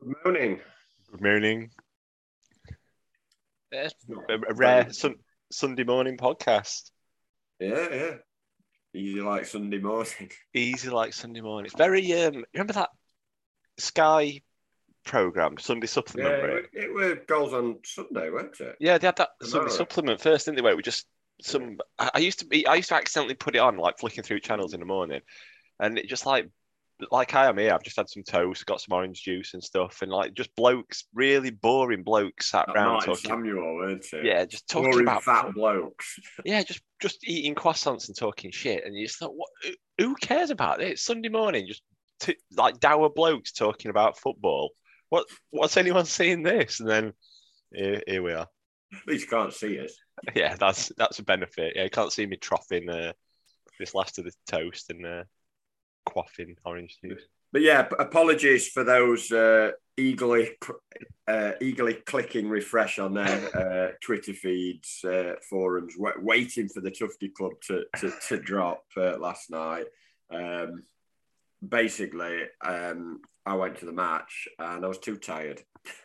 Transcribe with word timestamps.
Good 0.00 0.14
morning. 0.24 0.60
Good 1.10 1.20
morning. 1.22 1.70
Yeah, 3.72 3.88
a, 4.28 4.34
a 4.34 4.38
very- 4.38 4.54
rare 4.54 4.92
sun, 4.92 5.16
Sunday 5.50 5.84
morning 5.84 6.16
podcast. 6.16 6.90
Yeah, 7.60 7.88
yeah. 7.92 8.14
Easy 8.94 9.20
like 9.20 9.44
Sunday 9.46 9.78
morning. 9.78 10.30
Easy 10.54 10.88
like 10.90 11.12
Sunday 11.12 11.40
morning. 11.40 11.66
It's 11.66 11.74
very 11.76 12.12
um 12.24 12.44
remember 12.54 12.72
that 12.74 12.90
Sky 13.78 14.40
program, 15.04 15.58
Sunday 15.58 15.84
Yeah, 15.86 15.90
supplement? 15.90 16.34
it, 16.34 16.42
right? 16.42 16.50
were- 16.50 16.80
it 16.80 16.94
were 16.94 17.14
goals 17.26 17.52
on 17.52 17.78
Sunday, 17.84 18.30
weren't 18.30 18.58
it? 18.60 18.76
Yeah, 18.80 18.98
they 18.98 19.06
had 19.06 19.16
that 19.16 19.30
Sunday 19.42 19.70
supplement 19.70 20.20
first, 20.20 20.46
didn't 20.46 20.56
they? 20.56 20.62
Where 20.62 20.72
it 20.72 20.76
was 20.76 20.84
just 20.84 21.06
some. 21.42 21.78
I, 21.98 22.10
I 22.14 22.18
used 22.18 22.38
to 22.40 22.46
be. 22.46 22.66
I 22.66 22.76
used 22.76 22.88
to 22.90 22.94
accidentally 22.96 23.34
put 23.34 23.54
it 23.56 23.60
on, 23.60 23.76
like 23.76 23.98
flicking 23.98 24.24
through 24.24 24.40
channels 24.40 24.72
in 24.74 24.80
the 24.80 24.86
morning, 24.86 25.20
and 25.80 25.98
it 25.98 26.08
just 26.08 26.24
like, 26.26 26.48
like 27.10 27.34
I 27.34 27.46
am 27.48 27.58
here. 27.58 27.72
I've 27.72 27.82
just 27.82 27.96
had 27.96 28.08
some 28.08 28.22
toast, 28.22 28.64
got 28.66 28.80
some 28.80 28.94
orange 28.96 29.22
juice 29.22 29.54
and 29.54 29.62
stuff, 29.62 30.02
and 30.02 30.10
like 30.10 30.34
just 30.34 30.54
blokes, 30.56 31.04
really 31.14 31.50
boring 31.50 32.02
blokes 32.02 32.50
sat 32.50 32.66
Martin 32.68 33.14
talking. 33.14 33.28
Samuel, 33.28 33.76
weren't 33.76 34.06
it? 34.12 34.24
Yeah, 34.24 34.44
just 34.44 34.68
talking 34.68 34.90
Boring 34.90 35.06
about 35.06 35.22
fat 35.24 35.52
blokes. 35.54 36.18
yeah, 36.44 36.62
just 36.62 36.80
just 37.00 37.26
eating 37.28 37.54
croissants 37.54 38.08
and 38.08 38.16
talking 38.16 38.50
shit, 38.50 38.84
and 38.84 38.94
you 38.94 39.06
just 39.06 39.18
thought, 39.18 39.34
what? 39.34 39.48
who- 39.98 40.14
cares 40.16 40.50
about 40.50 40.80
it? 40.80 40.92
It's 40.92 41.02
Sunday 41.02 41.28
morning, 41.28 41.66
just 41.68 41.82
t- 42.20 42.36
like 42.56 42.80
dour 42.80 43.10
blokes 43.10 43.52
talking 43.52 43.90
about 43.90 44.18
football. 44.18 44.70
What? 45.10 45.26
What's 45.50 45.76
anyone 45.76 46.06
seeing 46.06 46.42
this? 46.42 46.80
And 46.80 46.88
then 46.88 47.12
here, 47.72 48.02
here 48.06 48.22
we 48.22 48.32
are. 48.32 48.48
At 48.92 49.06
least 49.06 49.24
you 49.24 49.30
can't 49.30 49.52
see 49.52 49.80
us. 49.80 49.92
Yeah, 50.34 50.54
that's 50.56 50.90
that's 50.96 51.18
a 51.18 51.22
benefit. 51.22 51.74
Yeah, 51.76 51.84
you 51.84 51.90
can't 51.90 52.10
see 52.10 52.24
me 52.24 52.38
troughing 52.38 52.88
uh, 52.88 53.12
this 53.78 53.94
last 53.94 54.18
of 54.18 54.24
the 54.24 54.32
toast 54.46 54.88
and 54.88 55.04
uh, 55.04 55.24
quaffing 56.06 56.56
orange 56.64 56.98
juice. 57.02 57.22
But 57.52 57.62
yeah, 57.62 57.88
apologies 57.98 58.68
for 58.68 58.84
those 58.84 59.30
uh, 59.32 59.72
eagerly 59.96 60.50
uh, 61.28 61.52
eagerly 61.60 61.94
clicking 61.94 62.48
refresh 62.48 62.98
on 62.98 63.14
their 63.14 63.56
uh, 63.56 63.92
Twitter 64.02 64.34
feeds, 64.34 65.04
uh, 65.04 65.34
forums, 65.48 65.94
wa 65.96 66.12
waiting 66.18 66.68
for 66.68 66.80
the 66.80 66.90
Tufty 66.90 67.28
Club 67.28 67.52
to, 67.68 67.84
to, 67.98 68.12
to 68.28 68.38
drop 68.38 68.84
uh, 68.96 69.18
last 69.18 69.50
night. 69.50 69.86
Um, 70.30 70.82
basically, 71.66 72.42
um, 72.64 73.20
I 73.44 73.54
went 73.54 73.78
to 73.78 73.86
the 73.86 73.92
match 73.92 74.48
and 74.58 74.84
I 74.84 74.88
was 74.88 74.98
too 74.98 75.16
tired. 75.16 75.62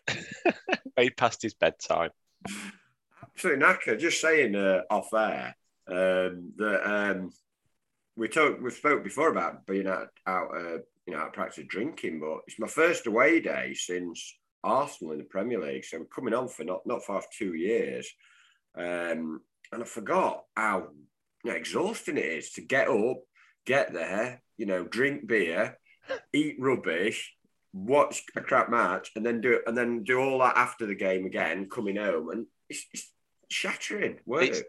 Way 0.98 1.10
past 1.10 1.42
his 1.42 1.54
bedtime. 1.54 2.12
Absolutely 3.24 3.66
knackered. 3.66 4.00
Just 4.00 4.22
saying 4.22 4.56
uh, 4.56 4.82
off 4.90 5.14
air 5.14 5.56
um, 5.88 6.54
that 6.58 6.82
um, 6.86 7.32
we 8.16 8.28
talked, 8.28 8.62
we 8.62 8.70
spoke 8.72 9.04
before 9.04 9.30
about 9.30 9.66
being 9.66 9.88
out, 9.88 10.10
out 10.28 10.50
uh, 10.56 10.78
you 11.06 11.14
know, 11.14 11.20
out 11.20 11.34
practice 11.34 11.66
drinking, 11.68 12.20
but 12.20 12.40
it's 12.48 12.60
my 12.60 12.68
first 12.68 13.08
away 13.08 13.40
day 13.40 13.74
since 13.74 14.38
Arsenal 14.64 15.14
in 15.14 15.20
the 15.20 15.24
Premier 15.26 15.60
League. 15.60 15.86
So 15.86 15.98
I'm 15.98 16.08
coming 16.14 16.34
on 16.34 16.48
for 16.48 16.64
not 16.64 16.82
not 16.86 17.04
far 17.04 17.24
two 17.38 17.54
years, 17.54 18.10
um, 18.78 19.42
and 19.72 19.82
I 19.82 19.86
forgot 19.86 20.44
how 20.56 20.90
you 21.44 21.52
know, 21.52 21.58
exhausting 21.58 22.18
it 22.18 22.26
is 22.26 22.52
to 22.52 22.62
get 22.62 22.88
up, 22.90 23.18
get 23.66 23.94
there, 23.94 24.42
you 24.58 24.66
know, 24.66 24.84
drink 24.84 25.26
beer, 25.28 25.78
eat 26.34 26.58
rubbish, 26.60 27.34
watch 27.74 28.24
a 28.36 28.42
crap 28.42 28.70
match, 28.70 29.12
and 29.16 29.26
then 29.26 29.42
do 29.42 29.54
it, 29.54 29.64
and 29.66 29.78
then 29.78 30.04
do 30.04 30.20
all 30.20 30.40
that 30.40 30.58
after 30.58 30.86
the 30.86 30.96
game 30.96 31.26
again, 31.26 31.70
coming 31.70 31.96
home, 31.96 32.30
and 32.30 32.46
it's, 32.70 32.86
it's 32.94 33.12
shattering 33.50 34.20
work. 34.26 34.44
It's- 34.44 34.64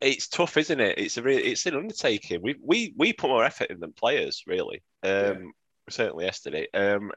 It's 0.00 0.28
tough, 0.28 0.56
isn't 0.56 0.80
it? 0.80 0.98
It's 0.98 1.16
a 1.16 1.22
really, 1.22 1.42
it's 1.42 1.66
an 1.66 1.74
undertaking. 1.74 2.40
We 2.42 2.56
we 2.62 2.94
we 2.96 3.12
put 3.12 3.28
more 3.30 3.44
effort 3.44 3.70
in 3.70 3.80
than 3.80 3.92
players, 3.92 4.44
really. 4.46 4.82
Um, 5.02 5.10
Yeah. 5.10 5.34
certainly 5.90 6.24
yesterday. 6.26 6.68
Um, 6.72 7.10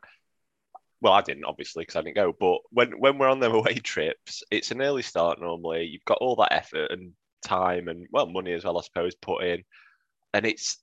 well, 1.01 1.13
I 1.13 1.21
didn't 1.21 1.45
obviously 1.45 1.81
because 1.83 1.95
I 1.97 2.01
didn't 2.01 2.15
go. 2.15 2.33
But 2.39 2.59
when 2.71 2.91
when 2.99 3.17
we're 3.17 3.29
on 3.29 3.39
them 3.39 3.53
away 3.55 3.75
trips, 3.75 4.43
it's 4.51 4.71
an 4.71 4.81
early 4.81 5.01
start 5.03 5.39
normally. 5.41 5.85
You've 5.85 6.05
got 6.05 6.19
all 6.21 6.35
that 6.37 6.53
effort 6.53 6.91
and 6.91 7.13
time 7.43 7.87
and 7.87 8.07
well 8.11 8.27
money 8.27 8.53
as 8.53 8.63
well, 8.63 8.77
I 8.77 8.81
suppose, 8.81 9.15
put 9.15 9.43
in, 9.43 9.63
and 10.33 10.45
it's 10.45 10.77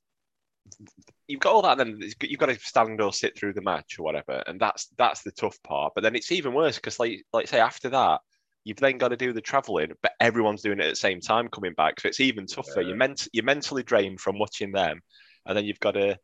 you've 1.27 1.41
got 1.41 1.53
all 1.53 1.63
that. 1.63 1.81
And 1.81 2.01
then 2.01 2.11
you've 2.23 2.39
got 2.39 2.47
to 2.47 2.59
stand 2.61 3.01
or 3.01 3.13
sit 3.13 3.37
through 3.37 3.55
the 3.55 3.63
match 3.63 3.99
or 3.99 4.05
whatever, 4.05 4.43
and 4.47 4.61
that's 4.61 4.87
that's 4.99 5.23
the 5.23 5.33
tough 5.33 5.61
part. 5.63 5.95
But 5.95 6.03
then 6.03 6.15
it's 6.17 6.33
even 6.33 6.55
worse 6.55 6.77
because 6.77 7.01
like 7.01 7.25
like 7.33 7.49
say 7.49 7.61
after 7.61 7.89
that. 7.91 8.21
You've 8.69 8.77
then 8.77 8.99
got 8.99 9.09
to 9.09 9.17
do 9.17 9.33
the 9.33 9.41
travelling, 9.41 9.93
but 10.03 10.13
everyone's 10.21 10.61
doing 10.61 10.79
it 10.79 10.85
at 10.85 10.91
the 10.91 10.97
same 10.97 11.23
time 11.23 11.49
coming 11.49 11.73
back, 11.73 11.99
so 11.99 12.07
it's 12.07 12.21
even 12.21 12.47
tougher. 12.47 12.83
Yeah. 12.83 12.89
You're 12.89 12.97
ment- 12.97 13.27
you're 13.33 13.43
mentally 13.43 13.83
drained 13.83 14.21
from 14.21 14.39
watching 14.39 14.73
them, 14.73 15.01
and 15.47 15.57
then 15.57 15.65
you've 15.65 15.81
got 15.81 15.93
to 15.93 16.19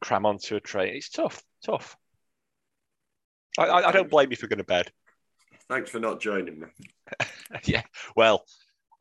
cram 0.00 0.24
onto 0.24 0.56
a 0.56 0.60
train. 0.60 0.96
It's 0.96 1.10
tough, 1.10 1.42
tough. 1.62 1.94
I, 3.58 3.66
I, 3.66 3.88
I 3.88 3.92
don't 3.92 4.08
blame 4.08 4.30
you 4.30 4.38
for 4.38 4.46
going 4.46 4.56
to 4.56 4.64
bed. 4.64 4.90
Thanks 5.68 5.90
for 5.90 6.00
not 6.00 6.18
joining 6.18 6.60
me. 6.60 6.66
yeah, 7.64 7.82
well, 8.16 8.46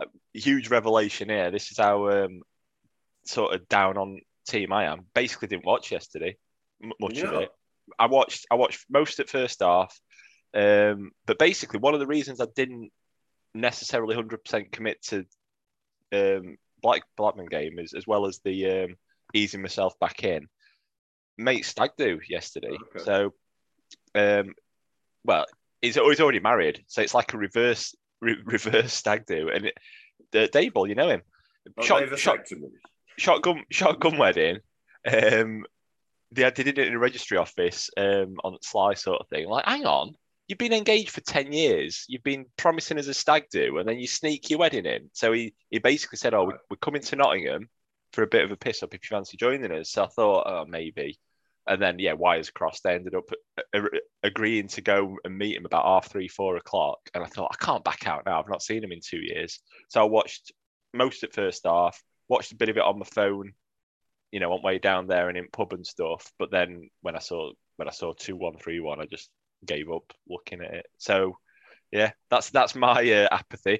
a 0.01 0.07
huge 0.33 0.69
revelation 0.69 1.29
here. 1.29 1.51
This 1.51 1.71
is 1.71 1.77
how 1.77 2.09
um, 2.09 2.41
sort 3.23 3.53
of 3.53 3.69
down 3.69 3.97
on 3.97 4.19
team 4.49 4.73
I 4.73 4.83
am. 4.87 5.05
Basically, 5.13 5.47
didn't 5.47 5.65
watch 5.65 5.93
yesterday, 5.93 6.35
much 6.99 7.19
of 7.19 7.31
it. 7.35 7.51
I 7.97 8.07
watched. 8.07 8.47
I 8.51 8.55
watched 8.55 8.85
most 8.89 9.21
at 9.21 9.29
first 9.29 9.61
half, 9.61 9.97
um, 10.55 11.11
but 11.25 11.37
basically, 11.37 11.79
one 11.79 11.93
of 11.93 11.99
the 11.99 12.07
reasons 12.07 12.41
I 12.41 12.47
didn't 12.55 12.91
necessarily 13.53 14.15
hundred 14.15 14.43
percent 14.43 14.71
commit 14.71 15.01
to 15.03 15.25
um, 16.13 16.57
Black 16.81 17.03
Blackman 17.17 17.47
game 17.47 17.79
is 17.79 17.93
as 17.93 18.07
well 18.07 18.25
as 18.25 18.39
the 18.43 18.83
um, 18.83 18.95
easing 19.33 19.61
myself 19.61 19.97
back 19.99 20.23
in. 20.23 20.47
Mate 21.37 21.65
stag 21.65 21.91
do 21.97 22.19
yesterday, 22.29 22.71
Okay. 22.95 23.03
so 23.03 23.33
um, 24.15 24.53
well, 25.25 25.45
he's, 25.81 25.95
he's 25.95 26.19
already 26.21 26.39
married, 26.39 26.83
so 26.87 27.01
it's 27.01 27.13
like 27.13 27.33
a 27.33 27.37
reverse 27.37 27.93
re- 28.21 28.41
reverse 28.45 28.93
stag 28.93 29.25
do. 29.25 29.49
And 29.49 29.65
it, 29.65 29.77
the 30.31 30.47
Dable, 30.47 30.87
you 30.87 30.95
know 30.95 31.09
him, 31.09 31.21
Oh, 31.77 31.83
shot, 31.83 32.17
shot, 32.17 32.39
shotgun 33.17 33.63
shotgun 33.71 34.17
wedding. 34.17 34.59
Um, 35.05 35.65
they, 36.31 36.43
they 36.43 36.63
did 36.63 36.77
it 36.77 36.87
in 36.87 36.93
a 36.93 36.99
registry 36.99 37.37
office 37.37 37.89
um, 37.97 38.35
on 38.43 38.57
Sly 38.61 38.93
sort 38.93 39.19
of 39.21 39.27
thing. 39.27 39.47
Like, 39.47 39.65
hang 39.65 39.85
on, 39.85 40.15
you've 40.47 40.59
been 40.59 40.73
engaged 40.73 41.11
for 41.11 41.21
ten 41.21 41.51
years. 41.53 42.05
You've 42.07 42.23
been 42.23 42.45
promising 42.57 42.97
as 42.97 43.07
a 43.07 43.13
stag 43.13 43.45
do, 43.51 43.77
and 43.77 43.87
then 43.87 43.99
you 43.99 44.07
sneak 44.07 44.49
your 44.49 44.59
wedding 44.59 44.85
in. 44.85 45.09
So 45.13 45.31
he 45.31 45.53
he 45.69 45.79
basically 45.79 46.17
said, 46.17 46.33
"Oh, 46.33 46.45
we- 46.45 46.53
we're 46.69 46.77
coming 46.77 47.01
to 47.01 47.15
Nottingham 47.15 47.69
for 48.13 48.23
a 48.23 48.27
bit 48.27 48.45
of 48.45 48.51
a 48.51 48.57
piss 48.57 48.83
up 48.83 48.93
if 48.93 49.01
you 49.03 49.15
fancy 49.15 49.37
joining 49.37 49.71
us." 49.71 49.91
So 49.91 50.03
I 50.03 50.07
thought, 50.07 50.43
oh, 50.47 50.65
maybe. 50.67 51.19
And 51.67 51.81
then 51.81 51.97
yeah, 51.99 52.13
wires 52.13 52.51
crossed. 52.51 52.83
They 52.83 52.93
ended 52.93 53.15
up 53.15 53.29
uh, 53.57 53.61
uh, 53.73 53.81
a- 53.81 53.97
a- 53.97 54.01
agreeing 54.27 54.67
to 54.69 54.81
go 54.81 55.17
and 55.23 55.37
meet 55.37 55.57
him 55.57 55.65
about 55.65 55.85
half 55.85 56.09
three, 56.11 56.27
four 56.27 56.57
o'clock. 56.57 56.99
And 57.13 57.23
I 57.23 57.27
thought, 57.27 57.51
I 57.51 57.63
can't 57.65 57.83
back 57.83 58.07
out 58.07 58.23
now. 58.25 58.39
I've 58.39 58.49
not 58.49 58.61
seen 58.61 58.83
him 58.83 58.91
in 58.91 58.99
two 59.03 59.19
years. 59.21 59.59
So 59.89 60.01
I 60.01 60.03
watched 60.05 60.51
most 60.93 61.23
at 61.23 61.33
first 61.33 61.65
half, 61.65 62.01
watched 62.27 62.51
a 62.51 62.55
bit 62.55 62.69
of 62.69 62.77
it 62.77 62.83
on 62.83 62.99
my 62.99 63.05
phone, 63.05 63.53
you 64.31 64.39
know, 64.39 64.51
on 64.53 64.61
way 64.61 64.77
down 64.77 65.07
there 65.07 65.27
and 65.29 65.37
in 65.37 65.47
pub 65.51 65.73
and 65.73 65.85
stuff. 65.85 66.31
But 66.37 66.51
then 66.51 66.89
when 67.01 67.15
I 67.15 67.19
saw 67.19 67.51
when 67.77 67.87
I 67.87 67.91
saw 67.91 68.13
two 68.13 68.35
one 68.35 68.57
three 68.57 68.79
one, 68.79 69.01
I 69.01 69.05
just 69.05 69.29
gave 69.65 69.91
up 69.91 70.13
looking 70.27 70.61
at 70.61 70.73
it. 70.73 70.87
So 70.97 71.37
yeah, 71.91 72.11
that's 72.29 72.49
that's 72.49 72.75
my 72.75 73.09
uh, 73.11 73.27
apathy. 73.31 73.79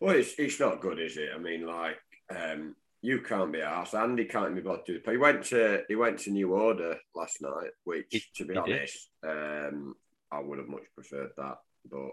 Well, 0.00 0.16
it's, 0.16 0.34
it's 0.38 0.60
not 0.60 0.80
good, 0.80 1.00
is 1.00 1.16
it? 1.16 1.30
I 1.34 1.38
mean, 1.38 1.66
like, 1.66 1.96
um, 2.28 2.76
you 3.00 3.20
can't 3.20 3.52
be 3.52 3.60
asked. 3.60 3.94
Andy 3.94 4.24
can't 4.24 4.54
be 4.54 4.60
bothered 4.60 4.86
to 4.86 5.10
He 5.10 5.16
went 5.16 5.44
to 5.46 5.82
he 5.88 5.94
went 5.94 6.18
to 6.20 6.30
New 6.30 6.54
Order 6.54 6.96
last 7.14 7.40
night, 7.40 7.70
which, 7.84 8.30
to 8.36 8.44
be 8.44 8.56
honest, 8.56 9.10
um, 9.26 9.94
I 10.30 10.40
would 10.40 10.58
have 10.58 10.68
much 10.68 10.84
preferred 10.94 11.30
that, 11.36 11.58
but 11.90 12.10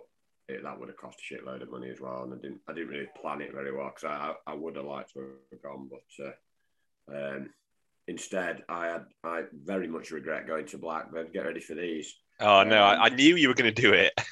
it, 0.48 0.64
that 0.64 0.80
would 0.80 0.90
have 0.90 0.98
cost 0.98 1.20
a 1.20 1.34
shitload 1.34 1.62
of 1.62 1.72
money 1.72 1.90
as 1.90 2.00
well, 2.00 2.24
and 2.24 2.34
I 2.34 2.38
didn't 2.38 2.62
I 2.68 2.74
didn't 2.74 2.90
really 2.90 3.08
plan 3.22 3.42
it 3.42 3.54
very 3.54 3.76
well 3.76 3.92
because 3.94 4.10
I, 4.10 4.34
I 4.48 4.52
I 4.52 4.56
would 4.56 4.76
have 4.76 4.86
liked 4.86 5.14
to 5.14 5.34
have 5.52 5.62
gone, 5.62 5.90
but 5.90 6.26
uh, 6.26 7.36
um, 7.36 7.50
instead 8.08 8.64
I 8.68 8.88
had 8.88 9.06
I 9.24 9.44
very 9.54 9.88
much 9.88 10.12
regret 10.12 10.48
going 10.48 10.66
to 10.68 10.78
Blackburn. 10.78 11.30
Get 11.34 11.46
ready 11.46 11.62
for 11.62 11.76
these. 11.76 12.14
Oh 12.40 12.64
no, 12.64 12.78
I, 12.84 12.94
I 12.96 13.08
um, 13.08 13.16
knew 13.16 13.36
you 13.36 13.48
were 13.48 13.54
going 13.54 13.74
to 13.74 13.82
do 13.82 13.94
it. 13.94 14.14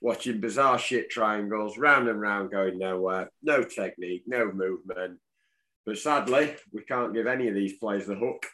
watching 0.00 0.40
bizarre 0.40 0.78
shit 0.78 1.10
triangles 1.10 1.78
round 1.78 2.08
and 2.08 2.20
round 2.20 2.50
going 2.50 2.78
nowhere, 2.78 3.30
no 3.42 3.62
technique, 3.62 4.24
no 4.26 4.50
movement. 4.50 5.18
But 5.86 5.98
sadly, 5.98 6.54
we 6.72 6.82
can't 6.82 7.14
give 7.14 7.26
any 7.26 7.48
of 7.48 7.54
these 7.54 7.78
players 7.78 8.06
the 8.06 8.14
hook 8.14 8.46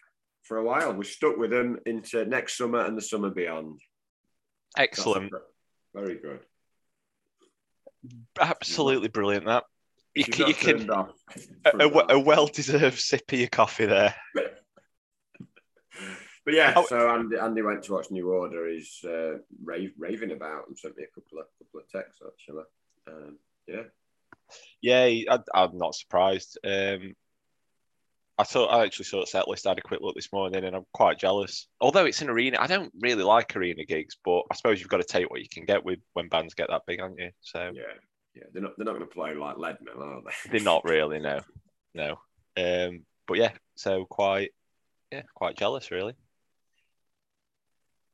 for 0.43 0.59
a 0.59 0.65
while. 0.65 0.93
We're 0.93 1.05
stuck 1.05 1.37
with 1.37 1.51
them 1.51 1.79
into 1.87 2.25
next 2.25 2.57
summer 2.57 2.85
and 2.85 2.97
the 2.97 3.03
summer 3.03 3.31
beyond. 3.31 3.81
Excellent, 4.77 5.33
Very 5.95 6.17
good. 6.17 6.41
absolutely 8.41 9.09
brilliant. 9.09 9.47
That 9.47 9.65
you 10.17 10.25
can, 10.25 10.47
you 10.49 10.55
can 10.55 10.91
a, 10.91 11.09
a, 11.79 12.17
a 12.17 12.19
well-deserved 12.19 12.99
sip 12.99 13.31
of 13.33 13.39
your 13.39 13.49
coffee 13.49 13.87
there. 13.87 14.15
But 16.45 16.55
yeah, 16.55 16.75
Oh. 16.77 16.87
so 16.87 17.11
Andy, 17.11 17.37
Andy 17.37 17.61
went 17.63 17.83
to 17.85 17.93
watch 17.93 18.09
New 18.13 18.31
Order. 18.31 18.69
He's 18.69 19.01
uh, 19.05 19.39
rave, 19.65 19.91
raving 19.99 20.31
about 20.31 20.69
and 20.69 20.79
sent 20.79 20.97
me 20.97 21.03
a 21.03 21.09
couple 21.13 21.41
of 21.41 21.47
couple 21.59 21.81
of 21.81 21.91
texts 21.91 22.23
actually. 22.25 22.63
Um, 23.09 23.39
yeah, 23.67 23.83
Yeah, 24.81 25.35
I, 25.35 25.39
I'm 25.55 25.77
not 25.77 25.97
surprised. 25.97 26.57
Um, 26.63 27.15
I 28.39 28.45
thought 28.45 28.69
I 28.69 28.85
actually 28.85 29.07
saw 29.07 29.23
the 29.23 29.27
set 29.27 29.49
list. 29.49 29.67
I 29.67 29.71
had 29.71 29.79
a 29.79 29.83
quick 29.83 30.03
look 30.03 30.15
this 30.15 30.33
morning, 30.33 30.63
and 30.65 30.77
I'm 30.77 30.87
quite 30.93 31.19
jealous. 31.19 31.67
Although 31.81 32.05
it's 32.05 32.23
an 32.23 32.31
arena, 32.31 32.59
I 32.61 32.69
don't 32.69 32.93
really 33.01 33.25
like 33.25 33.57
arena 33.57 33.85
gigs, 33.85 34.17
but 34.25 34.43
I 34.49 34.55
suppose 34.55 34.79
you've 34.79 34.89
got 34.89 34.99
to 34.99 35.05
take 35.05 35.29
what 35.29 35.41
you 35.41 35.49
can 35.51 35.65
get 35.65 35.85
with 35.85 35.99
when 36.13 36.29
bands 36.29 36.55
get 36.55 36.69
that 36.71 36.83
big, 36.87 37.01
aren't 37.01 37.19
you? 37.19 37.31
So 37.41 37.73
yeah, 37.75 37.83
yeah, 38.37 38.45
they're 38.53 38.63
not 38.63 38.73
they're 38.77 38.85
not 38.85 38.97
going 38.97 39.09
to 39.09 39.15
play 39.15 39.35
like 39.35 39.57
Leadmill, 39.57 40.01
are 40.01 40.23
they? 40.23 40.51
they're 40.51 40.61
not 40.61 40.85
really, 40.89 41.19
no, 41.19 41.41
no. 41.95 42.19
Um, 42.57 43.05
but 43.27 43.39
yeah, 43.39 43.53
so 43.75 44.05
quite, 44.05 44.51
yeah, 45.11 45.23
quite 45.35 45.57
jealous, 45.57 45.91
really. 45.91 46.15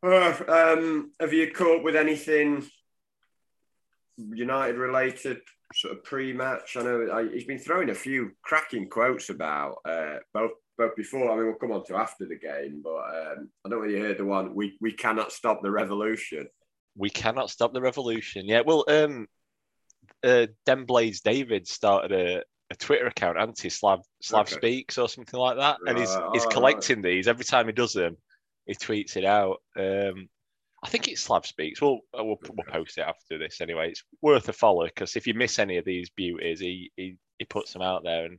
Uh, 0.04 0.34
um, 0.48 1.12
have 1.20 1.32
you 1.32 1.50
caught 1.52 1.84
with 1.84 1.94
anything 1.94 2.66
United 4.16 4.76
related 4.76 5.40
sort 5.74 5.96
of 5.96 6.04
pre-match? 6.04 6.76
I 6.76 6.82
know 6.82 7.08
I, 7.12 7.32
he's 7.32 7.44
been 7.44 7.58
throwing 7.58 7.90
a 7.90 7.94
few 7.94 8.32
cracking 8.42 8.88
quotes 8.88 9.28
about 9.28 9.78
uh, 9.84 10.16
both 10.32 10.52
both 10.78 10.96
before. 10.96 11.30
I 11.30 11.36
mean, 11.36 11.46
we'll 11.46 11.54
come 11.54 11.72
on 11.72 11.84
to 11.86 11.96
after 11.96 12.26
the 12.26 12.38
game, 12.38 12.80
but 12.82 12.90
um, 12.90 13.50
I 13.64 13.68
don't 13.68 13.80
know 13.80 13.84
if 13.84 13.90
you 13.90 14.02
heard 14.02 14.18
the 14.18 14.24
one. 14.24 14.54
We 14.54 14.76
we 14.80 14.92
cannot 14.92 15.32
stop 15.32 15.62
the 15.62 15.70
revolution. 15.70 16.48
We 16.96 17.10
cannot 17.10 17.50
stop 17.50 17.72
the 17.72 17.80
revolution. 17.80 18.46
Yeah, 18.46 18.62
well, 18.66 18.84
um, 18.88 19.28
uh, 20.24 20.46
Den 20.66 20.84
Blades 20.84 21.20
David 21.20 21.66
started 21.66 22.12
a, 22.12 22.42
a 22.70 22.76
Twitter 22.76 23.06
account, 23.06 23.38
anti 23.38 23.68
Slav 23.68 24.00
Slav 24.22 24.46
Okay. 24.46 24.56
Speaks 24.56 24.98
or 24.98 25.08
something 25.08 25.38
like 25.38 25.56
that, 25.58 25.78
and 25.86 25.98
he's 25.98 26.08
Right, 26.08 26.30
he's 26.32 26.46
collecting 26.46 27.02
these 27.02 27.28
every 27.28 27.44
time 27.44 27.66
he 27.66 27.72
does 27.72 27.92
them. 27.92 28.16
He 28.66 28.74
tweets 28.74 29.16
it 29.16 29.24
out. 29.24 29.58
Um, 29.76 30.28
I 30.84 30.88
think 30.88 31.08
it's 31.08 31.22
Slav 31.22 31.46
Speaks. 31.46 31.80
We'll 31.80 32.00
uh, 32.18 32.24
we'll, 32.24 32.38
we'll 32.48 32.66
post 32.72 32.98
it 32.98 33.02
after 33.02 33.38
this 33.38 33.60
anyway. 33.60 33.90
It's 33.90 34.04
worth 34.20 34.48
a 34.48 34.52
follow 34.52 34.86
because 34.86 35.16
if 35.16 35.26
you 35.26 35.34
miss 35.34 35.58
any 35.58 35.76
of 35.78 35.84
these 35.84 36.10
beauties, 36.10 36.60
he 36.60 36.90
he, 36.96 37.16
he 37.38 37.44
puts 37.44 37.72
them 37.72 37.82
out 37.82 38.02
there, 38.04 38.24
and 38.26 38.38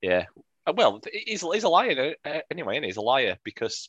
yeah, 0.00 0.26
Uh, 0.66 0.72
well, 0.76 1.00
he's 1.12 1.42
he's 1.42 1.64
a 1.64 1.68
liar 1.68 2.14
uh, 2.24 2.40
anyway, 2.50 2.76
and 2.76 2.84
he's 2.84 2.96
a 2.96 3.02
liar 3.02 3.36
because 3.44 3.88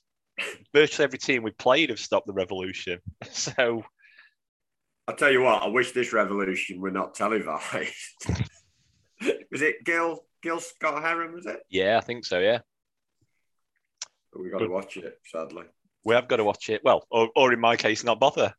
virtually 0.74 1.06
every 1.06 1.20
team 1.20 1.44
we 1.44 1.52
played 1.52 1.90
have 1.90 2.00
stopped 2.00 2.28
the 2.28 2.34
revolution. 2.34 3.00
So 3.32 3.84
I'll 5.08 5.16
tell 5.16 5.32
you 5.32 5.42
what. 5.42 5.62
I 5.62 5.68
wish 5.68 5.92
this 5.92 6.14
revolution 6.14 6.82
were 6.82 6.92
not 6.92 7.14
televised. 7.14 8.28
was 9.52 9.62
it 9.62 9.84
Gil 9.86 10.20
Gil 10.42 10.60
Scott 10.60 11.02
Heron? 11.02 11.34
Was 11.34 11.46
it? 11.46 11.60
yeah, 11.70 11.98
I 11.98 12.02
think 12.02 12.26
so. 12.26 12.40
Yeah. 12.40 12.60
But 14.34 14.42
we 14.42 14.50
got 14.50 14.60
to 14.60 14.68
watch 14.68 14.98
it. 14.98 15.18
Sadly. 15.26 15.64
we 16.04 16.16
have 16.16 16.28
got 16.28 16.38
to 16.38 16.44
watch 16.44 16.70
it. 16.70 16.82
Well, 16.84 17.06
or, 17.10 17.30
or 17.36 17.54
in 17.54 17.60
my 17.60 17.76
case, 17.76 18.04
not 18.04 18.20
bother. 18.20 18.54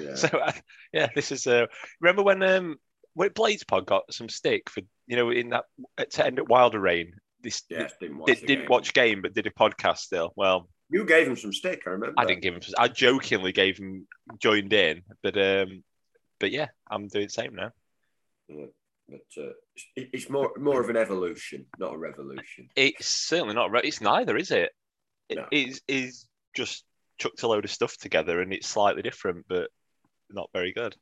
Yeah. 0.00 0.14
So 0.16 0.28
uh, 0.28 0.52
yeah, 0.92 1.08
this 1.14 1.30
is. 1.32 1.46
Uh, 1.46 1.66
remember 2.00 2.22
when 2.22 2.42
um 2.42 2.76
when 3.14 3.30
Blades 3.30 3.64
Pod 3.64 3.86
got 3.86 4.12
some 4.12 4.28
stick 4.28 4.70
for 4.70 4.82
you 5.06 5.16
know 5.16 5.30
in 5.30 5.50
that 5.50 5.64
to 6.10 6.26
end 6.26 6.38
at 6.38 6.48
Wilder 6.48 6.80
Reign. 6.80 7.12
This 7.42 7.62
yes, 7.70 7.92
didn't 8.00 8.18
watch. 8.18 8.26
did, 8.26 8.46
didn't 8.46 8.64
game. 8.64 8.68
watch 8.68 8.94
game, 8.94 9.22
but 9.22 9.34
did 9.34 9.46
a 9.46 9.50
podcast 9.50 9.98
still. 9.98 10.32
Well, 10.36 10.68
You 10.90 11.04
gave 11.04 11.26
him 11.28 11.36
some 11.36 11.52
stick. 11.52 11.82
I 11.86 11.90
remember. 11.90 12.14
I 12.16 12.24
didn't 12.24 12.42
give 12.42 12.54
him. 12.54 12.62
I 12.78 12.88
jokingly 12.88 13.52
gave 13.52 13.78
him 13.78 14.06
joined 14.38 14.72
in, 14.72 15.02
but 15.22 15.36
um, 15.36 15.82
but 16.40 16.50
yeah, 16.50 16.68
I'm 16.90 17.08
doing 17.08 17.26
the 17.26 17.30
same 17.32 17.54
now. 17.54 17.72
Yeah. 18.48 18.66
But 19.08 19.42
uh, 19.42 19.50
it's 19.96 20.28
more 20.28 20.52
more 20.58 20.80
of 20.82 20.90
an 20.90 20.96
evolution, 20.96 21.66
not 21.78 21.94
a 21.94 21.98
revolution. 21.98 22.68
It's 22.76 23.06
certainly 23.06 23.54
not. 23.54 23.70
right. 23.70 23.84
It's 23.84 24.00
neither, 24.00 24.36
is 24.36 24.50
it? 24.50 24.70
It 25.28 25.36
No. 25.36 25.46
is 25.50 25.82
is 25.88 26.26
just 26.54 26.84
chucked 27.18 27.42
a 27.42 27.48
load 27.48 27.64
of 27.64 27.70
stuff 27.70 27.96
together, 27.96 28.40
and 28.40 28.52
it's 28.52 28.68
slightly 28.68 29.02
different, 29.02 29.46
but 29.48 29.70
not 30.30 30.50
very 30.52 30.72
good. 30.72 30.94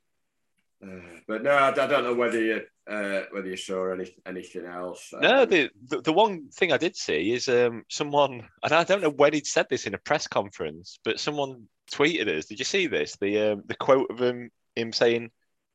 Uh, 0.82 1.00
but 1.26 1.43
no, 1.43 1.50
I, 1.50 1.69
I 1.69 1.87
don't 1.87 2.05
know 2.05 2.14
whether 2.14 2.40
you 2.40 2.62
uh, 2.88 3.23
whether 3.31 3.49
you 3.49 3.56
saw 3.56 3.93
any 3.93 4.14
anything 4.26 4.67
else. 4.67 5.12
No, 5.12 5.43
Um, 5.43 5.49
the, 5.49 5.70
the 5.88 6.00
the 6.02 6.12
one 6.12 6.49
thing 6.50 6.73
I 6.73 6.76
did 6.76 6.96
see 6.96 7.32
is 7.32 7.49
um 7.49 7.84
someone, 7.88 8.46
and 8.62 8.73
I 8.73 8.84
don't 8.84 9.02
know 9.02 9.11
when 9.11 9.32
he'd 9.32 9.46
said 9.46 9.67
this 9.70 9.87
in 9.87 9.94
a 9.94 9.99
press 9.99 10.26
conference, 10.26 10.99
but 11.05 11.19
someone 11.19 11.64
tweeted 11.90 12.28
us. 12.28 12.46
Did 12.46 12.58
you 12.58 12.64
see 12.64 12.87
this? 12.87 13.17
The 13.17 13.52
um, 13.52 13.62
the 13.67 13.75
quote 13.75 14.11
of 14.11 14.20
him 14.20 14.50
him 14.75 14.93
saying, 14.93 15.31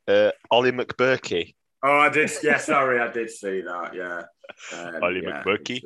uh, 0.08 0.32
"Ollie 0.52 0.72
McBurkey." 0.72 1.56
Oh, 1.84 1.98
I 1.98 2.10
did. 2.10 2.30
Yeah, 2.44 2.58
sorry, 2.58 3.00
I 3.00 3.12
did 3.12 3.30
see 3.32 3.62
that. 3.62 3.96
Yeah. 3.96 4.24
Um, 4.78 5.04
Ollie 5.04 5.24
yeah, 5.24 5.42
McBurkey. 5.44 5.82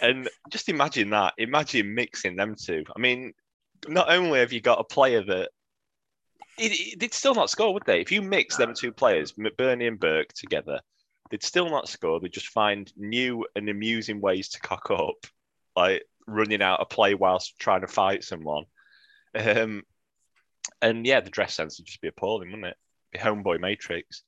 And 0.00 0.28
just 0.50 0.68
imagine 0.68 1.10
that. 1.10 1.34
Imagine 1.38 1.94
mixing 1.94 2.36
them 2.36 2.54
two. 2.54 2.84
I 2.94 2.98
mean, 3.00 3.32
not 3.88 4.10
only 4.10 4.40
have 4.40 4.52
you 4.52 4.60
got 4.60 4.80
a 4.80 4.84
player 4.84 5.22
that 5.24 5.50
it, 6.58 6.72
it, 6.72 7.00
they'd 7.00 7.14
still 7.14 7.34
not 7.34 7.50
score, 7.50 7.72
would 7.74 7.84
they? 7.86 8.00
If 8.00 8.12
you 8.12 8.22
mix 8.22 8.56
them 8.56 8.74
two 8.74 8.92
players, 8.92 9.32
McBurnie 9.32 9.88
and 9.88 10.00
Burke 10.00 10.32
together, 10.32 10.80
they'd 11.30 11.42
still 11.42 11.68
not 11.68 11.88
score. 11.88 12.20
They'd 12.20 12.32
just 12.32 12.48
find 12.48 12.92
new 12.96 13.46
and 13.54 13.68
amusing 13.68 14.20
ways 14.20 14.48
to 14.50 14.60
cock 14.60 14.90
up, 14.90 15.26
like 15.74 16.04
running 16.26 16.62
out 16.62 16.82
a 16.82 16.86
play 16.86 17.14
whilst 17.14 17.58
trying 17.58 17.82
to 17.82 17.86
fight 17.86 18.24
someone. 18.24 18.64
Um, 19.34 19.82
and 20.82 21.06
yeah, 21.06 21.20
the 21.20 21.30
dress 21.30 21.54
sense 21.54 21.78
would 21.78 21.86
just 21.86 22.00
be 22.00 22.08
appalling, 22.08 22.50
wouldn't 22.50 22.68
it? 22.68 22.76
Be 23.12 23.18
homeboy 23.18 23.60
matrix. 23.60 24.22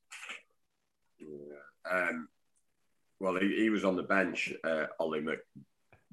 Yeah. 1.18 1.90
Um, 1.90 2.28
well, 3.20 3.36
he, 3.36 3.62
he 3.62 3.70
was 3.70 3.84
on 3.84 3.96
the 3.96 4.02
bench, 4.02 4.52
uh, 4.64 4.86
Ollie 5.00 5.24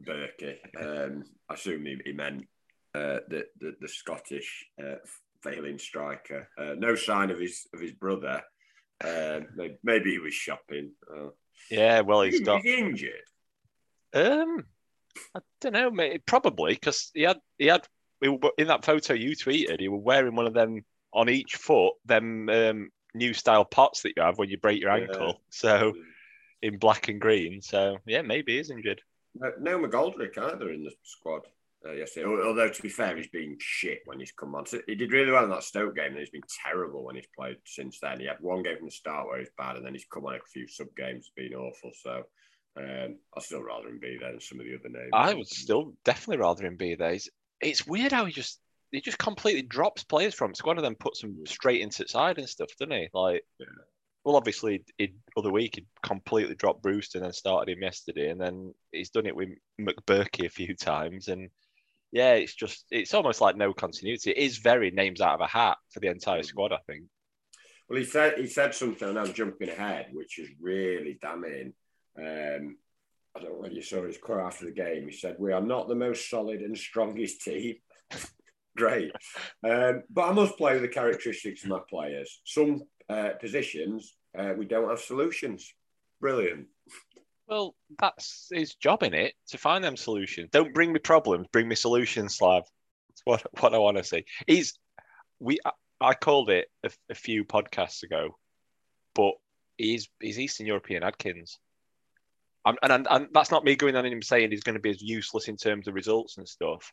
McBurkey. 0.01 0.57
Um, 0.79 1.23
I 1.49 1.53
assume 1.53 1.85
he, 1.85 1.97
he 2.05 2.13
meant 2.13 2.47
uh, 2.95 3.19
the, 3.27 3.45
the 3.59 3.75
the 3.81 3.87
Scottish 3.87 4.65
uh, 4.81 4.95
failing 5.45 5.77
striker. 5.77 6.47
Uh, 6.57 6.73
no 6.77 6.95
sign 6.95 7.31
of 7.31 7.39
his 7.39 7.67
of 7.73 7.79
his 7.79 7.91
brother. 7.91 8.41
Um, 9.03 9.47
maybe, 9.83 10.11
he 10.11 10.19
was 10.19 10.33
shopping. 10.33 10.91
Uh, 11.09 11.29
Yeah, 11.69 12.01
well, 12.01 12.21
he's 12.21 12.39
got. 12.41 12.61
he 12.61 12.77
injured. 12.77 13.11
Um, 14.13 14.65
I 15.35 15.39
don't 15.61 15.73
know, 15.73 15.91
mate. 15.91 16.25
Probably 16.25 16.73
because 16.73 17.11
he 17.13 17.23
had 17.23 17.39
he 17.57 17.67
had 17.67 17.87
were- 18.21 18.51
in 18.57 18.67
that 18.67 18.85
photo 18.85 19.13
you 19.13 19.31
tweeted. 19.35 19.79
He 19.79 19.87
was 19.89 20.01
wearing 20.03 20.35
one 20.35 20.47
of 20.47 20.53
them 20.53 20.85
on 21.13 21.29
each 21.29 21.55
foot, 21.55 21.93
them 22.05 22.49
um, 22.49 22.89
new 23.13 23.33
style 23.33 23.65
pots 23.65 24.01
that 24.01 24.13
you 24.15 24.23
have 24.23 24.37
when 24.37 24.49
you 24.49 24.57
break 24.57 24.81
your 24.81 24.95
Yeah. 24.95 25.03
ankle. 25.03 25.41
So 25.49 25.93
in 26.61 26.77
black 26.77 27.09
and 27.09 27.19
green. 27.21 27.61
So 27.61 27.97
yeah, 28.05 28.21
maybe 28.21 28.57
he's 28.57 28.71
injured. 28.71 29.01
No, 29.35 29.51
no 29.59 29.79
McGoldrick 29.79 30.37
either 30.37 30.71
in 30.71 30.83
the 30.83 30.91
squad 31.03 31.41
uh, 31.85 31.93
yesterday. 31.93 32.25
Although 32.27 32.69
to 32.69 32.81
be 32.81 32.89
fair, 32.89 33.15
he's 33.15 33.27
been 33.27 33.57
shit 33.59 33.99
when 34.05 34.19
he's 34.19 34.31
come 34.31 34.55
on. 34.55 34.65
So 34.65 34.79
he 34.87 34.95
did 34.95 35.11
really 35.11 35.31
well 35.31 35.43
in 35.43 35.49
that 35.51 35.63
Stoke 35.63 35.95
game, 35.95 36.11
and 36.11 36.19
he's 36.19 36.29
been 36.29 36.41
terrible 36.63 37.03
when 37.03 37.15
he's 37.15 37.27
played 37.37 37.57
since 37.65 37.99
then. 37.99 38.19
He 38.19 38.25
had 38.27 38.37
one 38.39 38.63
game 38.63 38.77
from 38.77 38.87
the 38.87 38.91
start 38.91 39.27
where 39.27 39.39
he's 39.39 39.49
bad, 39.57 39.75
and 39.77 39.85
then 39.85 39.93
he's 39.93 40.05
come 40.11 40.25
on 40.25 40.35
a 40.35 40.39
few 40.51 40.67
sub 40.67 40.87
games, 40.97 41.31
been 41.35 41.53
awful. 41.53 41.91
So 41.93 42.23
um, 42.77 43.17
I'd 43.35 43.43
still 43.43 43.63
rather 43.63 43.87
him 43.87 43.99
be 43.99 44.17
there 44.19 44.31
than 44.31 44.41
some 44.41 44.59
of 44.59 44.65
the 44.65 44.75
other 44.75 44.89
names. 44.89 45.11
I 45.13 45.33
would 45.33 45.47
still 45.47 45.93
definitely 46.03 46.41
rather 46.43 46.65
him 46.65 46.75
be 46.75 46.95
there. 46.95 47.11
It's, 47.11 47.29
it's 47.61 47.87
weird 47.87 48.11
how 48.11 48.25
he 48.25 48.33
just 48.33 48.59
he 48.91 49.01
just 49.01 49.17
completely 49.17 49.61
drops 49.61 50.03
players 50.03 50.33
from 50.33 50.55
squad 50.55 50.77
and 50.77 50.85
then 50.85 50.95
puts 50.95 51.21
them 51.21 51.37
straight 51.45 51.81
into 51.81 52.03
the 52.03 52.07
side 52.09 52.37
and 52.37 52.47
stuff, 52.47 52.69
doesn't 52.79 52.93
he? 52.93 53.09
Like, 53.13 53.43
Yeah. 53.59 53.65
well, 54.23 54.35
obviously, 54.37 54.85
in 54.99 55.13
other 55.37 55.51
week 55.51 55.75
he 55.75 55.85
completely 56.01 56.55
dropped 56.55 56.81
Brewster 56.81 57.17
and 57.17 57.25
then 57.25 57.33
started 57.33 57.71
him 57.71 57.81
yesterday, 57.81 58.29
and 58.29 58.39
then 58.39 58.73
he's 58.91 59.09
done 59.09 59.25
it 59.25 59.35
with 59.35 59.49
McBurkey 59.81 60.45
a 60.45 60.49
few 60.49 60.75
times, 60.75 61.27
and 61.27 61.49
yeah, 62.11 62.33
it's 62.33 62.55
just 62.55 62.85
it's 62.91 63.13
almost 63.13 63.41
like 63.41 63.55
no 63.57 63.73
continuity. 63.73 64.31
It 64.31 64.37
is 64.37 64.57
very 64.57 64.91
names 64.91 65.21
out 65.21 65.35
of 65.35 65.41
a 65.41 65.47
hat 65.47 65.77
for 65.91 65.99
the 65.99 66.07
entire 66.07 66.41
Mm. 66.41 66.45
squad, 66.45 66.71
I 66.71 66.79
think. 66.87 67.05
Well, 67.89 67.99
he 67.99 68.05
said 68.05 68.37
he 68.37 68.47
said 68.47 68.73
something, 68.73 69.09
and 69.09 69.19
I'm 69.19 69.33
jumping 69.33 69.69
ahead, 69.69 70.07
which 70.13 70.39
is 70.39 70.49
really 70.59 71.17
damning. 71.21 71.73
Um, 72.17 72.77
I 73.35 73.39
don't 73.41 73.51
know 73.51 73.59
whether 73.59 73.73
you 73.73 73.81
saw 73.81 74.03
his 74.05 74.17
quote 74.17 74.39
after 74.39 74.65
the 74.65 74.71
game. 74.71 75.07
He 75.07 75.15
said, 75.15 75.35
"We 75.37 75.51
are 75.51 75.61
not 75.61 75.87
the 75.87 75.95
most 75.95 76.29
solid 76.29 76.61
and 76.61 76.77
strongest 76.77 77.41
team." 77.41 77.75
Great, 78.77 79.11
um, 79.63 80.03
but 80.09 80.29
I 80.29 80.33
must 80.33 80.57
play 80.57 80.73
with 80.73 80.81
the 80.81 80.87
characteristics 80.89 81.63
of 81.63 81.69
my 81.69 81.79
players. 81.89 82.41
Some 82.43 82.83
uh, 83.07 83.29
positions 83.39 84.15
uh, 84.37 84.53
we 84.57 84.65
don't 84.65 84.89
have 84.89 84.99
solutions. 84.99 85.73
Brilliant. 86.19 86.67
Well, 87.47 87.75
that's 87.99 88.47
his 88.51 88.75
job 88.75 89.03
in 89.03 89.13
it 89.13 89.33
to 89.49 89.57
find 89.57 89.83
them 89.83 89.97
solutions. 89.97 90.49
Don't 90.51 90.73
bring 90.73 90.91
me 90.91 90.99
problems, 90.99 91.47
bring 91.51 91.67
me 91.67 91.75
solutions, 91.75 92.35
Slav. 92.35 92.63
That's 93.09 93.21
what 93.23 93.45
what 93.61 93.73
I 93.73 93.77
want 93.77 93.97
to 93.97 94.03
see. 94.03 94.25
He's 94.47 94.77
we 95.39 95.59
I, 95.65 95.71
I 96.01 96.13
called 96.13 96.49
it 96.49 96.67
a, 96.83 96.91
a 97.09 97.15
few 97.15 97.45
podcasts 97.45 98.03
ago, 98.03 98.37
but 99.13 99.33
he's 99.77 100.09
he's 100.19 100.39
Eastern 100.39 100.65
European 100.65 101.03
Adkins. 101.03 101.59
I'm, 102.65 102.77
and, 102.81 102.91
and 102.91 103.07
and 103.09 103.27
that's 103.31 103.51
not 103.51 103.63
me 103.63 103.75
going 103.75 103.95
on 103.95 104.05
and 104.05 104.13
him 104.13 104.21
saying 104.23 104.49
he's 104.49 104.63
going 104.63 104.73
to 104.73 104.81
be 104.81 104.89
as 104.89 105.01
useless 105.01 105.47
in 105.47 105.55
terms 105.55 105.87
of 105.87 105.93
results 105.93 106.37
and 106.37 106.47
stuff, 106.47 106.91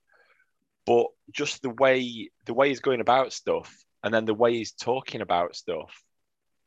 but 0.85 1.06
just 1.32 1.62
the 1.62 1.71
way 1.71 2.28
the 2.44 2.54
way 2.54 2.68
he's 2.68 2.80
going 2.80 3.00
about 3.00 3.32
stuff, 3.32 3.75
and 4.04 4.12
then 4.12 4.26
the 4.26 4.35
way 4.35 4.52
he's 4.52 4.73
talking 4.73 5.23
about 5.23 5.56
stuff, 5.56 6.02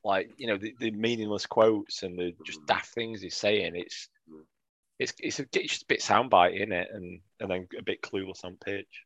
like 0.05 0.29
you 0.37 0.47
know 0.47 0.57
the, 0.57 0.73
the 0.79 0.91
meaningless 0.91 1.47
quotes 1.47 2.03
and 2.03 2.17
the 2.17 2.33
just 2.45 2.65
daft 2.67 2.93
things 2.93 3.21
he's 3.21 3.35
saying. 3.35 3.75
It's 3.75 4.07
it's 4.99 5.13
it's, 5.19 5.39
a, 5.39 5.45
it's 5.53 5.73
just 5.73 5.83
a 5.83 5.87
bit 5.87 5.99
soundbite 5.99 6.61
in 6.61 6.71
it, 6.71 6.87
and 6.93 7.19
and 7.39 7.51
then 7.51 7.67
a 7.77 7.83
bit 7.83 8.01
clueless 8.01 8.45
on 8.45 8.55
pitch. 8.63 9.03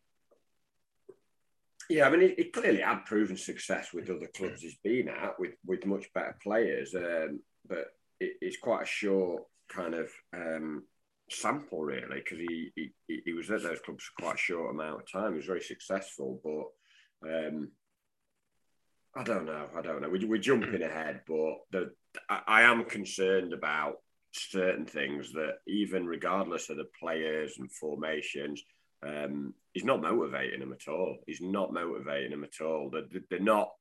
Yeah, 1.89 2.05
I 2.05 2.11
mean, 2.11 2.21
he, 2.21 2.35
he 2.37 2.43
clearly 2.49 2.81
had 2.81 3.05
proven 3.05 3.37
success 3.37 3.93
with 3.93 4.11
other 4.11 4.27
clubs 4.27 4.61
he's 4.61 4.77
been 4.83 5.09
at 5.09 5.39
with, 5.39 5.53
with 5.65 5.87
much 5.87 6.13
better 6.13 6.37
players, 6.43 6.93
um, 6.93 7.39
but 7.67 7.87
it, 8.19 8.33
it's 8.41 8.57
quite 8.57 8.83
a 8.83 8.85
short 8.85 9.43
kind 9.69 9.95
of 9.95 10.11
um, 10.35 10.83
sample 11.31 11.81
really 11.81 12.21
because 12.23 12.39
he, 12.39 12.71
he 12.75 13.21
he 13.25 13.33
was 13.33 13.49
at 13.49 13.63
those 13.63 13.79
clubs 13.79 14.03
for 14.03 14.23
quite 14.23 14.35
a 14.35 14.37
short 14.37 14.71
amount 14.71 15.01
of 15.01 15.11
time. 15.11 15.31
He 15.31 15.37
was 15.37 15.45
very 15.45 15.61
successful, 15.61 16.39
but 16.43 17.27
um, 17.27 17.69
I 19.19 19.23
don't 19.23 19.45
know. 19.45 19.65
I 19.75 19.81
don't 19.81 20.01
know. 20.01 20.07
We, 20.07 20.23
we're 20.23 20.38
jumping 20.38 20.81
ahead, 20.81 21.21
but 21.27 21.55
the, 21.71 21.91
I, 22.29 22.41
I 22.47 22.61
am 22.61 22.85
concerned 22.85 23.51
about 23.51 23.95
certain 24.31 24.85
things 24.85 25.33
that 25.33 25.55
even 25.67 26.05
regardless 26.05 26.69
of 26.69 26.77
the 26.77 26.88
players 26.97 27.55
and 27.59 27.69
formations, 27.69 28.63
um, 29.05 29.53
he's 29.73 29.83
not 29.83 30.01
motivating 30.01 30.61
them 30.61 30.71
at 30.71 30.88
all. 30.88 31.17
He's 31.27 31.41
not 31.41 31.73
motivating 31.73 32.31
them 32.31 32.45
at 32.45 32.65
all. 32.65 32.89
They're, 32.89 33.21
they're 33.29 33.39
not. 33.41 33.71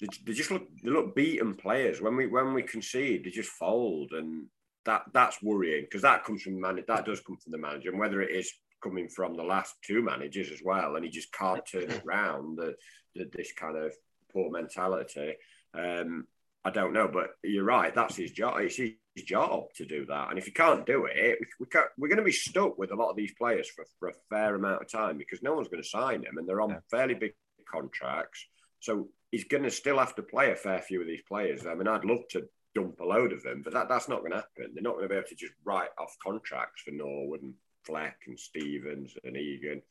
They 0.00 0.32
just 0.32 0.50
look. 0.50 0.66
They 0.82 0.88
look 0.88 1.14
beaten 1.14 1.54
players. 1.54 2.00
When 2.00 2.16
we 2.16 2.26
when 2.26 2.54
we 2.54 2.62
concede, 2.62 3.24
they 3.24 3.30
just 3.30 3.50
fold, 3.50 4.12
and 4.12 4.46
that 4.86 5.02
that's 5.12 5.42
worrying 5.42 5.84
because 5.84 6.02
that 6.02 6.24
comes 6.24 6.42
from 6.42 6.58
man. 6.58 6.82
That 6.88 7.04
does 7.04 7.20
come 7.20 7.36
from 7.36 7.52
the 7.52 7.58
manager, 7.58 7.90
and 7.90 7.98
whether 7.98 8.22
it 8.22 8.34
is 8.34 8.50
coming 8.82 9.08
from 9.10 9.36
the 9.36 9.44
last 9.44 9.74
two 9.86 10.02
managers 10.02 10.50
as 10.50 10.60
well, 10.64 10.96
and 10.96 11.04
he 11.04 11.10
just 11.10 11.32
can't 11.32 11.64
turn 11.70 11.90
it 11.90 12.02
round. 12.06 12.56
The, 12.56 12.74
the, 13.14 13.30
this 13.32 13.52
kind 13.52 13.76
of 13.76 13.92
poor 14.32 14.50
mentality. 14.50 15.34
Um, 15.74 16.26
I 16.64 16.70
don't 16.70 16.92
know, 16.92 17.08
but 17.12 17.30
you're 17.42 17.64
right. 17.64 17.94
That's 17.94 18.16
his 18.16 18.30
job. 18.30 18.60
It's 18.60 18.76
his 18.76 18.92
job 19.24 19.64
to 19.76 19.84
do 19.84 20.06
that. 20.06 20.30
And 20.30 20.38
if 20.38 20.46
you 20.46 20.52
can't 20.52 20.86
do 20.86 21.06
it, 21.06 21.38
we 21.58 21.66
can't, 21.66 21.88
we're 21.98 22.08
going 22.08 22.18
to 22.18 22.24
be 22.24 22.32
stuck 22.32 22.78
with 22.78 22.92
a 22.92 22.96
lot 22.96 23.10
of 23.10 23.16
these 23.16 23.32
players 23.36 23.68
for, 23.68 23.84
for 23.98 24.08
a 24.08 24.14
fair 24.30 24.54
amount 24.54 24.82
of 24.82 24.90
time 24.90 25.18
because 25.18 25.42
no 25.42 25.54
one's 25.54 25.68
going 25.68 25.82
to 25.82 25.88
sign 25.88 26.22
them 26.22 26.38
and 26.38 26.48
they're 26.48 26.60
on 26.60 26.70
yeah. 26.70 26.78
fairly 26.90 27.14
big 27.14 27.34
contracts. 27.70 28.46
So 28.80 29.08
he's 29.30 29.44
going 29.44 29.64
to 29.64 29.70
still 29.70 29.98
have 29.98 30.14
to 30.16 30.22
play 30.22 30.52
a 30.52 30.56
fair 30.56 30.80
few 30.80 31.00
of 31.00 31.06
these 31.06 31.22
players. 31.26 31.66
I 31.66 31.74
mean, 31.74 31.88
I'd 31.88 32.04
love 32.04 32.28
to 32.30 32.48
dump 32.74 33.00
a 33.00 33.04
load 33.04 33.32
of 33.32 33.42
them, 33.42 33.62
but 33.62 33.72
that, 33.72 33.88
that's 33.88 34.08
not 34.08 34.20
going 34.20 34.32
to 34.32 34.38
happen. 34.38 34.72
They're 34.74 34.82
not 34.82 34.94
going 34.94 35.04
to 35.04 35.08
be 35.08 35.16
able 35.16 35.28
to 35.28 35.34
just 35.34 35.54
write 35.64 35.90
off 35.98 36.16
contracts 36.22 36.82
for 36.82 36.92
Norwood 36.92 37.42
and 37.42 37.54
Fleck 37.84 38.18
and 38.26 38.38
Stevens 38.38 39.14
and 39.24 39.36
Egan. 39.36 39.82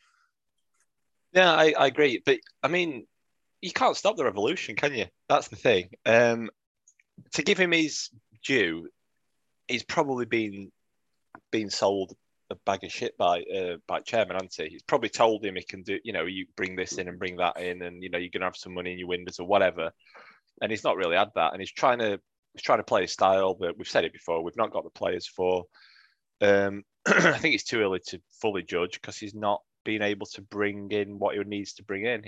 Yeah, 1.33 1.51
I, 1.51 1.73
I 1.77 1.87
agree. 1.87 2.21
But 2.25 2.39
I 2.63 2.67
mean, 2.67 3.07
you 3.61 3.71
can't 3.71 3.95
stop 3.95 4.17
the 4.17 4.25
revolution, 4.25 4.75
can 4.75 4.93
you? 4.93 5.05
That's 5.29 5.47
the 5.47 5.55
thing. 5.55 5.89
Um, 6.05 6.49
to 7.33 7.43
give 7.43 7.57
him 7.57 7.71
his 7.71 8.09
due, 8.43 8.89
he's 9.67 9.83
probably 9.83 10.25
been 10.25 10.71
been 11.51 11.69
sold 11.69 12.13
a 12.49 12.55
bag 12.65 12.83
of 12.83 12.91
shit 12.91 13.17
by 13.17 13.41
uh, 13.41 13.77
by 13.87 13.99
chairman, 14.01 14.35
hasn't 14.35 14.53
he? 14.57 14.69
He's 14.73 14.83
probably 14.83 15.09
told 15.09 15.43
him 15.45 15.55
he 15.55 15.63
can 15.63 15.83
do, 15.83 15.99
you 16.03 16.13
know, 16.13 16.25
you 16.25 16.45
bring 16.55 16.75
this 16.75 16.97
in 16.97 17.07
and 17.07 17.19
bring 17.19 17.37
that 17.37 17.59
in, 17.59 17.81
and 17.81 18.03
you 18.03 18.09
know, 18.09 18.17
you're 18.17 18.29
gonna 18.29 18.45
have 18.45 18.57
some 18.57 18.73
money 18.73 18.91
in 18.91 18.99
your 18.99 19.07
windows 19.07 19.39
or 19.39 19.47
whatever. 19.47 19.91
And 20.61 20.69
he's 20.71 20.83
not 20.83 20.97
really 20.97 21.15
had 21.15 21.29
that, 21.35 21.53
and 21.53 21.61
he's 21.61 21.71
trying 21.71 21.99
to 21.99 22.19
he's 22.53 22.63
trying 22.63 22.79
to 22.79 22.83
play 22.83 23.03
a 23.03 23.07
style 23.07 23.55
that 23.61 23.77
we've 23.77 23.87
said 23.87 24.03
it 24.03 24.13
before. 24.13 24.43
We've 24.43 24.57
not 24.57 24.73
got 24.73 24.83
the 24.83 24.89
players 24.89 25.27
for. 25.27 25.65
Um, 26.41 26.83
I 27.05 27.37
think 27.37 27.55
it's 27.55 27.63
too 27.63 27.79
early 27.79 27.99
to 28.07 28.19
fully 28.41 28.63
judge 28.63 28.93
because 28.93 29.17
he's 29.17 29.35
not 29.35 29.61
being 29.83 30.01
able 30.01 30.27
to 30.27 30.41
bring 30.41 30.91
in 30.91 31.17
what 31.19 31.35
he 31.35 31.43
needs 31.43 31.73
to 31.73 31.83
bring 31.83 32.05
in. 32.05 32.23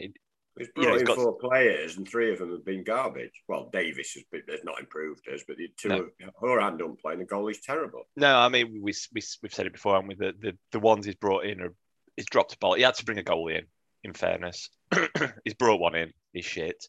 He's 0.58 0.68
brought 0.76 0.94
yeah, 0.94 1.00
in 1.00 1.06
got... 1.06 1.16
four 1.18 1.38
players, 1.38 1.98
and 1.98 2.08
three 2.08 2.32
of 2.32 2.40
them 2.40 2.52
have 2.52 2.64
been 2.64 2.84
garbage. 2.84 3.42
Well, 3.48 3.70
Davies 3.74 4.12
has, 4.14 4.24
been, 4.32 4.44
has 4.50 4.64
not 4.64 4.80
improved 4.80 5.28
us, 5.28 5.44
but 5.48 5.58
the 5.58 5.70
two 5.78 5.90
no. 5.90 5.98
of 5.98 6.34
Hourihane 6.42 6.78
don't 6.78 7.00
play, 7.00 7.14
and 7.14 7.22
the 7.22 7.26
goal 7.26 7.48
is 7.48 7.60
terrible. 7.60 8.04
No, 8.16 8.38
I 8.38 8.50
mean 8.50 8.82
we, 8.82 8.94
we 9.14 9.22
we've 9.42 9.54
said 9.54 9.66
it 9.66 9.74
before, 9.74 9.98
and 9.98 10.08
with 10.08 10.20
the, 10.20 10.34
the 10.40 10.58
the 10.72 10.80
ones 10.80 11.06
he's 11.06 11.16
brought 11.16 11.46
in 11.46 11.62
are 11.62 11.74
he's 12.16 12.28
dropped 12.28 12.54
a 12.54 12.58
ball. 12.58 12.76
He 12.76 12.84
had 12.84 12.96
to 12.96 13.06
bring 13.06 13.20
a 13.20 13.24
goal 13.24 13.48
in. 13.48 13.66
In 14.04 14.14
fairness, 14.14 14.70
he's 15.46 15.54
brought 15.54 15.80
one 15.80 15.96
in. 15.96 16.12
He's 16.34 16.44
shit. 16.44 16.86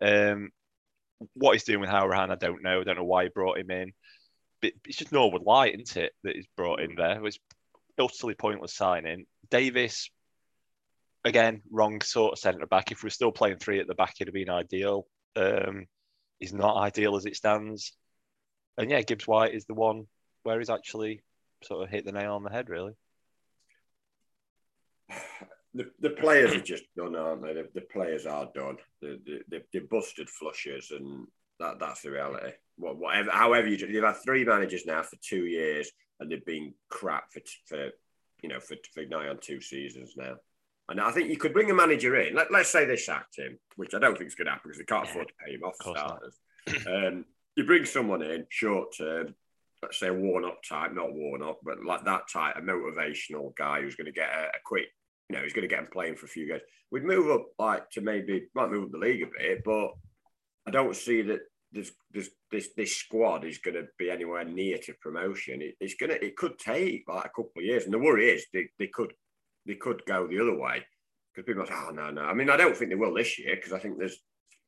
Um, 0.00 0.50
what 1.34 1.52
he's 1.52 1.64
doing 1.64 1.80
with 1.80 1.90
Hourihane, 1.90 2.30
I 2.30 2.36
don't 2.36 2.62
know. 2.62 2.80
I 2.80 2.84
don't 2.84 2.96
know 2.96 3.04
why 3.04 3.24
he 3.24 3.30
brought 3.30 3.58
him 3.58 3.70
in. 3.70 3.92
But 4.60 4.72
it's 4.86 4.96
just 4.96 5.10
Norwood 5.10 5.42
Light, 5.42 5.74
isn't 5.74 5.96
it, 5.96 6.12
that 6.22 6.36
he's 6.36 6.46
brought 6.56 6.80
in 6.80 6.94
there? 6.94 7.16
It 7.16 7.22
was 7.22 7.38
utterly 7.98 8.34
pointless 8.34 8.74
signing. 8.74 9.26
Davis 9.50 10.08
again, 11.24 11.62
wrong 11.70 12.00
sort 12.00 12.32
of 12.32 12.38
centre 12.38 12.66
back. 12.66 12.90
If 12.90 13.02
we're 13.02 13.10
still 13.10 13.32
playing 13.32 13.58
three 13.58 13.80
at 13.80 13.86
the 13.86 13.94
back, 13.94 14.14
it'd 14.20 14.28
have 14.28 14.34
been 14.34 14.50
ideal. 14.50 15.06
Um, 15.36 15.86
he's 16.38 16.52
not 16.52 16.76
ideal 16.76 17.16
as 17.16 17.26
it 17.26 17.36
stands. 17.36 17.92
And 18.76 18.90
yeah, 18.90 19.02
Gibbs 19.02 19.26
White 19.26 19.54
is 19.54 19.66
the 19.66 19.74
one 19.74 20.06
where 20.42 20.58
he's 20.58 20.70
actually 20.70 21.22
sort 21.62 21.84
of 21.84 21.90
hit 21.90 22.04
the 22.04 22.12
nail 22.12 22.34
on 22.34 22.42
the 22.42 22.50
head, 22.50 22.68
really. 22.68 22.92
The, 25.74 25.90
the 26.00 26.10
players 26.10 26.52
are 26.52 26.60
just 26.60 26.84
done, 26.96 27.16
aren't 27.16 27.42
they? 27.42 27.54
The, 27.54 27.68
the 27.74 27.80
players 27.80 28.26
are 28.26 28.46
done. 28.54 28.76
The, 29.00 29.18
the, 29.48 29.62
the, 29.72 29.80
busted 29.90 30.28
flushes, 30.28 30.90
and 30.90 31.26
that 31.60 31.78
that's 31.78 32.02
the 32.02 32.10
reality. 32.10 32.52
What, 32.76 32.98
whatever, 32.98 33.30
however 33.30 33.68
you 33.68 33.78
do, 33.78 33.86
you've 33.86 34.04
had 34.04 34.16
three 34.22 34.44
managers 34.44 34.84
now 34.84 35.02
for 35.02 35.16
two 35.22 35.46
years, 35.46 35.90
and 36.20 36.30
they've 36.30 36.44
been 36.44 36.74
crap 36.90 37.32
for 37.32 37.40
for 37.66 37.90
you 38.42 38.50
know 38.50 38.60
for, 38.60 38.76
for 38.92 39.06
nigh 39.06 39.28
on 39.28 39.38
two 39.40 39.62
seasons 39.62 40.12
now. 40.14 40.34
And 40.88 41.00
I 41.00 41.10
think 41.12 41.30
you 41.30 41.36
could 41.36 41.52
bring 41.52 41.70
a 41.70 41.74
manager 41.74 42.18
in. 42.20 42.34
Let, 42.34 42.52
us 42.52 42.70
say 42.70 42.84
they 42.84 42.96
sacked 42.96 43.38
him, 43.38 43.58
which 43.76 43.94
I 43.94 43.98
don't 43.98 44.16
think 44.16 44.28
is 44.28 44.34
going 44.34 44.46
to 44.46 44.52
happen 44.52 44.70
because 44.70 44.78
they 44.78 44.84
can't 44.84 45.08
afford 45.08 45.28
to 45.28 45.34
pay 45.44 45.54
him 45.54 45.62
off 45.62 45.76
of 45.84 45.96
starters. 45.96 46.38
um, 46.86 47.24
you 47.56 47.64
bring 47.64 47.84
someone 47.84 48.22
in 48.22 48.46
short 48.48 48.96
term, 48.96 49.34
let's 49.82 49.98
say 49.98 50.08
a 50.08 50.12
Warnock 50.12 50.62
type, 50.68 50.92
not 50.94 51.14
Warnock, 51.14 51.58
but 51.62 51.84
like 51.84 52.04
that 52.04 52.28
type, 52.32 52.56
a 52.56 52.60
motivational 52.60 53.54
guy 53.56 53.80
who's 53.80 53.96
going 53.96 54.06
to 54.06 54.12
get 54.12 54.30
a, 54.30 54.48
a 54.48 54.60
quick, 54.64 54.88
you 55.28 55.36
know, 55.36 55.42
he's 55.42 55.52
going 55.52 55.68
to 55.68 55.74
get 55.74 55.80
him 55.80 55.88
playing 55.92 56.16
for 56.16 56.26
a 56.26 56.30
few 56.30 56.48
games. 56.48 56.62
We'd 56.90 57.04
move 57.04 57.30
up 57.30 57.46
like 57.58 57.90
to 57.90 58.00
maybe 58.00 58.48
might 58.54 58.70
move 58.70 58.84
up 58.84 58.92
the 58.92 58.98
league 58.98 59.22
a 59.22 59.26
bit, 59.26 59.62
but 59.64 59.92
I 60.66 60.70
don't 60.70 60.96
see 60.96 61.22
that 61.22 61.40
this 61.72 61.90
this 62.12 62.30
this, 62.50 62.68
this 62.76 62.96
squad 62.96 63.44
is 63.44 63.58
going 63.58 63.76
to 63.76 63.86
be 63.98 64.10
anywhere 64.10 64.44
near 64.44 64.78
to 64.78 64.92
promotion. 65.00 65.62
It, 65.62 65.76
it's 65.80 65.94
gonna 65.94 66.14
it 66.14 66.36
could 66.36 66.58
take 66.58 67.04
like 67.08 67.24
a 67.24 67.28
couple 67.28 67.52
of 67.58 67.64
years, 67.64 67.84
and 67.84 67.94
the 67.94 67.98
worry 67.98 68.30
is 68.30 68.44
they, 68.52 68.68
they 68.78 68.88
could 68.88 69.12
they 69.66 69.74
could 69.74 70.02
go 70.06 70.26
the 70.26 70.40
other 70.40 70.56
way 70.56 70.84
because 71.34 71.46
people 71.46 71.66
say, 71.66 71.72
"Oh 71.74 71.88
ah, 71.88 71.92
no, 71.92 72.10
no." 72.10 72.22
I 72.22 72.34
mean, 72.34 72.50
I 72.50 72.56
don't 72.56 72.76
think 72.76 72.90
they 72.90 72.96
will 72.96 73.14
this 73.14 73.38
year 73.38 73.56
because 73.56 73.72
I 73.72 73.78
think 73.78 73.98
there's 73.98 74.18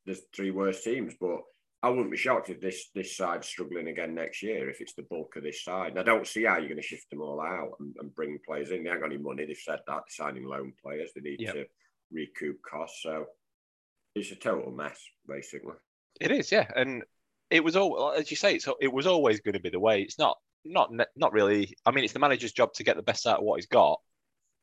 there's 0.07 0.23
three 0.35 0.51
worse 0.51 0.83
teams, 0.83 1.15
but 1.21 1.41
I 1.83 1.89
wouldn't 1.89 2.11
be 2.11 2.17
shocked 2.17 2.51
if 2.51 2.61
this 2.61 2.89
this 2.95 3.17
side's 3.17 3.49
struggling 3.49 3.89
again 3.89 4.15
next 4.15 4.43
year 4.43 4.71
if 4.71 4.81
it's 4.81 4.95
the 4.95 5.07
bulk 5.11 5.37
of 5.37 5.43
this 5.43 5.65
side. 5.65 5.91
And 5.91 6.01
I 6.01 6.03
don't 6.03 6.27
see 6.27 6.45
how 6.45 6.57
you're 6.57 6.69
going 6.69 6.81
to 6.81 6.83
shift 6.83 7.11
them 7.11 7.21
all 7.21 7.41
out 7.41 7.73
and, 7.81 7.95
and 8.01 8.15
bring 8.15 8.39
players 8.47 8.71
in. 8.71 8.83
They 8.83 8.89
haven't 8.89 9.03
got 9.03 9.13
any 9.13 9.23
money. 9.23 9.45
They've 9.45 9.57
said 9.57 9.81
that 9.87 9.87
they're 9.87 10.03
signing 10.09 10.45
loan 10.45 10.73
players. 10.83 11.11
They 11.15 11.21
need 11.21 11.41
yep. 11.41 11.55
to 11.55 11.65
recoup 12.11 12.57
costs. 12.63 13.03
So 13.03 13.27
it's 14.15 14.31
a 14.31 14.37
total 14.37 14.73
mess, 14.73 14.99
basically. 15.29 15.75
It 16.21 16.31
is, 16.31 16.53
yeah, 16.53 16.69
and 16.77 17.03
it 17.51 17.63
was 17.63 17.77
all 17.77 18.13
as 18.17 18.31
you 18.31 18.37
say. 18.37 18.59
So 18.59 18.77
it 18.81 18.93
was 18.93 19.07
always 19.07 19.41
going 19.41 19.55
to 19.55 19.61
be 19.61 19.71
the 19.71 19.81
way. 19.81 20.03
It's 20.03 20.19
not 20.19 20.39
not 20.65 20.91
not 21.17 21.33
really. 21.33 21.77
I 21.85 21.91
mean, 21.91 22.05
it's 22.05 22.13
the 22.13 22.19
manager's 22.19 22.53
job 22.53 22.73
to 22.75 22.85
get 22.85 22.97
the 22.97 23.03
best 23.03 23.27
out 23.27 23.41
of 23.41 23.45
what 23.45 23.57
he's 23.57 23.67
got 23.67 24.01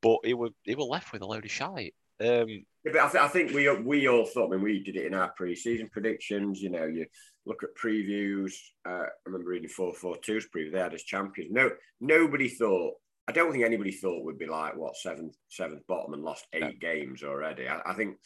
but 0.02 0.20
he 0.24 0.34
were 0.34 0.50
he 0.64 0.76
were 0.76 0.84
left 0.84 1.14
with 1.14 1.22
a 1.22 1.28
load 1.28 1.46
of 1.46 1.52
shite. 1.52 1.94
Um, 2.20 2.48
yeah, 2.84 2.92
but 2.92 2.98
I, 2.98 3.10
th- 3.10 3.24
I, 3.24 3.28
think 3.28 3.52
we 3.52 3.70
we 3.78 4.08
all 4.08 4.26
thought. 4.26 4.48
I 4.48 4.56
mean, 4.56 4.64
we 4.64 4.84
did 4.84 4.96
it 4.96 5.06
in 5.06 5.14
our 5.14 5.32
pre-season 5.36 5.90
predictions. 5.92 6.62
You 6.62 6.70
know, 6.70 6.86
you 6.86 7.06
look 7.46 7.64
at 7.64 7.76
previews. 7.76 8.54
Uh, 8.88 9.06
I 9.06 9.08
remember 9.26 9.50
reading 9.50 9.70
four 9.70 9.94
four 9.94 10.18
twos 10.18 10.48
preview. 10.56 10.72
They 10.72 10.80
had 10.80 10.94
as 10.94 11.04
champions. 11.04 11.52
No, 11.52 11.72
nobody 12.00 12.50
thought. 12.50 12.96
I 13.28 13.32
don't 13.32 13.52
think 13.52 13.64
anybody 13.64 13.92
thought 13.92 14.26
we'd 14.26 14.40
be 14.40 14.48
like 14.48 14.76
what 14.76 14.98
seventh 14.98 15.36
seventh 15.50 15.86
bottom 15.88 16.14
and 16.14 16.24
lost 16.24 16.46
eight 16.54 16.62
no. 16.62 16.72
games 16.80 17.24
already. 17.24 17.68
I, 17.68 17.82
I, 17.86 17.94
think. 17.94 18.18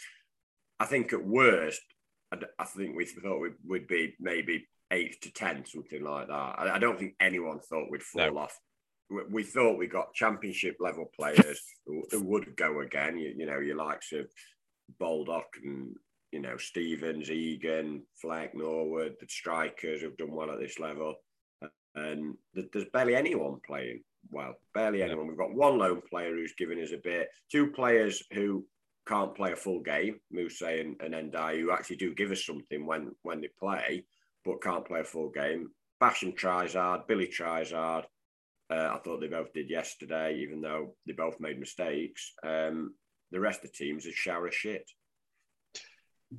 I 0.79 0.85
think 0.85 1.13
at 1.13 1.25
worst, 1.25 1.81
I, 2.33 2.37
I 2.59 2.65
think 2.65 2.95
we 2.95 3.05
thought 3.05 3.39
we'd, 3.39 3.53
we'd, 3.65 3.87
be 3.87 4.13
maybe 4.19 4.67
eight 4.91 5.21
to 5.21 5.31
ten, 5.31 5.65
something 5.65 6.03
like 6.03 6.27
that. 6.27 6.55
I, 6.57 6.79
don't 6.79 6.99
think 6.99 7.15
anyone 7.19 7.59
thought 7.59 7.89
we'd 7.89 8.03
fall 8.03 8.33
no. 8.33 8.39
off 8.39 8.59
we 9.09 9.43
thought 9.43 9.77
we 9.77 9.87
got 9.87 10.13
championship 10.13 10.77
level 10.79 11.11
players 11.17 11.61
who, 11.85 12.03
who 12.11 12.23
would 12.23 12.55
go 12.55 12.81
again. 12.81 13.17
You, 13.17 13.33
you, 13.37 13.45
know, 13.45 13.59
your 13.59 13.75
likes 13.75 14.11
of 14.11 14.27
Baldock 14.99 15.47
and 15.63 15.95
you 16.31 16.39
know 16.39 16.57
Stevens, 16.57 17.29
Egan, 17.29 18.03
Fleck, 18.19 18.55
Norwood, 18.55 19.15
the 19.19 19.27
strikers 19.27 20.01
who've 20.01 20.17
done 20.17 20.31
well 20.31 20.51
at 20.51 20.59
this 20.59 20.79
level, 20.79 21.15
and 21.95 22.35
there's 22.53 22.89
barely 22.93 23.15
anyone 23.15 23.59
playing 23.65 24.01
well. 24.31 24.55
Barely 24.73 25.03
anyone. 25.03 25.27
We've 25.27 25.37
got 25.37 25.53
one 25.53 25.77
lone 25.77 26.01
player 26.09 26.31
who's 26.31 26.55
giving 26.57 26.81
us 26.81 26.91
a 26.91 26.97
bit. 26.97 27.29
Two 27.51 27.67
players 27.71 28.23
who 28.33 28.65
can't 29.07 29.35
play 29.35 29.51
a 29.51 29.55
full 29.55 29.81
game, 29.81 30.19
Mousset 30.33 30.81
and, 30.81 31.13
and 31.13 31.31
Ndiaye, 31.31 31.61
who 31.61 31.71
actually 31.71 31.97
do 31.97 32.13
give 32.15 32.31
us 32.31 32.45
something 32.45 32.85
when 32.85 33.11
when 33.21 33.41
they 33.41 33.49
play, 33.59 34.03
but 34.43 34.63
can't 34.63 34.85
play 34.85 35.01
a 35.01 35.05
full 35.05 35.29
game. 35.29 35.69
Basham 36.01 36.35
tries 36.35 36.73
hard, 36.73 37.07
Billy 37.07 37.27
tries 37.27 37.71
hard, 37.71 38.05
uh, 38.69 38.91
I 38.93 38.99
thought 38.99 39.21
they 39.21 39.27
both 39.27 39.53
did 39.53 39.69
yesterday, 39.69 40.39
even 40.39 40.61
though 40.61 40.95
they 41.05 41.13
both 41.13 41.39
made 41.39 41.59
mistakes. 41.59 42.33
Um, 42.43 42.95
the 43.31 43.39
rest 43.39 43.63
of 43.63 43.71
the 43.71 43.77
teams 43.77 44.05
is 44.05 44.15
shower 44.15 44.47
of 44.47 44.55
shit. 44.55 44.89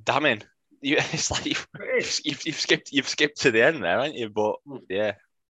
Damning. 0.03 0.43
You, 0.81 0.97
it's 1.13 1.31
like 1.31 1.45
you've, 1.45 1.67
you've, 2.23 2.45
you've, 2.45 2.59
skipped 2.59 2.91
you've 2.91 3.09
skipped 3.09 3.41
to 3.41 3.51
the 3.51 3.63
end 3.63 3.83
there, 3.83 3.99
haven't 3.99 4.15
you? 4.15 4.29
But 4.29 4.55
hmm. 4.65 4.77
yeah, 4.89 5.13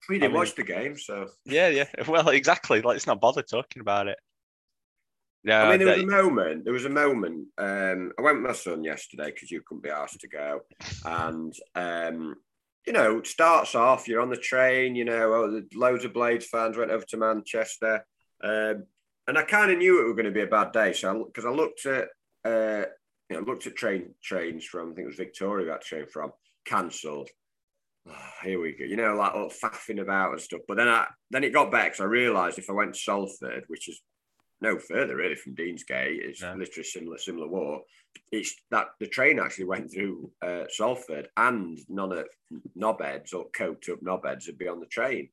we 0.08 0.16
didn't 0.16 0.24
I 0.24 0.28
mean, 0.28 0.36
watch 0.36 0.54
the 0.54 0.62
game, 0.62 0.96
so 0.96 1.28
yeah, 1.44 1.68
yeah. 1.68 1.86
Well, 2.08 2.28
exactly. 2.28 2.78
Like, 2.78 2.94
let's 2.94 3.06
not 3.06 3.20
bother 3.20 3.42
talking 3.42 3.80
about 3.80 4.08
it. 4.08 4.18
Yeah, 5.42 5.62
I 5.62 5.70
mean, 5.70 5.86
there 5.86 5.96
was 5.96 6.04
a 6.04 6.06
moment. 6.06 6.64
There 6.64 6.72
was 6.72 6.84
a 6.84 6.90
moment. 6.90 7.48
Um, 7.56 8.12
I 8.18 8.22
went 8.22 8.42
with 8.42 8.46
my 8.46 8.52
son 8.52 8.84
yesterday 8.84 9.30
because 9.32 9.50
you 9.50 9.62
couldn't 9.66 9.82
be 9.82 9.90
asked 9.90 10.20
to 10.20 10.28
go, 10.28 10.60
and 11.04 11.54
um, 11.74 12.36
you 12.86 12.92
know, 12.92 13.22
starts 13.22 13.74
off, 13.74 14.08
you're 14.08 14.22
on 14.22 14.30
the 14.30 14.36
train, 14.36 14.94
you 14.94 15.04
know, 15.04 15.32
oh, 15.34 15.62
loads 15.74 16.04
of 16.04 16.14
Blades 16.14 16.46
fans 16.46 16.76
went 16.76 16.90
over 16.90 17.04
to 17.08 17.16
Manchester. 17.16 18.04
Um, 18.42 18.84
and 19.26 19.38
I 19.38 19.42
kind 19.42 19.70
of 19.70 19.78
knew 19.78 20.00
it 20.00 20.06
was 20.06 20.14
going 20.14 20.24
to 20.24 20.30
be 20.30 20.42
a 20.42 20.46
bad 20.46 20.72
day. 20.72 20.92
So, 20.92 21.24
because 21.24 21.44
I, 21.44 21.50
I, 21.50 21.52
looked 21.52 21.86
at, 21.86 22.08
uh, 22.44 22.86
you 23.28 23.36
know, 23.36 23.42
looked 23.42 23.66
at 23.66 23.76
train 23.76 24.14
trains 24.22 24.64
from, 24.64 24.90
I 24.90 24.94
think 24.94 25.04
it 25.04 25.08
was 25.08 25.16
Victoria 25.16 25.66
that 25.66 25.82
train 25.82 26.06
from, 26.06 26.32
cancelled. 26.64 27.28
Oh, 28.08 28.30
here 28.42 28.60
we 28.60 28.72
go. 28.72 28.84
You 28.84 28.96
know, 28.96 29.14
like 29.14 29.34
all 29.34 29.50
faffing 29.50 30.00
about 30.00 30.32
and 30.32 30.40
stuff. 30.40 30.62
But 30.66 30.78
then 30.78 30.88
I 30.88 31.06
then 31.30 31.44
it 31.44 31.52
got 31.52 31.70
back 31.70 31.92
because 31.92 32.00
I 32.00 32.04
realised 32.04 32.58
if 32.58 32.70
I 32.70 32.72
went 32.72 32.94
to 32.94 32.98
Salford, 33.00 33.64
which 33.68 33.88
is 33.88 34.00
no 34.60 34.78
further 34.78 35.16
really 35.16 35.34
from 35.34 35.54
Deansgate, 35.54 36.20
it's 36.20 36.42
no. 36.42 36.54
literally 36.54 36.84
similar 36.84 37.18
similar 37.18 37.48
walk. 37.48 37.82
It's 38.32 38.54
that 38.70 38.88
the 38.98 39.06
train 39.06 39.38
actually 39.38 39.66
went 39.66 39.92
through 39.92 40.30
uh, 40.42 40.64
Salford 40.68 41.28
and 41.36 41.78
none 41.88 42.12
of 42.12 42.26
knobheads 42.76 43.34
or 43.34 43.50
coked 43.50 43.90
up 43.90 44.00
knobheads 44.00 44.46
would 44.46 44.58
be 44.58 44.68
on 44.68 44.80
the 44.80 44.86
train. 44.86 45.28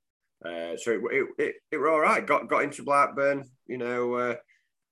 Uh, 0.45 0.77
so 0.77 0.91
it, 0.91 1.01
it, 1.11 1.27
it, 1.39 1.55
it 1.71 1.77
were 1.77 1.89
all 1.89 1.99
right. 1.99 2.25
Got 2.25 2.47
got 2.47 2.63
into 2.63 2.83
Blackburn, 2.83 3.45
you 3.65 3.77
know, 3.77 4.13
uh, 4.13 4.35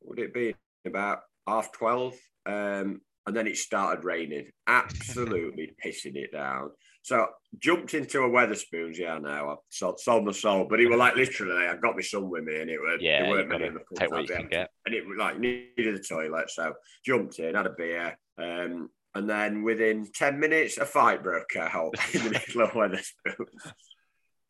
would 0.03 0.19
it 0.19 0.33
be 0.33 0.55
about 0.85 1.19
half 1.47 1.71
12? 1.73 2.13
Um, 2.45 3.01
and 3.27 3.35
then 3.35 3.47
it 3.47 3.57
started 3.57 4.05
raining, 4.05 4.51
absolutely 4.67 5.73
pissing 5.83 6.15
it 6.15 6.31
down. 6.31 6.71
So 7.05 7.27
jumped 7.59 7.93
into 7.93 8.23
a 8.23 8.27
Wetherspoons. 8.27 8.97
Yeah, 8.97 9.19
now 9.19 9.51
I've 9.51 9.57
sold, 9.69 9.99
sold, 9.99 10.25
my 10.25 10.31
soul, 10.31 10.65
but 10.67 10.79
it 10.79 10.87
was 10.87 10.97
like 10.97 11.15
literally, 11.15 11.67
I 11.67 11.75
got 11.75 11.95
my 11.95 12.01
son 12.01 12.31
with 12.31 12.45
me, 12.45 12.59
and 12.59 12.67
it 12.67 12.79
was 12.79 12.97
yeah, 12.99 13.25
it 13.25 13.29
weren't 13.29 13.47
many 13.47 13.65
in 13.67 13.75
the 13.75 13.81
take 13.95 14.09
what 14.09 14.27
you 14.27 14.35
can 14.35 14.47
get. 14.47 14.71
and 14.87 14.95
it 14.95 15.07
was 15.07 15.15
like 15.15 15.37
needed 15.37 15.93
a 15.93 15.99
toilet, 15.99 16.49
so 16.49 16.73
jumped 17.05 17.37
in, 17.37 17.53
had 17.53 17.67
a 17.67 17.75
beer, 17.77 18.17
um, 18.39 18.89
and 19.13 19.29
then 19.29 19.61
within 19.61 20.07
ten 20.15 20.39
minutes, 20.39 20.79
a 20.79 20.85
fight 20.85 21.21
broke 21.21 21.55
out 21.55 21.93
in 22.15 22.23
the 22.23 22.31
middle 22.31 22.63
of 22.63 22.69
Wetherspoons. 22.71 23.71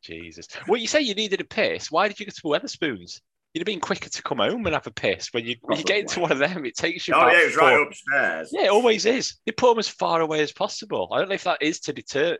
Jesus, 0.02 0.48
well, 0.66 0.80
you 0.80 0.86
say 0.86 1.02
you 1.02 1.14
needed 1.14 1.42
a 1.42 1.44
piss. 1.44 1.90
Why 1.90 2.08
did 2.08 2.18
you 2.18 2.24
go 2.24 2.30
to 2.30 2.42
Wetherspoons? 2.42 3.20
You'd 3.56 3.62
have 3.62 3.72
been 3.72 3.80
quicker 3.80 4.10
to 4.10 4.22
come 4.22 4.36
home 4.36 4.66
and 4.66 4.74
have 4.74 4.86
a 4.86 4.90
piss. 4.90 5.32
When 5.32 5.46
you 5.46 5.56
when 5.62 5.78
you 5.78 5.84
get 5.84 6.00
into 6.00 6.20
one 6.20 6.30
of 6.30 6.36
them, 6.36 6.66
it 6.66 6.76
takes 6.76 7.08
you. 7.08 7.14
Oh 7.14 7.26
yeah, 7.26 7.38
it's 7.38 7.56
right 7.56 7.80
upstairs. 7.80 8.50
Yeah, 8.52 8.66
it 8.66 8.70
always 8.70 9.06
is. 9.06 9.36
They 9.46 9.52
put 9.52 9.70
them 9.70 9.78
as 9.78 9.88
far 9.88 10.20
away 10.20 10.40
as 10.40 10.52
possible. 10.52 11.08
I 11.10 11.18
don't 11.18 11.30
know 11.30 11.36
if 11.36 11.44
that 11.44 11.62
is 11.62 11.80
to 11.80 11.94
deter 11.94 12.36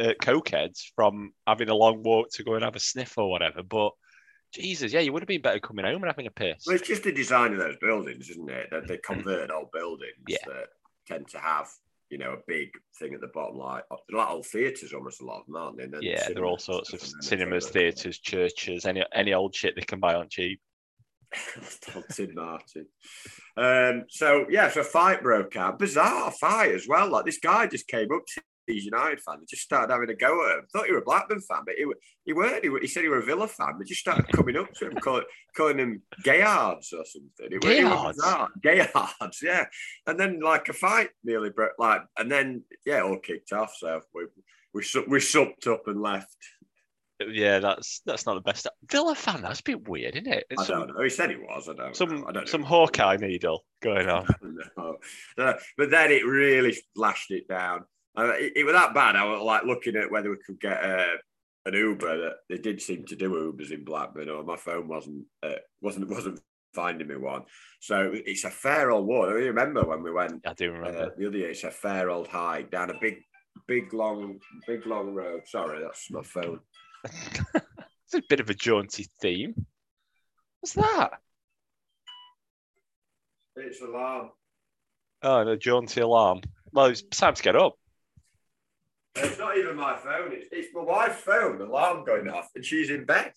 uh, 0.00 0.14
cokeheads 0.20 0.86
from 0.96 1.32
having 1.46 1.68
a 1.68 1.76
long 1.76 2.02
walk 2.02 2.32
to 2.32 2.42
go 2.42 2.54
and 2.54 2.64
have 2.64 2.74
a 2.74 2.80
sniff 2.80 3.16
or 3.16 3.30
whatever, 3.30 3.62
but. 3.62 3.92
Jesus, 4.50 4.94
yeah, 4.94 5.00
you 5.00 5.12
would 5.12 5.20
have 5.20 5.28
been 5.28 5.42
better 5.42 5.60
coming 5.60 5.84
home 5.84 5.96
and 5.96 6.06
having 6.06 6.26
a 6.26 6.30
piss. 6.30 6.64
Well, 6.66 6.74
it's 6.74 6.88
just 6.88 7.02
the 7.02 7.12
design 7.12 7.52
of 7.52 7.58
those 7.58 7.76
buildings, 7.82 8.30
isn't 8.30 8.48
it? 8.48 8.68
That 8.70 8.88
they 8.88 8.96
convert 8.96 9.50
old 9.50 9.70
buildings 9.72 10.24
yeah. 10.26 10.38
that 10.46 10.68
tend 11.06 11.28
to 11.28 11.38
have 11.38 11.68
you 12.10 12.18
know, 12.18 12.32
a 12.32 12.42
big 12.46 12.70
thing 12.98 13.14
at 13.14 13.20
the 13.20 13.28
bottom, 13.28 13.58
like 13.58 13.84
like 14.12 14.30
old 14.30 14.46
theatres, 14.46 14.92
almost 14.92 15.20
a 15.20 15.24
lot 15.24 15.40
of 15.40 15.46
them, 15.46 15.56
aren't 15.56 15.76
they? 15.76 15.98
yeah, 16.00 16.28
there 16.28 16.42
are 16.42 16.46
all 16.46 16.58
sorts 16.58 16.92
of 16.92 17.00
cinemas, 17.20 17.68
theatres, 17.68 18.18
churches, 18.18 18.86
any 18.86 19.04
any 19.14 19.34
old 19.34 19.54
shit 19.54 19.74
they 19.76 19.82
can 19.82 20.00
buy 20.00 20.14
on 20.14 20.28
cheap. 20.28 20.60
Tim 22.12 22.34
Martin. 22.34 22.86
Um, 23.56 24.04
so 24.08 24.46
yeah, 24.48 24.70
so 24.70 24.80
a 24.80 24.84
fight 24.84 25.22
broke 25.22 25.56
out. 25.56 25.78
Bizarre 25.78 26.30
fight 26.30 26.74
as 26.74 26.86
well. 26.88 27.10
Like 27.10 27.26
this 27.26 27.38
guy 27.38 27.66
just 27.66 27.88
came 27.88 28.08
up 28.12 28.22
to 28.34 28.42
these 28.68 28.84
United 28.84 29.20
fan 29.20 29.38
and 29.38 29.48
just 29.48 29.62
started 29.62 29.92
having 29.92 30.10
a 30.10 30.14
go 30.14 30.48
at 30.48 30.58
him. 30.58 30.66
Thought 30.72 30.86
he 30.86 30.92
were 30.92 30.98
a 30.98 31.04
Blackburn 31.04 31.40
fan, 31.40 31.62
but 31.66 31.74
he, 31.76 31.84
he 32.24 32.32
weren't. 32.32 32.64
He, 32.64 32.70
he 32.80 32.86
said 32.86 33.02
he 33.02 33.08
were 33.08 33.18
a 33.18 33.24
Villa 33.24 33.48
fan, 33.48 33.74
but 33.78 33.86
just 33.86 34.00
started 34.00 34.28
coming 34.32 34.56
up 34.56 34.72
to 34.74 34.86
him, 34.90 34.94
calling, 34.96 35.24
calling 35.56 35.78
him 35.78 36.02
Gayards 36.24 36.92
or 36.92 37.04
something. 37.04 37.30
It, 37.40 37.62
Gayards? 37.62 38.48
Gayards, 38.62 39.42
yeah. 39.42 39.66
And 40.06 40.20
then 40.20 40.40
like 40.40 40.68
a 40.68 40.72
fight 40.72 41.10
nearly 41.24 41.50
broke, 41.50 41.72
like, 41.78 42.02
and 42.16 42.30
then 42.30 42.62
yeah, 42.86 43.00
all 43.00 43.18
kicked 43.18 43.52
off. 43.52 43.74
So 43.76 44.00
we 44.14 44.26
we 44.74 44.84
we 45.08 45.20
supped 45.20 45.66
up 45.66 45.88
and 45.88 46.00
left. 46.00 46.36
Yeah, 47.26 47.58
that's 47.58 48.00
that's 48.06 48.26
not 48.26 48.34
the 48.34 48.40
best. 48.40 48.68
Villa 48.88 49.14
fan, 49.14 49.42
that's 49.42 49.58
a 49.60 49.64
bit 49.64 49.88
weird, 49.88 50.14
isn't 50.14 50.32
it? 50.32 50.44
It's 50.50 50.62
I 50.62 50.64
some, 50.66 50.86
don't 50.86 50.96
know. 50.96 51.02
He 51.02 51.10
said 51.10 51.30
he 51.30 51.36
was. 51.36 51.68
I 51.68 51.74
don't. 51.74 51.96
Some 51.96 52.20
know. 52.20 52.26
I 52.28 52.32
don't 52.32 52.48
some 52.48 52.62
Hawkeye 52.62 53.16
needle 53.16 53.64
going 53.82 54.08
on. 54.08 54.26
no. 54.76 54.98
no. 55.36 55.44
Uh, 55.44 55.54
but 55.76 55.90
then 55.90 56.12
it 56.12 56.24
really 56.24 56.76
lashed 56.94 57.32
it 57.32 57.48
down. 57.48 57.84
Uh, 58.18 58.32
it, 58.32 58.52
it, 58.56 58.64
was 58.64 58.74
that 58.74 58.94
bad. 58.94 59.14
I 59.14 59.24
was 59.24 59.40
like 59.42 59.62
looking 59.64 59.94
at 59.94 60.10
whether 60.10 60.30
we 60.30 60.36
could 60.44 60.58
get 60.58 60.82
uh, 60.82 61.16
an 61.66 61.74
Uber. 61.74 62.18
That 62.18 62.34
they 62.48 62.58
did 62.58 62.82
seem 62.82 63.04
to 63.06 63.16
do 63.16 63.30
Ubers 63.30 63.70
in 63.70 63.84
Blackburn, 63.84 64.28
or 64.28 64.42
my 64.42 64.56
phone 64.56 64.88
wasn't 64.88 65.24
uh, 65.44 65.60
wasn't 65.80 66.08
wasn't 66.10 66.40
finding 66.74 67.06
me 67.06 67.16
one. 67.16 67.42
So 67.80 68.10
it's 68.12 68.44
a 68.44 68.50
fair 68.50 68.90
old 68.90 69.06
walk. 69.06 69.28
I 69.28 69.32
remember 69.32 69.84
when 69.84 70.02
we 70.02 70.10
went. 70.10 70.46
I 70.46 70.52
do 70.54 70.72
remember 70.72 71.04
uh, 71.04 71.08
the 71.16 71.28
other 71.28 71.38
year. 71.38 71.50
It's 71.50 71.62
a 71.62 71.70
fair 71.70 72.10
old 72.10 72.26
hike 72.26 72.72
down 72.72 72.90
a 72.90 72.98
big, 73.00 73.18
big 73.68 73.94
long, 73.94 74.40
big 74.66 74.84
long 74.84 75.14
road. 75.14 75.42
Sorry, 75.46 75.80
that's 75.80 76.10
my 76.10 76.22
phone. 76.22 76.58
it's 77.04 78.14
a 78.14 78.22
bit 78.28 78.40
of 78.40 78.50
a 78.50 78.54
jaunty 78.54 79.06
theme. 79.20 79.54
What's 80.60 80.74
that? 80.74 81.10
It's 83.54 83.80
alarm. 83.80 84.30
Oh, 85.22 85.48
a 85.48 85.56
jaunty 85.56 86.00
alarm. 86.00 86.40
Well, 86.72 86.86
it's 86.86 87.02
time 87.02 87.34
to 87.34 87.42
get 87.42 87.56
up. 87.56 87.74
It's 89.16 89.38
not 89.38 89.56
even 89.56 89.76
my 89.76 89.96
phone. 89.96 90.32
It's, 90.32 90.48
it's 90.52 90.74
my 90.74 90.82
wife's 90.82 91.20
phone. 91.20 91.58
The 91.58 91.66
alarm 91.66 92.04
going 92.04 92.28
off, 92.28 92.48
and 92.54 92.64
she's 92.64 92.90
in 92.90 93.04
bed. 93.04 93.32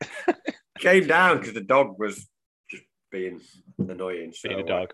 Came 0.78 1.06
down 1.06 1.38
because 1.38 1.54
the 1.54 1.62
dog 1.62 1.98
was 1.98 2.26
just 2.70 2.84
being 3.10 3.40
annoying. 3.78 4.32
So, 4.34 4.48
being 4.48 4.60
a 4.60 4.66
dog. 4.66 4.92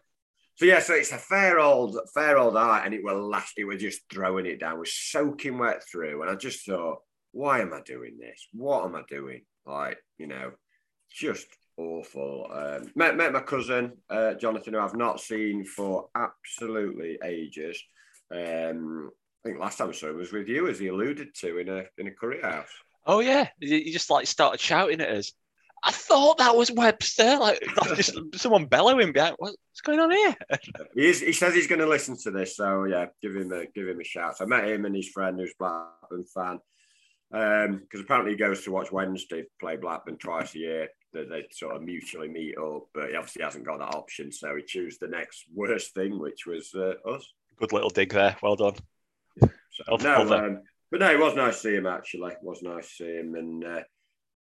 So 0.57 0.67
yeah, 0.67 0.81
so 0.81 0.95
it's 0.95 1.13
a 1.13 1.19
fair 1.19 1.59
old, 1.59 1.99
fair 2.15 2.39
old 2.39 2.57
art, 2.57 2.85
and 2.85 2.95
it 2.95 3.03
will 3.03 3.29
last. 3.29 3.55
It 3.57 3.65
was 3.65 3.81
just 3.81 4.03
throwing 4.13 4.47
it 4.47 4.61
down, 4.61 4.79
was 4.79 4.95
soaking 4.95 5.59
wet 5.59 5.83
through, 5.91 6.23
and 6.23 6.31
I 6.31 6.35
just 6.35 6.67
thought, 6.67 6.99
why 7.33 7.61
am 7.61 7.73
I 7.73 7.81
doing 7.81 8.19
this? 8.19 8.49
What 8.53 8.85
am 8.85 8.95
I 8.95 9.03
doing? 9.09 9.43
Like, 9.67 9.99
you 10.19 10.27
know, 10.27 10.53
just 11.11 11.47
awful. 11.77 12.49
Um, 12.53 12.93
met 12.95 13.17
met 13.17 13.33
my 13.33 13.41
cousin 13.41 13.93
uh, 14.11 14.35
Jonathan, 14.35 14.75
who 14.75 14.81
I've 14.81 14.95
not 14.95 15.21
seen 15.21 15.65
for 15.65 16.09
absolutely 16.15 17.19
ages. 17.25 17.83
Um, 18.33 19.11
I 19.45 19.49
think 19.49 19.61
last 19.61 19.79
time 19.79 19.89
I 19.89 19.93
saw 19.93 20.11
him 20.11 20.19
was 20.19 20.33
with 20.33 20.49
you, 20.49 20.69
as 20.69 20.79
he 20.79 20.89
alluded 20.89 21.35
to 21.37 21.59
in 21.59 21.69
a 21.69 21.85
in 21.99 22.07
a 22.07 22.13
curry 22.13 22.41
house. 22.41 22.69
Oh 23.07 23.21
yeah, 23.21 23.49
he 23.61 23.91
just 23.91 24.11
like 24.11 24.27
started 24.27 24.61
shouting 24.61 25.01
at 25.01 25.11
us. 25.11 25.33
I 25.85 25.91
thought 25.91 26.39
that 26.39 26.57
was 26.57 26.71
Webster, 26.71 27.39
like 27.39 27.61
just 27.97 28.17
someone 28.37 28.67
bellowing 28.67 29.13
behind. 29.13 29.35
What's 29.39 29.81
going 29.83 29.99
on 29.99 30.13
here? 30.13 30.37
he, 30.95 31.09
is, 31.09 31.21
he 31.21 31.33
says 31.33 31.55
he's 31.55 31.67
going 31.67 31.81
to 31.81 31.89
listen 31.89 32.17
to 32.19 32.31
this, 32.31 32.57
so 32.57 32.85
yeah, 32.85 33.07
give 33.21 33.35
him 33.35 33.53
a 33.53 33.67
give 33.67 33.89
him 33.89 34.01
a 34.01 34.05
shout. 34.05 34.37
So 34.37 34.45
I 34.45 34.49
met 34.49 34.69
him 34.69 34.85
and 34.85 34.95
his 34.95 35.09
friend, 35.09 35.41
who's 35.41 35.55
Blackburn 35.59 36.25
fan, 36.33 36.61
because 37.31 38.01
um, 38.01 38.01
apparently 38.01 38.33
he 38.33 38.39
goes 38.39 38.63
to 38.63 38.71
watch 38.71 38.93
Wednesday 38.93 39.45
play 39.61 39.77
Blackburn 39.77 40.19
twice 40.19 40.55
a 40.55 40.59
year. 40.59 40.89
That 41.15 41.29
they 41.29 41.47
sort 41.51 41.77
of 41.77 41.83
mutually 41.83 42.29
meet 42.29 42.57
up, 42.57 42.85
but 42.95 43.11
he 43.11 43.17
obviously 43.17 43.43
hasn't 43.43 43.67
got 43.67 43.81
that 43.81 43.95
option, 43.95 44.33
so 44.33 44.57
he 44.57 44.63
chose 44.63 44.97
the 44.99 45.09
next 45.09 45.45
worst 45.53 45.93
thing, 45.95 46.19
which 46.19 46.47
was 46.47 46.73
uh, 46.75 46.95
us. 47.07 47.29
Good 47.59 47.73
little 47.73 47.91
dig 47.91 48.13
there. 48.13 48.37
Well 48.41 48.57
done. 48.57 48.77
So, 49.41 49.97
no, 49.97 50.33
um, 50.33 50.63
but 50.91 51.01
no, 51.01 51.11
it 51.11 51.19
was 51.19 51.35
nice 51.35 51.55
to 51.57 51.61
see 51.61 51.75
him 51.75 51.87
actually. 51.87 52.33
It 52.33 52.39
was 52.43 52.63
nice 52.63 52.89
to 52.89 52.95
see 53.05 53.17
him 53.17 53.35
and 53.35 53.65
uh, 53.65 53.81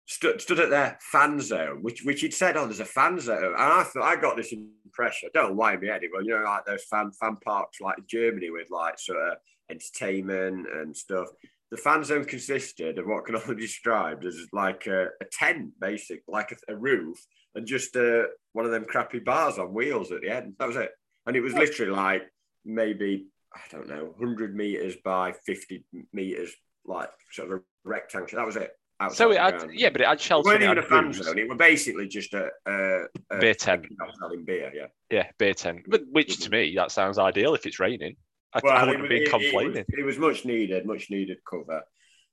stood 0.06 0.41
stood 0.41 0.60
at 0.60 0.69
their 0.69 0.98
fan 1.12 1.39
zone, 1.39 1.82
which 1.82 2.04
which 2.04 2.22
he'd 2.22 2.34
said, 2.34 2.58
"Oh, 2.58 2.65
there's 2.65 2.80
a 2.80 2.86
fan 2.86 3.19
zone," 3.19 3.43
and 3.43 3.56
I 3.56 3.84
thought 3.84 4.04
I 4.04 4.19
got 4.19 4.36
this 4.36 4.54
impression. 4.86 5.30
I 5.34 5.39
don't 5.39 5.50
know 5.52 5.56
why 5.56 5.74
in 5.74 5.82
my 5.82 5.88
head 5.88 6.04
it, 6.04 6.12
but 6.13 6.26
you 6.26 6.38
know, 6.38 6.43
like 6.43 6.65
those 6.65 6.84
fan 6.86 7.12
fan 7.12 7.38
parks 7.38 7.80
like 7.80 7.98
in 7.98 8.06
Germany 8.08 8.50
with 8.50 8.69
like 8.69 9.00
sort 9.00 9.19
of 9.19 9.38
entertainment 9.69 10.67
and 10.74 10.96
stuff 10.96 11.30
the 11.74 11.78
fan 11.78 12.04
zone 12.04 12.24
consisted 12.24 13.00
of 13.00 13.08
what 13.08 13.26
can 13.26 13.36
only 13.41 13.56
be 13.56 13.63
described 13.63 14.26
as 14.26 14.38
like 14.54 14.86
a, 14.86 15.08
a 15.19 15.26
tent, 15.32 15.72
basic, 15.82 16.22
like 16.28 16.52
a, 16.52 16.74
a 16.74 16.76
roof, 16.76 17.17
and 17.56 17.65
just 17.65 17.96
uh, 17.96 18.24
one 18.52 18.65
of 18.65 18.72
them 18.72 18.86
crappy 18.86 19.17
bars 19.17 19.58
on 19.58 19.74
wheels 19.74 20.12
at 20.12 20.22
the 20.22 20.30
end. 20.30 20.54
That 20.60 20.67
was 20.67 20.78
it. 20.78 20.91
And 21.26 21.36
it 21.36 21.41
was 21.41 21.54
literally 21.54 21.91
like 21.91 22.22
maybe, 22.63 23.26
I 23.55 23.59
don't 23.71 23.87
know, 23.87 24.13
100 24.17 24.55
meters 24.55 24.95
by 25.03 25.33
50 25.45 25.83
meters, 26.11 26.51
like 26.85 27.09
sort 27.31 27.51
of 27.51 27.59
a 27.59 27.61
rectangle. 27.83 28.37
That 28.37 28.45
was 28.45 28.55
it. 28.55 28.71
So 29.11 29.31
it 29.31 29.39
had, 29.39 29.69
yeah, 29.73 29.89
but 29.89 30.01
it 30.01 30.07
had 30.07 30.21
shelter. 30.21 30.49
It 30.49 30.61
wasn't 30.61 30.63
even 30.63 30.77
a 30.77 30.83
fan 30.83 31.13
zone. 31.13 31.37
It 31.37 31.49
was 31.49 31.57
basically 31.57 32.07
just 32.07 32.33
a, 32.33 32.49
a, 32.65 33.03
a 33.31 33.39
beer 33.39 33.53
tent. 33.53 33.85
Selling 34.19 34.45
beer, 34.45 34.71
yeah. 34.73 34.87
Yeah, 35.09 35.27
beer 35.37 35.53
tent. 35.53 35.81
But 35.87 36.03
which 36.09 36.39
to 36.41 36.49
me 36.49 36.73
that 36.77 36.91
sounds 36.91 37.17
ideal 37.17 37.53
if 37.53 37.65
it's 37.65 37.79
raining. 37.79 38.15
I, 38.53 38.61
well, 38.63 38.77
I 38.77 38.85
wouldn't 38.85 39.09
be 39.09 39.25
complaining. 39.25 39.77
It 39.77 39.87
was, 39.89 39.99
it 39.99 40.05
was, 40.05 40.19
much 40.19 40.45
needed, 40.45 40.85
much 40.85 41.09
needed 41.09 41.39
cover. 41.49 41.83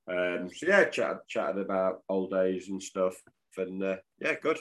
Um, 0.09 0.51
so 0.55 0.67
yeah, 0.67 0.85
chatted, 0.85 1.19
chatted 1.29 1.59
about 1.59 2.03
old 2.09 2.31
days 2.31 2.69
and 2.69 2.83
stuff, 2.83 3.15
and 3.57 3.83
uh, 3.83 3.97
yeah, 4.21 4.35
good. 4.41 4.59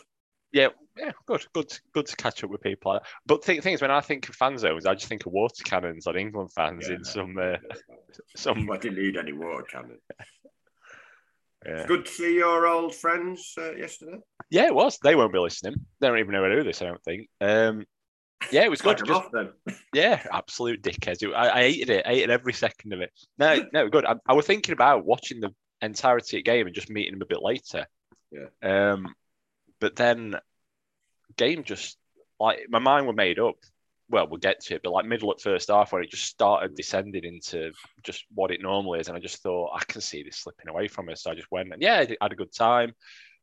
Yeah, 0.52 0.70
yeah, 0.98 1.12
good, 1.26 1.46
good, 1.54 1.80
good 1.94 2.06
to 2.08 2.16
catch 2.16 2.44
up 2.44 2.50
with 2.50 2.62
people. 2.62 3.00
But 3.26 3.44
the 3.44 3.62
thing 3.62 3.74
is, 3.74 3.82
when 3.82 3.92
I 3.92 4.02
think 4.02 4.28
of 4.30 4.36
fan 4.36 4.58
zones, 4.58 4.86
I 4.86 4.94
just 4.96 5.08
think 5.08 5.26
of 5.26 5.32
water 5.32 5.64
cannons 5.64 6.08
on 6.08 6.18
England 6.18 6.52
fans 6.54 6.88
yeah, 6.88 6.96
in 6.96 7.04
some 7.04 7.38
uh, 7.38 7.58
some. 8.36 8.70
I 8.72 8.78
didn't 8.78 9.02
need 9.02 9.18
any 9.18 9.34
water 9.34 9.64
cannon. 9.64 10.00
yeah. 11.66 11.86
Good 11.86 12.06
to 12.06 12.12
see 12.12 12.36
your 12.36 12.68
old 12.68 12.96
friends 12.96 13.54
uh, 13.58 13.76
yesterday. 13.76 14.18
Yeah, 14.50 14.66
it 14.66 14.76
was. 14.76 14.98
They 15.04 15.16
won't 15.16 15.34
be 15.34 15.40
listening. 15.40 15.76
They 16.00 16.08
don't 16.08 16.20
even 16.20 16.32
know 16.34 16.50
who 16.50 16.64
this. 16.64 16.82
I 16.82 16.86
don't 16.86 17.04
think. 17.04 17.30
Um, 17.40 17.86
Yeah, 18.52 18.64
it 18.64 18.70
was 18.72 18.82
good. 18.82 18.98
Slag 18.98 19.10
'em 19.10 19.14
Just- 19.14 19.26
off 19.26 19.32
then. 19.32 19.78
yeah, 19.94 20.26
absolute 20.32 20.82
dickheads. 20.82 21.24
I, 21.34 21.50
I 21.50 21.62
hated 21.72 21.90
it. 21.92 22.06
I 22.06 22.10
hated 22.10 22.30
every 22.32 22.54
second 22.54 22.94
of 22.94 23.02
it. 23.02 23.12
No, 23.38 23.64
no, 23.74 23.90
good. 23.90 24.06
I, 24.06 24.16
I 24.26 24.34
was 24.34 24.48
thinking 24.48 24.74
about 24.74 25.06
watching 25.06 25.40
the 25.42 25.54
entirety 25.82 26.38
of 26.38 26.40
the 26.40 26.44
game 26.44 26.66
and 26.66 26.76
just 26.76 26.90
meeting 26.90 27.14
him 27.14 27.22
a 27.22 27.26
bit 27.26 27.42
later. 27.42 27.86
Yeah. 28.32 28.48
Um, 28.64 29.14
but 29.80 29.96
then 29.96 30.36
game 31.38 31.64
just 31.64 31.98
like 32.40 32.60
my 32.70 32.80
mind 32.80 33.08
were 33.08 33.14
made 33.14 33.40
up. 33.40 33.56
Well, 34.12 34.28
we'll 34.28 34.40
get 34.40 34.60
to 34.62 34.76
it, 34.76 34.82
but 34.84 34.92
like 34.92 35.06
middle 35.06 35.32
at 35.32 35.40
first 35.40 35.70
half 35.70 35.94
when 35.94 36.04
it 36.04 36.10
just 36.10 36.26
started 36.26 36.76
descending 36.76 37.26
into 37.26 37.72
just 38.04 38.26
what 38.34 38.50
it 38.50 38.62
normally 38.62 39.00
is, 39.00 39.08
and 39.08 39.16
I 39.16 39.20
just 39.20 39.44
thought 39.44 39.72
I 39.76 39.84
can 39.86 40.02
see 40.02 40.24
this 40.24 40.38
slipping 40.38 40.68
away 40.68 40.88
from 40.88 41.10
us. 41.10 41.24
So 41.24 41.32
I 41.32 41.36
just 41.36 41.52
went 41.52 41.72
and 41.72 41.82
yeah, 41.82 42.00
I 42.00 42.18
had 42.20 42.32
a 42.32 42.36
good 42.36 42.54
time. 42.54 42.94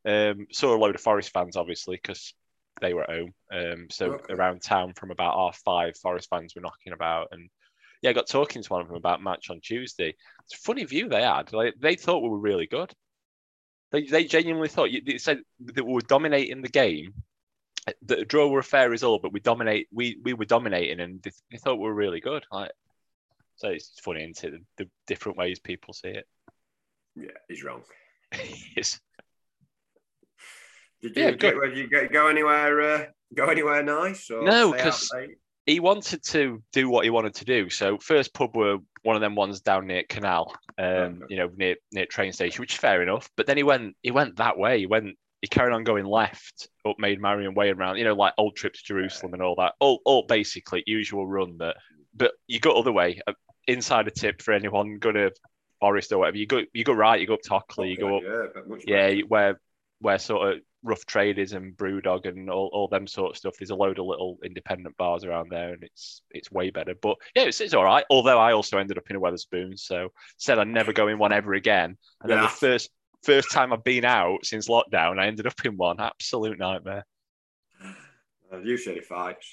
Um, 0.04 0.46
saw 0.52 0.74
a 0.74 0.78
load 0.78 0.94
of 0.94 1.00
Forest 1.00 1.32
fans 1.32 1.56
obviously 1.56 1.96
because 1.96 2.34
they 2.80 2.94
were 2.94 3.04
at 3.04 3.16
home. 3.16 3.32
Um, 3.52 3.86
so 3.90 4.14
Okay. 4.14 4.34
around 4.34 4.60
town 4.62 4.92
from 4.94 5.10
about 5.12 5.36
half 5.36 5.60
five, 5.64 5.96
Forest 5.98 6.28
fans 6.30 6.54
were 6.54 6.62
knocking 6.62 6.92
about, 6.92 7.28
and 7.30 7.48
yeah, 8.02 8.10
I 8.10 8.12
got 8.12 8.26
talking 8.28 8.62
to 8.62 8.68
one 8.68 8.82
of 8.82 8.88
them 8.88 8.96
about 8.96 9.22
match 9.22 9.50
on 9.50 9.60
Tuesday. 9.60 10.14
It's 10.44 10.54
a 10.54 10.58
funny 10.58 10.84
view 10.84 11.08
they 11.08 11.22
had. 11.22 11.52
Like 11.52 11.74
they 11.78 11.94
thought 11.94 12.22
we 12.22 12.28
were 12.28 12.38
really 12.38 12.66
good. 12.66 12.92
They 13.92 14.02
they 14.04 14.24
genuinely 14.24 14.68
thought 14.68 14.90
you 14.90 15.00
they 15.04 15.18
said 15.18 15.40
that 15.60 15.84
we 15.84 15.92
were 15.92 16.00
dominating 16.00 16.62
the 16.62 16.68
game. 16.68 17.14
The 18.02 18.24
draw 18.24 18.48
were 18.48 18.58
a 18.58 18.64
fair 18.64 18.90
result, 18.90 19.22
but 19.22 19.32
we 19.32 19.40
dominate. 19.40 19.86
We 19.92 20.18
we 20.24 20.32
were 20.34 20.44
dominating, 20.44 21.00
and 21.00 21.22
they, 21.22 21.30
they 21.50 21.58
thought 21.58 21.76
we 21.76 21.84
were 21.84 21.94
really 21.94 22.20
good. 22.20 22.44
Like, 22.50 22.72
so 23.56 23.68
it's 23.68 23.98
funny, 24.00 24.24
isn't 24.28 24.54
it? 24.54 24.60
The, 24.76 24.84
the 24.84 24.90
different 25.06 25.38
ways 25.38 25.60
people 25.60 25.94
see 25.94 26.08
it. 26.08 26.26
Yeah, 27.14 27.30
he's 27.48 27.62
wrong. 27.62 27.82
It's- 28.32 29.00
Did 31.02 31.16
you, 31.16 31.22
Yeah, 31.22 31.30
get, 31.32 31.54
did 31.60 31.76
you 31.76 32.08
go 32.08 32.26
anywhere? 32.28 32.80
Uh, 32.80 33.04
go 33.34 33.46
anywhere 33.46 33.82
nice? 33.82 34.30
Or 34.30 34.42
No, 34.44 34.70
stay 34.72 34.80
out 34.80 34.84
'cause- 34.84 35.10
late? 35.14 35.36
he 35.66 35.80
wanted 35.80 36.22
to 36.24 36.62
do 36.72 36.88
what 36.88 37.04
he 37.04 37.10
wanted 37.10 37.34
to 37.36 37.44
do. 37.44 37.68
So 37.70 37.98
first 37.98 38.32
pub 38.34 38.54
were 38.56 38.78
one 39.06 39.16
of 39.16 39.22
them 39.22 39.36
ones 39.36 39.60
down 39.60 39.86
near 39.86 40.02
Canal, 40.08 40.52
um, 40.78 41.22
you 41.28 41.36
know, 41.36 41.48
near 41.56 41.76
near 41.92 42.06
train 42.06 42.32
station, 42.32 42.60
which 42.60 42.72
is 42.72 42.78
fair 42.78 43.02
enough. 43.02 43.30
But 43.36 43.46
then 43.46 43.56
he 43.56 43.62
went 43.62 43.96
he 44.02 44.10
went 44.10 44.36
that 44.36 44.58
way. 44.58 44.80
He 44.80 44.86
went 44.86 45.16
he 45.40 45.46
carried 45.46 45.72
on 45.72 45.84
going 45.84 46.04
left 46.04 46.68
up 46.84 46.98
Maid 46.98 47.20
Marian 47.20 47.54
Way 47.54 47.70
and 47.70 47.78
round, 47.78 47.98
you 47.98 48.04
know, 48.04 48.14
like 48.14 48.34
old 48.36 48.56
trip 48.56 48.74
to 48.74 48.82
Jerusalem 48.82 49.32
and 49.34 49.42
all 49.42 49.54
that. 49.56 49.74
All 49.78 50.00
all 50.04 50.24
basically 50.26 50.82
usual 50.86 51.26
run 51.26 51.56
that. 51.58 51.76
But 52.14 52.32
you 52.48 52.58
go 52.58 52.72
other 52.72 52.92
way. 52.92 53.20
Uh, 53.26 53.32
Inside 53.68 54.06
a 54.06 54.12
tip 54.12 54.42
for 54.42 54.54
anyone 54.54 54.98
going 54.98 55.16
to 55.16 55.32
Forest 55.80 56.12
or 56.12 56.18
whatever. 56.18 56.36
You 56.36 56.46
go 56.46 56.62
you 56.72 56.84
go 56.84 56.92
right. 56.92 57.20
You 57.20 57.26
go 57.26 57.34
up 57.34 57.42
to 57.42 57.50
Hockley. 57.50 57.90
You 57.90 57.96
go 57.96 58.16
up 58.16 58.22
Yeah, 58.22 58.62
much 58.64 58.84
yeah, 58.86 59.22
where 59.26 59.60
where 60.00 60.18
sort 60.18 60.48
of 60.48 60.60
rough 60.86 61.04
traders 61.04 61.52
and 61.52 61.76
brewdog 61.76 62.26
and 62.26 62.48
all, 62.48 62.70
all 62.72 62.88
them 62.88 63.06
sort 63.06 63.32
of 63.32 63.36
stuff. 63.36 63.56
There's 63.58 63.70
a 63.70 63.76
load 63.76 63.98
of 63.98 64.06
little 64.06 64.38
independent 64.44 64.96
bars 64.96 65.24
around 65.24 65.50
there, 65.50 65.74
and 65.74 65.82
it's 65.82 66.22
it's 66.30 66.50
way 66.50 66.70
better. 66.70 66.94
But 66.94 67.16
yeah, 67.34 67.42
it's, 67.42 67.60
it's 67.60 67.74
all 67.74 67.84
right. 67.84 68.04
Although 68.08 68.38
I 68.38 68.52
also 68.52 68.78
ended 68.78 68.98
up 68.98 69.10
in 69.10 69.16
a 69.16 69.20
Wetherspoon, 69.20 69.78
so 69.78 70.12
said 70.38 70.58
I'd 70.58 70.68
never 70.68 70.92
go 70.92 71.08
in 71.08 71.18
one 71.18 71.32
ever 71.32 71.54
again. 71.54 71.98
And 72.22 72.30
then 72.30 72.40
the 72.40 72.48
first 72.48 72.90
first 73.22 73.50
time 73.50 73.72
I've 73.72 73.84
been 73.84 74.04
out 74.04 74.46
since 74.46 74.68
lockdown, 74.68 75.18
I 75.18 75.26
ended 75.26 75.46
up 75.46 75.64
in 75.64 75.76
one. 75.76 76.00
Absolute 76.00 76.58
nightmare. 76.58 77.04
Have 78.50 78.64
you 78.64 78.78
seen 78.78 78.94
any 78.94 79.02
fights? 79.02 79.52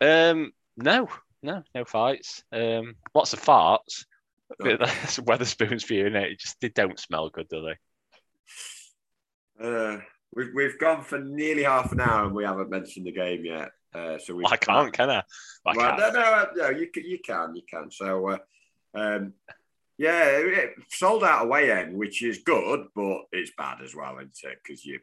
Um, 0.00 0.52
no, 0.76 1.08
no, 1.42 1.62
no 1.74 1.84
fights. 1.84 2.44
Um, 2.52 2.96
lots 3.14 3.32
of 3.32 3.42
farts. 3.42 4.04
But 4.58 4.80
that's 4.80 5.18
Wetherspoons 5.20 5.84
for 5.84 5.94
you, 5.94 6.04
innit? 6.04 6.32
It 6.32 6.40
just 6.40 6.60
they 6.60 6.68
don't 6.68 6.98
smell 6.98 7.30
good, 7.30 7.48
do 7.48 7.62
they? 7.62 7.76
Uh, 9.66 10.00
we've 10.34 10.50
we've 10.54 10.78
gone 10.78 11.02
for 11.02 11.18
nearly 11.18 11.62
half 11.64 11.92
an 11.92 12.00
hour 12.00 12.26
and 12.26 12.34
we 12.34 12.44
haven't 12.44 12.70
mentioned 12.70 13.06
the 13.06 13.12
game 13.12 13.44
yet. 13.44 13.70
Uh, 13.94 14.18
so 14.18 14.34
we 14.34 14.44
I 14.46 14.56
can't, 14.56 14.92
can 14.92 15.08
I? 15.08 15.22
I 15.66 15.72
well, 15.76 15.96
can't. 15.96 16.14
no, 16.14 16.20
no, 16.20 16.46
no, 16.56 16.70
you 16.70 16.88
can, 16.88 17.04
you 17.04 17.18
can, 17.24 17.54
you 17.54 17.62
can. 17.68 17.90
So, 17.90 18.28
uh, 18.30 18.38
um, 18.94 19.34
yeah, 19.98 20.24
it 20.24 20.74
sold 20.88 21.22
out 21.22 21.44
away 21.44 21.70
end, 21.70 21.96
which 21.96 22.22
is 22.22 22.38
good, 22.38 22.88
but 22.96 23.18
it's 23.30 23.52
bad 23.56 23.78
as 23.82 23.94
well, 23.94 24.16
isn't 24.16 24.36
it? 24.42 24.58
Because 24.64 24.84
you, 24.84 24.98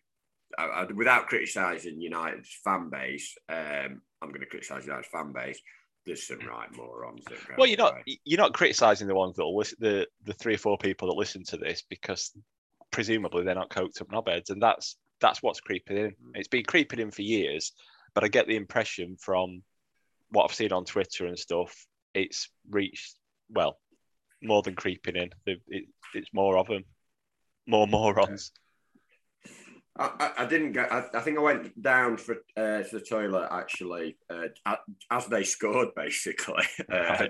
I, 0.57 0.65
I, 0.65 0.83
without 0.91 1.27
criticising 1.27 2.01
United's 2.01 2.53
fan 2.65 2.89
base, 2.89 3.37
um, 3.47 4.01
I'm 4.21 4.29
going 4.29 4.41
to 4.41 4.45
criticise 4.45 4.85
United's 4.85 5.07
fan 5.07 5.31
base. 5.31 5.61
There's 6.05 6.27
some 6.27 6.39
right 6.39 6.75
morons. 6.75 7.23
That 7.25 7.57
Well, 7.57 7.67
you're 7.67 7.77
not 7.77 7.93
away. 7.93 8.19
you're 8.25 8.39
not 8.39 8.53
criticizing 8.53 9.07
the 9.07 9.15
ones 9.15 9.37
that 9.37 9.45
listen, 9.45 9.77
the 9.79 10.07
the 10.25 10.33
three 10.33 10.55
or 10.55 10.57
four 10.57 10.77
people 10.77 11.07
that 11.07 11.17
listen 11.17 11.43
to 11.45 11.57
this 11.57 11.83
because 11.89 12.31
presumably 12.91 13.43
they're 13.45 13.55
not 13.55 13.69
coked 13.69 14.01
up 14.01 14.09
knobheads, 14.09 14.49
and 14.49 14.61
that's 14.61 14.97
that's 15.21 15.41
what's 15.41 15.61
creeping 15.61 15.97
in. 15.97 16.15
It's 16.35 16.47
been 16.47 16.65
creeping 16.65 16.99
in 16.99 17.11
for 17.11 17.21
years, 17.21 17.71
but 18.13 18.23
I 18.23 18.27
get 18.27 18.47
the 18.47 18.55
impression 18.55 19.15
from 19.19 19.61
what 20.31 20.45
I've 20.45 20.55
seen 20.55 20.71
on 20.71 20.85
Twitter 20.85 21.25
and 21.27 21.37
stuff, 21.37 21.85
it's 22.13 22.49
reached 22.69 23.15
well 23.49 23.77
more 24.41 24.61
than 24.61 24.75
creeping 24.75 25.15
in. 25.15 25.29
It, 25.45 25.61
it, 25.67 25.85
it's 26.13 26.33
more 26.33 26.57
of 26.57 26.67
them, 26.67 26.83
more 27.67 27.87
morons. 27.87 28.51
I, 29.97 30.09
I, 30.19 30.43
I 30.43 30.45
didn't 30.45 30.71
get. 30.71 30.91
I, 30.91 31.05
I 31.13 31.19
think 31.19 31.37
I 31.37 31.41
went 31.41 31.81
down 31.81 32.17
for 32.17 32.35
uh, 32.57 32.81
to 32.83 32.89
the 32.91 33.01
toilet 33.01 33.49
actually 33.51 34.17
uh, 34.29 34.75
as 35.11 35.27
they 35.27 35.43
scored. 35.43 35.89
Basically, 35.95 36.63
uh, 36.91 37.27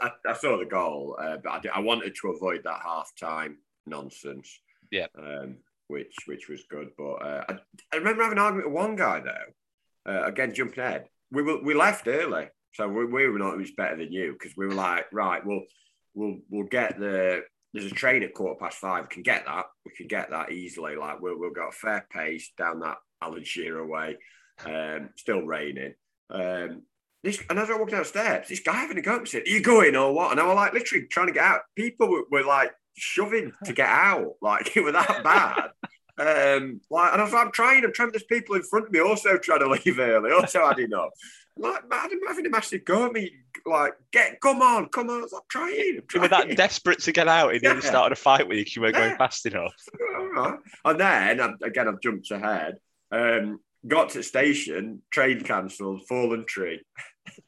I, 0.00 0.10
I 0.28 0.32
saw 0.34 0.58
the 0.58 0.66
goal, 0.66 1.16
uh, 1.20 1.38
but 1.42 1.50
I, 1.50 1.60
did- 1.60 1.72
I 1.74 1.80
wanted 1.80 2.14
to 2.20 2.28
avoid 2.28 2.62
that 2.64 2.80
half 2.84 3.10
time 3.18 3.58
nonsense. 3.86 4.60
Yeah. 4.90 5.06
um, 5.18 5.56
which 5.92 6.14
which 6.26 6.48
was 6.48 6.64
good. 6.68 6.88
But 6.96 7.12
uh, 7.14 7.44
I, 7.48 7.52
I 7.92 7.96
remember 7.96 8.22
having 8.22 8.38
an 8.38 8.44
argument 8.44 8.68
with 8.68 8.74
one 8.74 8.96
guy 8.96 9.20
though. 9.20 10.10
Uh, 10.10 10.24
again, 10.26 10.52
jumping 10.52 10.80
ahead, 10.80 11.06
we 11.30 11.42
were, 11.42 11.62
we 11.62 11.74
left 11.74 12.08
early, 12.08 12.48
so 12.74 12.88
we, 12.88 13.04
we 13.04 13.28
were 13.28 13.38
not 13.38 13.56
much 13.56 13.76
better 13.76 13.96
than 13.96 14.12
you 14.12 14.32
because 14.32 14.56
we 14.56 14.66
were 14.66 14.74
like, 14.74 15.04
right, 15.12 15.44
we'll 15.46 15.62
we'll 16.14 16.38
we'll 16.50 16.66
get 16.66 16.98
the 16.98 17.42
there's 17.72 17.90
a 17.90 17.94
train 17.94 18.22
at 18.22 18.34
quarter 18.34 18.58
past 18.58 18.78
five. 18.78 19.04
We 19.04 19.14
can 19.14 19.22
get 19.22 19.44
that. 19.46 19.66
We 19.84 19.92
can 19.96 20.08
get 20.08 20.30
that 20.30 20.50
easily. 20.50 20.96
Like 20.96 21.20
we'll 21.20 21.38
we'll 21.38 21.50
go 21.50 21.68
a 21.68 21.72
fair 21.72 22.06
pace 22.10 22.50
down 22.56 22.80
that 22.80 22.96
Alan 23.22 23.44
Shearer 23.44 23.86
way. 23.86 24.16
Um, 24.64 25.10
still 25.16 25.42
raining. 25.42 25.94
Um, 26.30 26.82
this 27.22 27.40
and 27.48 27.58
as 27.58 27.70
I 27.70 27.78
walked 27.78 27.92
downstairs, 27.92 28.48
this 28.48 28.60
guy 28.60 28.72
having 28.72 28.98
a 28.98 29.02
go 29.02 29.16
at 29.16 29.22
me 29.22 29.26
said, 29.26 29.42
Are 29.46 29.50
you 29.50 29.62
going 29.62 29.94
or 29.94 30.12
what? 30.12 30.32
And 30.32 30.40
I 30.40 30.46
was 30.46 30.56
like 30.56 30.72
literally 30.72 31.06
trying 31.06 31.28
to 31.28 31.32
get 31.32 31.44
out. 31.44 31.60
People 31.76 32.10
were, 32.10 32.24
were 32.30 32.44
like 32.44 32.72
shoving 32.94 33.52
to 33.64 33.72
get 33.80 33.88
out. 33.88 34.34
Like 34.40 34.76
it 34.76 34.82
was 34.82 34.92
that 34.94 35.22
bad. 35.24 35.70
Um, 36.18 36.80
like, 36.90 37.12
and 37.12 37.20
I 37.22 37.24
was 37.24 37.32
like, 37.32 37.46
I'm 37.46 37.52
trying, 37.52 37.84
I'm 37.84 37.92
trying. 37.92 38.10
There's 38.12 38.22
people 38.24 38.54
in 38.54 38.62
front 38.62 38.86
of 38.86 38.92
me 38.92 39.00
also 39.00 39.38
trying 39.38 39.60
to 39.60 39.68
leave 39.68 39.98
early, 39.98 40.30
also 40.30 40.66
had 40.66 40.78
enough. 40.78 41.08
Like, 41.56 41.88
man, 41.88 42.08
I'm 42.12 42.26
having 42.28 42.46
a 42.46 42.50
massive 42.50 42.84
go 42.84 43.06
at 43.06 43.12
me. 43.12 43.30
Like, 43.66 43.92
get, 44.12 44.40
come 44.40 44.60
on, 44.62 44.88
come 44.88 45.10
on. 45.10 45.18
I 45.18 45.22
was 45.22 45.32
like, 45.32 45.42
trying, 45.48 45.70
I'm 45.70 45.94
You 45.94 46.00
trying. 46.08 46.22
were 46.22 46.28
that 46.28 46.56
desperate 46.56 47.00
to 47.00 47.12
get 47.12 47.28
out, 47.28 47.52
and 47.54 47.62
Yeah. 47.62 47.74
you 47.74 47.80
started 47.82 48.12
a 48.12 48.16
fight 48.20 48.46
with 48.48 48.58
you 48.58 48.64
'cause 48.64 48.76
you 48.76 48.82
weren't 48.82 48.94
going 48.94 49.16
fast 49.16 49.44
enough. 49.46 49.74
All 50.16 50.26
right. 50.28 50.58
And 50.84 51.00
then 51.00 51.40
um, 51.40 51.56
again, 51.62 51.88
I've 51.88 52.00
jumped 52.00 52.30
ahead. 52.30 52.76
Um, 53.10 53.60
got 53.86 54.10
to 54.10 54.18
the 54.18 54.22
station, 54.24 55.02
train 55.10 55.42
cancelled, 55.42 56.06
fallen 56.08 56.44
tree. 56.46 56.82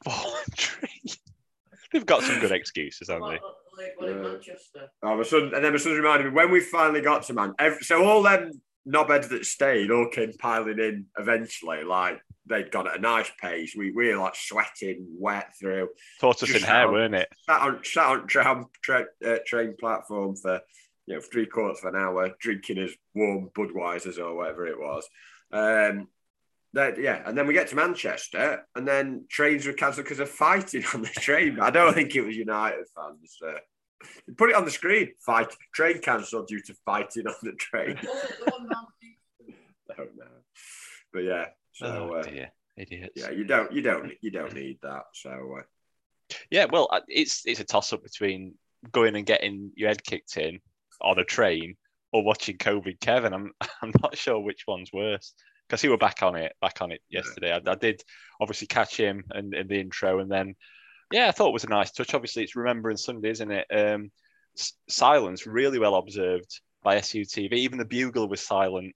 Voluntary. 0.03 0.89
They've 1.91 2.05
got 2.05 2.23
some 2.23 2.39
good 2.39 2.51
excuses, 2.51 3.09
haven't 3.09 3.29
they? 3.29 3.39
Like 3.77 3.99
one 3.99 4.09
in 4.09 4.17
Yeah. 4.17 4.29
Manchester. 4.29 4.89
Oh, 5.03 5.17
my 5.17 5.23
son, 5.23 5.51
and 5.53 5.63
then 5.63 5.71
my 5.71 5.77
son 5.77 5.93
reminded 5.93 6.25
me 6.27 6.31
when 6.31 6.51
we 6.51 6.59
finally 6.59 7.01
got 7.01 7.23
to 7.23 7.33
man. 7.33 7.53
Every, 7.59 7.81
so 7.83 8.03
all 8.05 8.23
them 8.23 8.51
knobheads 8.87 9.29
that 9.29 9.45
stayed 9.45 9.89
all 9.91 10.07
came 10.09 10.31
piling 10.33 10.79
in 10.79 11.05
eventually. 11.17 11.83
Like 11.83 12.19
they'd 12.45 12.71
gone 12.71 12.87
at 12.87 12.97
a 12.97 13.01
nice 13.01 13.31
pace. 13.41 13.75
We, 13.75 13.91
we 13.91 14.09
were 14.13 14.17
like 14.21 14.35
sweating, 14.35 15.07
wet 15.17 15.53
through. 15.59 15.89
Tortoise 16.21 16.49
Just 16.49 16.61
in 16.61 16.67
hair, 16.67 16.83
out. 16.87 16.91
weren't 16.91 17.15
it? 17.15 17.27
Sat 17.47 17.61
on 17.61 17.79
sat 17.83 18.05
on 18.05 18.27
tram, 18.27 18.65
tra- 18.81 19.05
uh, 19.25 19.37
train 19.45 19.75
platform 19.79 20.35
for 20.35 20.61
you 21.07 21.15
know 21.15 21.21
three 21.21 21.45
quarters 21.47 21.79
of 21.83 21.93
an 21.93 21.99
hour, 21.99 22.31
drinking 22.39 22.77
as 22.77 22.91
warm 23.13 23.49
Budweisers 23.57 24.19
or 24.19 24.35
whatever 24.35 24.67
it 24.67 24.77
was. 24.79 25.07
Um, 25.51 26.07
that, 26.75 26.99
yeah, 26.99 27.21
and 27.25 27.37
then 27.37 27.47
we 27.47 27.53
get 27.53 27.69
to 27.69 27.75
Manchester, 27.75 28.65
and 28.75 28.85
then 28.87 29.25
trains 29.29 29.65
were 29.65 29.73
cancelled 29.73 30.05
because 30.05 30.19
of 30.19 30.29
fighting 30.29 30.83
on 30.93 31.01
the 31.01 31.07
train. 31.07 31.59
I 31.59 31.71
don't 31.71 31.93
think 31.93 32.15
it 32.15 32.21
was 32.21 32.35
United 32.35 32.85
fans. 32.93 33.37
Uh, 33.45 33.59
put 34.37 34.49
it 34.49 34.55
on 34.55 34.65
the 34.65 34.71
screen. 34.71 35.13
Fight 35.25 35.55
train 35.73 35.99
cancelled 35.99 36.47
due 36.47 36.61
to 36.61 36.75
fighting 36.85 37.27
on 37.27 37.35
the 37.43 37.53
train. 37.53 37.97
The 38.01 38.51
one 38.51 38.67
man- 38.67 39.55
I 39.89 39.93
don't 39.95 40.17
know, 40.17 40.25
but 41.13 41.19
yeah. 41.19 41.45
So 41.71 42.09
oh 42.11 42.15
uh, 42.17 42.45
idiots. 42.75 43.13
yeah, 43.15 43.31
you 43.31 43.45
don't, 43.45 43.71
you 43.71 43.81
don't, 43.81 44.11
you 44.21 44.31
don't 44.31 44.53
need 44.53 44.79
that. 44.83 45.03
So 45.13 45.57
uh, 45.59 46.35
Yeah, 46.49 46.65
well, 46.69 46.89
uh, 46.91 47.01
it's 47.07 47.43
it's 47.45 47.61
a 47.61 47.63
toss 47.63 47.93
up 47.93 48.03
between 48.03 48.55
going 48.91 49.15
and 49.15 49.25
getting 49.25 49.71
your 49.75 49.87
head 49.87 50.03
kicked 50.03 50.35
in 50.35 50.59
on 51.01 51.19
a 51.19 51.23
train 51.23 51.77
or 52.11 52.23
watching 52.23 52.57
COVID 52.57 52.99
Kevin. 52.99 53.33
I'm 53.33 53.53
I'm 53.81 53.93
not 54.01 54.17
sure 54.17 54.41
which 54.41 54.65
one's 54.67 54.91
worse 54.91 55.33
because 55.67 55.81
he 55.81 55.89
were 55.89 55.97
back 55.97 56.21
on 56.21 56.35
it, 56.35 56.53
back 56.61 56.81
on 56.81 56.91
it 56.91 57.01
yesterday. 57.09 57.51
I, 57.51 57.71
I 57.71 57.75
did 57.75 58.01
obviously 58.39 58.67
catch 58.67 58.97
him 58.97 59.23
in, 59.33 59.53
in 59.53 59.67
the 59.67 59.79
intro, 59.79 60.19
and 60.19 60.31
then 60.31 60.55
yeah, 61.11 61.27
I 61.27 61.31
thought 61.31 61.49
it 61.49 61.53
was 61.53 61.63
a 61.63 61.69
nice 61.69 61.91
touch. 61.91 62.13
Obviously, 62.13 62.43
it's 62.43 62.55
Remembering 62.55 62.97
Sunday, 62.97 63.29
isn't 63.29 63.51
it? 63.51 63.67
Um, 63.71 64.11
s- 64.57 64.73
silence 64.89 65.45
really 65.45 65.79
well 65.79 65.95
observed 65.95 66.61
by 66.83 66.97
SUTV. 66.97 67.53
Even 67.53 67.77
the 67.77 67.85
bugle 67.85 68.27
was 68.27 68.41
silent 68.41 68.95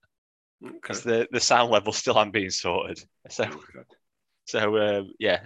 because 0.61 1.05
okay. 1.05 1.21
the 1.21 1.27
the 1.31 1.39
sound 1.39 1.71
level 1.71 1.93
still 1.93 2.15
hadn't 2.15 2.33
been 2.33 2.51
sorted. 2.51 2.99
So 3.29 3.43
Okay. 3.43 3.85
So 4.45 4.77
um, 4.77 5.11
yeah, 5.19 5.45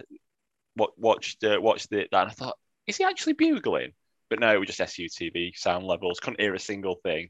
what 0.76 0.98
watched 0.98 1.44
uh, 1.44 1.60
watched 1.60 1.92
it 1.92 2.10
that 2.12 2.22
and 2.22 2.32
I 2.32 2.34
thought, 2.34 2.58
is 2.88 2.98
he 2.98 3.04
actually 3.04 3.34
bugling? 3.34 3.92
But 4.30 4.40
no, 4.40 4.54
it 4.54 4.60
was 4.60 4.70
just 4.70 4.98
SUTV 4.98 5.56
sound 5.56 5.86
levels. 5.86 6.20
Couldn't 6.20 6.40
hear 6.40 6.56
a 6.56 6.60
single 6.60 6.96
thing. 7.04 7.30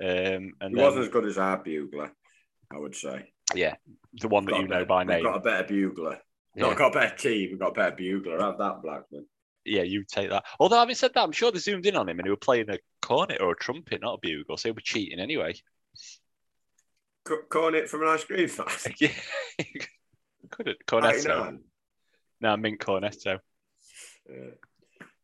Um, 0.00 0.52
and 0.60 0.70
He 0.70 0.74
then, 0.74 0.84
wasn't 0.84 1.04
as 1.04 1.10
good 1.10 1.24
as 1.24 1.38
our 1.38 1.56
bugler, 1.56 2.12
I 2.72 2.78
would 2.78 2.94
say. 2.94 3.32
Yeah, 3.56 3.74
the 4.14 4.28
one 4.28 4.44
that 4.46 4.56
you 4.56 4.62
know 4.62 4.68
better- 4.68 4.84
by 4.86 5.04
name. 5.04 5.16
we've 5.16 5.24
got 5.24 5.36
a 5.36 5.40
better 5.40 5.64
bugler. 5.68 6.20
Yeah. 6.56 6.66
Not 6.68 6.78
got 6.78 6.94
a 6.94 6.98
better 7.00 7.16
team. 7.16 7.50
We've 7.50 7.58
got 7.58 7.70
a 7.70 7.74
better 7.74 7.96
bugler. 7.96 8.40
Have 8.40 8.58
that, 8.58 8.82
Blackman. 8.82 9.26
Yeah, 9.64 9.82
you 9.82 10.04
take 10.04 10.30
that. 10.30 10.44
Although 10.60 10.78
having 10.78 10.94
said 10.94 11.12
that, 11.14 11.22
I'm 11.22 11.32
sure 11.32 11.50
they 11.50 11.58
zoomed 11.58 11.86
in 11.86 11.96
on 11.96 12.08
him 12.08 12.18
and 12.18 12.26
he 12.26 12.30
was 12.30 12.38
playing 12.40 12.68
a 12.70 12.78
cornet 13.02 13.40
or 13.40 13.52
a 13.52 13.56
trumpet, 13.56 14.02
not 14.02 14.14
a 14.14 14.18
bugle, 14.20 14.56
so 14.56 14.68
he 14.68 14.72
was 14.72 14.84
cheating 14.84 15.18
anyway. 15.18 15.54
C- 17.26 17.34
cornet 17.48 17.88
from 17.88 18.02
an 18.02 18.08
ice 18.08 18.24
cream 18.24 18.46
fan. 18.48 18.66
yeah, 19.00 19.08
could 20.50 20.66
have 20.66 20.76
cornetto. 20.86 21.24
99. 21.26 21.60
No, 22.40 22.56
mint 22.56 22.78
cornetto. 22.78 23.38
Yeah. 24.28 24.50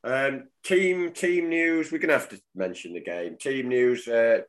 Um, 0.02 0.48
team 0.64 1.12
team 1.12 1.50
news. 1.50 1.92
We're 1.92 1.98
gonna 1.98 2.14
have 2.14 2.30
to 2.30 2.40
mention 2.54 2.94
the 2.94 3.00
game. 3.02 3.36
Team 3.38 3.68
news. 3.68 4.08
Uh, 4.08 4.40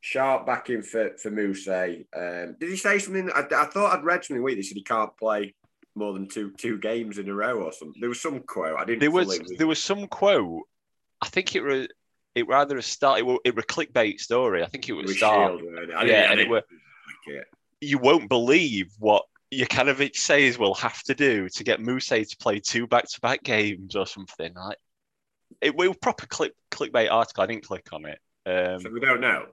Sharp 0.00 0.46
back 0.46 0.70
in 0.70 0.82
for 0.82 1.10
for 1.18 1.30
Mousset. 1.30 2.06
Um, 2.16 2.56
did 2.58 2.70
he 2.70 2.76
say 2.76 2.98
something? 2.98 3.30
I, 3.34 3.40
I 3.54 3.64
thought 3.66 3.96
I'd 3.98 4.04
read 4.04 4.24
something 4.24 4.42
week. 4.42 4.56
They 4.56 4.62
said 4.62 4.76
he 4.76 4.82
can't 4.82 5.14
play 5.18 5.54
more 5.94 6.14
than 6.14 6.26
two 6.28 6.52
two 6.52 6.78
games 6.78 7.18
in 7.18 7.28
a 7.28 7.34
row 7.34 7.62
or 7.62 7.72
something. 7.72 8.00
There 8.00 8.08
was 8.08 8.20
some 8.22 8.40
quote. 8.40 8.78
I 8.78 8.84
didn't. 8.84 9.00
There 9.00 9.10
was 9.10 9.38
read. 9.38 9.58
there 9.58 9.66
was 9.66 9.82
some 9.82 10.06
quote. 10.06 10.62
I 11.20 11.26
think 11.28 11.54
it 11.54 11.60
was 11.62 11.88
it 12.34 12.46
was 12.46 12.54
either 12.56 12.78
a 12.78 12.82
start. 12.82 13.18
It 13.18 13.26
was, 13.26 13.38
it 13.44 13.54
was 13.54 13.64
a 13.64 13.66
clickbait 13.66 14.20
story. 14.20 14.62
I 14.62 14.66
think 14.66 14.88
it 14.88 14.92
It 14.92 14.96
was 14.96 15.06
was 15.08 15.16
start. 15.18 15.58
Shield, 15.58 15.74
it? 15.74 15.88
Yeah, 15.90 15.98
I 15.98 16.04
didn't- 16.04 16.16
I 16.16 16.32
and 16.32 16.40
it 16.40 16.48
were- 16.48 16.56
like 16.56 17.36
it. 17.36 17.46
You 17.82 17.98
won't 17.98 18.28
believe 18.28 18.90
what 18.98 19.24
Jokanovic 19.52 20.14
says 20.16 20.58
we'll 20.58 20.74
have 20.74 21.02
to 21.04 21.14
do 21.14 21.48
to 21.48 21.64
get 21.64 21.80
Mousset 21.80 22.28
to 22.30 22.36
play 22.36 22.60
two 22.60 22.86
back 22.86 23.06
to 23.08 23.20
back 23.20 23.42
games 23.42 23.96
or 23.96 24.06
something. 24.06 24.54
Like 24.54 24.78
it 25.60 25.74
was 25.76 25.94
proper 26.00 26.26
click 26.26 26.52
clickbait 26.70 27.10
article. 27.10 27.42
I 27.42 27.46
didn't 27.46 27.64
click 27.66 27.88
on 27.92 28.06
it. 28.06 28.18
Um, 28.46 28.80
So 28.80 28.90
we 28.90 29.00
don't 29.00 29.20
know. 29.20 29.46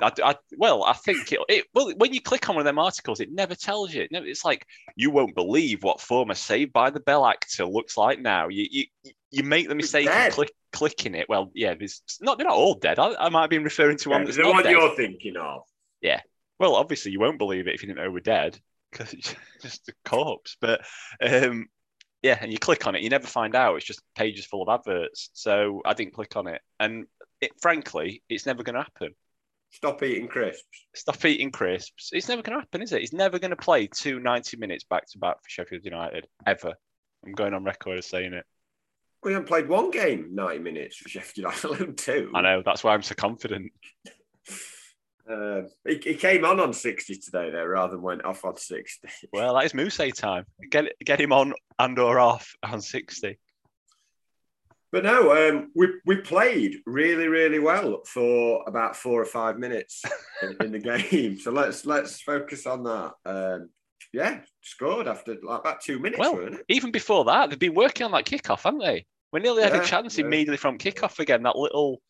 I, 0.00 0.12
I, 0.22 0.36
well, 0.58 0.84
I 0.84 0.92
think 0.92 1.32
it, 1.32 1.40
it. 1.48 1.64
Well, 1.72 1.92
when 1.96 2.12
you 2.12 2.20
click 2.20 2.48
on 2.48 2.56
one 2.56 2.60
of 2.60 2.66
them 2.66 2.78
articles, 2.78 3.20
it 3.20 3.32
never 3.32 3.54
tells 3.54 3.94
you. 3.94 4.06
It's 4.10 4.44
like 4.44 4.66
you 4.94 5.10
won't 5.10 5.34
believe 5.34 5.82
what 5.82 6.00
former 6.00 6.34
Saved 6.34 6.72
by 6.72 6.90
the 6.90 7.00
Bell 7.00 7.26
actor 7.26 7.64
looks 7.64 7.96
like 7.96 8.20
now. 8.20 8.48
You 8.48 8.66
you, 8.70 9.12
you 9.30 9.42
make 9.42 9.68
the 9.68 9.74
mistake 9.74 10.08
of 10.08 10.32
click, 10.32 10.52
clicking 10.72 11.14
it. 11.14 11.28
Well, 11.28 11.50
yeah, 11.54 11.74
there's 11.74 12.02
not. 12.20 12.36
They're 12.36 12.46
not 12.46 12.56
all 12.56 12.74
dead. 12.74 12.98
I, 12.98 13.14
I 13.14 13.28
might 13.30 13.42
have 13.42 13.50
been 13.50 13.64
referring 13.64 13.96
to 13.98 14.10
one 14.10 14.20
Yeah, 14.20 14.24
that's 14.26 14.36
the 14.36 14.42
not 14.42 14.52
one 14.54 14.62
dead. 14.64 14.72
you're 14.72 14.96
thinking 14.96 15.36
of. 15.36 15.62
Yeah. 16.02 16.20
Well, 16.58 16.74
obviously 16.74 17.12
you 17.12 17.20
won't 17.20 17.38
believe 17.38 17.66
it 17.66 17.74
if 17.74 17.82
you 17.82 17.88
didn't 17.88 18.02
know 18.04 18.10
we're 18.10 18.20
dead 18.20 18.58
because 18.90 19.12
it's 19.12 19.34
just 19.62 19.88
a 19.88 19.92
corpse. 20.04 20.56
But 20.60 20.82
um, 21.22 21.68
yeah, 22.22 22.38
and 22.40 22.52
you 22.52 22.58
click 22.58 22.86
on 22.86 22.94
it, 22.94 23.02
you 23.02 23.08
never 23.10 23.26
find 23.26 23.54
out. 23.54 23.76
It's 23.76 23.86
just 23.86 24.02
pages 24.14 24.46
full 24.46 24.62
of 24.62 24.68
adverts. 24.68 25.30
So 25.32 25.80
I 25.84 25.94
didn't 25.94 26.14
click 26.14 26.36
on 26.36 26.46
it, 26.48 26.60
and 26.80 27.06
it, 27.40 27.52
frankly, 27.60 28.22
it's 28.28 28.46
never 28.46 28.62
going 28.62 28.74
to 28.74 28.82
happen. 28.82 29.14
Stop 29.70 30.02
eating 30.02 30.28
crisps. 30.28 30.86
Stop 30.94 31.24
eating 31.24 31.50
crisps. 31.50 32.10
It's 32.12 32.28
never 32.28 32.42
going 32.42 32.56
to 32.56 32.60
happen, 32.60 32.82
is 32.82 32.92
it? 32.92 33.00
He's 33.00 33.12
never 33.12 33.38
going 33.38 33.50
to 33.50 33.56
play 33.56 33.86
two 33.86 34.20
90 34.20 34.56
minutes 34.56 34.84
back 34.84 35.06
to 35.10 35.18
back 35.18 35.36
for 35.42 35.48
Sheffield 35.48 35.84
United 35.84 36.26
ever. 36.46 36.74
I'm 37.24 37.32
going 37.32 37.54
on 37.54 37.64
record 37.64 37.98
as 37.98 38.06
saying 38.06 38.32
it. 38.32 38.44
We 39.22 39.32
haven't 39.32 39.48
played 39.48 39.68
one 39.68 39.90
game 39.90 40.30
90 40.34 40.60
minutes 40.60 40.96
for 40.96 41.08
Sheffield 41.08 41.36
United, 41.36 41.64
alone 41.64 41.96
two. 41.96 42.30
I 42.34 42.42
know 42.42 42.62
that's 42.64 42.84
why 42.84 42.94
I'm 42.94 43.02
so 43.02 43.14
confident. 43.14 43.72
Uh, 45.28 45.62
he, 45.84 45.96
he 45.96 46.14
came 46.14 46.44
on 46.44 46.60
on 46.60 46.72
60 46.72 47.16
today, 47.16 47.50
though, 47.50 47.64
rather 47.64 47.94
than 47.94 48.02
went 48.02 48.24
off 48.24 48.44
on 48.44 48.56
60. 48.56 49.08
Well, 49.32 49.54
that 49.54 49.64
is 49.64 49.72
Mousset 49.72 50.14
time. 50.14 50.44
Get 50.70 50.92
get 51.04 51.20
him 51.20 51.32
on 51.32 51.52
and 51.80 51.98
or 51.98 52.20
off 52.20 52.54
on 52.62 52.80
60. 52.80 53.36
But 54.96 55.04
no, 55.04 55.50
um, 55.50 55.70
we 55.74 55.88
we 56.06 56.16
played 56.16 56.76
really, 56.86 57.28
really 57.28 57.58
well 57.58 58.00
for 58.06 58.64
about 58.66 58.96
four 58.96 59.20
or 59.20 59.26
five 59.26 59.58
minutes 59.58 60.02
in, 60.42 60.56
in 60.58 60.72
the 60.72 60.78
game. 61.10 61.38
So 61.38 61.50
let's 61.50 61.84
let's 61.84 62.22
focus 62.22 62.66
on 62.66 62.82
that. 62.84 63.12
Um, 63.26 63.68
yeah, 64.14 64.40
scored 64.62 65.06
after 65.06 65.36
like 65.42 65.60
about 65.60 65.82
two 65.82 65.98
minutes, 65.98 66.18
Well? 66.18 66.48
Even 66.70 66.92
before 66.92 67.26
that, 67.26 67.50
they've 67.50 67.58
been 67.58 67.74
working 67.74 68.06
on 68.06 68.12
that 68.12 68.24
kickoff, 68.24 68.62
haven't 68.62 68.80
they? 68.80 69.04
We 69.34 69.40
nearly 69.40 69.64
had 69.64 69.74
Yeah, 69.74 69.82
a 69.82 69.84
chance 69.84 70.16
yeah. 70.16 70.24
immediately 70.24 70.56
from 70.56 70.78
kickoff 70.78 71.18
again. 71.18 71.42
That 71.42 71.56
little 71.56 72.00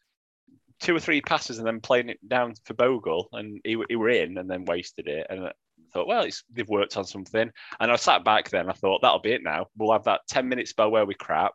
two 0.78 0.94
or 0.94 1.00
three 1.00 1.20
passes 1.20 1.58
and 1.58 1.66
then 1.66 1.80
playing 1.80 2.08
it 2.08 2.20
down 2.28 2.54
for 2.66 2.74
Bogle, 2.74 3.28
and 3.32 3.60
he, 3.64 3.76
he 3.88 3.96
were 3.96 4.10
in 4.10 4.38
and 4.38 4.48
then 4.48 4.64
wasted 4.64 5.08
it. 5.08 5.26
And 5.28 5.46
I 5.46 5.52
thought, 5.92 6.06
well, 6.06 6.22
it's, 6.22 6.44
they've 6.52 6.68
worked 6.68 6.96
on 6.96 7.04
something. 7.04 7.50
And 7.80 7.90
I 7.90 7.96
sat 7.96 8.22
back 8.22 8.50
then. 8.50 8.70
I 8.70 8.74
thought 8.74 9.02
that'll 9.02 9.18
be 9.18 9.32
it 9.32 9.42
now. 9.42 9.66
We'll 9.76 9.90
have 9.90 10.04
that 10.04 10.20
ten 10.28 10.48
minute 10.48 10.68
spell 10.68 10.92
where 10.92 11.04
we 11.04 11.14
crap, 11.14 11.54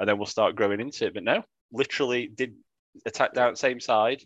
and 0.00 0.08
then 0.08 0.18
we'll 0.18 0.26
start 0.26 0.56
growing 0.56 0.80
into 0.80 1.06
it. 1.06 1.14
But 1.14 1.22
no, 1.22 1.44
literally 1.70 2.26
did 2.26 2.54
attack 3.06 3.34
down 3.34 3.54
same 3.54 3.78
side. 3.78 4.22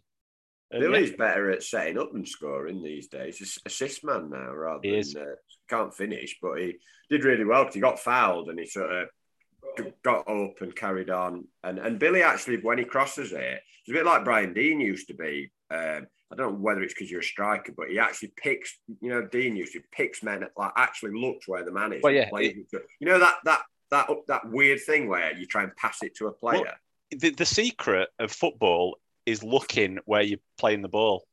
Yeah, 0.73 0.81
Billy's 0.81 1.13
better 1.13 1.51
at 1.51 1.63
setting 1.63 1.99
up 1.99 2.15
and 2.15 2.27
scoring 2.27 2.83
these 2.83 3.09
days. 3.09 3.37
He's 3.37 3.59
assist 3.67 4.05
man 4.05 4.31
now 4.31 4.53
rather 4.53 4.81
He 4.83 5.03
than. 5.03 5.23
Uh, 5.23 5.35
can't 5.69 5.95
finish, 5.95 6.37
but 6.41 6.59
he 6.59 6.77
did 7.11 7.25
really 7.25 7.45
well 7.45 7.65
because 7.65 7.75
he 7.75 7.81
got 7.81 7.99
fouled 7.99 8.49
and 8.49 8.59
he 8.59 8.67
sort 8.67 8.91
of 8.93 9.09
got 10.03 10.29
up 10.29 10.61
and 10.61 10.75
carried 10.75 11.11
on. 11.11 11.47
And 11.63 11.79
and 11.79 11.99
Billy 11.99 12.23
actually, 12.23 12.59
when 12.59 12.79
he 12.79 12.85
crosses 12.85 13.33
it, 13.33 13.61
it's 13.81 13.91
a 13.91 13.93
bit 13.93 14.07
like 14.07 14.25
Brian 14.25 14.55
Deane 14.55 14.81
used 14.81 15.09
to 15.09 15.15
be. 15.15 15.51
Um, 15.71 16.07
I 16.33 16.37
don't 16.37 16.53
know 16.53 16.59
whether 16.59 16.83
it's 16.83 16.95
because 16.95 17.11
you're 17.11 17.21
a 17.21 17.25
striker, 17.25 17.73
but 17.77 17.89
he 17.89 17.99
actually 17.99 18.33
picks. 18.37 18.79
You 19.01 19.11
know, 19.11 19.27
Deane 19.27 19.57
used 19.57 19.75
to 19.75 19.83
picks 19.93 20.23
men 20.23 20.41
that, 20.41 20.51
like 20.57 20.73
actually 20.77 21.21
looks 21.21 21.47
where 21.47 21.65
the 21.65 21.73
man 21.73 21.93
is. 21.93 22.03
Well, 22.03 22.13
yeah, 22.13 22.29
it 22.33 22.67
you 23.01 23.07
know 23.07 23.19
that 23.19 23.37
that 23.45 23.63
that 23.95 24.09
that 24.29 24.51
weird 24.51 24.81
thing 24.81 25.09
where 25.09 25.37
you 25.37 25.47
try 25.47 25.63
and 25.63 25.75
pass 25.77 26.03
it 26.03 26.17
to 26.17 26.27
a 26.27 26.33
player. 26.33 26.75
the, 27.11 27.31
the 27.31 27.47
secret 27.47 28.09
of 28.19 28.31
football 28.33 28.99
is 29.25 29.43
looking 29.43 29.99
where 30.05 30.23
you're 30.23 30.39
playing 30.59 30.83
the 30.83 30.89
ball, 30.89 31.27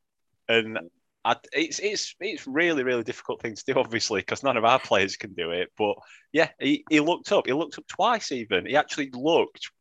and 0.47 0.80
I, 1.26 1.36
it's 1.54 1.80
it's 1.80 2.15
it's 2.19 2.47
really 2.47 2.84
really 2.84 3.04
difficult 3.04 3.41
thing 3.41 3.56
to 3.56 3.63
do, 3.65 3.74
obviously, 3.80 4.21
because 4.21 4.43
none 4.43 4.58
of 4.58 4.65
our 4.65 4.80
players 4.80 5.17
can 5.17 5.34
do 5.34 5.52
it. 5.52 5.69
But 5.78 5.95
yeah, 6.32 6.50
he, 6.60 6.84
he 6.89 7.00
looked 7.00 7.32
up. 7.32 7.47
He 7.47 7.54
looked 7.54 7.78
up 7.78 7.88
twice. 7.88 8.32
Even 8.32 8.65
he 8.65 8.76
actually 8.76 9.10
looked 9.13 9.71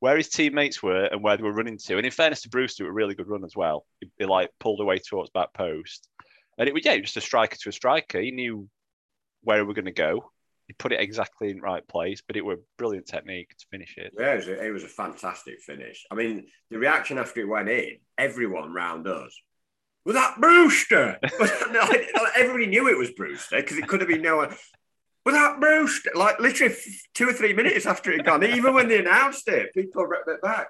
where 0.00 0.16
his 0.16 0.30
teammates 0.30 0.82
were 0.82 1.04
and 1.04 1.22
where 1.22 1.36
they 1.36 1.42
were 1.42 1.52
running 1.52 1.76
to. 1.76 1.96
And 1.98 2.06
in 2.06 2.12
fairness 2.12 2.42
to 2.42 2.48
Bruce, 2.48 2.76
Brewster, 2.76 2.88
a 2.88 2.92
really 2.92 3.14
good 3.14 3.28
run 3.28 3.44
as 3.44 3.54
well. 3.54 3.84
He, 4.00 4.10
he 4.18 4.24
like 4.24 4.50
pulled 4.58 4.80
away 4.80 4.98
towards 4.98 5.30
back 5.30 5.52
post, 5.52 6.08
and 6.58 6.68
it 6.68 6.74
was 6.74 6.84
yeah, 6.84 6.98
just 6.98 7.16
a 7.16 7.20
striker 7.20 7.56
to 7.56 7.68
a 7.68 7.72
striker. 7.72 8.20
He 8.20 8.30
knew 8.30 8.68
where 9.42 9.58
we 9.58 9.68
were 9.68 9.74
going 9.74 9.84
to 9.86 9.92
go. 9.92 10.30
He 10.70 10.74
put 10.74 10.92
it 10.92 11.00
exactly 11.00 11.50
in 11.50 11.56
the 11.56 11.62
right 11.62 11.84
place, 11.88 12.22
but 12.24 12.36
it 12.36 12.44
was 12.44 12.60
brilliant 12.78 13.08
technique 13.08 13.56
to 13.58 13.66
finish 13.72 13.96
it. 13.96 14.12
Yeah, 14.16 14.34
it 14.34 14.36
was, 14.36 14.46
a, 14.46 14.66
it 14.66 14.70
was 14.70 14.84
a 14.84 14.88
fantastic 14.88 15.58
finish. 15.58 16.06
I 16.12 16.14
mean, 16.14 16.46
the 16.70 16.78
reaction 16.78 17.18
after 17.18 17.40
it 17.40 17.48
went 17.48 17.68
in, 17.68 17.96
everyone 18.16 18.72
round 18.72 19.08
us, 19.08 19.36
was 20.04 20.14
that 20.14 20.40
Brewster? 20.40 21.18
Everybody 22.36 22.66
knew 22.66 22.86
it 22.86 22.96
was 22.96 23.10
Brewster 23.10 23.56
because 23.56 23.78
it 23.78 23.88
could 23.88 23.98
have 23.98 24.08
been 24.08 24.22
no 24.22 24.36
one. 24.36 24.54
Was 25.26 25.34
that 25.34 25.58
Brewster? 25.58 26.12
Like 26.14 26.38
literally 26.38 26.76
two 27.14 27.28
or 27.28 27.32
three 27.32 27.52
minutes 27.52 27.84
after 27.84 28.12
it 28.12 28.18
had 28.18 28.26
gone, 28.26 28.44
even 28.44 28.72
when 28.72 28.86
they 28.86 29.00
announced 29.00 29.48
it, 29.48 29.74
people 29.74 30.06
ripped 30.06 30.28
it 30.28 30.40
back. 30.40 30.68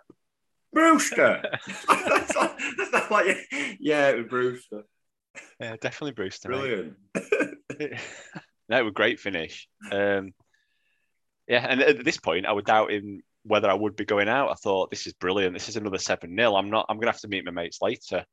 Brewster. 0.73 1.43
that's, 1.87 2.37
like, 2.37 2.59
that's 2.79 2.93
not 2.93 3.11
like, 3.11 3.37
yeah, 3.79 4.09
it 4.09 4.17
was 4.17 4.29
Brewster. 4.29 4.85
Yeah, 5.61 5.77
definitely 5.79 6.13
Brewster. 6.13 6.49
Brilliant. 6.49 6.97
No, 8.71 8.87
a 8.87 8.93
great 8.93 9.19
finish. 9.19 9.69
Um, 9.91 10.33
yeah, 11.49 11.67
and 11.69 11.83
at 11.83 12.05
this 12.05 12.19
point, 12.19 12.47
I 12.47 12.53
was 12.53 12.65
doubting 12.65 13.23
whether 13.43 13.69
I 13.69 13.75
would 13.75 13.97
be 13.97 14.05
going 14.05 14.29
out. 14.29 14.51
I 14.51 14.55
thought 14.55 14.91
this 14.91 15.09
is 15.09 15.13
brilliant. 15.13 15.55
This 15.55 15.69
is 15.69 15.77
another 15.77 15.99
seven 15.99 16.37
0 16.37 16.55
I'm 16.55 16.71
not. 16.71 16.87
I'm 16.89 16.99
gonna 16.99 17.11
have 17.11 17.21
to 17.23 17.29
meet 17.29 17.45
my 17.45 17.51
mates 17.51 17.83
later. 17.83 18.25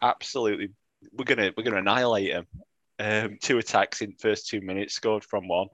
Absolutely, 0.00 0.70
we're 1.12 1.26
gonna 1.26 1.52
we're 1.56 1.64
gonna 1.64 1.76
annihilate 1.76 2.32
them. 2.32 2.46
Um, 2.98 3.38
two 3.42 3.58
attacks 3.58 4.00
in 4.00 4.14
first 4.18 4.48
two 4.48 4.62
minutes, 4.62 4.94
scored 4.94 5.24
from 5.24 5.46
one. 5.46 5.68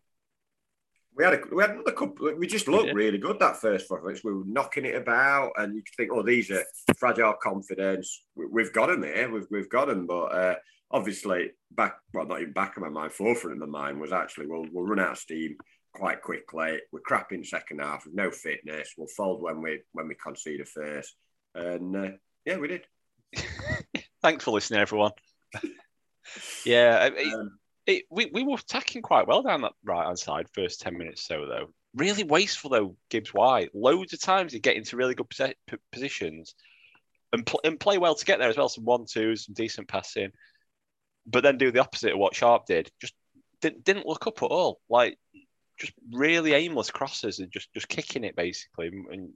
We 1.14 1.24
had 1.24 1.34
a, 1.34 1.40
we 1.52 1.62
had 1.62 1.70
another 1.70 1.92
couple. 1.92 2.34
We 2.36 2.46
just 2.48 2.66
looked 2.66 2.94
really 2.94 3.18
good 3.18 3.38
that 3.38 3.58
first 3.58 3.86
four 3.86 4.02
minutes. 4.02 4.24
We 4.24 4.32
were 4.32 4.44
knocking 4.46 4.84
it 4.84 4.96
about, 4.96 5.52
and 5.56 5.76
you 5.76 5.82
could 5.82 5.94
think, 5.96 6.10
"Oh, 6.12 6.22
these 6.22 6.50
are 6.50 6.64
fragile 6.96 7.34
confidence. 7.40 8.24
We, 8.34 8.46
we've 8.46 8.72
got 8.72 8.86
them 8.86 9.04
here. 9.04 9.30
We've 9.30 9.46
we've 9.50 9.68
got 9.68 9.86
them." 9.86 10.06
But 10.06 10.24
uh, 10.32 10.54
obviously, 10.90 11.50
back 11.70 11.96
well, 12.12 12.26
not 12.26 12.40
even 12.40 12.52
back 12.52 12.76
of 12.76 12.82
my 12.82 12.88
mind, 12.88 13.12
forefront 13.12 13.60
of 13.62 13.68
my 13.68 13.78
mind 13.78 14.00
was 14.00 14.12
actually, 14.12 14.46
"We'll 14.46 14.66
we'll 14.72 14.86
run 14.86 15.00
out 15.00 15.12
of 15.12 15.18
steam 15.18 15.56
quite 15.92 16.22
quickly. 16.22 16.78
We're 16.92 17.00
crap 17.00 17.32
in 17.32 17.44
second 17.44 17.80
half 17.80 18.04
with 18.04 18.14
no 18.14 18.30
fitness. 18.30 18.94
We'll 18.96 19.08
fold 19.08 19.42
when 19.42 19.62
we 19.62 19.80
when 19.92 20.08
we 20.08 20.14
concede 20.14 20.60
a 20.60 20.64
first. 20.64 21.14
And 21.54 21.96
uh, 21.96 22.10
yeah, 22.44 22.58
we 22.58 22.68
did. 22.68 22.82
Thanks 24.22 24.44
for 24.44 24.52
listening, 24.52 24.80
everyone. 24.80 25.12
yeah, 26.64 27.06
it, 27.06 27.34
Um, 27.34 27.58
it, 27.86 28.04
we 28.10 28.26
we 28.32 28.44
were 28.44 28.54
attacking 28.54 29.02
quite 29.02 29.26
well 29.26 29.42
down 29.42 29.62
that 29.62 29.72
right 29.84 30.06
hand 30.06 30.18
side 30.18 30.46
first 30.52 30.80
ten 30.80 30.96
minutes 30.96 31.26
so 31.26 31.46
though. 31.46 31.72
Really 31.94 32.22
wasteful 32.22 32.70
though, 32.70 32.96
Gibbs 33.10 33.32
White. 33.32 33.74
Loads 33.74 34.12
of 34.12 34.20
times 34.20 34.52
you 34.52 34.60
get 34.60 34.76
into 34.76 34.96
really 34.96 35.14
good 35.14 35.28
posi- 35.28 35.54
positions 35.90 36.54
and 37.32 37.44
pl- 37.46 37.60
and 37.64 37.80
play 37.80 37.98
well 37.98 38.14
to 38.14 38.24
get 38.24 38.38
there 38.38 38.48
as 38.48 38.56
well. 38.56 38.68
Some 38.68 38.84
one 38.84 39.06
twos, 39.06 39.46
some 39.46 39.54
decent 39.54 39.88
passing, 39.88 40.30
but 41.28 41.42
then 41.42 41.58
do 41.58 41.70
the 41.70 41.80
opposite 41.80 42.12
of 42.12 42.18
what 42.18 42.34
Sharp 42.34 42.66
did. 42.66 42.90
Just 43.00 43.14
didn't 43.60 43.84
didn't 43.84 44.06
look 44.06 44.26
up 44.26 44.42
at 44.42 44.46
all. 44.46 44.80
Like 44.88 45.18
just 45.78 45.92
really 46.10 46.54
aimless 46.54 46.90
crosses 46.90 47.38
and 47.38 47.52
just 47.52 47.72
just 47.72 47.88
kicking 47.88 48.24
it 48.24 48.34
basically 48.36 48.88
and 48.88 49.30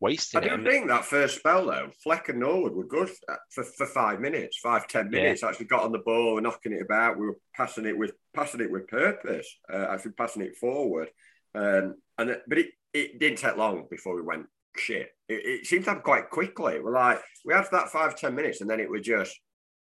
wasting 0.00 0.40
I 0.40 0.44
it. 0.44 0.56
do 0.56 0.70
think 0.70 0.88
that 0.88 1.04
first 1.04 1.38
spell 1.38 1.66
though, 1.66 1.90
Fleck 2.02 2.28
and 2.28 2.40
Norwood 2.40 2.74
were 2.74 2.86
good 2.86 3.10
for, 3.50 3.64
for 3.64 3.86
five 3.86 4.20
minutes, 4.20 4.58
five 4.58 4.86
ten 4.88 5.10
minutes. 5.10 5.42
Actually 5.42 5.66
got 5.66 5.84
on 5.84 5.92
the 5.92 5.98
ball, 5.98 6.36
and 6.36 6.44
knocking 6.44 6.72
it 6.72 6.82
about. 6.82 7.18
We 7.18 7.26
were 7.26 7.38
passing 7.54 7.86
it 7.86 7.96
with 7.96 8.12
passing 8.34 8.60
it 8.60 8.70
with 8.70 8.88
purpose. 8.88 9.48
Uh, 9.72 9.86
actually 9.90 10.12
passing 10.12 10.42
it 10.42 10.56
forward, 10.56 11.08
um, 11.54 11.96
and 12.18 12.36
but 12.46 12.58
it, 12.58 12.68
it 12.92 13.18
didn't 13.18 13.38
take 13.38 13.56
long 13.56 13.86
before 13.90 14.16
we 14.16 14.22
went 14.22 14.46
shit. 14.76 15.10
It, 15.28 15.44
it 15.44 15.66
seemed 15.66 15.84
to 15.84 15.90
happen 15.90 16.02
quite 16.02 16.30
quickly. 16.30 16.80
We're 16.80 16.92
like 16.92 17.20
we 17.44 17.54
had 17.54 17.66
that 17.72 17.88
five 17.88 18.16
ten 18.16 18.34
minutes, 18.34 18.60
and 18.60 18.70
then 18.70 18.80
it 18.80 18.90
was 18.90 19.02
just 19.02 19.38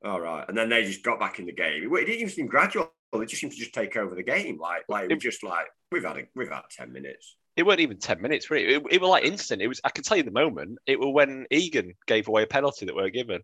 all 0.04 0.20
right, 0.20 0.44
and 0.48 0.56
then 0.56 0.68
they 0.68 0.84
just 0.84 1.02
got 1.02 1.18
back 1.18 1.38
in 1.38 1.46
the 1.46 1.52
game. 1.52 1.82
It, 1.82 1.92
it 1.92 2.04
didn't 2.04 2.20
even 2.20 2.28
seem 2.28 2.46
gradual. 2.46 2.92
It 3.14 3.28
just 3.28 3.40
seemed 3.40 3.52
to 3.52 3.58
just 3.58 3.72
take 3.72 3.96
over 3.96 4.14
the 4.14 4.22
game. 4.22 4.58
Like 4.58 4.82
like 4.88 5.10
it 5.10 5.14
was 5.14 5.22
just 5.22 5.42
like 5.42 5.66
we've 5.90 6.04
had 6.04 6.18
a, 6.18 6.22
we've 6.34 6.50
had 6.50 6.62
ten 6.70 6.92
minutes. 6.92 7.36
it 7.56 7.64
weren't 7.64 7.80
even 7.80 7.98
ten 7.98 8.20
minutes. 8.20 8.50
Really. 8.50 8.74
It, 8.74 8.82
it 8.90 9.00
was 9.00 9.10
like 9.10 9.24
instant. 9.24 9.62
It 9.62 9.68
was. 9.68 9.80
I 9.84 9.90
can 9.90 10.04
tell 10.04 10.16
you 10.16 10.22
the 10.22 10.30
moment. 10.30 10.78
It 10.86 10.98
was 10.98 11.12
when 11.12 11.46
Egan 11.50 11.94
gave 12.06 12.28
away 12.28 12.42
a 12.42 12.46
penalty 12.46 12.86
that 12.86 12.94
we 12.94 13.02
were 13.02 13.10
given. 13.10 13.40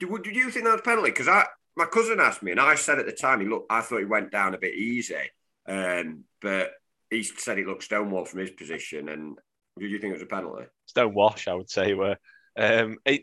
Did, 0.00 0.10
did 0.22 0.36
you 0.36 0.50
think 0.50 0.64
that 0.64 0.72
was 0.72 0.80
a 0.80 0.84
penalty? 0.84 1.10
Because 1.10 1.28
I, 1.28 1.46
my 1.76 1.86
cousin 1.86 2.20
asked 2.20 2.42
me, 2.42 2.52
and 2.52 2.60
I 2.60 2.74
said 2.76 2.98
at 2.98 3.06
the 3.06 3.12
time, 3.12 3.40
he 3.40 3.46
looked. 3.46 3.70
I 3.70 3.80
thought 3.80 3.98
he 3.98 4.04
went 4.04 4.30
down 4.30 4.54
a 4.54 4.58
bit 4.58 4.74
easy, 4.74 5.30
um, 5.66 6.24
but 6.40 6.70
he 7.10 7.22
said 7.22 7.58
it 7.58 7.66
looked 7.66 7.84
stonewall 7.84 8.24
from 8.24 8.40
his 8.40 8.50
position. 8.50 9.08
And 9.08 9.36
did 9.78 9.90
you 9.90 9.98
think 9.98 10.10
it 10.10 10.14
was 10.14 10.22
a 10.22 10.26
penalty? 10.26 10.66
Stone 10.86 11.14
wash, 11.14 11.48
I 11.48 11.54
would 11.54 11.70
say. 11.70 11.94
Were 11.94 12.16
um, 12.56 12.98
it, 13.04 13.22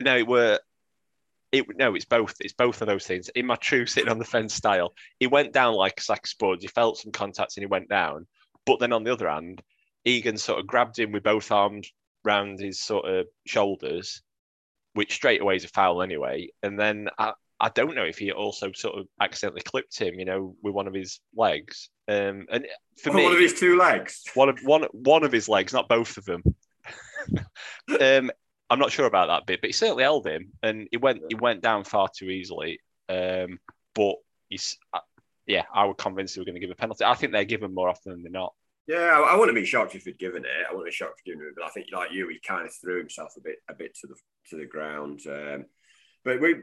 no, 0.00 0.16
it 0.16 0.26
were. 0.26 0.58
It 1.52 1.66
no, 1.76 1.94
it's 1.94 2.06
both. 2.06 2.34
It's 2.40 2.54
both 2.54 2.80
of 2.80 2.86
those 2.88 3.06
things. 3.06 3.28
In 3.30 3.46
my 3.46 3.56
true 3.56 3.84
sitting 3.86 4.10
on 4.10 4.18
the 4.18 4.24
fence 4.24 4.54
style, 4.54 4.94
he 5.20 5.26
went 5.26 5.52
down 5.52 5.74
like 5.74 6.00
a 6.00 6.02
sack 6.02 6.24
of 6.24 6.28
spuds. 6.30 6.62
He 6.62 6.68
felt 6.68 6.98
some 6.98 7.12
contact 7.12 7.56
and 7.56 7.62
he 7.62 7.66
went 7.66 7.88
down. 7.88 8.26
But 8.64 8.80
then 8.80 8.92
on 8.92 9.04
the 9.04 9.12
other 9.12 9.28
hand, 9.28 9.62
Egan 10.04 10.38
sort 10.38 10.60
of 10.60 10.66
grabbed 10.66 10.98
him 10.98 11.12
with 11.12 11.22
both 11.22 11.52
arms 11.52 11.92
round 12.24 12.58
his 12.60 12.80
sort 12.80 13.04
of 13.06 13.26
shoulders, 13.46 14.22
which 14.94 15.12
straight 15.14 15.42
away 15.42 15.56
is 15.56 15.64
a 15.64 15.68
foul 15.68 16.00
anyway. 16.00 16.48
And 16.62 16.78
then 16.80 17.08
I, 17.18 17.32
I 17.60 17.68
don't 17.68 17.94
know 17.94 18.04
if 18.04 18.18
he 18.18 18.32
also 18.32 18.72
sort 18.72 18.98
of 18.98 19.06
accidentally 19.20 19.62
clipped 19.62 19.98
him, 19.98 20.18
you 20.18 20.24
know, 20.24 20.56
with 20.62 20.74
one 20.74 20.86
of 20.86 20.94
his 20.94 21.20
legs. 21.36 21.90
Um, 22.08 22.46
and 22.50 22.66
for 23.02 23.10
Oh, 23.10 23.14
me, 23.14 23.24
one 23.24 23.32
of 23.32 23.38
his 23.38 23.54
two 23.58 23.76
legs. 23.76 24.22
one 24.34 24.48
of 24.48 24.58
one 24.64 24.84
one 24.92 25.22
of 25.22 25.32
his 25.32 25.48
legs, 25.48 25.72
not 25.72 25.88
both 25.88 26.16
of 26.16 26.24
them. 26.24 26.42
um, 28.00 28.30
I'm 28.72 28.78
not 28.78 28.90
sure 28.90 29.04
about 29.04 29.26
that 29.26 29.44
bit, 29.44 29.60
but 29.60 29.68
he 29.68 29.72
certainly 29.74 30.02
held 30.02 30.26
him, 30.26 30.52
and 30.62 30.88
he 30.90 30.96
went 30.96 31.20
he 31.28 31.34
went 31.34 31.60
down 31.60 31.84
far 31.84 32.08
too 32.08 32.30
easily. 32.30 32.80
Um, 33.06 33.58
but 33.94 34.14
he's, 34.48 34.78
uh, 34.94 35.00
yeah, 35.46 35.64
I 35.74 35.84
was 35.84 35.96
convinced 35.98 36.34
they 36.34 36.40
were 36.40 36.46
going 36.46 36.54
to 36.54 36.60
give 36.60 36.70
a 36.70 36.74
penalty. 36.74 37.04
I 37.04 37.12
think 37.12 37.32
they're 37.32 37.44
given 37.44 37.74
more 37.74 37.90
often 37.90 38.12
than 38.12 38.22
they're 38.22 38.32
not. 38.32 38.54
Yeah, 38.86 39.20
I, 39.20 39.34
I 39.34 39.36
wouldn't 39.36 39.56
be 39.56 39.66
shocked 39.66 39.94
if 39.94 40.04
he'd 40.04 40.18
given 40.18 40.46
it. 40.46 40.50
I 40.66 40.72
wouldn't 40.72 40.86
be 40.86 40.92
shocked 40.92 41.20
if 41.20 41.24
he'd 41.24 41.32
given 41.32 41.48
it, 41.48 41.54
but 41.54 41.66
I 41.66 41.68
think 41.68 41.88
like 41.92 42.12
you, 42.12 42.28
he 42.28 42.40
kind 42.40 42.66
of 42.66 42.74
threw 42.74 42.98
himself 42.98 43.34
a 43.36 43.42
bit 43.42 43.56
a 43.68 43.74
bit 43.74 43.94
to 44.00 44.06
the 44.06 44.14
to 44.48 44.56
the 44.56 44.66
ground. 44.66 45.20
Um, 45.28 45.66
but 46.24 46.40
we, 46.40 46.54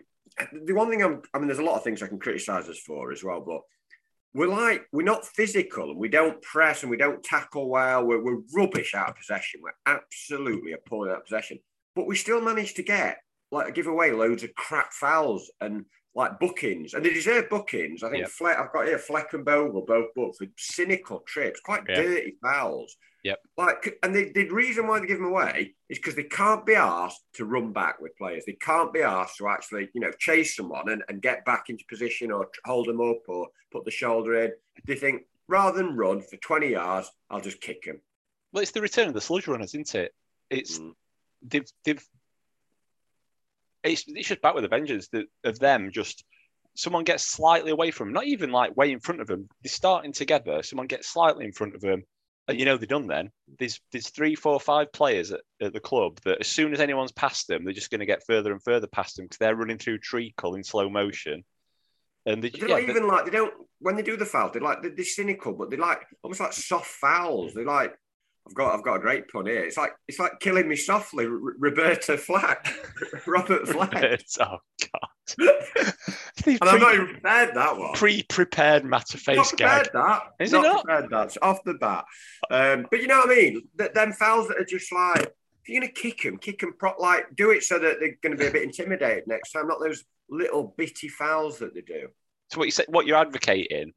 the 0.66 0.74
one 0.74 0.90
thing 0.90 1.04
I'm, 1.04 1.22
I 1.32 1.38
mean, 1.38 1.46
there's 1.46 1.60
a 1.60 1.64
lot 1.64 1.76
of 1.76 1.84
things 1.84 2.02
I 2.02 2.08
can 2.08 2.18
criticise 2.18 2.68
us 2.68 2.80
for 2.80 3.12
as 3.12 3.24
well, 3.24 3.42
but 3.42 3.62
we're 4.34 4.48
like 4.48 4.88
we're 4.92 5.04
not 5.04 5.26
physical 5.26 5.92
and 5.92 6.00
we 6.00 6.10
don't 6.10 6.42
press 6.42 6.82
and 6.82 6.90
we 6.90 6.98
don't 6.98 7.24
tackle 7.24 7.70
well. 7.70 8.04
We're, 8.04 8.24
we're 8.24 8.42
rubbish 8.56 8.96
out 8.96 9.10
of 9.10 9.16
possession. 9.16 9.62
We're 9.64 9.72
absolutely 9.86 10.74
appalling 10.74 11.12
out 11.12 11.18
of 11.18 11.26
possession, 11.26 11.60
but 12.00 12.08
we 12.08 12.16
still 12.16 12.40
manage 12.42 12.76
to 12.76 12.84
get 12.84 13.18
like 13.52 13.76
give 13.76 13.88
away 13.88 14.12
loads 14.12 14.44
of 14.44 14.56
crap 14.56 14.94
fouls 14.94 15.52
and 15.60 15.84
like 16.16 16.40
bookings, 16.40 16.94
and 16.94 17.04
they 17.06 17.14
deserve 17.14 17.50
bookings. 17.50 18.04
I 18.04 18.10
think 18.10 18.22
Yep. 18.22 18.30
Fleck, 18.30 18.58
I've 18.58 18.72
got 18.74 18.88
here 18.88 18.98
Fleck 18.98 19.34
and 19.34 19.44
Bogle 19.44 19.82
both 19.86 20.14
booked 20.16 20.38
for 20.38 20.48
cynical 20.58 21.20
trips, 21.28 21.60
quite 21.60 21.84
Yeah. 21.90 21.96
dirty 22.02 22.36
fouls. 22.42 22.96
Yep. 23.24 23.40
Like, 23.58 24.00
and 24.02 24.16
the, 24.16 24.32
the 24.34 24.50
reason 24.50 24.88
why 24.88 25.00
they 25.00 25.08
give 25.08 25.18
them 25.18 25.28
away 25.28 25.76
is 25.90 25.98
because 25.98 26.16
they 26.16 26.24
can't 26.24 26.66
be 26.66 26.76
asked 26.76 27.22
to 27.34 27.46
run 27.46 27.74
back 27.74 28.00
with 28.00 28.16
players. 28.18 28.44
They 28.46 28.54
can't 28.54 28.94
be 28.94 29.02
asked 29.02 29.38
to 29.38 29.48
actually, 29.50 29.90
you 29.94 30.00
know, 30.02 30.12
chase 30.18 30.56
someone 30.56 30.88
and, 30.90 31.04
and 31.10 31.22
get 31.22 31.44
back 31.46 31.70
into 31.70 31.84
position 31.90 32.32
or 32.32 32.50
hold 32.66 32.88
them 32.88 33.02
up 33.02 33.28
or 33.28 33.50
put 33.72 33.84
the 33.86 33.92
shoulder 33.92 34.42
in. 34.46 34.52
They 34.86 34.96
think 34.96 35.24
rather 35.50 35.78
than 35.78 35.98
run 35.98 36.22
for 36.22 36.38
20 36.38 36.70
yards, 36.70 37.12
I'll 37.30 37.42
just 37.42 37.60
kick 37.62 37.84
him. 37.86 38.00
Well, 38.54 38.62
it's 38.64 38.72
the 38.72 38.82
return 38.82 39.10
of 39.10 39.14
the 39.14 39.22
sludge 39.22 39.48
runners, 39.48 39.74
isn't 39.76 39.94
it? 39.96 40.14
It's 40.50 40.80
Mm. 40.80 40.94
They've 41.42 41.70
they've 41.86 42.04
it's 43.84 44.04
it's 44.08 44.28
just 44.28 44.42
back 44.42 44.56
with 44.56 44.66
a 44.66 44.70
vengeance 44.70 45.08
that, 45.10 45.26
of 45.44 45.60
them 45.60 45.92
just 45.92 46.24
someone 46.76 47.04
gets 47.04 47.24
slightly 47.24 47.72
away 47.72 47.92
from 47.92 48.08
them, 48.08 48.14
not 48.14 48.26
even 48.26 48.52
like 48.52 48.76
way 48.78 48.92
in 48.92 49.00
front 49.00 49.22
of 49.22 49.28
them. 49.28 49.50
They're 49.64 49.70
starting 49.70 50.14
together. 50.14 50.64
Someone 50.64 50.88
gets 50.88 51.10
slightly 51.10 51.46
in 51.46 51.52
front 51.52 51.76
of 51.76 51.82
them, 51.82 52.04
and 52.48 52.60
you 52.60 52.66
know 52.66 52.78
they're 52.78 52.88
done. 52.88 53.08
Then 53.08 53.32
there's 53.58 53.80
there's 53.92 54.10
three, 54.10 54.36
four, 54.36 54.60
five 54.60 54.92
players 54.94 55.32
at, 55.32 55.42
at 55.62 55.74
the 55.74 55.80
club 55.80 56.20
that 56.26 56.40
as 56.40 56.48
soon 56.48 56.74
as 56.74 56.80
anyone's 56.80 57.12
past 57.12 57.48
them, 57.48 57.64
they're 57.64 57.74
just 57.74 57.92
going 57.92 58.00
to 58.00 58.06
get 58.06 58.26
further 58.26 58.52
and 58.52 58.64
further 58.64 58.88
past 58.88 59.18
them 59.18 59.26
because 59.26 59.38
they're 59.38 59.56
running 59.56 59.78
through 59.78 60.00
treacle 60.00 60.56
in 60.56 60.64
slow 60.64 60.90
motion. 60.90 61.44
And 62.26 62.44
they, 62.44 62.52
yeah, 62.54 62.80
even 62.80 63.08
like, 63.08 63.26
they 63.26 63.32
don't, 63.32 63.54
when 63.80 63.96
they 63.96 64.02
do 64.02 64.18
the 64.18 64.26
foul, 64.26 64.52
they're 64.52 64.62
like, 64.62 64.82
they're, 64.82 64.94
they're 64.94 65.06
cynical, 65.06 65.54
but 65.54 65.70
they're 65.70 65.80
like 65.80 66.02
almost 66.22 66.42
like 66.42 66.54
soft 66.54 66.88
fouls. 66.88 67.54
They're 67.54 67.66
like, 67.66 67.96
I've 68.50 68.56
got, 68.56 68.74
I've 68.74 68.84
got 68.84 68.96
a 68.96 69.00
great 69.00 69.28
pun 69.28 69.46
here. 69.46 69.64
It's 69.64 69.78
like, 69.78 69.92
it's 70.08 70.18
like 70.20 70.40
killing 70.40 70.68
me 70.68 70.76
softly, 70.76 71.26
R- 71.26 71.32
Roberta 71.60 72.18
Flack, 72.18 72.74
Robert 73.28 73.68
Flack. 73.68 74.22
oh 74.42 74.58
God! 74.92 75.38
And 76.46 76.58
I'm 76.62 76.80
not 76.80 76.94
even 76.96 77.08
prepared 77.08 77.54
that 77.56 77.78
one. 77.78 77.94
pre-prepared 77.94 78.86
matter 78.86 79.18
not 79.18 79.38
face 79.38 79.50
prepared 79.50 79.84
gag. 79.84 79.94
that. 79.94 80.22
Is 80.40 80.54
it 80.54 80.56
not, 80.56 80.64
not? 80.64 80.86
prepared 80.86 81.10
that. 81.12 81.26
It's 81.28 81.38
off 81.42 81.64
the 81.66 81.74
bat. 81.76 82.06
Um, 82.50 82.88
but 82.90 83.02
you 83.02 83.08
know 83.08 83.20
what 83.20 83.30
I 83.30 83.36
mean? 83.36 83.68
Th- 83.78 83.92
them 83.92 84.14
fouls 84.14 84.48
that 84.48 84.58
are 84.58 84.66
just 84.66 84.92
like, 84.92 85.22
if 85.22 85.68
you're 85.68 85.82
going 85.82 85.94
to 85.94 86.02
kick 86.02 86.24
them, 86.24 86.38
kick 86.38 86.60
them 86.60 86.74
prop 86.80 86.98
like, 87.00 87.36
do 87.36 87.52
it 87.52 87.64
so 87.64 87.78
that 87.78 87.98
they're 88.00 88.18
going 88.24 88.36
to 88.36 88.42
be 88.42 88.48
a 88.48 88.52
bit 88.52 88.64
intimidated 88.64 89.26
next 89.28 89.52
time, 89.52 89.68
not 89.68 89.80
those 89.82 90.06
little 90.30 90.74
bitty 90.78 91.10
fouls 91.10 91.60
that 91.60 91.74
they 91.76 91.82
do. 91.82 92.08
So 92.52 92.58
what 92.58 92.66
you 92.66 92.72
say, 92.72 92.86
what 92.88 93.06
you're 93.06 93.18
advocating? 93.18 93.94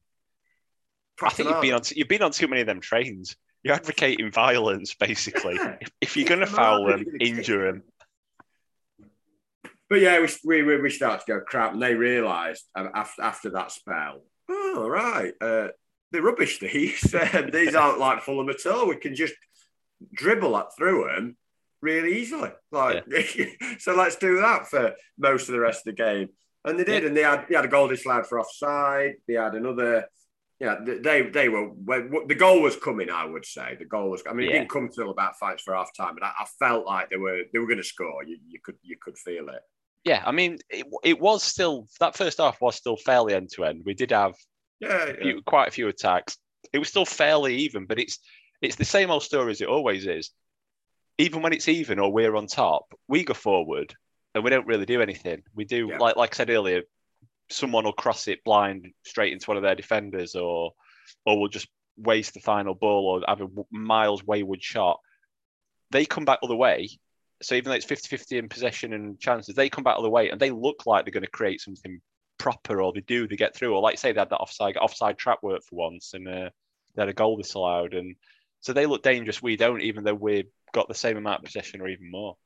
I 1.22 1.28
think 1.30 1.48
you've 1.48 1.62
been 1.62 1.74
on 1.74 1.82
you've 1.94 2.08
been 2.08 2.22
on 2.22 2.32
too 2.32 2.48
many 2.48 2.62
of 2.62 2.66
them 2.66 2.80
trains. 2.80 3.36
You're 3.62 3.74
advocating 3.74 4.30
violence, 4.30 4.94
basically. 4.94 5.54
If, 5.54 5.90
if 6.00 6.16
you're 6.16 6.28
going 6.28 6.40
to 6.40 6.46
foul 6.46 6.86
them, 6.86 6.98
you're 6.98 7.04
gonna 7.04 7.18
kick 7.18 7.28
injure 7.28 7.72
them. 7.72 7.82
But 9.92 10.00
yeah, 10.00 10.24
we 10.44 10.62
we, 10.62 10.80
we 10.80 10.88
started 10.88 11.22
to 11.26 11.32
go 11.32 11.40
crap, 11.42 11.74
and 11.74 11.82
they 11.82 11.94
realised 11.94 12.64
um, 12.74 12.90
after 12.94 13.20
after 13.20 13.50
that 13.50 13.72
spell, 13.72 14.22
oh 14.48 14.88
right, 14.88 15.34
uh, 15.38 15.68
they're 16.10 16.22
rubbish. 16.22 16.58
These 16.60 17.14
these 17.52 17.74
aren't 17.74 17.98
like 17.98 18.22
Fulham 18.22 18.48
at 18.48 18.64
all. 18.64 18.88
We 18.88 18.96
can 18.96 19.14
just 19.14 19.34
dribble 20.14 20.52
that 20.52 20.74
through 20.78 21.10
them 21.14 21.36
really 21.82 22.20
easily. 22.20 22.52
Like 22.70 23.04
so, 23.80 23.94
let's 23.94 24.16
do 24.16 24.40
that 24.40 24.68
for 24.68 24.94
most 25.18 25.50
of 25.50 25.52
the 25.52 25.60
rest 25.60 25.86
of 25.86 25.94
the 25.94 26.02
game, 26.02 26.30
and 26.64 26.78
they 26.78 26.84
did. 26.84 27.04
And 27.04 27.14
they 27.14 27.22
had 27.22 27.44
they 27.50 27.54
had 27.54 27.66
a 27.66 27.68
goal 27.68 27.88
disallowed 27.88 28.26
for 28.26 28.40
offside. 28.40 29.16
They 29.28 29.34
had 29.34 29.54
another. 29.54 30.06
Yeah, 30.62 30.76
they 30.84 31.22
they 31.22 31.48
were 31.48 31.64
when- 31.88 32.28
the 32.28 32.36
goal 32.36 32.62
was 32.62 32.76
coming. 32.76 33.10
I 33.10 33.24
would 33.24 33.44
say 33.44 33.74
the 33.76 33.84
goal 33.84 34.10
was. 34.10 34.22
I 34.30 34.32
mean, 34.32 34.46
it 34.46 34.50
Yeah. 34.52 34.58
didn't 34.60 34.70
come 34.70 34.88
till 34.88 35.10
about 35.10 35.36
five 35.36 35.60
for 35.60 35.74
half 35.74 35.90
time, 35.96 36.14
but 36.14 36.22
I, 36.22 36.32
I 36.38 36.46
felt 36.60 36.86
like 36.86 37.10
they 37.10 37.16
were 37.16 37.42
they 37.52 37.58
were 37.58 37.66
going 37.66 37.78
to 37.78 37.84
score. 37.96 38.22
You, 38.22 38.38
you 38.46 38.60
could 38.62 38.76
you 38.82 38.96
could 39.02 39.18
feel 39.18 39.48
it. 39.48 39.62
Yeah, 40.04 40.22
I 40.24 40.30
mean, 40.30 40.58
it, 40.70 40.86
it 41.02 41.20
was 41.20 41.42
still 41.42 41.88
that 41.98 42.16
first 42.16 42.38
half 42.38 42.60
was 42.60 42.76
still 42.76 42.96
fairly 42.96 43.34
end 43.34 43.50
to 43.54 43.64
end. 43.64 43.82
We 43.84 43.94
did 43.94 44.12
have 44.12 44.34
Yeah, 44.78 45.04
a 45.06 45.14
few, 45.16 45.42
quite 45.42 45.66
a 45.68 45.72
few 45.72 45.88
attacks. 45.88 46.38
It 46.72 46.78
was 46.78 46.88
still 46.88 47.06
fairly 47.06 47.56
even, 47.56 47.86
but 47.86 47.98
it's 47.98 48.20
it's 48.60 48.76
the 48.76 48.84
same 48.84 49.10
old 49.10 49.24
story 49.24 49.50
as 49.50 49.60
it 49.60 49.68
always 49.68 50.06
is. 50.06 50.30
Even 51.18 51.42
when 51.42 51.52
it's 51.52 51.66
even 51.68 51.98
or 51.98 52.12
we're 52.12 52.36
on 52.36 52.46
top, 52.46 52.84
we 53.08 53.24
go 53.24 53.34
forward 53.34 53.94
and 54.34 54.44
we 54.44 54.50
don't 54.50 54.66
really 54.68 54.86
do 54.86 55.02
anything. 55.02 55.42
We 55.56 55.64
do 55.64 55.88
Yeah. 55.88 55.98
like 55.98 56.14
like 56.16 56.34
I 56.34 56.36
said 56.36 56.50
earlier, 56.50 56.82
someone 57.50 57.84
will 57.84 57.92
cross 57.92 58.28
it 58.28 58.44
blind 58.44 58.92
straight 59.04 59.32
into 59.32 59.48
one 59.48 59.56
of 59.56 59.62
their 59.62 59.74
defenders, 59.74 60.34
or 60.34 60.72
or 61.26 61.38
we'll 61.38 61.48
just 61.48 61.68
waste 61.96 62.34
the 62.34 62.40
final 62.40 62.74
ball 62.74 63.06
or 63.06 63.22
have 63.28 63.40
a 63.40 63.48
miles 63.70 64.24
wayward 64.24 64.62
shot. 64.62 64.98
They 65.90 66.04
come 66.04 66.24
back 66.24 66.38
other 66.42 66.56
way. 66.56 66.88
So 67.42 67.54
even 67.54 67.70
though 67.70 67.76
it's 67.76 67.86
50-50 67.86 68.38
in 68.38 68.48
possession 68.48 68.92
and 68.92 69.18
chances, 69.18 69.56
they 69.56 69.68
come 69.68 69.82
back 69.82 69.96
the 69.96 70.00
other 70.00 70.08
way 70.08 70.30
and 70.30 70.40
they 70.40 70.50
look 70.50 70.86
like 70.86 71.04
they're 71.04 71.12
going 71.12 71.24
to 71.24 71.30
create 71.30 71.60
something 71.60 72.00
proper, 72.38 72.80
or 72.82 72.92
they 72.92 73.00
do, 73.00 73.28
they 73.28 73.36
get 73.36 73.54
through, 73.54 73.74
or 73.74 73.80
like 73.80 73.98
say 73.98 74.12
they 74.12 74.20
had 74.20 74.30
that 74.30 74.36
offside 74.36 74.76
offside 74.76 75.18
trap 75.18 75.38
work 75.42 75.62
for 75.62 75.76
once, 75.76 76.14
and 76.14 76.26
uh, 76.26 76.50
they 76.94 77.02
had 77.02 77.08
a 77.08 77.14
goal 77.14 77.36
disallowed, 77.36 77.94
and 77.94 78.16
so 78.60 78.72
they 78.72 78.86
look 78.86 79.02
dangerous. 79.02 79.42
We 79.42 79.56
don't, 79.56 79.80
even 79.80 80.04
though 80.04 80.14
we've 80.14 80.50
got 80.72 80.88
the 80.88 80.94
same 80.94 81.16
amount 81.16 81.40
of 81.40 81.44
possession 81.44 81.80
or 81.80 81.88
even 81.88 82.10
more. 82.10 82.36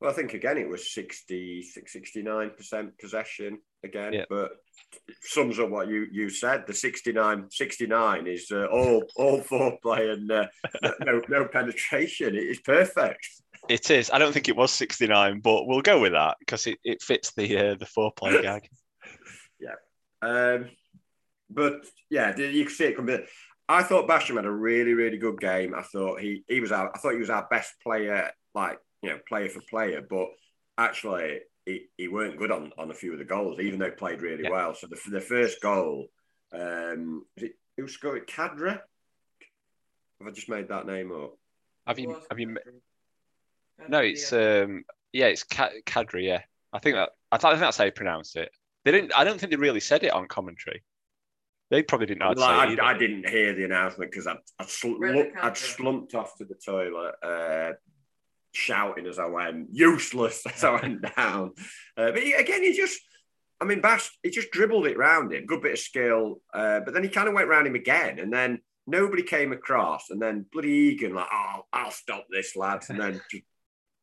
Well, 0.00 0.10
I 0.10 0.14
think 0.14 0.34
again 0.34 0.58
it 0.58 0.68
was 0.68 0.92
60, 0.92 1.64
69% 1.76 2.98
possession 2.98 3.58
again, 3.84 4.12
Yeah. 4.12 4.24
but 4.28 4.52
sums 5.22 5.58
up 5.58 5.70
what 5.70 5.88
you, 5.88 6.06
you 6.10 6.28
said. 6.28 6.64
The 6.66 6.74
69, 6.74 7.46
69 7.50 8.26
is 8.26 8.50
uh, 8.50 8.66
all 8.66 9.04
all 9.16 9.40
foreplay 9.40 10.12
and 10.12 10.30
uh, 10.30 10.46
no, 11.04 11.20
no 11.28 11.44
penetration. 11.46 12.34
It 12.34 12.44
is 12.44 12.60
perfect. 12.60 13.26
It 13.68 13.90
is. 13.90 14.10
I 14.10 14.18
don't 14.18 14.32
think 14.32 14.48
it 14.48 14.56
was 14.56 14.72
69, 14.72 15.40
but 15.40 15.66
we'll 15.66 15.82
go 15.82 16.00
with 16.00 16.12
that 16.12 16.36
because 16.40 16.66
it, 16.66 16.78
it 16.84 17.02
fits 17.02 17.32
the 17.34 17.56
uh, 17.56 17.74
the 17.74 17.86
foreplay 17.86 18.40
gag. 18.42 18.68
Yeah. 19.60 19.74
Um, 20.22 20.70
but 21.48 21.84
yeah, 22.08 22.36
you 22.36 22.64
can 22.64 22.72
see 22.74 22.84
it 22.86 22.96
coming. 22.96 23.24
I 23.68 23.82
thought 23.84 24.08
Basham 24.08 24.36
had 24.36 24.46
a 24.46 24.50
really, 24.50 24.94
really 24.94 25.18
good 25.18 25.38
game. 25.40 25.74
I 25.74 25.82
thought 25.82 26.20
he 26.20 26.42
he 26.48 26.60
was 26.60 26.72
our 26.72 26.90
I 26.94 26.98
thought 26.98 27.12
he 27.12 27.18
was 27.18 27.30
our 27.30 27.46
best 27.50 27.74
player, 27.82 28.30
like 28.54 28.78
you 29.02 29.10
know, 29.10 29.18
player 29.28 29.48
for 29.48 29.60
player. 29.68 30.02
But 30.08 30.28
actually, 30.76 31.40
he, 31.70 31.86
he 31.96 32.08
weren't 32.08 32.38
good 32.38 32.50
on, 32.50 32.72
on 32.78 32.90
a 32.90 32.94
few 32.94 33.12
of 33.12 33.18
the 33.18 33.24
goals, 33.24 33.60
even 33.60 33.78
though 33.78 33.86
he 33.86 33.92
played 33.92 34.22
really 34.22 34.44
yeah. 34.44 34.50
well. 34.50 34.74
So 34.74 34.86
the 34.86 34.98
the 35.10 35.20
first 35.20 35.60
goal, 35.60 36.06
um, 36.52 37.24
it, 37.36 37.52
who 37.76 37.88
scored? 37.88 38.26
Khadra. 38.26 38.80
Have 40.20 40.28
I 40.28 40.30
just 40.32 40.48
made 40.48 40.68
that 40.68 40.86
name 40.86 41.12
up? 41.12 41.34
Have 41.86 41.98
you? 41.98 42.20
Have 42.30 42.38
you? 42.38 42.56
No, 43.88 43.98
it's 43.98 44.32
um, 44.32 44.84
yeah, 45.12 45.26
it's 45.26 45.44
Kadri. 45.44 46.26
Yeah, 46.26 46.42
I 46.72 46.78
think 46.78 46.96
that 46.96 47.10
I, 47.32 47.36
th- 47.36 47.44
I 47.44 47.50
think 47.50 47.60
that's 47.60 47.78
how 47.78 47.84
you 47.84 47.92
pronounce 47.92 48.36
it. 48.36 48.50
They 48.84 48.92
didn't. 48.92 49.12
I 49.16 49.24
don't 49.24 49.38
think 49.38 49.50
they 49.50 49.56
really 49.56 49.80
said 49.80 50.04
it 50.04 50.12
on 50.12 50.28
commentary. 50.28 50.82
They 51.70 51.82
probably 51.82 52.06
didn't 52.06 52.20
know. 52.20 52.32
Like, 52.32 52.80
I, 52.80 52.90
I, 52.90 52.98
didn't 52.98 53.28
hear 53.28 53.54
the 53.54 53.64
announcement 53.64 54.10
because 54.10 54.26
I'd, 54.26 54.38
I'd, 54.58 54.68
sl- 54.68 54.96
I'd, 55.40 55.56
slumped 55.56 56.16
off 56.16 56.36
to 56.38 56.44
the 56.44 56.56
toilet, 56.56 57.14
uh, 57.22 57.74
shouting 58.52 59.06
as 59.06 59.18
I 59.18 59.26
went, 59.26 59.68
useless 59.72 60.44
as 60.54 60.64
I 60.64 60.80
went 60.80 61.02
down. 61.16 61.52
Uh, 61.96 62.12
but 62.12 62.22
he, 62.22 62.32
again, 62.32 62.62
he 62.62 62.76
just, 62.76 63.00
I 63.60 63.64
mean, 63.64 63.80
Bash, 63.80 64.10
he 64.22 64.30
just 64.30 64.50
dribbled 64.50 64.86
it 64.86 64.98
round 64.98 65.32
him, 65.32 65.46
good 65.46 65.62
bit 65.62 65.72
of 65.72 65.78
skill. 65.78 66.40
Uh, 66.52 66.80
but 66.80 66.94
then 66.94 67.02
he 67.02 67.08
kind 67.08 67.28
of 67.28 67.34
went 67.34 67.48
round 67.48 67.66
him 67.66 67.74
again, 67.74 68.18
and 68.18 68.32
then 68.32 68.60
nobody 68.86 69.22
came 69.22 69.52
across, 69.52 70.10
and 70.10 70.20
then 70.20 70.46
bloody 70.52 70.70
Egan 70.70 71.14
like, 71.14 71.28
oh, 71.32 71.62
I'll 71.72 71.90
stop 71.90 72.26
this, 72.30 72.56
lad, 72.56 72.82
and 72.88 73.00
then 73.00 73.20
just 73.30 73.44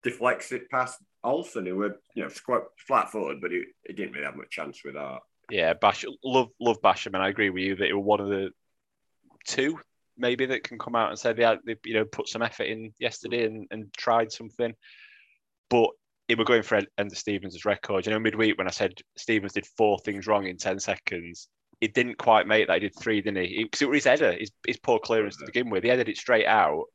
deflects 0.03 0.51
it 0.51 0.69
past 0.69 0.99
Olsen, 1.23 1.65
who 1.65 1.75
were 1.75 1.99
you 2.15 2.23
know 2.23 2.29
quite 2.45 2.61
flat 2.87 3.11
footed, 3.11 3.41
but 3.41 3.51
he, 3.51 3.63
he 3.85 3.93
didn't 3.93 4.13
really 4.13 4.25
have 4.25 4.35
much 4.35 4.49
chance 4.49 4.81
with 4.83 4.93
that. 4.93 5.19
Yeah, 5.49 5.73
Bash, 5.73 6.05
love 6.23 6.49
love 6.59 6.81
Basham, 6.81 7.07
and 7.07 7.17
I 7.17 7.29
agree 7.29 7.49
with 7.49 7.63
you 7.63 7.75
that 7.75 7.87
he 7.87 7.93
was 7.93 8.05
one 8.05 8.21
of 8.21 8.29
the 8.29 8.51
two 9.45 9.79
maybe 10.17 10.45
that 10.47 10.63
can 10.63 10.77
come 10.77 10.95
out 10.95 11.09
and 11.09 11.19
say 11.19 11.33
they, 11.33 11.43
had, 11.43 11.59
they 11.65 11.75
you 11.85 11.93
know 11.93 12.05
put 12.05 12.27
some 12.27 12.41
effort 12.41 12.63
in 12.63 12.93
yesterday 12.99 13.45
and, 13.45 13.67
and 13.71 13.93
tried 13.93 14.31
something, 14.31 14.73
but 15.69 15.89
if 16.27 16.37
we're 16.37 16.45
going 16.45 16.63
for 16.63 16.81
Enda 16.99 17.15
Stevens' 17.15 17.65
record. 17.65 18.05
You 18.05 18.11
know, 18.11 18.19
midweek 18.19 18.57
when 18.57 18.67
I 18.67 18.71
said 18.71 18.93
Stevens 19.17 19.53
did 19.53 19.65
four 19.65 19.97
things 19.99 20.27
wrong 20.27 20.45
in 20.45 20.57
ten 20.57 20.79
seconds, 20.79 21.47
it 21.79 21.93
didn't 21.93 22.17
quite 22.17 22.47
make 22.47 22.67
that. 22.67 22.81
He 22.81 22.89
did 22.89 22.99
three, 22.99 23.21
didn't 23.21 23.45
he? 23.45 23.63
Because 23.63 23.81
it 23.81 23.89
was 23.89 23.97
his 23.97 24.05
header, 24.05 24.33
his, 24.33 24.51
his 24.65 24.77
poor 24.77 24.99
clearance 24.99 25.37
to 25.37 25.45
begin 25.45 25.69
with. 25.69 25.83
He 25.83 25.89
headed 25.89 26.09
it 26.09 26.17
straight 26.17 26.47
out, 26.47 26.85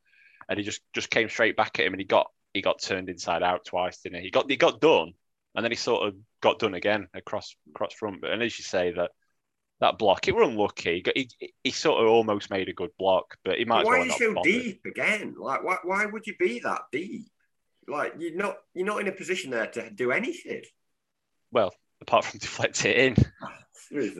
and 0.48 0.58
he 0.58 0.64
just 0.64 0.80
just 0.94 1.10
came 1.10 1.28
straight 1.28 1.56
back 1.56 1.78
at 1.78 1.86
him, 1.86 1.92
and 1.92 2.00
he 2.00 2.06
got 2.06 2.26
he 2.52 2.60
got 2.60 2.82
turned 2.82 3.08
inside 3.08 3.42
out 3.42 3.64
twice, 3.64 3.98
didn't 3.98 4.18
he? 4.18 4.24
He 4.24 4.30
got 4.30 4.50
he 4.50 4.56
got 4.56 4.80
done, 4.80 5.12
and 5.54 5.64
then 5.64 5.70
he 5.72 5.76
sort 5.76 6.06
of 6.06 6.14
got 6.42 6.58
done 6.58 6.74
again 6.74 7.08
across 7.14 7.54
across 7.70 7.94
front. 7.94 8.20
But 8.20 8.32
and 8.32 8.42
as 8.42 8.58
you 8.58 8.64
say 8.64 8.92
that 8.92 9.12
that 9.82 9.98
block, 9.98 10.28
it 10.28 10.34
were 10.34 10.44
unlucky. 10.44 11.02
He, 11.14 11.28
he, 11.38 11.54
he 11.64 11.70
sort 11.70 12.02
of 12.02 12.08
almost 12.08 12.50
made 12.50 12.68
a 12.68 12.72
good 12.72 12.90
block, 12.98 13.36
but 13.44 13.58
he 13.58 13.64
might. 13.64 13.84
Why 13.84 13.98
well 13.98 14.02
are 14.02 14.06
you 14.06 14.12
so 14.12 14.42
deep 14.42 14.84
again? 14.86 15.34
Like 15.38 15.62
why 15.62 15.76
why 15.82 16.06
would 16.06 16.26
you 16.26 16.34
be 16.38 16.60
that 16.60 16.82
deep? 16.90 17.26
Like 17.88 18.14
you're 18.18 18.36
not 18.36 18.56
you're 18.74 18.86
not 18.86 19.00
in 19.00 19.08
a 19.08 19.12
position 19.12 19.50
there 19.50 19.66
to 19.66 19.90
do 19.90 20.12
anything. 20.12 20.62
Well, 21.50 21.74
apart 22.00 22.24
from 22.24 22.38
deflect 22.40 22.84
it 22.86 22.96
in. 22.96 23.16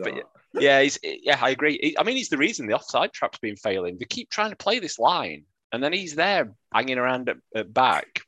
but, 0.03 0.13
yeah, 0.61 0.81
he's, 0.81 0.99
yeah, 1.01 1.39
I 1.41 1.49
agree. 1.49 1.95
I 1.97 2.03
mean, 2.03 2.17
he's 2.17 2.29
the 2.29 2.37
reason 2.37 2.67
the 2.67 2.75
offside 2.75 3.11
trap's 3.13 3.39
been 3.39 3.55
failing. 3.55 3.97
They 3.97 4.05
keep 4.05 4.29
trying 4.29 4.51
to 4.51 4.55
play 4.55 4.79
this 4.79 4.99
line, 4.99 5.45
and 5.71 5.81
then 5.81 5.93
he's 5.93 6.13
there 6.13 6.53
hanging 6.71 6.99
around 6.99 7.29
at, 7.29 7.37
at 7.55 7.73
back, 7.73 8.21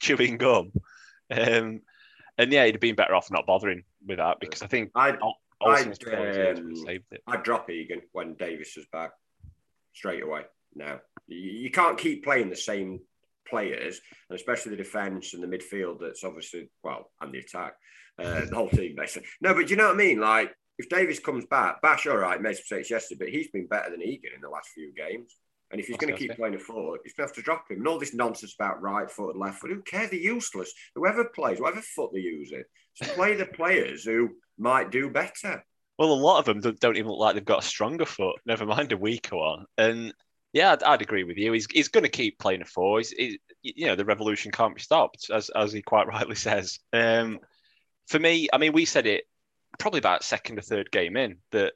chewing 0.00 0.36
gum. 0.36 0.72
Um, 1.30 1.80
and 2.36 2.52
yeah, 2.52 2.66
he'd 2.66 2.74
have 2.74 2.80
been 2.80 2.96
better 2.96 3.14
off 3.14 3.30
not 3.30 3.46
bothering 3.46 3.84
with 4.06 4.18
that 4.18 4.38
because 4.40 4.62
I 4.62 4.66
think 4.66 4.90
I'd, 5.66 5.98
I'd, 6.08 6.58
um, 6.58 6.74
I'd 7.26 7.42
drop 7.42 7.70
Egan 7.70 8.02
when 8.12 8.34
Davies 8.34 8.74
was 8.76 8.86
back 8.92 9.12
straight 9.94 10.22
away. 10.22 10.42
Now 10.74 11.00
you, 11.26 11.38
you 11.38 11.70
can't 11.70 11.98
keep 11.98 12.24
playing 12.24 12.50
the 12.50 12.56
same 12.56 13.00
players, 13.48 14.00
and 14.28 14.38
especially 14.38 14.70
the 14.70 14.82
defence 14.82 15.34
and 15.34 15.42
the 15.42 15.58
midfield. 15.58 16.00
That's 16.00 16.24
obviously 16.24 16.68
well, 16.82 17.10
and 17.20 17.32
the 17.32 17.38
attack, 17.38 17.74
uh, 18.18 18.44
the 18.48 18.54
whole 18.54 18.70
team 18.70 18.94
basically. 18.96 19.28
No, 19.40 19.54
but 19.54 19.66
do 19.66 19.70
you 19.70 19.76
know 19.76 19.88
what 19.88 19.94
I 19.94 19.98
mean? 19.98 20.20
Like 20.20 20.54
if 20.78 20.88
Davies 20.88 21.20
comes 21.20 21.44
back, 21.46 21.82
Bash 21.82 22.06
all 22.06 22.16
right, 22.16 22.40
made 22.40 22.54
some 22.54 22.62
mistakes 22.62 22.90
yesterday, 22.90 23.18
but 23.24 23.28
he's 23.28 23.48
been 23.48 23.66
better 23.66 23.90
than 23.90 24.02
Egan 24.02 24.32
in 24.34 24.40
the 24.40 24.48
last 24.48 24.68
few 24.74 24.92
games. 24.94 25.36
And 25.72 25.80
if 25.80 25.86
he's 25.86 25.96
going 25.96 26.12
to 26.12 26.18
keep 26.18 26.36
playing 26.36 26.54
a 26.54 26.58
forward, 26.58 27.00
he's 27.02 27.14
going 27.14 27.26
to 27.26 27.30
have 27.30 27.36
to 27.36 27.42
drop 27.42 27.70
him. 27.70 27.78
And 27.78 27.88
all 27.88 27.98
this 27.98 28.14
nonsense 28.14 28.54
about 28.54 28.82
right 28.82 29.10
foot 29.10 29.30
and 29.34 29.40
left 29.40 29.58
foot, 29.58 29.70
who 29.70 29.80
cares? 29.80 30.10
They're 30.10 30.20
useless. 30.20 30.72
Whoever 30.94 31.24
plays, 31.24 31.60
whatever 31.60 31.80
foot 31.80 32.10
they 32.12 32.20
use 32.20 32.52
it, 32.52 32.66
so 32.94 33.06
play 33.14 33.34
the 33.34 33.46
players 33.46 34.04
who 34.04 34.30
might 34.58 34.90
do 34.90 35.10
better. 35.10 35.64
Well, 35.98 36.12
a 36.12 36.14
lot 36.14 36.46
of 36.46 36.62
them 36.62 36.74
don't 36.78 36.96
even 36.96 37.10
look 37.10 37.20
like 37.20 37.34
they've 37.34 37.44
got 37.44 37.64
a 37.64 37.66
stronger 37.66 38.06
foot, 38.06 38.36
never 38.44 38.66
mind 38.66 38.92
a 38.92 38.96
weaker 38.96 39.36
one. 39.36 39.66
And 39.78 40.12
yeah, 40.52 40.72
I'd, 40.72 40.82
I'd 40.82 41.02
agree 41.02 41.24
with 41.24 41.38
you. 41.38 41.52
He's, 41.52 41.66
he's 41.70 41.88
going 41.88 42.04
to 42.04 42.10
keep 42.10 42.38
playing 42.38 42.62
a 42.62 42.66
four. 42.66 42.98
He's, 42.98 43.10
he, 43.10 43.40
you 43.62 43.86
know, 43.86 43.96
the 43.96 44.04
revolution 44.04 44.52
can't 44.52 44.74
be 44.74 44.82
stopped, 44.82 45.30
as, 45.32 45.48
as 45.50 45.72
he 45.72 45.80
quite 45.80 46.06
rightly 46.08 46.34
says. 46.34 46.78
Um, 46.92 47.38
for 48.08 48.18
me, 48.18 48.48
I 48.52 48.58
mean, 48.58 48.72
we 48.72 48.84
said 48.84 49.06
it 49.06 49.24
probably 49.78 49.98
about 49.98 50.22
second 50.24 50.58
or 50.58 50.62
third 50.62 50.90
game 50.90 51.16
in 51.16 51.38
that 51.52 51.72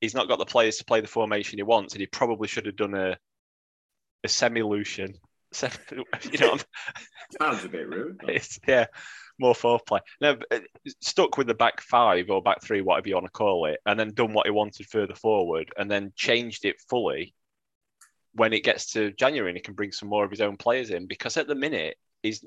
he's 0.00 0.14
not 0.14 0.28
got 0.28 0.38
the 0.38 0.46
players 0.46 0.78
to 0.78 0.84
play 0.84 1.00
the 1.00 1.08
formation 1.08 1.58
he 1.58 1.62
wants, 1.62 1.94
and 1.94 2.00
he 2.00 2.06
probably 2.06 2.48
should 2.48 2.66
have 2.66 2.76
done 2.76 2.94
a 2.94 3.18
a 4.24 4.28
semi-lucian. 4.28 5.14
you 5.92 6.38
know, 6.38 6.58
sounds 7.40 7.64
a 7.64 7.68
bit 7.68 7.88
rude. 7.88 8.20
It's, 8.28 8.58
yeah, 8.66 8.86
more 9.38 9.54
foreplay. 9.54 10.00
No, 10.20 10.36
uh, 10.50 10.58
stuck 11.00 11.38
with 11.38 11.46
the 11.46 11.54
back 11.54 11.80
five 11.80 12.30
or 12.30 12.42
back 12.42 12.62
three, 12.62 12.80
whatever 12.80 13.08
you 13.08 13.14
want 13.14 13.26
to 13.26 13.32
call 13.32 13.66
it, 13.66 13.80
and 13.86 13.98
then 13.98 14.12
done 14.12 14.32
what 14.32 14.46
he 14.46 14.50
wanted 14.50 14.86
further 14.86 15.14
forward, 15.14 15.72
and 15.76 15.90
then 15.90 16.12
changed 16.16 16.64
it 16.64 16.76
fully 16.88 17.34
when 18.32 18.52
it 18.52 18.64
gets 18.64 18.92
to 18.92 19.12
January 19.12 19.50
and 19.50 19.56
he 19.56 19.62
can 19.62 19.74
bring 19.74 19.92
some 19.92 20.10
more 20.10 20.24
of 20.24 20.30
his 20.30 20.42
own 20.42 20.56
players 20.56 20.90
in. 20.90 21.06
Because 21.06 21.36
at 21.36 21.46
the 21.46 21.54
minute, 21.54 21.96
he's 22.22 22.44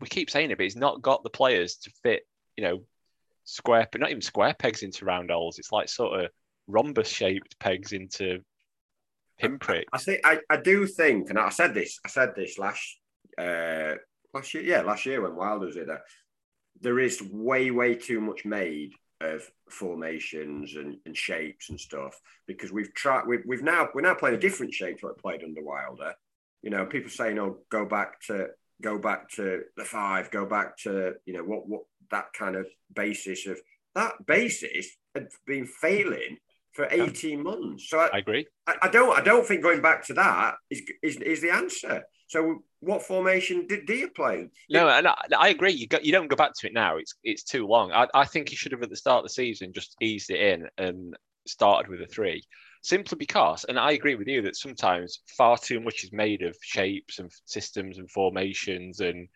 we 0.00 0.08
keep 0.08 0.30
saying 0.30 0.50
it, 0.50 0.56
but 0.56 0.64
he's 0.64 0.76
not 0.76 1.02
got 1.02 1.22
the 1.22 1.30
players 1.30 1.76
to 1.76 1.90
fit, 2.02 2.26
you 2.56 2.64
know, 2.64 2.82
square, 3.44 3.86
but 3.92 4.00
not 4.00 4.10
even 4.10 4.22
square 4.22 4.54
pegs 4.58 4.82
into 4.82 5.04
round 5.04 5.30
holes. 5.30 5.58
It's 5.58 5.72
like 5.72 5.88
sort 5.88 6.24
of 6.24 6.30
rhombus 6.66 7.08
shaped 7.08 7.58
pegs 7.58 7.92
into 7.92 8.40
pinprick. 9.38 9.86
I, 9.92 9.96
I 9.96 9.98
think 9.98 10.20
I, 10.24 10.38
I 10.50 10.56
do 10.56 10.86
think, 10.86 11.30
and 11.30 11.38
I 11.38 11.50
said 11.50 11.74
this, 11.74 11.98
I 12.04 12.08
said 12.08 12.34
this 12.34 12.58
last 12.58 12.98
uh 13.38 13.94
last 14.32 14.54
year, 14.54 14.62
yeah, 14.62 14.82
last 14.82 15.06
year 15.06 15.20
when 15.22 15.36
Wilder 15.36 15.66
was 15.66 15.74
there. 15.74 16.02
There 16.80 16.98
is 16.98 17.22
way, 17.22 17.70
way 17.70 17.94
too 17.94 18.20
much 18.20 18.44
made 18.44 18.92
of 19.22 19.50
formations 19.70 20.76
and, 20.76 20.98
and 21.06 21.16
shapes 21.16 21.70
and 21.70 21.80
stuff 21.80 22.20
because 22.46 22.70
we've 22.70 22.92
tried 22.92 23.26
we've, 23.26 23.42
we've 23.46 23.62
now 23.62 23.88
we're 23.94 24.02
now 24.02 24.14
playing 24.14 24.36
a 24.36 24.40
different 24.40 24.74
shape 24.74 25.00
to 25.00 25.06
what 25.06 25.18
played 25.18 25.42
under 25.42 25.62
Wilder. 25.62 26.14
You 26.62 26.70
know, 26.70 26.84
people 26.86 27.10
saying, 27.10 27.38
"Oh, 27.38 27.58
go 27.70 27.86
back 27.86 28.20
to 28.26 28.48
go 28.82 28.98
back 28.98 29.30
to 29.30 29.62
the 29.76 29.84
five, 29.84 30.30
go 30.30 30.44
back 30.44 30.76
to 30.78 31.14
you 31.24 31.32
know 31.32 31.44
what 31.44 31.68
what 31.68 31.82
that 32.10 32.32
kind 32.34 32.56
of 32.56 32.66
basis 32.94 33.46
of 33.46 33.58
that 33.94 34.26
basis 34.26 34.88
had 35.14 35.28
been 35.46 35.66
failing 35.66 36.36
for 36.76 36.86
18 36.90 37.42
months. 37.42 37.88
So 37.88 37.98
I, 37.98 38.10
I 38.12 38.18
agree. 38.18 38.46
I, 38.66 38.76
I, 38.82 38.88
don't 38.88 39.18
I 39.18 39.22
don't 39.22 39.46
think 39.46 39.62
going 39.62 39.80
back 39.80 40.04
to 40.06 40.14
that 40.14 40.56
is, 40.70 40.82
is, 41.02 41.16
is 41.16 41.40
the 41.40 41.50
answer. 41.50 42.04
So 42.28 42.62
what 42.80 43.02
formation 43.02 43.66
did, 43.66 43.86
do 43.86 43.94
you 43.94 44.10
play? 44.10 44.48
No, 44.68 44.88
and 44.88 45.08
I, 45.08 45.14
I, 45.38 45.48
agree. 45.48 45.72
You 45.72 45.86
got 45.86 46.04
you 46.04 46.12
don't 46.12 46.28
go 46.28 46.36
back 46.36 46.52
to 46.58 46.66
it 46.66 46.74
now. 46.74 46.98
It's 46.98 47.14
it's 47.24 47.44
too 47.44 47.66
long. 47.66 47.92
I, 47.92 48.06
I 48.14 48.24
think 48.24 48.48
he 48.48 48.56
should 48.56 48.72
have 48.72 48.82
at 48.82 48.90
the 48.90 48.96
start 48.96 49.18
of 49.18 49.24
the 49.24 49.30
season 49.30 49.72
just 49.72 49.96
eased 50.00 50.30
it 50.30 50.40
in 50.40 50.68
and 50.76 51.16
started 51.46 51.90
with 51.90 52.00
a 52.02 52.06
three. 52.06 52.42
Simply 52.82 53.16
because, 53.16 53.64
and 53.64 53.78
I 53.78 53.92
agree 53.92 54.14
with 54.14 54.28
you 54.28 54.42
that 54.42 54.56
sometimes 54.56 55.20
far 55.36 55.56
too 55.56 55.80
much 55.80 56.04
is 56.04 56.12
made 56.12 56.42
of 56.42 56.56
shapes 56.60 57.18
and 57.18 57.32
systems 57.44 57.98
and 57.98 58.08
formations 58.10 59.00
and 59.00 59.28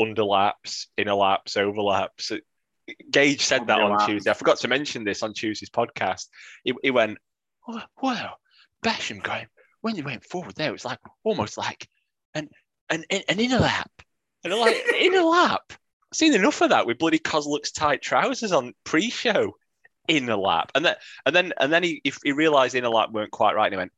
underlaps, 0.00 0.86
innerlaps, 0.98 1.56
overlaps. 1.56 2.32
Gage 3.10 3.44
said 3.44 3.66
that 3.66 3.80
on 3.80 4.06
Tuesday. 4.06 4.30
I 4.30 4.34
forgot 4.34 4.58
to 4.58 4.68
mention 4.68 5.04
this 5.04 5.22
on 5.22 5.32
Tuesday's 5.32 5.70
podcast. 5.70 6.28
He, 6.64 6.74
he 6.82 6.90
went, 6.90 7.18
oh, 7.68 7.80
wow, 8.02 8.34
Basham 8.84 9.22
going, 9.22 9.46
when 9.80 9.94
he 9.94 10.02
went 10.02 10.24
forward 10.24 10.54
there, 10.54 10.68
it 10.68 10.72
was 10.72 10.84
like 10.84 10.98
almost 11.22 11.56
like 11.56 11.88
an 12.34 12.48
an, 12.90 13.04
an 13.10 13.40
inner 13.40 13.58
lap. 13.58 13.90
And 14.42 14.52
I'm 14.52 14.60
like, 14.60 14.76
inner 14.98 15.22
lap? 15.22 15.62
I've 15.68 16.16
seen 16.16 16.34
enough 16.34 16.60
of 16.60 16.70
that 16.70 16.86
with 16.86 16.98
bloody 16.98 17.18
Kozluk's 17.18 17.72
tight 17.72 18.02
trousers 18.02 18.52
on 18.52 18.74
pre-show. 18.84 19.52
Inner 20.06 20.36
lap. 20.36 20.70
And 20.74 20.84
then 20.84 20.96
and 21.24 21.34
then 21.34 21.52
and 21.58 21.72
then 21.72 21.82
he 21.82 22.02
he 22.22 22.32
realised 22.32 22.74
inner 22.74 22.90
lap 22.90 23.10
weren't 23.10 23.30
quite 23.30 23.54
right 23.54 23.66
and 23.66 23.72
he 23.72 23.78
went, 23.78 23.92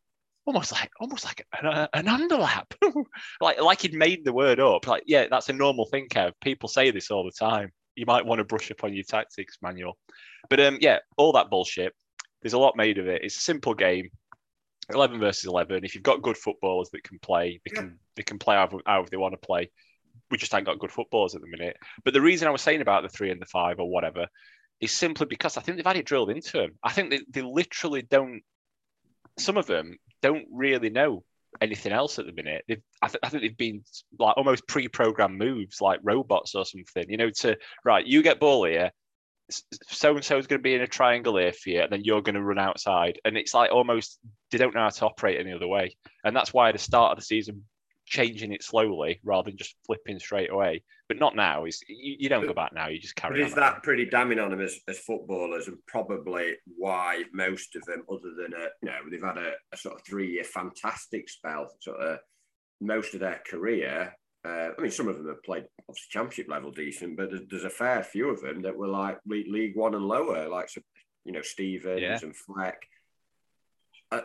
almost 0.45 0.70
like 0.70 0.91
almost 1.01 1.24
like 1.24 1.45
an, 1.61 1.89
an 1.93 2.07
underlap. 2.07 2.66
like 3.41 3.61
like 3.61 3.80
he'd 3.80 3.93
made 3.93 4.24
the 4.24 4.32
word 4.32 4.61
up. 4.61 4.87
Like, 4.87 5.03
yeah, 5.07 5.26
that's 5.28 5.49
a 5.49 5.53
normal 5.53 5.87
thing, 5.87 6.07
Kev. 6.09 6.30
People 6.41 6.68
say 6.68 6.93
this 6.93 7.11
all 7.11 7.24
the 7.24 7.32
time 7.32 7.72
you 7.97 8.07
might 8.07 8.24
want 8.24 8.38
to 8.38 8.44
brush 8.44 8.70
up 8.70 8.84
on 8.84 8.94
your 8.94 9.05
tactics 9.05 9.59
manual. 9.62 9.99
But 10.49 10.61
um, 10.61 10.78
yeah, 10.80 10.99
all 11.16 11.32
that 11.32 11.51
bullshit. 11.51 11.94
There's 12.42 12.53
a 12.53 12.59
lot 12.59 12.76
made 12.76 12.99
of 12.99 13.09
it. 13.09 13.22
It's 13.24 13.38
a 13.38 13.40
simple 13.40 13.74
game. 13.74 14.11
11 14.90 15.18
versus 15.18 15.47
11. 15.47 15.84
If 15.84 15.94
you've 15.94 16.05
got 16.05 16.22
good 16.22 16.36
footballers 16.36 16.90
that 16.90 17.03
can 17.03 17.18
play, 17.18 17.61
they 17.64 17.74
can 17.74 17.99
they 18.14 18.22
can 18.22 18.38
play 18.38 18.55
however, 18.55 18.78
however 18.86 19.09
they 19.11 19.16
want 19.16 19.32
to 19.32 19.47
play. 19.47 19.70
We 20.30 20.38
just 20.38 20.55
ain't 20.55 20.66
got 20.66 20.78
good 20.78 20.92
footballers 20.92 21.34
at 21.34 21.40
the 21.40 21.49
minute. 21.49 21.76
But 22.05 22.14
the 22.14 22.20
reason 22.20 22.47
I 22.47 22.53
was 22.53 22.62
saying 22.62 22.82
about 22.82 23.03
the 23.03 23.09
three 23.09 23.30
and 23.30 23.40
the 23.40 23.47
five 23.47 23.80
or 23.80 23.90
whatever 23.90 24.26
is 24.80 24.92
simply 24.92 25.26
because 25.26 25.57
I 25.57 25.62
think 25.62 25.76
they've 25.76 25.86
had 25.86 25.97
it 25.97 26.07
drilled 26.07 26.30
into 26.30 26.53
them. 26.53 26.72
I 26.82 26.92
think 26.92 27.11
they, 27.11 27.20
they 27.28 27.42
literally 27.42 28.03
don't 28.03 28.42
some 29.38 29.57
of 29.57 29.66
them 29.66 29.97
don't 30.22 30.47
really 30.51 30.90
know 30.90 31.24
anything 31.61 31.92
else 31.92 32.18
at 32.18 32.26
the 32.26 32.32
minute. 32.32 32.64
They've, 32.68 32.82
I, 33.02 33.09
th- 33.09 33.20
I 33.22 33.28
think 33.28 33.42
they've 33.42 33.57
been 33.57 33.84
like 34.18 34.36
almost 34.36 34.66
pre-programmed 34.66 35.38
moves, 35.38 35.80
like 35.80 36.00
robots 36.02 36.54
or 36.54 36.64
something. 36.64 37.09
You 37.09 37.16
know, 37.16 37.30
to 37.30 37.57
right, 37.84 38.07
you 38.07 38.22
get 38.22 38.40
ball 38.40 38.64
here, 38.64 38.90
so 39.50 40.14
and 40.14 40.24
so 40.24 40.38
is 40.38 40.46
going 40.46 40.59
to 40.59 40.62
be 40.62 40.74
in 40.74 40.82
a 40.82 40.86
triangle 40.86 41.36
here 41.36 41.52
for 41.52 41.70
you, 41.70 41.80
and 41.82 41.92
then 41.92 42.04
you're 42.04 42.22
going 42.22 42.34
to 42.34 42.42
run 42.42 42.59
outside. 42.59 43.20
And 43.24 43.36
it's 43.36 43.54
like 43.54 43.72
almost 43.72 44.18
they 44.50 44.59
don't 44.59 44.74
know 44.74 44.82
how 44.82 44.88
to 44.88 45.07
operate 45.07 45.40
any 45.40 45.52
other 45.52 45.68
way. 45.68 45.96
And 46.24 46.34
that's 46.34 46.52
why 46.52 46.68
at 46.68 46.74
the 46.74 46.78
start 46.78 47.12
of 47.12 47.18
the 47.18 47.24
season, 47.24 47.64
changing 48.07 48.52
it 48.52 48.62
slowly 48.62 49.20
rather 49.24 49.50
than 49.50 49.59
just 49.59 49.76
flipping 49.84 50.18
straight 50.18 50.50
away. 50.50 50.82
But 51.09 51.18
not 51.18 51.36
now. 51.36 51.64
Is 51.64 51.82
you, 51.88 52.16
you, 52.18 52.28
don't 52.28 52.46
go 52.46 52.54
back 52.54 52.72
now. 52.72 52.88
You 52.88 52.98
just 52.98 53.16
carry. 53.16 53.40
But 53.40 53.48
is 53.48 53.54
that 53.54 53.82
pretty 53.82 54.07
damning 54.07 54.38
on 54.38 54.50
them 54.50 54.61
as, 54.61 54.78
as 54.88 54.98
footballers, 54.98 55.68
and 55.68 55.76
probably 55.86 56.54
why 56.64 57.24
most 57.32 57.76
of 57.76 57.84
them, 57.84 58.02
other 58.11 58.34
than 58.36 58.52
a 58.54 58.66
you 58.82 58.88
know, 58.88 58.98
they've 59.11 59.22
had 59.22 59.38
a, 59.38 59.52
a 59.72 59.76
sort 59.76 59.96
of 59.96 60.00
three 60.07 60.32
year 60.32 60.44
fantastic 60.44 61.28
spell, 61.28 61.68
sort 61.80 62.00
of 62.00 62.18
most 62.80 63.14
of 63.14 63.20
their 63.20 63.40
career 63.48 64.12
uh, 64.46 64.70
I 64.78 64.80
mean, 64.80 64.90
some 64.90 65.09
of 65.09 65.16
them 65.16 65.26
have 65.28 65.42
played 65.42 65.64
obviously 65.88 66.09
championship 66.11 66.48
level 66.48 66.70
decent, 66.70 67.16
but 67.16 67.30
there's, 67.30 67.42
there's, 67.50 67.64
a 67.64 67.70
fair 67.70 68.02
few 68.04 68.28
of 68.28 68.40
them 68.40 68.62
that 68.62 68.76
were 68.76 68.86
like 68.86 69.18
League 69.26 69.76
One 69.76 69.94
and 69.94 70.04
lower, 70.04 70.48
like 70.48 70.68
you 71.24 71.32
know 71.32 71.42
Stevens 71.42 72.00
yeah. 72.00 72.18
and 72.22 72.36
Fleck. 72.36 72.80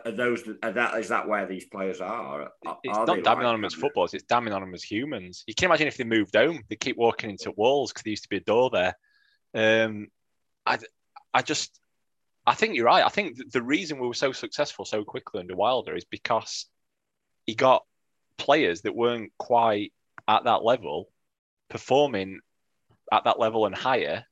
Are, 0.04 0.12
those 0.12 0.42
are 0.62 0.72
that 0.72 0.98
is 0.98 1.08
that 1.08 1.28
where 1.28 1.46
these 1.46 1.64
players 1.66 2.00
are? 2.00 2.42
are 2.42 2.78
it's 2.82 2.96
not 2.96 3.06
damning 3.06 3.24
like 3.24 3.46
on 3.46 3.54
them 3.54 3.64
as 3.64 3.74
footballers; 3.74 4.14
it's 4.14 4.24
damning 4.24 4.52
on 4.52 4.60
them 4.60 4.74
as 4.74 4.82
humans. 4.82 5.44
You 5.46 5.54
can 5.54 5.66
imagine 5.66 5.88
if 5.88 5.96
they 5.96 6.04
moved 6.04 6.34
home, 6.34 6.62
they 6.68 6.76
keep 6.76 6.96
walking 6.96 7.30
into 7.30 7.52
walls 7.52 7.92
because 7.92 8.02
there 8.04 8.10
used 8.10 8.24
to 8.24 8.28
be 8.28 8.36
a 8.36 8.40
door 8.40 8.70
there. 8.70 8.96
Um, 9.54 10.08
I, 10.64 10.78
I 11.34 11.42
just, 11.42 11.78
I 12.46 12.54
think 12.54 12.74
you're 12.74 12.86
right. 12.86 13.04
I 13.04 13.08
think 13.08 13.38
the 13.52 13.62
reason 13.62 13.98
we 13.98 14.08
were 14.08 14.14
so 14.14 14.32
successful 14.32 14.84
so 14.84 15.04
quickly 15.04 15.40
under 15.40 15.56
Wilder 15.56 15.96
is 15.96 16.04
because 16.04 16.66
he 17.46 17.54
got 17.54 17.84
players 18.38 18.82
that 18.82 18.94
weren't 18.94 19.32
quite 19.38 19.92
at 20.28 20.44
that 20.44 20.64
level, 20.64 21.10
performing 21.68 22.40
at 23.12 23.24
that 23.24 23.38
level 23.38 23.66
and 23.66 23.74
higher, 23.74 24.24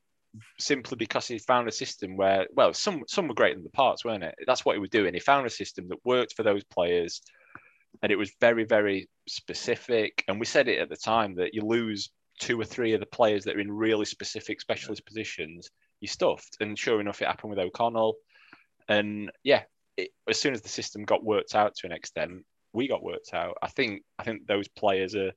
simply 0.59 0.95
because 0.97 1.27
he 1.27 1.37
found 1.39 1.67
a 1.67 1.71
system 1.71 2.15
where, 2.15 2.47
well, 2.53 2.73
some 2.73 3.03
some 3.07 3.27
were 3.27 3.33
great 3.33 3.57
in 3.57 3.63
the 3.63 3.69
parts, 3.69 4.05
weren't 4.05 4.23
it? 4.23 4.35
That's 4.47 4.65
what 4.65 4.75
he 4.75 4.79
was 4.79 4.89
doing. 4.89 5.13
He 5.13 5.19
found 5.19 5.45
a 5.45 5.49
system 5.49 5.87
that 5.89 6.05
worked 6.05 6.35
for 6.35 6.43
those 6.43 6.63
players, 6.63 7.21
and 8.01 8.11
it 8.11 8.17
was 8.17 8.31
very, 8.39 8.63
very 8.63 9.09
specific. 9.27 10.23
And 10.27 10.39
we 10.39 10.45
said 10.45 10.67
it 10.67 10.79
at 10.79 10.89
the 10.89 10.97
time 10.97 11.35
that 11.35 11.53
you 11.53 11.61
lose 11.61 12.09
two 12.39 12.59
or 12.59 12.65
three 12.65 12.93
of 12.93 12.99
the 12.99 13.05
players 13.05 13.43
that 13.43 13.55
are 13.55 13.59
in 13.59 13.71
really 13.71 14.05
specific 14.05 14.61
specialist 14.61 15.05
positions, 15.05 15.69
you 15.99 16.07
stuffed. 16.07 16.57
And 16.59 16.77
sure 16.77 16.99
enough, 16.99 17.21
it 17.21 17.27
happened 17.27 17.51
with 17.51 17.59
O'Connell. 17.59 18.15
And 18.87 19.31
yeah, 19.43 19.63
it, 19.97 20.09
as 20.27 20.39
soon 20.39 20.53
as 20.53 20.61
the 20.61 20.69
system 20.69 21.03
got 21.03 21.23
worked 21.23 21.55
out 21.55 21.75
to 21.75 21.85
an 21.85 21.91
extent, 21.91 22.45
we 22.73 22.87
got 22.87 23.03
worked 23.03 23.33
out. 23.33 23.57
I 23.61 23.67
think 23.67 24.03
I 24.17 24.23
think 24.23 24.47
those 24.47 24.67
players 24.67 25.15
are 25.15 25.31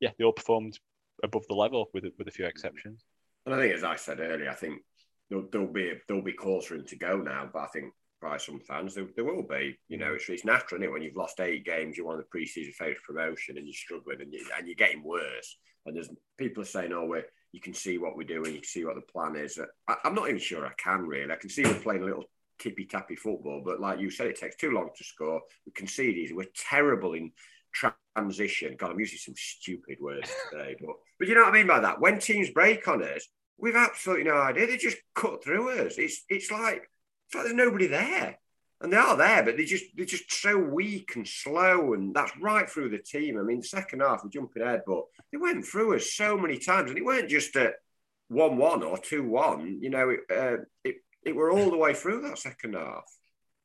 yeah, 0.00 0.10
they 0.18 0.24
all 0.24 0.32
performed 0.32 0.78
above 1.22 1.46
the 1.48 1.54
level 1.54 1.86
with 1.94 2.04
with 2.18 2.28
a 2.28 2.32
few 2.32 2.46
exceptions. 2.46 3.04
And 3.46 3.54
I 3.54 3.58
think, 3.58 3.74
as 3.74 3.84
I 3.84 3.96
said 3.96 4.20
earlier, 4.20 4.50
I 4.50 4.54
think 4.54 4.80
there'll, 5.28 5.48
there'll 5.50 5.72
be 5.72 5.92
there'll 6.06 6.22
be 6.22 6.32
calls 6.32 6.66
for 6.66 6.74
him 6.74 6.86
to 6.86 6.96
go 6.96 7.18
now, 7.18 7.48
but 7.52 7.60
I 7.60 7.66
think 7.66 7.92
by 8.20 8.38
some 8.38 8.58
fans 8.60 8.94
there, 8.94 9.06
there 9.14 9.24
will 9.24 9.42
be. 9.42 9.78
You 9.88 9.98
know, 9.98 10.12
mm. 10.12 10.16
it's, 10.16 10.28
it's 10.28 10.44
natural, 10.44 10.80
is 10.80 10.86
it? 10.86 10.92
When 10.92 11.02
you've 11.02 11.16
lost 11.16 11.40
eight 11.40 11.64
games, 11.64 11.96
you're 11.96 12.06
one 12.06 12.18
of 12.18 12.24
the 12.24 12.38
preseason 12.38 12.72
favourites 12.72 13.02
promotion, 13.06 13.58
and 13.58 13.66
you're 13.66 13.74
struggling, 13.74 14.20
and, 14.20 14.32
you, 14.32 14.44
and 14.56 14.66
you're 14.66 14.74
getting 14.74 15.04
worse. 15.04 15.58
And 15.86 15.94
there's 15.94 16.08
people 16.38 16.62
are 16.62 16.66
saying, 16.66 16.92
"Oh, 16.92 17.06
we 17.06 17.20
you 17.52 17.60
can 17.60 17.74
see 17.74 17.98
what 17.98 18.16
we're 18.16 18.26
doing, 18.26 18.52
you 18.52 18.60
can 18.60 18.64
see 18.64 18.84
what 18.84 18.96
the 18.96 19.02
plan 19.02 19.36
is." 19.36 19.58
I, 19.86 19.96
am 20.04 20.14
not 20.14 20.28
even 20.28 20.40
sure 20.40 20.66
I 20.66 20.72
can 20.76 21.06
really. 21.06 21.32
I 21.32 21.36
can 21.36 21.50
see 21.50 21.62
we're 21.62 21.74
playing 21.74 22.02
a 22.02 22.06
little 22.06 22.24
tippy 22.58 22.86
tappy 22.86 23.16
football, 23.16 23.62
but 23.64 23.80
like 23.80 24.00
you 24.00 24.10
said, 24.10 24.28
it 24.28 24.38
takes 24.38 24.56
too 24.56 24.70
long 24.70 24.88
to 24.96 25.04
score. 25.04 25.42
We 25.66 25.72
concede 25.72 26.16
easy. 26.16 26.34
We're 26.34 26.46
terrible 26.70 27.12
in 27.14 27.32
transition. 27.74 28.76
God, 28.78 28.92
I'm 28.92 29.00
using 29.00 29.18
some 29.18 29.34
stupid 29.36 29.98
words 30.00 30.30
today, 30.50 30.76
but 30.80 30.96
but 31.18 31.28
you 31.28 31.34
know 31.34 31.42
what 31.42 31.54
I 31.54 31.56
mean 31.56 31.66
by 31.66 31.80
that. 31.80 32.00
When 32.00 32.18
teams 32.18 32.50
break 32.50 32.86
on 32.88 33.02
us, 33.02 33.26
we've 33.58 33.76
absolutely 33.76 34.24
no 34.24 34.36
idea. 34.36 34.66
They 34.66 34.76
just 34.76 34.98
cut 35.14 35.44
through 35.44 35.86
us. 35.86 35.98
It's 35.98 36.24
it's 36.28 36.50
like 36.50 36.88
it's 37.26 37.34
like 37.34 37.44
there's 37.44 37.54
nobody 37.54 37.86
there, 37.86 38.38
and 38.80 38.92
they 38.92 38.96
are 38.96 39.16
there, 39.16 39.42
but 39.42 39.56
they 39.56 39.64
just 39.64 39.84
they're 39.96 40.06
just 40.06 40.32
so 40.32 40.56
weak 40.56 41.12
and 41.16 41.26
slow, 41.26 41.94
and 41.94 42.14
that's 42.14 42.36
right 42.40 42.68
through 42.68 42.90
the 42.90 42.98
team. 42.98 43.38
I 43.38 43.42
mean, 43.42 43.60
the 43.60 43.66
second 43.66 44.00
half 44.00 44.22
we're 44.24 44.30
jumping 44.30 44.62
ahead, 44.62 44.82
but 44.86 45.04
they 45.32 45.38
went 45.38 45.64
through 45.64 45.96
us 45.96 46.12
so 46.12 46.36
many 46.36 46.58
times, 46.58 46.90
and 46.90 46.98
it 46.98 47.04
weren't 47.04 47.28
just 47.28 47.56
a 47.56 47.72
one 48.28 48.56
one 48.56 48.82
or 48.82 48.98
two 48.98 49.26
one. 49.28 49.78
You 49.80 49.90
know, 49.90 50.10
it, 50.10 50.20
uh, 50.30 50.64
it 50.84 50.96
it 51.24 51.34
were 51.34 51.50
all 51.50 51.70
the 51.70 51.76
way 51.76 51.94
through 51.94 52.22
that 52.22 52.38
second 52.38 52.74
half. 52.74 53.04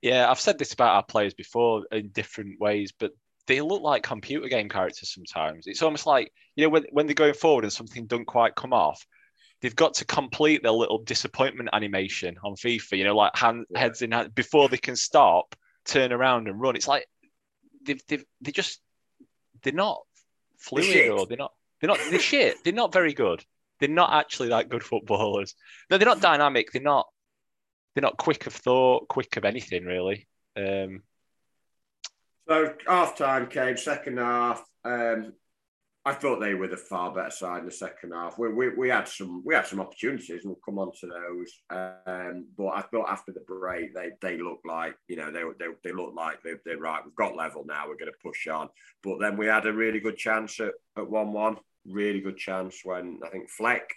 Yeah, 0.01 0.29
I've 0.29 0.39
said 0.39 0.57
this 0.57 0.73
about 0.73 0.95
our 0.95 1.03
players 1.03 1.33
before 1.33 1.83
in 1.91 2.09
different 2.09 2.59
ways, 2.59 2.93
but 2.97 3.11
they 3.49 3.61
look 3.61 3.81
like 3.81 4.03
computer 4.03 4.47
game 4.47 4.69
characters 4.69 5.11
sometimes. 5.11 5.65
It's 5.65 5.81
almost 5.81 6.05
like 6.05 6.31
you 6.55 6.63
know 6.63 6.69
when 6.69 6.85
when 6.91 7.07
they're 7.07 7.15
going 7.15 7.33
forward 7.33 7.63
and 7.63 7.73
something 7.73 8.05
doesn't 8.05 8.25
quite 8.25 8.53
come 8.53 8.73
off, 8.73 9.03
they've 9.59 9.75
got 9.75 9.95
to 9.95 10.05
complete 10.05 10.61
their 10.61 10.71
little 10.71 10.99
disappointment 10.99 11.69
animation 11.73 12.37
on 12.43 12.53
FIFA. 12.53 12.97
You 12.99 13.03
know, 13.05 13.15
like 13.15 13.35
hand, 13.35 13.65
yeah. 13.71 13.79
heads 13.79 14.03
in 14.03 14.11
hand 14.11 14.35
before 14.35 14.69
they 14.69 14.77
can 14.77 14.95
stop, 14.95 15.55
turn 15.83 16.13
around 16.13 16.47
and 16.47 16.61
run. 16.61 16.75
It's 16.75 16.87
like 16.87 17.07
they've 17.83 18.01
they've 18.07 18.23
they 18.39 18.51
just 18.51 18.81
they're 19.63 19.73
not 19.73 19.99
fluid 20.59 20.85
they're 20.93 21.11
or 21.11 21.25
they're 21.25 21.35
not 21.35 21.51
they're 21.81 21.89
not 21.89 21.99
they're 22.11 22.19
shit. 22.19 22.63
They're 22.63 22.71
not 22.71 22.93
very 22.93 23.13
good. 23.13 23.43
They're 23.79 23.89
not 23.89 24.13
actually 24.13 24.49
that 24.49 24.69
good 24.69 24.83
footballers. 24.83 25.55
No, 25.89 25.97
they're 25.97 26.07
not 26.07 26.21
dynamic. 26.21 26.71
They're 26.71 26.83
not 26.83 27.07
they're 27.95 28.03
not 28.03 28.17
quick 28.17 28.45
of 28.45 28.53
thought, 28.53 29.07
quick 29.07 29.37
of 29.37 29.43
anything 29.43 29.85
really. 29.85 30.27
Um, 30.55 31.01
so 32.49 32.73
half 32.87 33.17
time 33.17 33.47
came, 33.47 33.77
second 33.77 34.17
half. 34.17 34.63
Um, 34.83 35.33
I 36.05 36.13
thought 36.13 36.39
they 36.39 36.53
were 36.53 36.67
the 36.67 36.77
far 36.77 37.13
better 37.13 37.29
side 37.29 37.59
in 37.59 37.65
the 37.65 37.71
second 37.71 38.13
half. 38.13 38.39
We, 38.39 38.51
we, 38.51 38.69
we 38.69 38.89
had 38.89 39.07
some 39.07 39.43
we 39.45 39.53
had 39.53 39.67
some 39.67 39.81
opportunities, 39.81 40.43
and 40.43 40.45
we'll 40.45 40.59
come 40.65 40.79
on 40.79 40.91
to 41.01 41.07
those. 41.07 41.59
Um, 41.69 42.47
but 42.57 42.69
I 42.69 42.81
thought 42.81 43.09
after 43.09 43.31
the 43.31 43.41
break, 43.41 43.93
they 43.93 44.11
they 44.21 44.37
looked 44.37 44.65
like 44.65 44.95
you 45.07 45.17
know 45.17 45.31
they 45.31 45.43
they, 45.59 45.71
they 45.83 45.91
looked 45.91 46.15
like 46.15 46.41
they, 46.41 46.53
they're 46.65 46.79
right. 46.79 47.03
We've 47.05 47.13
got 47.15 47.35
level 47.35 47.65
now. 47.67 47.83
We're 47.87 47.97
going 47.97 48.11
to 48.11 48.27
push 48.27 48.47
on. 48.47 48.69
But 49.03 49.19
then 49.19 49.37
we 49.37 49.45
had 49.45 49.67
a 49.67 49.73
really 49.73 49.99
good 49.99 50.17
chance 50.17 50.59
at, 50.59 50.73
at 50.97 51.09
one 51.09 51.33
one. 51.33 51.57
Really 51.85 52.21
good 52.21 52.37
chance 52.37 52.79
when 52.83 53.19
I 53.23 53.29
think 53.29 53.49
Fleck 53.49 53.93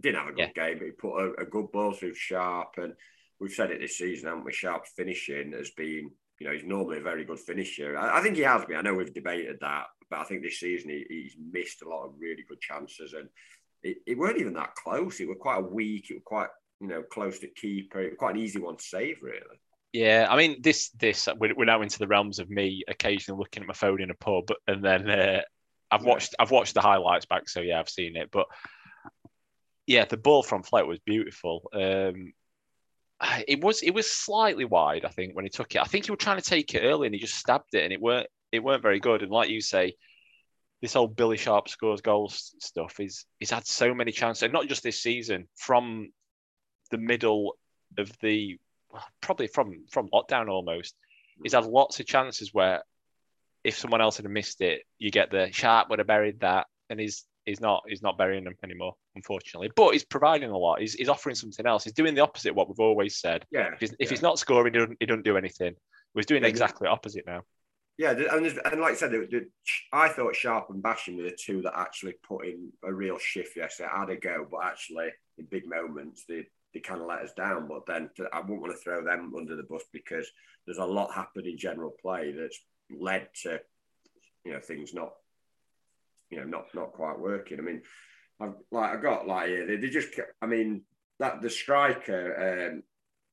didn't 0.00 0.20
have 0.20 0.28
a 0.28 0.32
good 0.32 0.52
yeah. 0.56 0.68
game, 0.68 0.78
but 0.78 0.86
he 0.86 0.92
put 0.92 1.18
a, 1.18 1.42
a 1.42 1.44
good 1.44 1.70
ball 1.70 1.92
through 1.92 2.14
Sharp, 2.14 2.74
and 2.78 2.94
we've 3.38 3.52
said 3.52 3.70
it 3.70 3.80
this 3.80 3.98
season, 3.98 4.28
haven't 4.28 4.44
we? 4.44 4.52
Sharp's 4.52 4.90
finishing 4.96 5.52
has 5.52 5.70
been 5.70 6.10
you 6.38 6.46
know, 6.46 6.52
he's 6.52 6.64
normally 6.64 6.98
a 6.98 7.02
very 7.02 7.24
good 7.24 7.38
finisher. 7.38 7.96
I, 7.96 8.18
I, 8.18 8.22
think 8.22 8.36
he 8.36 8.42
has 8.42 8.64
been. 8.64 8.76
I 8.76 8.82
know 8.82 8.94
we've 8.94 9.14
debated 9.14 9.58
that, 9.60 9.84
but 10.10 10.20
I 10.20 10.24
think 10.24 10.42
this 10.42 10.60
season 10.60 10.90
he, 10.90 11.04
he's 11.08 11.36
missed 11.52 11.82
a 11.82 11.88
lot 11.88 12.04
of 12.04 12.14
really 12.18 12.44
good 12.48 12.60
chances, 12.60 13.12
and 13.12 13.28
it, 13.82 13.98
it 14.06 14.18
weren't 14.18 14.40
even 14.40 14.54
that 14.54 14.74
close. 14.74 15.20
It 15.20 15.28
was 15.28 15.38
quite 15.40 15.58
a 15.58 15.66
weak. 15.66 16.10
It 16.10 16.14
was 16.14 16.22
quite 16.24 16.48
you 16.80 16.88
know 16.88 17.02
close 17.02 17.38
to 17.40 17.48
keeper. 17.48 18.00
It 18.00 18.10
was 18.10 18.18
quite 18.18 18.34
an 18.34 18.42
easy 18.42 18.60
one 18.60 18.76
to 18.76 18.82
save, 18.82 19.18
really. 19.22 19.60
Yeah, 19.92 20.26
I 20.30 20.36
mean 20.36 20.62
this 20.62 20.90
this 20.90 21.28
we're, 21.38 21.54
we're 21.54 21.66
now 21.66 21.82
into 21.82 21.98
the 21.98 22.06
realms 22.06 22.38
of 22.38 22.48
me 22.48 22.82
occasionally 22.88 23.38
looking 23.38 23.62
at 23.62 23.68
my 23.68 23.74
phone 23.74 24.00
in 24.00 24.10
a 24.10 24.14
pub, 24.14 24.48
and 24.66 24.82
then 24.82 25.08
uh, 25.08 25.42
I've 25.90 26.04
watched 26.04 26.34
I've 26.38 26.50
watched 26.50 26.74
the 26.74 26.80
highlights 26.80 27.26
back, 27.26 27.48
so 27.48 27.60
yeah, 27.60 27.78
I've 27.78 27.90
seen 27.90 28.16
it. 28.16 28.30
But 28.32 28.46
yeah, 29.86 30.06
the 30.06 30.16
ball 30.16 30.42
from 30.42 30.62
Fleck 30.62 30.86
was 30.86 30.98
beautiful. 31.00 31.68
Um, 31.74 32.32
it 33.48 33.62
was 33.62 33.82
it 33.82 33.92
was 33.92 34.10
slightly 34.10 34.64
wide, 34.64 35.04
I 35.04 35.08
think, 35.08 35.34
when 35.34 35.44
he 35.44 35.50
took 35.50 35.74
it. 35.74 35.80
I 35.80 35.84
think 35.84 36.06
he 36.06 36.10
was 36.10 36.18
trying 36.18 36.40
to 36.40 36.48
take 36.48 36.74
it 36.74 36.80
early 36.80 37.06
and 37.06 37.14
he 37.14 37.20
just 37.20 37.34
stabbed 37.34 37.74
it, 37.74 37.84
and 37.84 37.92
it 37.92 38.00
weren't 38.00 38.28
it 38.50 38.62
weren't 38.62 38.82
very 38.82 39.00
good. 39.00 39.22
And 39.22 39.30
like 39.30 39.48
you 39.48 39.60
say, 39.60 39.94
this 40.80 40.96
old 40.96 41.16
Billy 41.16 41.36
Sharp 41.36 41.68
scores 41.68 42.00
goals 42.00 42.54
stuff 42.58 43.00
is 43.00 43.24
he's 43.38 43.50
had 43.50 43.66
so 43.66 43.94
many 43.94 44.12
chances, 44.12 44.42
and 44.42 44.52
not 44.52 44.68
just 44.68 44.82
this 44.82 45.00
season, 45.00 45.48
from 45.56 46.10
the 46.90 46.98
middle 46.98 47.56
of 47.98 48.10
the 48.20 48.58
probably 49.20 49.46
from 49.46 49.84
from 49.90 50.08
lockdown 50.08 50.48
almost. 50.48 50.94
He's 51.42 51.54
had 51.54 51.64
lots 51.64 51.98
of 51.98 52.06
chances 52.06 52.52
where 52.52 52.82
if 53.64 53.76
someone 53.76 54.00
else 54.00 54.18
had 54.18 54.28
missed 54.28 54.60
it, 54.60 54.82
you 54.98 55.10
get 55.10 55.30
the 55.30 55.50
Sharp 55.50 55.88
would 55.88 55.98
have 55.98 56.06
buried 56.06 56.40
that, 56.40 56.66
and 56.90 57.00
he's 57.00 57.24
he's 57.44 57.60
not 57.60 57.82
he's 57.88 58.02
not 58.02 58.18
burying 58.18 58.44
them 58.44 58.54
anymore, 58.64 58.94
unfortunately. 59.14 59.70
But 59.74 59.92
he's 59.92 60.04
providing 60.04 60.50
a 60.50 60.58
lot. 60.58 60.80
He's, 60.80 60.94
he's 60.94 61.08
offering 61.08 61.34
something 61.34 61.66
else. 61.66 61.84
He's 61.84 61.92
doing 61.92 62.14
the 62.14 62.22
opposite 62.22 62.50
of 62.50 62.56
what 62.56 62.68
we've 62.68 62.80
always 62.80 63.18
said. 63.18 63.44
Yeah. 63.50 63.72
If 63.74 63.80
he's, 63.80 63.90
yeah. 63.90 63.96
if 64.00 64.10
he's 64.10 64.22
not 64.22 64.38
scoring, 64.38 64.72
he 64.72 64.78
doesn't, 64.78 64.96
he 65.00 65.06
doesn't 65.06 65.24
do 65.24 65.36
anything. 65.36 65.74
He's 66.14 66.26
doing 66.26 66.42
yeah, 66.42 66.48
exactly 66.48 66.88
opposite 66.88 67.24
now. 67.26 67.42
Yeah, 67.98 68.12
and, 68.12 68.46
and 68.46 68.80
like 68.80 68.92
I 68.92 68.96
said, 68.96 69.10
the, 69.10 69.28
the, 69.30 69.48
I 69.92 70.08
thought 70.08 70.34
Sharp 70.34 70.70
and 70.70 70.82
Basham 70.82 71.16
were 71.16 71.24
the 71.24 71.36
two 71.38 71.62
that 71.62 71.78
actually 71.78 72.14
put 72.26 72.46
in 72.46 72.72
a 72.82 72.92
real 72.92 73.18
shift 73.18 73.56
yesterday. 73.56 73.90
I 73.94 74.00
had 74.00 74.10
a 74.10 74.16
go, 74.16 74.46
but 74.50 74.64
actually 74.64 75.10
in 75.38 75.46
big 75.46 75.66
moments 75.66 76.24
they 76.28 76.46
they 76.74 76.80
kind 76.80 77.02
of 77.02 77.06
let 77.06 77.20
us 77.20 77.34
down. 77.34 77.68
But 77.68 77.86
then 77.86 78.10
I 78.32 78.40
wouldn't 78.40 78.62
want 78.62 78.72
to 78.72 78.82
throw 78.82 79.04
them 79.04 79.32
under 79.36 79.56
the 79.56 79.62
bus 79.64 79.82
because 79.92 80.26
there's 80.66 80.78
a 80.78 80.84
lot 80.84 81.12
happened 81.12 81.46
in 81.46 81.58
general 81.58 81.94
play 82.00 82.32
that's 82.32 82.58
led 82.90 83.28
to 83.42 83.60
you 84.44 84.52
know 84.52 84.60
things 84.60 84.94
not 84.94 85.12
you 86.32 86.38
know 86.38 86.46
not 86.46 86.74
not 86.74 86.92
quite 86.92 87.18
working. 87.18 87.58
I 87.58 87.62
mean, 87.62 87.82
I've 88.40 88.54
like 88.70 88.98
I 88.98 89.00
got 89.00 89.28
like 89.28 89.50
yeah, 89.50 89.64
they, 89.66 89.76
they 89.76 89.90
just 89.90 90.08
I 90.40 90.46
mean 90.46 90.82
that 91.18 91.42
the 91.42 91.50
striker 91.50 92.72
um, 92.72 92.82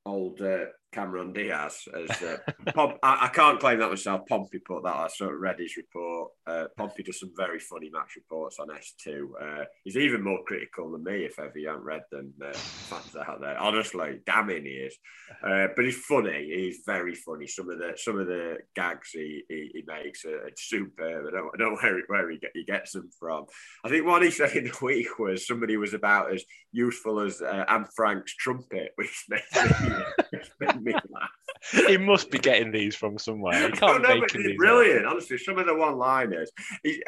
old 0.06 0.42
uh, 0.42 0.66
Cameron 0.92 1.34
Diaz 1.34 1.88
as 1.94 2.10
uh, 2.24 2.38
Pom- 2.74 2.98
I, 3.04 3.26
I, 3.26 3.28
can't 3.30 3.60
claim 3.60 3.80
that 3.80 3.90
myself. 3.90 4.22
Pompey 4.28 4.60
put 4.60 4.84
that. 4.84 4.96
I 4.96 5.08
sort 5.08 5.36
of 5.36 5.40
read 5.40 5.60
his 5.60 5.78
report. 5.78 6.32
Uh, 6.48 6.66
Pompey 6.78 7.04
does 7.04 7.20
some 7.20 7.32
very 7.38 7.60
funny 7.60 7.90
match 7.92 8.16
reports 8.16 8.58
on 8.60 8.70
S2. 8.70 9.30
Uh, 9.40 9.66
he's 9.84 9.98
even 9.98 10.24
more 10.24 10.44
critical 10.46 10.92
than 10.92 11.04
me 11.04 11.26
if 11.26 11.38
ever 11.38 11.58
you 11.58 11.68
haven't 11.68 11.84
read 11.84 12.02
them. 12.12 12.34
Uh, 12.44 12.54
fans 12.54 13.16
out 13.16 13.42
there, 13.42 13.58
honestly, 13.60 14.20
damning 14.26 14.66
he 14.66 14.72
is. 14.72 14.98
Uh, 15.44 15.68
but 15.76 15.86
he's 15.86 15.98
funny. 15.98 16.50
He's 16.54 16.82
very 16.86 17.14
funny. 17.14 17.48
Some 17.48 17.70
of 17.70 17.78
the 17.78 17.94
some 17.96 18.20
of 18.20 18.28
the 18.28 18.58
gags 18.76 19.10
he, 19.14 19.44
he, 19.48 19.72
he 19.74 19.84
makes 19.86 20.26
are 20.26 20.50
superb. 20.58 21.28
I 21.28 21.32
don't, 21.32 21.52
I 21.54 21.58
don't 21.58 21.74
know 21.74 21.78
where, 21.82 22.02
where 22.08 22.30
he, 22.32 22.38
get, 22.40 22.52
he 22.54 22.64
gets 22.64 22.94
them 22.94 23.10
from. 23.20 23.46
I 23.84 23.90
think 23.90 24.06
what 24.06 24.24
he 24.24 24.32
said 24.32 24.56
in 24.56 24.66
the 24.66 24.78
week 24.82 25.20
was 25.20 25.46
somebody 25.46 25.78
was 25.78 25.94
about 25.94 26.34
as 26.34 26.44
useful 26.72 27.20
as 27.20 27.42
uh, 27.42 27.66
Anne 27.68 27.86
Frank's 27.96 28.36
trumpet, 28.36 28.92
which 28.96 29.26
me, 29.30 29.40
me 30.84 30.94
laugh. 30.94 31.88
He 31.88 31.98
must 31.98 32.32
be 32.32 32.38
getting 32.38 32.72
these 32.72 32.96
from 32.96 33.18
somewhere. 33.18 33.70
He 33.70 33.72
can't 33.72 34.02
no, 34.02 34.20
make 34.20 34.30
these. 34.30 34.58
Brilliant, 34.58 35.06
out. 35.06 35.14
honestly. 35.14 35.38
Some 35.38 35.60
of 35.60 35.66
the 35.66 35.76
one-liners. 35.76 36.52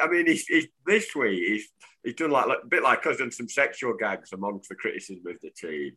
I 0.00 0.08
mean, 0.08 0.26
he's, 0.26 0.46
he's, 0.46 0.68
this 0.86 1.14
week 1.14 1.42
he's 1.46 1.68
he's 2.04 2.14
done 2.14 2.30
like 2.30 2.46
a 2.46 2.66
bit 2.66 2.82
like 2.82 3.06
us 3.06 3.18
done 3.18 3.30
some 3.30 3.48
sexual 3.48 3.94
gags 3.94 4.32
amongst 4.32 4.68
the 4.68 4.74
criticism 4.74 5.22
of 5.26 5.40
the 5.40 5.50
team. 5.50 5.92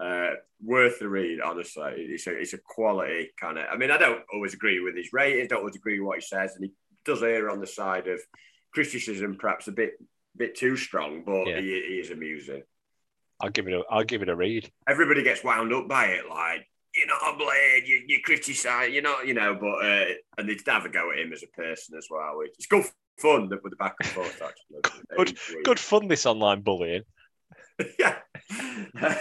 Uh, 0.00 0.30
worth 0.62 1.00
the 1.00 1.08
read, 1.08 1.40
honestly. 1.40 1.92
It's 1.96 2.26
a, 2.28 2.38
it's 2.38 2.52
a 2.52 2.58
quality 2.58 3.30
kind 3.38 3.58
of. 3.58 3.66
I 3.70 3.76
mean, 3.76 3.90
I 3.90 3.98
don't 3.98 4.22
always 4.32 4.54
agree 4.54 4.80
with 4.80 4.96
his 4.96 5.12
rating, 5.12 5.48
don't 5.48 5.58
always 5.58 5.74
agree 5.74 5.98
with 5.98 6.06
what 6.06 6.18
he 6.18 6.22
says, 6.22 6.54
and 6.54 6.64
he 6.64 6.72
does 7.04 7.22
err 7.22 7.50
on 7.50 7.60
the 7.60 7.66
side 7.66 8.06
of 8.06 8.20
criticism, 8.72 9.36
perhaps 9.38 9.66
a 9.66 9.72
bit 9.72 9.94
bit 10.36 10.54
too 10.54 10.76
strong, 10.76 11.24
but 11.26 11.48
yeah. 11.48 11.60
he, 11.60 11.66
he 11.66 11.94
is 11.98 12.10
amusing. 12.10 12.62
I'll 13.40 13.50
give 13.50 13.66
it 13.66 13.74
a 13.74 13.82
I'll 13.90 14.04
give 14.04 14.22
it 14.22 14.28
a 14.28 14.36
read. 14.36 14.70
Everybody 14.88 15.24
gets 15.24 15.42
wound 15.42 15.72
up 15.72 15.88
by 15.88 16.06
it, 16.06 16.28
like 16.28 16.64
you're 16.98 17.06
not 17.06 17.34
a 17.34 17.36
blade, 17.36 17.84
you, 17.86 18.02
you 18.06 18.20
criticise, 18.24 18.90
you're 18.92 19.02
not, 19.02 19.26
you 19.26 19.34
know, 19.34 19.56
but 19.60 19.84
uh, 19.84 20.04
and 20.36 20.48
they 20.48 20.56
have 20.66 20.84
a 20.84 20.88
go 20.88 21.10
at 21.12 21.18
him 21.18 21.32
as 21.32 21.42
a 21.42 21.60
person 21.60 21.96
as 21.96 22.08
well. 22.10 22.40
It's 22.44 22.66
good 22.66 22.84
fun 23.18 23.48
with 23.48 23.70
the 23.70 23.76
back 23.76 23.96
and 24.00 24.10
forth 24.10 24.42
actually. 24.42 25.04
good, 25.16 25.38
good 25.64 25.80
fun 25.80 26.08
this 26.08 26.26
online 26.26 26.62
bullying. 26.62 27.02
yeah. 27.98 28.16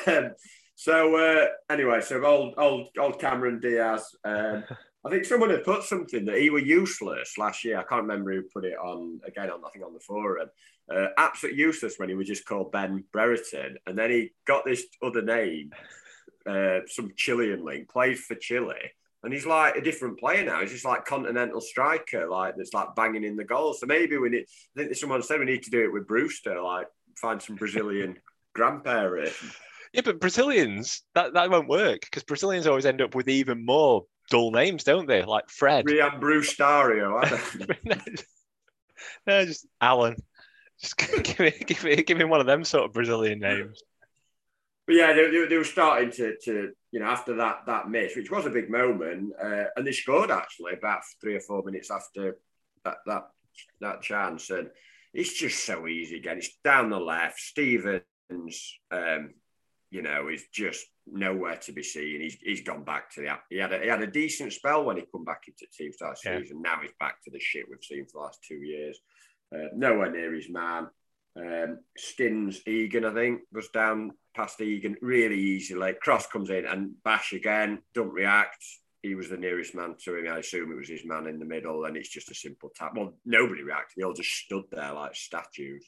Um, 0.07 0.31
so 0.75 1.15
uh, 1.15 1.47
anyway, 1.69 2.01
so 2.01 2.23
old 2.23 2.53
old 2.57 2.89
old 2.99 3.19
Cameron 3.19 3.59
Diaz. 3.59 4.05
Um, 4.23 4.63
I 5.05 5.09
think 5.09 5.25
someone 5.25 5.49
had 5.49 5.63
put 5.63 5.83
something 5.83 6.25
that 6.25 6.37
he 6.37 6.49
were 6.49 6.59
useless 6.59 7.37
last 7.37 7.63
year. 7.63 7.79
I 7.79 7.83
can't 7.83 8.01
remember 8.01 8.33
who 8.33 8.43
put 8.53 8.65
it 8.65 8.77
on 8.77 9.19
again 9.25 9.49
on 9.49 9.61
I 9.65 9.69
think 9.69 9.85
on 9.85 9.93
the 9.93 9.99
forum. 9.99 10.49
Uh, 10.93 11.07
absolutely 11.17 11.59
useless 11.59 11.95
when 11.97 12.09
he 12.09 12.15
was 12.15 12.27
just 12.27 12.45
called 12.45 12.71
Ben 12.71 13.03
Brereton, 13.11 13.77
and 13.85 13.97
then 13.97 14.09
he 14.09 14.31
got 14.45 14.65
this 14.65 14.83
other 15.03 15.21
name, 15.21 15.71
uh, 16.47 16.79
some 16.87 17.11
Chilean 17.15 17.63
link, 17.63 17.89
played 17.89 18.17
for 18.17 18.35
Chile, 18.35 18.91
and 19.23 19.33
he's 19.33 19.45
like 19.45 19.75
a 19.75 19.81
different 19.81 20.19
player 20.19 20.45
now. 20.45 20.61
He's 20.61 20.71
just 20.71 20.85
like 20.85 21.05
continental 21.05 21.61
striker, 21.61 22.27
like 22.27 22.55
that's 22.55 22.73
like 22.73 22.95
banging 22.95 23.23
in 23.23 23.35
the 23.35 23.43
goals. 23.43 23.79
So 23.79 23.85
maybe 23.85 24.17
we 24.17 24.29
need. 24.29 24.45
I 24.77 24.83
think 24.83 24.95
someone 24.95 25.21
said 25.23 25.39
we 25.39 25.45
need 25.45 25.63
to 25.63 25.71
do 25.71 25.83
it 25.83 25.93
with 25.93 26.07
Brewster, 26.07 26.61
like 26.61 26.87
find 27.17 27.41
some 27.41 27.55
Brazilian 27.55 28.17
grandparent. 28.53 29.33
Yeah, 29.93 30.01
but 30.03 30.19
Brazilians 30.19 31.03
that 31.15 31.33
that 31.33 31.49
won't 31.49 31.69
work 31.69 32.01
because 32.01 32.23
Brazilians 32.23 32.67
always 32.67 32.85
end 32.85 33.01
up 33.01 33.15
with 33.15 33.29
even 33.29 33.65
more 33.65 34.05
dull 34.29 34.51
names, 34.51 34.83
don't 34.83 35.07
they? 35.07 35.23
Like 35.23 35.49
Fred, 35.49 35.85
Rian 35.85 36.19
Brustario. 36.19 37.21
no, 39.27 39.45
just 39.45 39.67
Alan. 39.81 40.15
Just 40.79 40.97
give 41.23 41.39
me, 41.39 41.51
give 41.65 41.83
me, 41.83 41.95
give 42.03 42.17
me 42.17 42.25
one 42.25 42.39
of 42.39 42.45
them 42.45 42.63
sort 42.63 42.85
of 42.85 42.93
Brazilian 42.93 43.39
names. 43.39 43.81
But 44.87 44.95
yeah, 44.95 45.13
they, 45.13 45.29
they, 45.29 45.47
they, 45.47 45.57
were 45.57 45.65
starting 45.65 46.11
to, 46.11 46.37
to, 46.45 46.71
you 46.91 46.99
know, 47.01 47.07
after 47.07 47.35
that 47.35 47.65
that 47.67 47.89
miss, 47.89 48.15
which 48.15 48.31
was 48.31 48.45
a 48.45 48.49
big 48.49 48.69
moment, 48.69 49.33
uh, 49.41 49.65
and 49.75 49.85
they 49.85 49.91
scored 49.91 50.31
actually 50.31 50.73
about 50.73 51.01
three 51.19 51.35
or 51.35 51.41
four 51.41 51.61
minutes 51.63 51.91
after 51.91 52.37
that 52.85 52.97
that 53.05 53.23
that 53.81 54.01
chance, 54.01 54.49
and 54.49 54.69
it's 55.13 55.33
just 55.33 55.65
so 55.65 55.87
easy 55.87 56.15
again. 56.15 56.37
It's 56.37 56.57
down 56.63 56.89
the 56.89 56.99
left. 56.99 57.37
Stevens, 57.37 58.79
um, 58.89 59.33
you 59.91 60.01
know, 60.01 60.29
is 60.29 60.45
just 60.53 60.85
nowhere 61.05 61.57
to 61.57 61.73
be 61.73 61.83
seen. 61.83 62.21
He's 62.21 62.37
he's 62.41 62.61
gone 62.61 62.85
back 62.85 63.11
to 63.15 63.21
the 63.21 63.37
he 63.49 63.57
had 63.57 63.73
a, 63.73 63.79
he 63.79 63.87
had 63.87 64.01
a 64.01 64.07
decent 64.07 64.53
spell 64.53 64.85
when 64.85 64.95
he 64.95 65.03
come 65.11 65.25
back 65.25 65.43
into 65.49 65.65
team 65.77 65.91
start 65.91 66.17
yeah. 66.23 66.39
season. 66.39 66.61
Now 66.61 66.79
he's 66.81 66.91
back 66.97 67.21
to 67.25 67.31
the 67.31 67.39
shit 67.39 67.65
we've 67.69 67.83
seen 67.83 68.05
for 68.05 68.19
the 68.19 68.23
last 68.23 68.39
two 68.47 68.55
years. 68.55 68.97
Uh, 69.53 69.67
nowhere 69.75 70.11
near 70.11 70.33
his 70.33 70.49
man. 70.49 70.87
Um, 71.37 71.79
Skins 71.97 72.61
Egan, 72.65 73.05
I 73.05 73.13
think, 73.13 73.41
was 73.51 73.69
down 73.69 74.11
past 74.35 74.59
Egan 74.61 74.95
really 75.01 75.39
easily. 75.39 75.93
Cross 76.01 76.27
comes 76.27 76.49
in 76.49 76.65
and 76.65 76.91
Bash 77.03 77.33
again, 77.33 77.79
don't 77.93 78.11
react. 78.11 78.63
He 79.03 79.15
was 79.15 79.29
the 79.29 79.37
nearest 79.37 79.75
man 79.75 79.95
to 80.03 80.17
him. 80.17 80.33
I 80.33 80.39
assume 80.39 80.71
it 80.71 80.77
was 80.77 80.89
his 80.89 81.05
man 81.05 81.27
in 81.27 81.39
the 81.39 81.45
middle, 81.45 81.85
and 81.85 81.95
it's 81.95 82.09
just 82.09 82.31
a 82.31 82.35
simple 82.35 82.71
tap. 82.75 82.93
Well, 82.95 83.13
nobody 83.25 83.61
reacted. 83.61 83.93
They 83.97 84.03
all 84.03 84.13
just 84.13 84.31
stood 84.31 84.63
there 84.71 84.93
like 84.93 85.15
statues. 85.15 85.85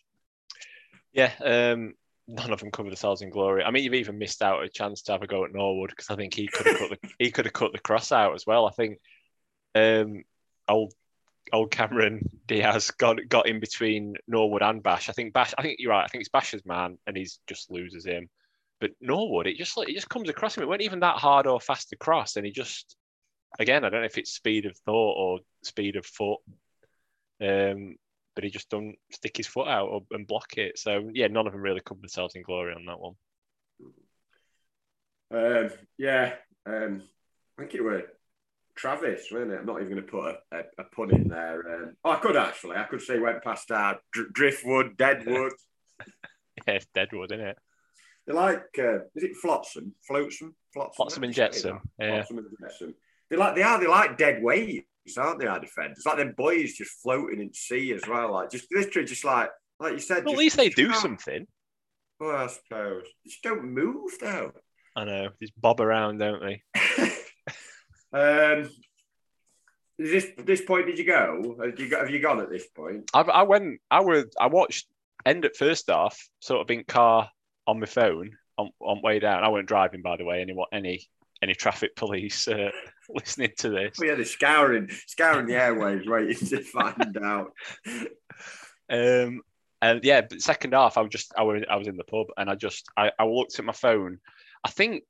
Yeah, 1.11 1.31
um, 1.43 1.95
none 2.27 2.53
of 2.53 2.59
them 2.59 2.71
covered 2.71 2.91
themselves 2.91 3.21
in 3.21 3.31
glory. 3.31 3.63
I 3.63 3.71
mean, 3.71 3.83
you've 3.83 3.95
even 3.95 4.19
missed 4.19 4.43
out 4.43 4.63
a 4.63 4.69
chance 4.69 5.01
to 5.03 5.13
have 5.13 5.23
a 5.23 5.27
go 5.27 5.43
at 5.43 5.53
Norwood 5.53 5.89
because 5.89 6.09
I 6.11 6.15
think 6.15 6.35
he 6.35 6.47
could 6.47 6.67
have 6.67 6.77
cut 6.77 6.89
the 6.91 7.09
he 7.17 7.31
could 7.31 7.45
have 7.45 7.53
cut 7.53 7.71
the 7.71 7.79
cross 7.79 8.11
out 8.11 8.35
as 8.35 8.45
well. 8.45 8.67
I 8.67 8.71
think 8.71 8.99
um, 9.73 10.23
old 10.67 10.93
old 11.53 11.71
Cameron 11.71 12.27
Diaz 12.47 12.91
got 12.91 13.17
got 13.27 13.47
in 13.47 13.59
between 13.59 14.15
Norwood 14.27 14.61
and 14.61 14.81
Bash. 14.83 15.09
I 15.09 15.13
think 15.13 15.33
Bash. 15.33 15.53
I 15.57 15.61
think 15.61 15.77
you're 15.79 15.91
right. 15.91 16.03
I 16.03 16.07
think 16.07 16.21
it's 16.21 16.29
Bash's 16.29 16.65
man, 16.65 16.97
and 17.07 17.17
he 17.17 17.27
just 17.47 17.71
loses 17.71 18.05
him. 18.05 18.29
But 18.79 18.91
Norwood, 19.01 19.47
it 19.47 19.57
just 19.57 19.77
it 19.77 19.93
just 19.93 20.09
comes 20.09 20.29
across 20.29 20.57
him. 20.57 20.63
It 20.63 20.67
wasn't 20.67 20.83
even 20.83 21.01
that 21.01 21.17
hard 21.17 21.47
or 21.47 21.59
fast 21.59 21.89
to 21.89 21.97
cross, 21.97 22.35
and 22.35 22.45
he 22.45 22.51
just 22.51 22.95
again, 23.59 23.83
I 23.83 23.89
don't 23.89 24.01
know 24.01 24.05
if 24.05 24.17
it's 24.17 24.33
speed 24.33 24.65
of 24.65 24.77
thought 24.85 25.15
or 25.17 25.39
speed 25.63 25.95
of 25.95 26.05
foot. 26.05 26.39
Um, 27.41 27.95
but 28.35 28.43
he 28.43 28.49
just 28.49 28.69
don't 28.69 28.95
stick 29.11 29.35
his 29.35 29.47
foot 29.47 29.67
out 29.67 30.03
and 30.11 30.27
block 30.27 30.57
it. 30.57 30.77
So 30.79 31.09
yeah, 31.13 31.27
none 31.27 31.47
of 31.47 31.53
them 31.53 31.61
really 31.61 31.81
covered 31.81 32.01
themselves 32.01 32.35
in 32.35 32.43
glory 32.43 32.73
on 32.73 32.85
that 32.85 32.99
one. 32.99 33.15
Um, 35.31 35.69
yeah, 35.97 36.35
um, 36.65 37.03
I 37.57 37.61
think 37.61 37.75
it 37.75 37.83
was 37.83 38.03
Travis, 38.79 39.27
wasn't 39.31 39.51
it? 39.51 39.59
I'm 39.59 39.65
not 39.65 39.81
even 39.81 39.89
going 39.89 40.05
to 40.05 40.11
put 40.11 40.35
a, 40.51 40.57
a, 40.57 40.59
a 40.79 40.83
pun 40.95 41.13
in 41.13 41.27
there. 41.27 41.83
Um, 41.83 41.95
oh, 42.05 42.11
I 42.11 42.15
could 42.15 42.37
actually. 42.37 42.77
I 42.77 42.83
could 42.83 43.01
say 43.01 43.19
went 43.19 43.43
past 43.43 43.69
our 43.71 43.99
dr- 44.13 44.31
driftwood, 44.31 44.95
deadwood. 44.95 45.51
yeah, 46.67 46.75
it's 46.75 46.87
deadwood, 46.95 47.31
isn't 47.31 47.45
it? 47.45 47.57
They 48.25 48.33
like, 48.33 48.63
uh, 48.77 48.99
is 49.15 49.23
it 49.23 49.35
flotsam, 49.35 49.93
flotsam, 50.07 50.55
flotsam, 50.73 50.93
flotsam 50.95 51.23
and 51.23 51.33
jetsam? 51.33 51.81
Yeah, 51.99 52.23
flotsam 52.23 52.37
and 52.37 52.47
jetsam. 52.61 52.95
They 53.29 53.35
like 53.35 53.55
they 53.55 53.63
are. 53.63 53.79
They 53.79 53.87
like 53.87 54.17
dead 54.17 54.41
weight 54.41 54.85
aren't 55.17 55.39
they? 55.39 55.47
Our 55.47 55.59
defenders, 55.59 55.97
it's 55.97 56.05
like 56.05 56.17
them 56.17 56.33
boys 56.37 56.73
just 56.73 57.01
floating 57.01 57.41
in 57.41 57.53
sea 57.53 57.93
as 57.93 58.03
well. 58.07 58.33
Like 58.33 58.51
just 58.51 58.67
literally, 58.71 59.07
just 59.07 59.25
like 59.25 59.49
like 59.79 59.93
you 59.93 59.99
said. 59.99 60.23
Well, 60.25 60.33
at 60.33 60.39
least 60.39 60.57
they 60.57 60.69
do 60.69 60.93
something. 60.93 61.47
Well, 62.19 62.35
I 62.35 62.47
suppose. 62.47 63.03
They 63.23 63.29
just 63.29 63.43
don't 63.43 63.63
move 63.63 64.11
though. 64.19 64.51
I 64.95 65.05
know. 65.05 65.29
Just 65.41 65.59
bob 65.59 65.81
around, 65.81 66.17
don't 66.19 66.41
they? 66.41 66.63
um, 68.13 68.69
this 69.97 70.27
this 70.37 70.61
point 70.61 70.87
did 70.87 70.97
you 70.97 71.05
go? 71.05 71.57
Have 71.63 71.79
you, 71.79 71.97
have 71.97 72.09
you 72.09 72.19
gone 72.19 72.39
at 72.39 72.49
this 72.49 72.67
point? 72.67 73.09
I, 73.13 73.21
I 73.21 73.43
went. 73.43 73.81
I 73.91 73.99
would. 73.99 74.33
I 74.39 74.47
watched 74.47 74.87
end 75.25 75.45
at 75.45 75.57
first 75.57 75.89
off, 75.89 76.29
sort 76.39 76.61
of 76.61 76.71
in 76.71 76.83
car 76.85 77.29
on 77.67 77.79
my 77.79 77.85
phone 77.85 78.37
on, 78.57 78.69
on 78.79 79.01
way 79.01 79.19
down. 79.19 79.43
I 79.43 79.49
wasn't 79.49 79.67
driving, 79.67 80.01
by 80.01 80.17
the 80.17 80.25
way. 80.25 80.41
Any 80.41 80.55
any 80.71 81.09
any 81.41 81.53
traffic 81.53 81.95
police 81.95 82.47
uh, 82.47 82.71
listening 83.09 83.51
to 83.57 83.69
this. 83.69 83.97
Yeah, 84.01 84.15
they're 84.15 84.25
scouring, 84.25 84.89
scouring 85.07 85.47
the 85.47 85.53
airwaves, 85.53 86.07
waiting 86.07 86.47
to 86.47 86.61
find 86.61 87.17
out. 87.17 87.53
Um, 88.89 89.41
and 89.81 90.03
yeah, 90.03 90.21
but 90.21 90.41
second 90.41 90.73
half, 90.73 90.97
I 90.97 91.01
was 91.01 91.11
just, 91.11 91.33
I 91.37 91.43
was, 91.43 91.63
I 91.69 91.77
was 91.77 91.87
in 91.87 91.95
the 91.95 92.03
pub, 92.03 92.27
and 92.37 92.49
I 92.49 92.55
just, 92.55 92.87
I, 92.97 93.11
I 93.17 93.25
looked 93.25 93.57
at 93.57 93.65
my 93.65 93.73
phone. 93.73 94.19
I 94.63 94.69
think, 94.69 95.03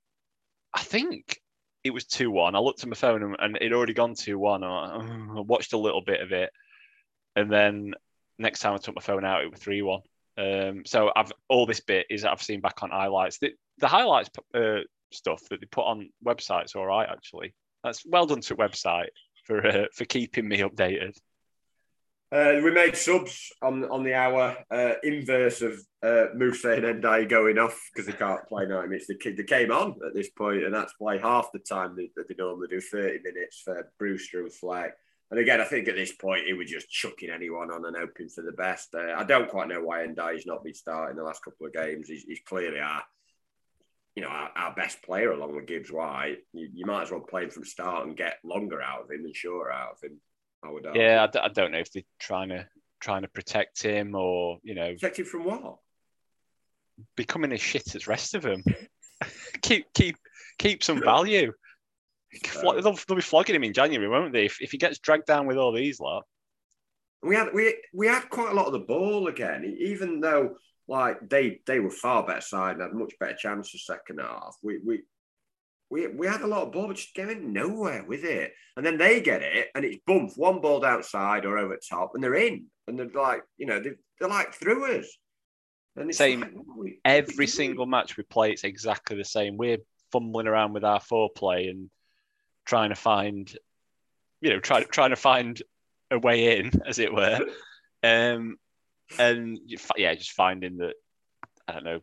I 0.73 0.81
think 0.81 1.39
it 1.83 1.91
was 1.91 2.05
two 2.05 2.31
one. 2.31 2.55
I 2.55 2.59
looked 2.59 2.83
at 2.83 2.89
my 2.89 2.95
phone, 2.95 3.23
and, 3.23 3.35
and 3.39 3.57
it 3.61 3.73
already 3.73 3.93
gone 3.93 4.15
two 4.15 4.37
one. 4.39 4.63
I, 4.63 4.97
I 5.37 5.39
watched 5.41 5.73
a 5.73 5.77
little 5.77 6.01
bit 6.01 6.21
of 6.21 6.31
it, 6.31 6.51
and 7.35 7.51
then 7.51 7.93
next 8.37 8.59
time 8.59 8.73
I 8.73 8.77
took 8.77 8.95
my 8.95 9.01
phone 9.01 9.25
out, 9.25 9.43
it 9.43 9.51
was 9.51 9.59
three 9.59 9.81
one. 9.81 10.01
Um, 10.37 10.83
so 10.85 11.11
I've 11.15 11.31
all 11.49 11.65
this 11.65 11.81
bit 11.81 12.05
is 12.09 12.23
I've 12.25 12.41
seen 12.41 12.61
back 12.61 12.81
on 12.81 12.91
highlights. 12.91 13.39
The, 13.39 13.51
the 13.79 13.87
highlights 13.87 14.29
uh, 14.53 14.79
stuff 15.11 15.41
that 15.49 15.59
they 15.59 15.67
put 15.67 15.85
on 15.85 16.09
websites, 16.25 16.75
all 16.75 16.85
right, 16.85 17.09
actually. 17.09 17.53
That's 17.83 18.05
well 18.05 18.25
done 18.25 18.41
to 18.41 18.55
website 18.55 19.09
for 19.45 19.65
uh, 19.65 19.85
for 19.93 20.05
keeping 20.05 20.47
me 20.47 20.59
updated. 20.59 21.17
Uh, 22.31 22.61
we 22.63 22.71
made 22.71 22.95
subs 22.95 23.51
on 23.61 23.83
on 23.85 24.03
the 24.03 24.13
hour 24.13 24.55
uh, 24.69 24.93
inverse 25.01 25.63
of 25.63 25.73
uh, 26.03 26.27
Mousset 26.35 26.87
and 26.87 27.03
Ndiaye 27.03 27.27
going 27.27 27.57
off 27.57 27.89
because 27.91 28.05
they 28.05 28.17
can't 28.17 28.47
play 28.47 28.67
90 28.67 28.87
minutes. 28.87 29.07
They, 29.07 29.31
they 29.31 29.43
came 29.43 29.71
on 29.71 29.95
at 30.05 30.13
this 30.13 30.29
point, 30.29 30.63
and 30.63 30.73
that's 30.73 30.93
why 30.99 31.17
half 31.17 31.49
the 31.51 31.59
time 31.59 31.95
that, 31.95 32.27
they 32.27 32.35
normally 32.37 32.67
do 32.67 32.79
30 32.79 33.19
minutes 33.23 33.61
for 33.65 33.91
Brewster 33.97 34.41
and 34.41 34.53
Fleck. 34.53 34.93
And 35.31 35.39
again, 35.39 35.59
I 35.59 35.63
think 35.63 35.87
at 35.87 35.95
this 35.95 36.11
point 36.11 36.45
he 36.45 36.53
was 36.53 36.69
just 36.69 36.89
chucking 36.89 37.29
anyone 37.31 37.71
on 37.71 37.85
and 37.85 37.97
hoping 37.97 38.29
for 38.29 38.43
the 38.43 38.51
best. 38.51 38.93
Uh, 38.93 39.13
I 39.15 39.23
don't 39.23 39.49
quite 39.49 39.67
know 39.67 39.83
why 39.83 40.05
Ndiaye's 40.05 40.45
not 40.45 40.63
been 40.63 40.73
starting 40.75 41.17
the 41.17 41.23
last 41.23 41.43
couple 41.43 41.65
of 41.65 41.73
games. 41.73 42.07
He's, 42.07 42.23
he's 42.23 42.41
clearly 42.47 42.79
our 42.79 43.03
you 44.15 44.23
know, 44.23 44.29
our, 44.29 44.49
our, 44.55 44.75
best 44.75 45.01
player 45.01 45.31
along 45.31 45.55
with 45.55 45.67
Gibbs 45.67 45.91
White. 45.91 46.39
You, 46.51 46.67
you, 46.73 46.85
might 46.85 47.03
as 47.03 47.11
well 47.11 47.21
play 47.21 47.43
him 47.43 47.51
from 47.51 47.63
start 47.63 48.05
and 48.05 48.17
get 48.17 48.39
longer 48.43 48.81
out 48.81 49.03
of 49.03 49.11
him 49.11 49.23
and 49.23 49.35
shorter 49.35 49.71
out 49.71 49.93
of 49.93 50.03
him. 50.03 50.19
I 50.63 50.71
would. 50.71 50.85
Argue. 50.85 51.01
Yeah, 51.01 51.23
I 51.23 51.27
d- 51.27 51.39
I 51.39 51.47
don't 51.49 51.71
know 51.71 51.79
if 51.79 51.91
they're 51.91 52.03
trying 52.19 52.49
to 52.49 52.67
trying 52.99 53.21
to 53.21 53.27
protect 53.29 53.81
him 53.81 54.15
or 54.15 54.57
you 54.63 54.75
know 54.75 54.93
protect 54.93 55.19
him 55.19 55.25
from 55.25 55.45
what? 55.45 55.77
Becoming 57.15 57.53
as 57.53 57.61
shit 57.61 57.95
as 57.95 58.07
rest 58.07 58.35
of 58.35 58.41
them. 58.41 58.63
keep 59.61 59.91
keep 59.93 60.17
keep 60.57 60.83
some 60.83 61.01
value. 61.01 61.53
They'll, 62.61 62.81
they'll, 62.81 63.15
be 63.15 63.21
flogging 63.21 63.55
him 63.55 63.63
in 63.63 63.73
January, 63.73 64.07
won't 64.07 64.33
they? 64.33 64.45
If, 64.45 64.61
if 64.61 64.71
he 64.71 64.77
gets 64.77 64.99
dragged 64.99 65.25
down 65.25 65.47
with 65.47 65.57
all 65.57 65.73
these 65.73 65.99
lot. 65.99 66.25
We 67.23 67.35
had 67.35 67.49
we 67.53 67.75
we 67.93 68.07
had 68.07 68.29
quite 68.29 68.51
a 68.51 68.55
lot 68.55 68.67
of 68.67 68.73
the 68.73 68.79
ball 68.79 69.27
again, 69.27 69.75
even 69.79 70.21
though 70.21 70.55
like 70.87 71.27
they 71.27 71.59
they 71.65 71.79
were 71.79 71.89
far 71.89 72.25
better 72.25 72.41
side 72.41 72.73
and 72.73 72.81
had 72.81 72.93
much 72.93 73.13
better 73.19 73.35
chance 73.35 73.71
the 73.71 73.79
second 73.79 74.19
half. 74.19 74.55
We 74.61 74.79
we 74.85 75.01
we 75.89 76.07
we 76.07 76.27
had 76.27 76.41
a 76.41 76.47
lot 76.47 76.63
of 76.63 76.71
ball, 76.71 76.87
but 76.87 76.95
just 76.95 77.15
getting 77.15 77.53
nowhere 77.53 78.03
with 78.03 78.23
it. 78.23 78.53
And 78.77 78.85
then 78.85 78.97
they 78.97 79.21
get 79.21 79.41
it, 79.41 79.67
and 79.75 79.83
it's 79.83 79.97
bump 80.05 80.31
one 80.35 80.61
ball 80.61 80.85
outside 80.85 81.45
or 81.45 81.57
over 81.57 81.77
top, 81.89 82.11
and 82.13 82.23
they're 82.23 82.35
in, 82.35 82.65
and 82.87 82.97
they're 82.97 83.09
like 83.13 83.41
you 83.57 83.65
know 83.65 83.79
they 83.79 83.91
they're 84.19 84.29
like 84.29 84.53
through 84.53 84.99
us. 84.99 85.17
And 85.95 86.13
same 86.13 86.41
like, 86.77 86.99
every 87.03 87.47
single 87.47 87.85
match 87.85 88.15
we 88.15 88.23
play, 88.23 88.51
it's 88.51 88.63
exactly 88.63 89.17
the 89.17 89.25
same. 89.25 89.57
We're 89.57 89.79
fumbling 90.11 90.47
around 90.47 90.73
with 90.73 90.83
our 90.83 90.99
foreplay 90.99 91.69
and 91.69 91.89
trying 92.65 92.89
to 92.89 92.95
find, 92.95 93.51
you 94.39 94.51
know, 94.51 94.59
try, 94.59 94.83
trying 94.83 95.09
to 95.09 95.15
find 95.15 95.61
a 96.09 96.19
way 96.19 96.57
in, 96.57 96.71
as 96.87 96.99
it 96.99 97.13
were. 97.13 97.39
Um, 98.01 98.57
and 99.17 99.59
yeah, 99.97 100.13
just 100.15 100.31
finding 100.31 100.77
that 100.77 100.93
I 101.67 101.73
don't 101.73 101.83
know 101.83 101.99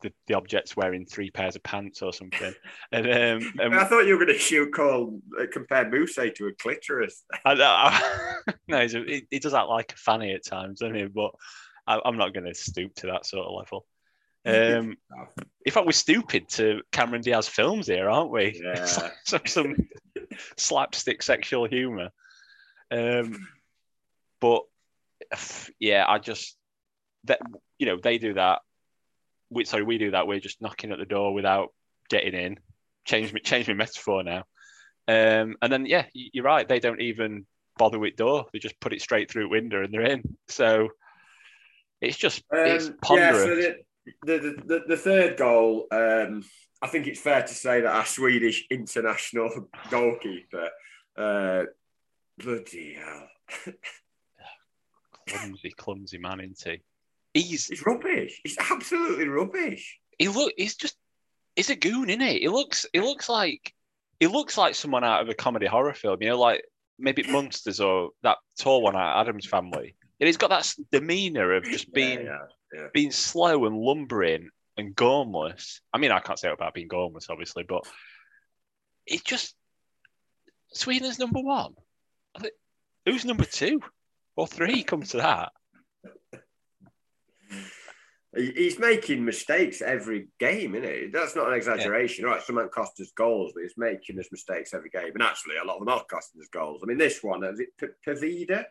the, 0.00 0.12
the 0.26 0.34
object's 0.34 0.76
wearing 0.76 1.04
three 1.06 1.30
pairs 1.30 1.56
of 1.56 1.62
pants 1.62 2.02
or 2.02 2.12
something. 2.12 2.54
And, 2.90 3.06
um, 3.06 3.52
and 3.60 3.74
I 3.74 3.84
thought 3.84 4.06
you 4.06 4.16
were 4.16 4.24
going 4.24 4.36
to 4.36 4.42
shoot 4.42 4.72
call 4.72 5.20
uh, 5.38 5.44
compare 5.52 5.90
Moose 5.90 6.14
to 6.14 6.46
a 6.46 6.52
clitoris. 6.54 7.22
I, 7.44 7.52
I, 7.52 8.52
no, 8.68 8.86
he, 8.86 9.26
he 9.30 9.38
does 9.38 9.52
act 9.52 9.68
like 9.68 9.92
a 9.92 9.96
fanny 9.96 10.32
at 10.32 10.44
times, 10.44 10.80
I 10.80 10.88
mean, 10.88 11.10
but 11.14 11.32
I, 11.86 12.00
am 12.04 12.16
not 12.16 12.32
going 12.32 12.46
to 12.46 12.54
stoop 12.54 12.94
to 12.96 13.08
that 13.08 13.26
sort 13.26 13.46
of 13.46 13.54
level. 13.54 13.86
Um, 14.46 14.96
in 15.66 15.72
fact, 15.72 15.84
we're 15.84 15.92
stupid 15.92 16.48
to 16.50 16.80
Cameron 16.92 17.20
Diaz 17.20 17.46
films 17.46 17.86
here, 17.86 18.08
aren't 18.08 18.30
we? 18.30 18.58
Yeah. 18.62 18.86
Some, 19.24 19.42
some 19.46 19.76
slapstick 20.56 21.22
sexual 21.22 21.66
humour. 21.66 22.10
Um, 22.90 23.46
but 24.40 24.62
yeah, 25.78 26.04
I 26.08 26.18
just 26.18 26.56
that 27.24 27.40
you 27.78 27.86
know 27.86 27.98
they 28.02 28.18
do 28.18 28.34
that. 28.34 28.60
We 29.50 29.64
sorry, 29.64 29.82
we 29.82 29.98
do 29.98 30.10
that. 30.12 30.26
We're 30.26 30.40
just 30.40 30.60
knocking 30.60 30.92
at 30.92 30.98
the 30.98 31.04
door 31.04 31.32
without 31.32 31.72
getting 32.08 32.34
in. 32.34 32.58
Change 33.04 33.32
me, 33.32 33.40
change 33.40 33.68
my 33.68 33.74
metaphor 33.74 34.22
now. 34.22 34.44
Um, 35.06 35.56
and 35.62 35.72
then 35.72 35.86
yeah, 35.86 36.06
you're 36.12 36.44
right. 36.44 36.68
They 36.68 36.80
don't 36.80 37.00
even 37.00 37.46
bother 37.78 37.98
with 37.98 38.16
door. 38.16 38.46
They 38.52 38.58
just 38.58 38.78
put 38.80 38.92
it 38.92 39.00
straight 39.00 39.30
through 39.30 39.48
window 39.48 39.82
and 39.82 39.92
they're 39.92 40.02
in. 40.02 40.22
So 40.48 40.88
it's 42.00 42.16
just 42.16 42.42
um, 42.52 42.58
it's 42.58 42.90
ponderous. 43.00 43.38
Yeah, 43.38 43.44
so 43.44 43.54
the, 43.56 44.38
the, 44.38 44.62
the, 44.64 44.84
the, 44.88 44.96
third 44.96 45.36
goal, 45.36 45.86
um, 45.90 46.44
I 46.82 46.88
think 46.88 47.06
it's 47.06 47.20
fair 47.20 47.42
to 47.42 47.54
say 47.54 47.80
that 47.80 47.94
our 47.94 48.06
Swedish 48.06 48.66
international 48.70 49.68
goalkeeper, 49.90 50.70
uh, 51.16 51.64
bloody 52.38 52.94
hell. 52.94 53.28
clumsy, 55.28 55.70
clumsy 55.70 56.18
man, 56.18 56.40
isn't 56.40 56.62
he? 56.64 56.82
He's 57.34 57.66
he's 57.66 57.84
rubbish. 57.84 58.40
He's 58.42 58.56
absolutely 58.58 59.28
rubbish. 59.28 59.98
He 60.18 60.28
look. 60.28 60.52
He's 60.56 60.76
just. 60.76 60.96
He's 61.56 61.70
a 61.70 61.76
goon, 61.76 62.08
isn't 62.08 62.20
he? 62.20 62.40
He 62.40 62.48
looks. 62.48 62.86
He 62.92 63.00
looks 63.00 63.28
like. 63.28 63.72
He 64.20 64.26
looks 64.26 64.58
like 64.58 64.74
someone 64.74 65.04
out 65.04 65.22
of 65.22 65.28
a 65.28 65.34
comedy 65.34 65.66
horror 65.66 65.94
film. 65.94 66.18
You 66.20 66.30
know, 66.30 66.38
like 66.38 66.64
maybe 66.98 67.22
Munsters 67.30 67.80
or 67.80 68.10
that 68.22 68.38
tall 68.58 68.82
one 68.82 68.96
out 68.96 69.20
Addams 69.20 69.46
Family. 69.46 69.94
And 70.20 70.26
he's 70.26 70.36
got 70.36 70.50
that 70.50 70.68
demeanor 70.90 71.54
of 71.54 71.64
just 71.64 71.92
being 71.92 72.24
yeah, 72.24 72.38
yeah, 72.72 72.80
yeah. 72.80 72.86
being 72.92 73.12
slow 73.12 73.66
and 73.66 73.76
lumbering 73.76 74.50
and 74.76 74.94
gormless. 74.94 75.80
I 75.92 75.98
mean, 75.98 76.10
I 76.10 76.18
can't 76.18 76.38
say 76.38 76.50
about 76.50 76.74
being 76.74 76.88
gormless, 76.88 77.30
obviously, 77.30 77.62
but 77.62 77.84
it's 79.06 79.22
just 79.22 79.54
Sweden's 80.72 81.18
number 81.18 81.40
one. 81.40 81.74
Who's 83.06 83.24
number 83.24 83.44
two 83.44 83.80
or 84.36 84.46
three? 84.46 84.82
Come 84.82 85.02
to 85.02 85.16
that. 85.18 85.52
He's 88.38 88.78
making 88.78 89.24
mistakes 89.24 89.82
every 89.82 90.28
game, 90.38 90.74
isn't 90.74 90.88
it? 90.88 91.12
That's 91.12 91.34
not 91.34 91.48
an 91.48 91.54
exaggeration. 91.54 92.24
Yeah. 92.24 92.32
Right, 92.32 92.42
some 92.42 92.68
cost 92.70 93.00
us 93.00 93.10
goals, 93.16 93.52
but 93.54 93.62
he's 93.62 93.74
making 93.76 94.18
us 94.18 94.28
mistakes 94.30 94.74
every 94.74 94.90
game. 94.90 95.10
And 95.14 95.22
actually, 95.22 95.56
a 95.56 95.66
lot 95.66 95.74
of 95.74 95.80
them 95.80 95.88
are 95.88 96.04
costing 96.04 96.40
us 96.40 96.48
goals. 96.48 96.80
I 96.82 96.86
mean, 96.86 96.98
this 96.98 97.22
one, 97.22 97.42
is 97.44 97.60
it 97.60 97.70
P- 97.78 97.86
Pavida? 98.06 98.64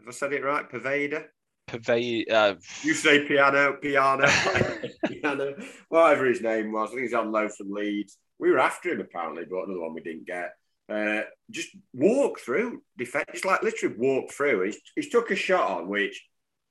Have 0.00 0.08
I 0.08 0.10
said 0.10 0.32
it 0.32 0.44
right? 0.44 0.70
Pervader? 0.70 1.24
Pervade. 1.66 2.30
Uh... 2.30 2.56
You 2.82 2.94
say 2.94 3.26
piano, 3.26 3.74
piano, 3.80 4.26
piano, 5.06 5.54
whatever 5.88 6.26
his 6.26 6.40
name 6.40 6.72
was. 6.72 6.90
I 6.90 6.92
think 6.92 7.02
he's 7.02 7.14
on 7.14 7.32
low 7.32 7.48
from 7.48 7.70
Leeds. 7.70 8.18
We 8.38 8.50
were 8.50 8.58
after 8.58 8.90
him 8.90 9.00
apparently, 9.00 9.44
but 9.48 9.64
another 9.64 9.80
one 9.80 9.94
we 9.94 10.00
didn't 10.00 10.26
get. 10.26 10.52
Uh, 10.88 11.22
just 11.50 11.68
walk 11.92 12.40
through 12.40 12.82
defense. 12.96 13.26
It's 13.34 13.44
like 13.44 13.62
literally 13.62 13.96
walk 13.98 14.30
through. 14.30 14.64
He's, 14.64 14.78
he's 14.94 15.10
took 15.10 15.30
a 15.30 15.36
shot 15.36 15.70
on 15.70 15.88
which 15.88 16.24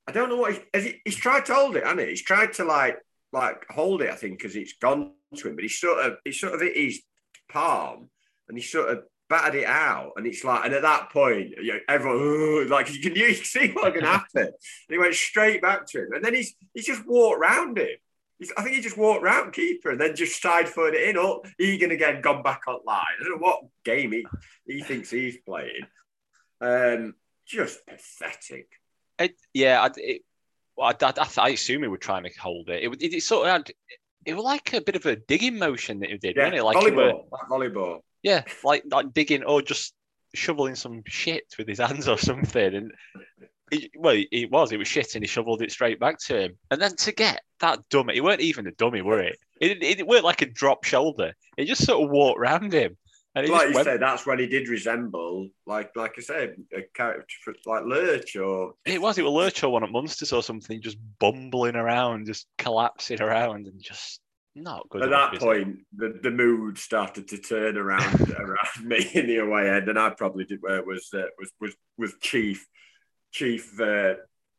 I 0.08 0.10
don't 0.10 0.30
know 0.30 0.36
what 0.36 0.62
he's, 0.72 0.84
he, 0.84 1.00
he's 1.04 1.16
tried 1.16 1.44
to 1.46 1.54
hold 1.54 1.76
it, 1.76 1.84
hasn't 1.84 2.00
he? 2.00 2.06
He's 2.06 2.22
tried 2.22 2.54
to 2.54 2.64
like 2.64 2.96
like 3.30 3.66
hold 3.70 4.00
it. 4.00 4.10
I 4.10 4.14
think 4.14 4.38
because 4.38 4.56
it's 4.56 4.72
gone 4.72 5.12
to 5.36 5.48
him, 5.48 5.54
but 5.54 5.64
he's 5.64 5.78
sort 5.78 6.04
of 6.04 6.16
he's 6.24 6.40
sort 6.40 6.54
of 6.54 6.62
hit 6.62 6.76
his 6.76 7.02
palm 7.50 8.08
and 8.48 8.56
he 8.56 8.64
sort 8.64 8.90
of 8.90 9.02
battered 9.28 9.56
it 9.56 9.66
out, 9.66 10.12
and 10.16 10.26
it's 10.26 10.42
like, 10.44 10.64
and 10.64 10.72
at 10.72 10.80
that 10.80 11.10
point, 11.10 11.50
you 11.62 11.74
know, 11.74 11.78
everyone 11.88 12.70
like 12.70 12.90
you 12.94 13.00
can, 13.00 13.14
you 13.14 13.34
can 13.34 13.44
see 13.44 13.68
what 13.72 13.94
can 13.94 14.04
happen. 14.04 14.46
and 14.46 14.52
he 14.88 14.98
went 14.98 15.14
straight 15.14 15.60
back 15.60 15.86
to 15.88 16.06
him, 16.06 16.12
and 16.14 16.24
then 16.24 16.34
he's 16.34 16.54
he's 16.74 16.86
just 16.86 17.06
walked 17.06 17.40
round 17.40 17.78
him. 17.78 17.98
He's, 18.38 18.52
I 18.56 18.62
think 18.62 18.76
he 18.76 18.82
just 18.82 18.96
walked 18.96 19.24
round 19.24 19.52
keeper 19.52 19.90
and 19.90 20.00
then 20.00 20.14
just 20.14 20.40
side 20.40 20.68
footed 20.68 21.00
it 21.00 21.08
in. 21.08 21.18
Up, 21.18 21.44
Egan 21.58 21.90
again 21.90 22.22
gone 22.22 22.42
back 22.42 22.62
online. 22.68 23.04
I 23.20 23.24
don't 23.24 23.40
know 23.40 23.46
what 23.46 23.64
game 23.84 24.12
he 24.12 24.26
he 24.66 24.82
thinks 24.82 25.10
he's 25.10 25.38
playing. 25.38 25.86
Um, 26.60 27.14
just 27.46 27.84
pathetic. 27.86 28.68
It, 29.18 29.34
yeah, 29.52 29.82
I, 29.82 29.90
it, 29.96 30.22
I, 30.80 30.94
I, 31.00 31.28
I, 31.38 31.48
assume 31.50 31.82
he 31.82 31.88
was 31.88 32.00
trying 32.00 32.24
to 32.24 32.30
hold 32.40 32.68
it. 32.68 32.84
It, 32.84 33.02
it, 33.02 33.14
it 33.16 33.22
sort 33.22 33.46
of 33.46 33.52
had, 33.52 33.70
it 34.24 34.34
was 34.34 34.44
like 34.44 34.72
a 34.72 34.80
bit 34.80 34.96
of 34.96 35.06
a 35.06 35.16
digging 35.16 35.58
motion 35.58 36.00
that 36.00 36.10
he 36.10 36.18
did, 36.18 36.36
yeah, 36.36 36.44
wasn't 36.44 36.58
it? 36.58 36.64
Like 36.64 36.76
volleyball, 36.76 36.96
were, 36.96 37.22
like 37.32 37.48
volleyball. 37.48 38.00
Yeah, 38.22 38.42
like 38.64 38.84
like 38.90 39.12
digging 39.12 39.44
or 39.44 39.62
just 39.62 39.94
shoveling 40.34 40.74
some 40.74 41.02
shit 41.06 41.44
with 41.56 41.68
his 41.68 41.78
hands 41.78 42.08
or 42.08 42.18
something. 42.18 42.74
And 42.74 42.92
he, 43.70 43.90
well, 43.96 44.16
it 44.30 44.50
was. 44.50 44.72
It 44.72 44.76
was 44.76 44.88
shit, 44.88 45.14
and 45.14 45.22
he 45.22 45.28
shoveled 45.28 45.62
it 45.62 45.72
straight 45.72 46.00
back 46.00 46.18
to 46.26 46.40
him. 46.40 46.58
And 46.70 46.80
then 46.80 46.96
to 46.96 47.12
get 47.12 47.42
that 47.60 47.80
dummy, 47.90 48.16
it 48.16 48.24
weren't 48.24 48.40
even 48.40 48.66
a 48.66 48.72
dummy, 48.72 49.02
were 49.02 49.20
it? 49.20 49.38
It, 49.60 49.82
it, 49.82 50.00
it 50.00 50.06
weren't 50.06 50.24
like 50.24 50.42
a 50.42 50.46
drop 50.46 50.84
shoulder. 50.84 51.34
It 51.56 51.66
just 51.66 51.84
sort 51.84 52.04
of 52.04 52.10
walked 52.10 52.40
round 52.40 52.72
him. 52.72 52.96
Like 53.46 53.68
you 53.68 53.74
went... 53.74 53.86
said, 53.86 54.00
that's 54.00 54.26
when 54.26 54.38
he 54.38 54.46
did 54.46 54.68
resemble, 54.68 55.48
like 55.66 55.90
like 55.94 56.14
I 56.18 56.22
said, 56.22 56.56
a 56.74 56.82
character 56.94 57.54
like 57.66 57.84
Lurch 57.84 58.36
or 58.36 58.74
it 58.84 59.00
was 59.00 59.18
it 59.18 59.22
was 59.22 59.32
Lurch 59.32 59.62
or 59.62 59.70
one 59.70 59.84
at 59.84 59.90
Munsters 59.90 60.32
or 60.32 60.42
something, 60.42 60.80
just 60.80 60.98
bumbling 61.18 61.76
around, 61.76 62.26
just 62.26 62.46
collapsing 62.58 63.20
around, 63.20 63.66
and 63.66 63.80
just 63.80 64.20
not 64.54 64.88
good. 64.88 65.02
At 65.02 65.10
that 65.10 65.40
point, 65.40 65.78
the, 65.96 66.18
the 66.22 66.30
mood 66.30 66.78
started 66.78 67.28
to 67.28 67.38
turn 67.38 67.76
around 67.76 68.20
around 68.38 68.84
me 68.84 69.08
in 69.14 69.26
the 69.26 69.38
away 69.38 69.70
end, 69.70 69.88
and 69.88 69.98
I 69.98 70.10
probably 70.10 70.44
did 70.44 70.60
where 70.60 70.78
it 70.78 70.86
was 70.86 71.08
uh, 71.14 71.22
was 71.38 71.52
was 71.60 71.74
was 71.96 72.14
chief 72.20 72.66
chief 73.30 73.78
uh, 73.80 74.14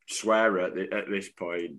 swearer 0.07 0.59
at, 0.59 0.75
the, 0.75 0.93
at 0.93 1.09
this 1.09 1.29
point. 1.29 1.71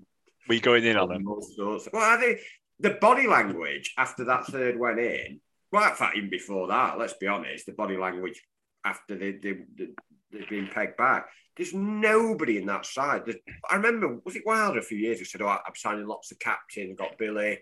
Were 0.49 0.55
you 0.55 0.61
going 0.61 0.85
in 0.85 0.97
on 0.97 1.09
them? 1.09 1.25
Well, 1.25 1.81
I 1.95 2.17
think 2.19 2.41
the 2.81 2.91
body 2.91 3.27
language 3.27 3.95
after 3.97 4.25
that 4.25 4.47
third 4.47 4.79
went 4.79 4.99
in. 4.99 5.41
In 5.73 5.95
fact, 5.95 6.17
even 6.17 6.31
before 6.31 6.69
that, 6.69 6.99
let's 6.99 7.15
be 7.15 7.27
honest, 7.27 7.67
the 7.67 7.73
body 7.73 7.97
language 7.97 8.43
after 8.85 9.17
they, 9.17 9.33
they, 9.33 9.59
they, 9.77 9.89
they've 10.33 10.49
been 10.49 10.69
pegged 10.69 10.97
back. 10.97 11.29
There's 11.57 11.75
nobody 11.75 12.59
in 12.59 12.67
that 12.67 12.87
side. 12.87 13.23
There's, 13.27 13.37
I 13.71 13.77
remember, 13.77 14.19
was 14.25 14.37
it 14.37 14.47
Wilder 14.47 14.79
a 14.79 14.83
few 14.83 14.99
years 14.99 15.19
ago 15.19 15.27
said, 15.27 15.43
oh, 15.43 15.49
I'm 15.49 15.75
signing 15.75 16.07
lots 16.07 16.33
of 16.33 16.39
captains, 16.39 16.97
got 16.97 17.19
Billy, 17.19 17.59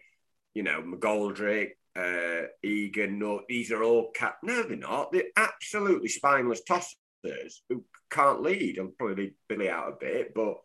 you 0.54 0.62
know, 0.62 0.82
McGoldrick, 0.82 1.70
uh, 1.96 2.46
Egan, 2.62 3.18
no, 3.18 3.42
these 3.48 3.72
are 3.72 3.82
all 3.82 4.10
cap. 4.12 4.38
No, 4.42 4.62
they're 4.62 4.76
not. 4.76 5.10
They're 5.12 5.24
absolutely 5.36 6.08
spineless 6.08 6.62
tossers 6.62 7.62
who 7.68 7.84
can't 8.10 8.42
lead. 8.42 8.78
I'll 8.78 8.92
probably 8.98 9.24
leave 9.24 9.34
Billy 9.48 9.68
out 9.68 9.88
a 9.88 9.96
bit, 9.98 10.32
but 10.34 10.58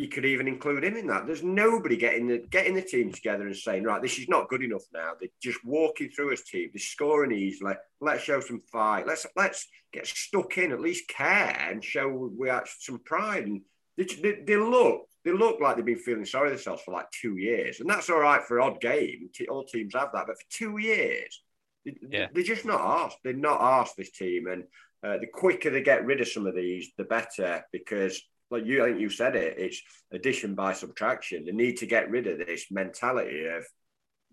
you 0.00 0.08
could 0.08 0.24
even 0.24 0.48
include 0.48 0.84
him 0.84 0.96
in 0.96 1.06
that. 1.08 1.26
There's 1.26 1.42
nobody 1.42 1.96
getting 1.96 2.26
the 2.26 2.38
getting 2.38 2.74
the 2.74 2.82
team 2.82 3.12
together 3.12 3.46
and 3.46 3.56
saying, 3.56 3.84
right, 3.84 4.00
this 4.00 4.18
is 4.18 4.28
not 4.28 4.48
good 4.48 4.62
enough 4.62 4.84
now. 4.92 5.12
They're 5.18 5.28
just 5.42 5.64
walking 5.64 6.08
through 6.10 6.32
as 6.32 6.42
team. 6.42 6.70
They're 6.72 6.80
scoring 6.80 7.32
easily. 7.32 7.74
Let's 8.00 8.22
show 8.22 8.40
some 8.40 8.62
fight. 8.72 9.06
Let's 9.06 9.26
let's 9.36 9.68
get 9.92 10.06
stuck 10.06 10.56
in, 10.58 10.72
at 10.72 10.80
least 10.80 11.08
care 11.08 11.56
and 11.68 11.84
show 11.84 12.08
we 12.08 12.48
have 12.48 12.68
some 12.78 12.98
pride. 13.00 13.44
And 13.46 13.60
they, 13.98 14.04
they, 14.04 14.42
they 14.46 14.56
look 14.56 15.02
they 15.24 15.32
look 15.32 15.60
like 15.60 15.76
they've 15.76 15.84
been 15.84 15.98
feeling 15.98 16.24
sorry 16.24 16.48
themselves 16.48 16.82
for 16.82 16.92
like 16.92 17.10
two 17.10 17.36
years, 17.36 17.80
and 17.80 17.90
that's 17.90 18.08
all 18.08 18.20
right 18.20 18.42
for 18.42 18.60
odd 18.60 18.80
game. 18.80 19.28
All 19.50 19.64
teams 19.64 19.94
have 19.94 20.12
that, 20.14 20.26
but 20.26 20.38
for 20.40 20.46
two 20.50 20.78
years, 20.78 21.42
they, 21.84 21.94
Yeah. 22.08 22.28
they're 22.32 22.42
just 22.42 22.64
not 22.64 22.80
asked. 22.80 23.18
They're 23.22 23.34
not 23.34 23.60
asked 23.60 23.96
this 23.98 24.12
team, 24.12 24.46
and 24.46 24.64
uh, 25.04 25.18
the 25.18 25.26
quicker 25.26 25.68
they 25.68 25.82
get 25.82 26.06
rid 26.06 26.20
of 26.22 26.28
some 26.28 26.46
of 26.46 26.54
these, 26.54 26.92
the 26.96 27.04
better. 27.04 27.62
Because, 27.70 28.22
like 28.50 28.64
you, 28.66 28.82
I 28.84 28.88
think 28.88 29.00
you 29.00 29.10
said 29.10 29.36
it, 29.36 29.56
it's 29.58 29.80
addition 30.12 30.54
by 30.54 30.72
subtraction. 30.72 31.44
They 31.44 31.52
need 31.52 31.78
to 31.78 31.86
get 31.86 32.10
rid 32.10 32.26
of 32.26 32.38
this 32.38 32.66
mentality 32.70 33.46
of 33.46 33.64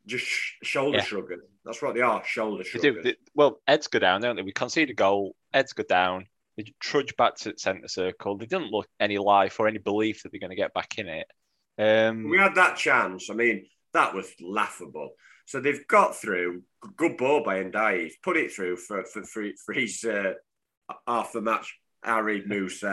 just 0.05 0.25
sh- 0.25 0.53
shoulder 0.63 0.97
Yeah. 0.97 1.03
shrugging. 1.03 1.41
That's 1.65 1.81
what 1.81 1.93
they 1.95 2.01
are, 2.01 2.23
shoulder 2.25 2.63
They 2.63 2.69
shrugging. 2.69 2.93
do. 2.95 3.01
They- 3.03 3.15
well, 3.33 3.61
Eds 3.67 3.87
go 3.87 3.99
down, 3.99 4.21
don't 4.21 4.35
they? 4.35 4.41
We 4.41 4.53
concede 4.53 4.89
a 4.89 4.93
goal. 4.93 5.35
Eds 5.53 5.73
go 5.73 5.83
down. 5.83 6.27
They 6.55 6.73
trudge 6.79 7.15
back 7.17 7.35
to 7.35 7.51
the 7.51 7.59
centre 7.59 7.87
circle. 7.87 8.37
They 8.37 8.47
didn't 8.47 8.71
look 8.71 8.87
any 8.99 9.17
life 9.19 9.59
or 9.59 9.67
any 9.67 9.77
belief 9.77 10.23
that 10.23 10.31
they're 10.31 10.39
going 10.39 10.49
to 10.49 10.55
get 10.55 10.73
back 10.73 10.97
in 10.97 11.07
it. 11.07 11.27
Um, 11.77 12.29
We 12.29 12.39
had 12.39 12.55
that 12.55 12.77
chance. 12.77 13.29
I 13.29 13.35
mean, 13.35 13.67
that 13.93 14.15
was 14.15 14.33
laughable. 14.41 15.11
So 15.45 15.59
they've 15.61 15.85
got 15.87 16.15
through. 16.15 16.63
Good 16.95 17.15
ball 17.17 17.43
by 17.43 17.63
Ndiaye. 17.63 18.03
He's 18.05 18.17
put 18.17 18.35
it 18.37 18.51
through 18.51 18.77
for 18.77 19.05
for 19.05 19.23
for, 19.23 19.45
for 19.65 19.73
his 19.73 20.03
uh, 20.03 20.33
half 21.07 21.31
the 21.33 21.41
match. 21.41 21.77
Harry 22.03 22.43
Moose, 22.45 22.83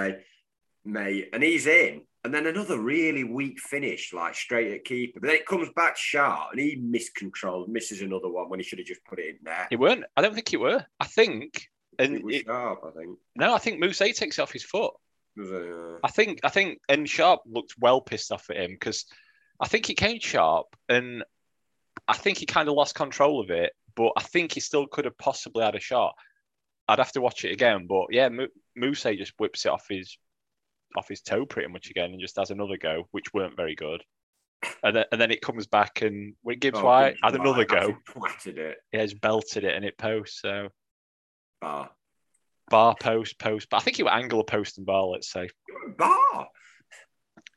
mate, 0.84 1.30
and 1.32 1.42
he's 1.42 1.66
in. 1.66 2.02
And 2.24 2.32
then 2.32 2.46
another 2.46 2.78
really 2.78 3.22
weak 3.22 3.60
finish, 3.60 4.14
like 4.14 4.34
straight 4.34 4.72
at 4.72 4.84
keeper. 4.84 5.20
But 5.20 5.26
then 5.28 5.36
it 5.36 5.46
comes 5.46 5.68
back 5.76 5.96
sharp, 5.98 6.52
and 6.52 6.60
he 6.60 6.76
miscontrolled, 6.76 7.68
misses 7.68 8.00
another 8.00 8.30
one 8.30 8.48
when 8.48 8.58
he 8.58 8.64
should 8.64 8.78
have 8.78 8.88
just 8.88 9.04
put 9.04 9.18
it 9.18 9.26
in 9.28 9.38
there. 9.42 9.68
it 9.70 9.76
weren't. 9.78 10.04
I 10.16 10.22
don't 10.22 10.34
think 10.34 10.52
it 10.52 10.60
were. 10.60 10.84
I 10.98 11.04
think. 11.04 11.68
And 11.98 12.16
It 12.16 12.24
was 12.24 12.34
it, 12.36 12.46
sharp, 12.46 12.80
I 12.86 12.98
think. 12.98 13.18
no, 13.36 13.54
I 13.54 13.58
think 13.58 13.78
Moose 13.78 13.98
takes 13.98 14.20
it 14.20 14.38
off 14.38 14.52
his 14.52 14.64
foot. 14.64 14.94
It 15.36 15.40
was 15.40 15.50
a, 15.50 15.94
uh, 15.96 15.98
I 16.02 16.08
think 16.08 16.40
I 16.44 16.48
think 16.48 16.78
and 16.88 17.08
Sharp 17.08 17.40
looked 17.46 17.74
well 17.78 18.00
pissed 18.00 18.32
off 18.32 18.50
at 18.50 18.56
him 18.56 18.70
because 18.72 19.04
I 19.60 19.68
think 19.68 19.84
he 19.86 19.94
came 19.94 20.20
sharp 20.20 20.66
and 20.88 21.24
I 22.08 22.14
think 22.14 22.38
he 22.38 22.46
kind 22.46 22.68
of 22.68 22.74
lost 22.74 22.94
control 22.94 23.40
of 23.40 23.50
it, 23.50 23.72
but 23.96 24.12
I 24.16 24.22
think 24.22 24.52
he 24.52 24.60
still 24.60 24.86
could 24.86 25.04
have 25.04 25.18
possibly 25.18 25.64
had 25.64 25.74
a 25.74 25.80
shot. 25.80 26.14
I'd 26.88 26.98
have 26.98 27.12
to 27.12 27.20
watch 27.20 27.44
it 27.44 27.52
again, 27.52 27.86
but 27.88 28.06
yeah, 28.10 28.28
Muse 28.76 29.02
just 29.02 29.32
whips 29.38 29.66
it 29.66 29.70
off 29.70 29.86
his 29.88 30.16
off 30.96 31.08
his 31.08 31.20
toe 31.20 31.46
pretty 31.46 31.68
much 31.68 31.90
again 31.90 32.10
and 32.12 32.20
just 32.20 32.36
has 32.36 32.50
another 32.50 32.76
go, 32.76 33.08
which 33.10 33.32
weren't 33.34 33.56
very 33.56 33.74
good. 33.74 34.02
And 34.82 34.96
then, 34.96 35.04
and 35.12 35.20
then 35.20 35.30
it 35.30 35.42
comes 35.42 35.66
back 35.66 36.02
and 36.02 36.34
when 36.42 36.58
Gibbs 36.58 36.78
oh, 36.78 36.84
White 36.84 37.16
had 37.22 37.34
another 37.34 37.64
go. 37.64 37.96
Twatted 38.08 38.56
it. 38.56 38.78
He 38.92 38.98
has 38.98 39.12
belted 39.12 39.64
it 39.64 39.74
and 39.74 39.84
it 39.84 39.98
posts. 39.98 40.40
So 40.40 40.68
Bar. 41.60 41.90
bar 42.70 42.94
post 42.98 43.38
post, 43.38 43.68
but 43.70 43.78
I 43.78 43.80
think 43.80 43.98
it 43.98 44.04
was 44.04 44.12
angle 44.14 44.42
post 44.44 44.78
and 44.78 44.86
bar. 44.86 45.04
Let's 45.06 45.30
say. 45.30 45.48
Bar. 45.98 46.48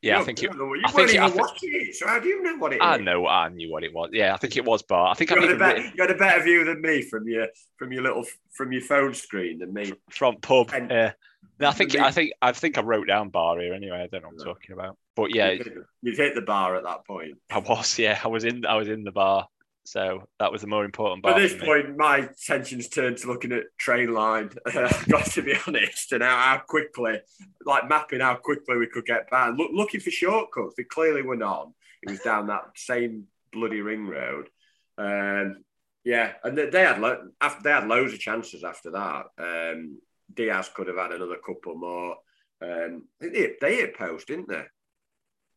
Yeah, 0.02 0.18
I 0.18 0.20
You 0.20 0.26
think 0.26 0.44
it. 0.44 0.54
You 0.54 0.82
I 0.86 0.92
think 0.92 1.14
it- 1.14 1.20
I 1.20 1.28
it, 1.62 1.96
so 1.96 2.08
how 2.08 2.20
do 2.20 2.28
you 2.28 2.44
know 2.44 2.58
what 2.58 2.74
it 2.74 2.76
is? 2.78 2.82
I 2.84 2.98
know. 2.98 3.28
I 3.28 3.50
knew 3.50 3.72
what 3.72 3.84
it 3.84 3.94
was. 3.94 4.10
Yeah, 4.14 4.34
I 4.34 4.38
think 4.38 4.56
it 4.56 4.64
was 4.66 4.84
bar. 4.84 5.10
I 5.10 5.14
think 5.16 5.32
You 5.32 5.38
I've 5.38 5.44
had, 5.44 5.52
a 5.52 5.60
better, 5.60 5.82
you 5.82 6.02
had 6.02 6.12
a 6.12 6.16
better 6.16 6.44
view 6.44 6.64
than 6.64 6.82
me 6.82 7.02
from 7.02 7.28
your 7.28 7.48
from 7.78 7.92
your 7.92 8.04
little 8.04 8.26
from 8.54 8.72
your 8.72 8.82
phone 8.82 9.14
screen 9.14 9.60
than 9.60 9.74
me. 9.74 9.94
front 10.10 10.42
pub. 10.42 10.72
And- 10.74 10.90
Yeah. 10.92 11.14
No, 11.60 11.70
I 11.70 11.72
think 11.72 11.96
I 11.96 12.12
think 12.12 12.34
I 12.42 12.52
think 12.52 12.78
I 12.78 12.82
wrote 12.82 13.08
down 13.08 13.30
bar 13.30 13.60
here 13.60 13.74
anyway. 13.74 13.98
I 14.04 14.08
don't 14.08 14.22
know 14.22 14.30
what 14.30 14.40
I'm 14.42 14.54
talking 14.54 14.74
about. 14.74 14.98
But 15.16 15.34
yeah, 15.34 15.50
hit- 15.56 15.74
hit 16.04 16.36
the 16.36 16.42
bar 16.42 16.76
at 16.76 16.84
that 16.84 17.04
point. 17.08 17.34
I 17.50 17.58
was. 17.58 17.98
Yeah, 17.98 18.20
I 18.24 18.28
was 18.28 18.44
in. 18.44 18.64
I 18.66 18.76
was 18.76 18.88
in 18.88 19.04
the 19.04 19.12
bar. 19.12 19.48
So 19.88 20.28
that 20.38 20.52
was 20.52 20.60
the 20.60 20.68
more 20.68 20.84
important 20.84 21.24
bar. 21.24 21.32
At 21.32 21.38
this 21.38 21.56
point, 21.56 21.96
my 21.96 22.18
attention's 22.18 22.90
turned 22.90 23.20
to 23.20 23.28
looking 23.28 23.54
at 23.54 23.64
train 23.78 24.14
line. 24.14 24.50
I've 24.66 25.08
got 25.08 25.28
to 25.28 25.42
be 25.42 25.56
honest, 25.66 26.12
and 26.12 26.22
how, 26.22 26.36
how 26.38 26.58
quickly, 26.68 27.22
like 27.66 27.88
mapping 27.88 28.20
how 28.20 28.36
quickly 28.36 28.76
we 28.76 28.88
could 28.88 29.06
get 29.06 29.30
back. 29.30 29.58
Look, 29.58 29.72
looking 29.74 30.02
for 30.02 30.12
shortcuts. 30.12 30.74
They 30.76 30.84
clearly 30.84 31.22
were 31.22 31.38
none. 31.38 31.74
It 32.04 32.10
was 32.10 32.20
down 32.20 32.48
that 32.48 32.66
same 32.76 33.28
bloody 33.54 33.80
ring 33.80 34.08
road. 34.08 34.50
Um, 34.98 35.64
yeah, 36.04 36.34
and 36.44 36.58
they, 36.58 36.70
they 36.70 36.82
had 36.82 37.00
lo- 37.00 37.30
after 37.40 37.64
they 37.64 37.72
had 37.72 37.88
loads 37.88 38.12
of 38.12 38.20
chances 38.20 38.66
after 38.66 38.92
that. 38.92 39.28
Um, 39.38 40.00
Diaz 40.34 40.70
could 40.76 40.90
have 40.90 40.98
had 40.98 41.14
another 41.14 41.38
couple 41.38 41.76
more. 41.76 42.18
Um, 42.62 43.06
they, 43.22 43.30
hit, 43.30 43.62
they 43.62 43.76
hit 43.78 43.98
post, 43.98 44.28
didn't 44.28 44.50
they? 44.50 44.66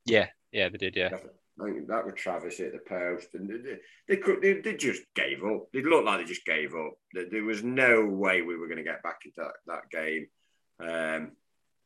Yeah, 0.06 0.28
yeah, 0.52 0.68
they 0.68 0.78
did. 0.78 0.94
Yeah, 0.94 1.18
I 1.60 1.64
think 1.64 1.88
that 1.88 2.04
was 2.04 2.14
Travis 2.16 2.58
hit 2.58 2.72
the 2.72 2.78
post, 2.88 3.28
and 3.34 3.48
they, 3.48 3.76
they 4.08 4.16
could 4.16 4.42
they, 4.42 4.60
they 4.60 4.74
just 4.74 5.02
gave 5.14 5.44
up. 5.44 5.66
They 5.72 5.82
looked 5.82 6.06
like 6.06 6.20
they 6.20 6.24
just 6.24 6.46
gave 6.46 6.74
up. 6.74 6.92
There, 7.12 7.26
there 7.30 7.44
was 7.44 7.62
no 7.62 8.04
way 8.04 8.42
we 8.42 8.56
were 8.56 8.66
going 8.66 8.78
to 8.78 8.84
get 8.84 9.02
back 9.02 9.20
into 9.24 9.40
that, 9.40 9.52
that 9.66 9.90
game, 9.90 10.26
um, 10.80 11.32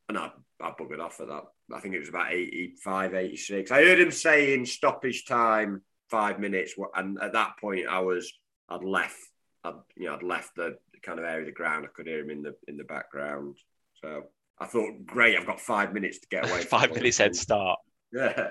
and 0.09 0.19
I, 0.19 0.31
I 0.61 0.71
buggered 0.71 1.01
off 1.01 1.21
at 1.21 1.29
that. 1.29 1.45
I 1.73 1.81
think 1.81 1.95
it 1.95 2.01
was 2.01 2.09
about 2.09 2.33
85, 2.33 3.15
86. 3.15 3.71
I 3.71 3.83
heard 3.83 4.01
him 4.01 4.11
saying 4.11 4.67
stoppage 4.67 5.25
time 5.25 5.83
five 6.11 6.39
minutes, 6.39 6.75
and 6.95 7.19
at 7.21 7.33
that 7.33 7.55
point 7.61 7.87
I 7.89 8.01
was 8.01 8.33
I'd 8.69 8.85
left. 8.85 9.19
I'd 9.65 9.75
you 9.97 10.07
know 10.07 10.15
I'd 10.15 10.23
left 10.23 10.57
the 10.57 10.77
kind 11.03 11.19
of 11.19 11.25
area 11.25 11.41
of 11.41 11.47
the 11.47 11.53
ground. 11.53 11.85
I 11.85 11.89
could 11.95 12.07
hear 12.07 12.21
him 12.21 12.31
in 12.31 12.43
the 12.43 12.55
in 12.69 12.77
the 12.77 12.85
background. 12.85 13.57
So 14.03 14.25
I 14.59 14.67
thought, 14.67 15.07
great, 15.07 15.37
I've 15.37 15.47
got 15.47 15.61
five 15.61 15.93
minutes 15.93 16.21
to 16.21 16.29
get 16.29 16.49
away. 16.49 16.61
five 16.63 16.95
minutes 16.95 17.19
head 17.19 17.35
start, 17.35 17.79
Yeah. 18.13 18.51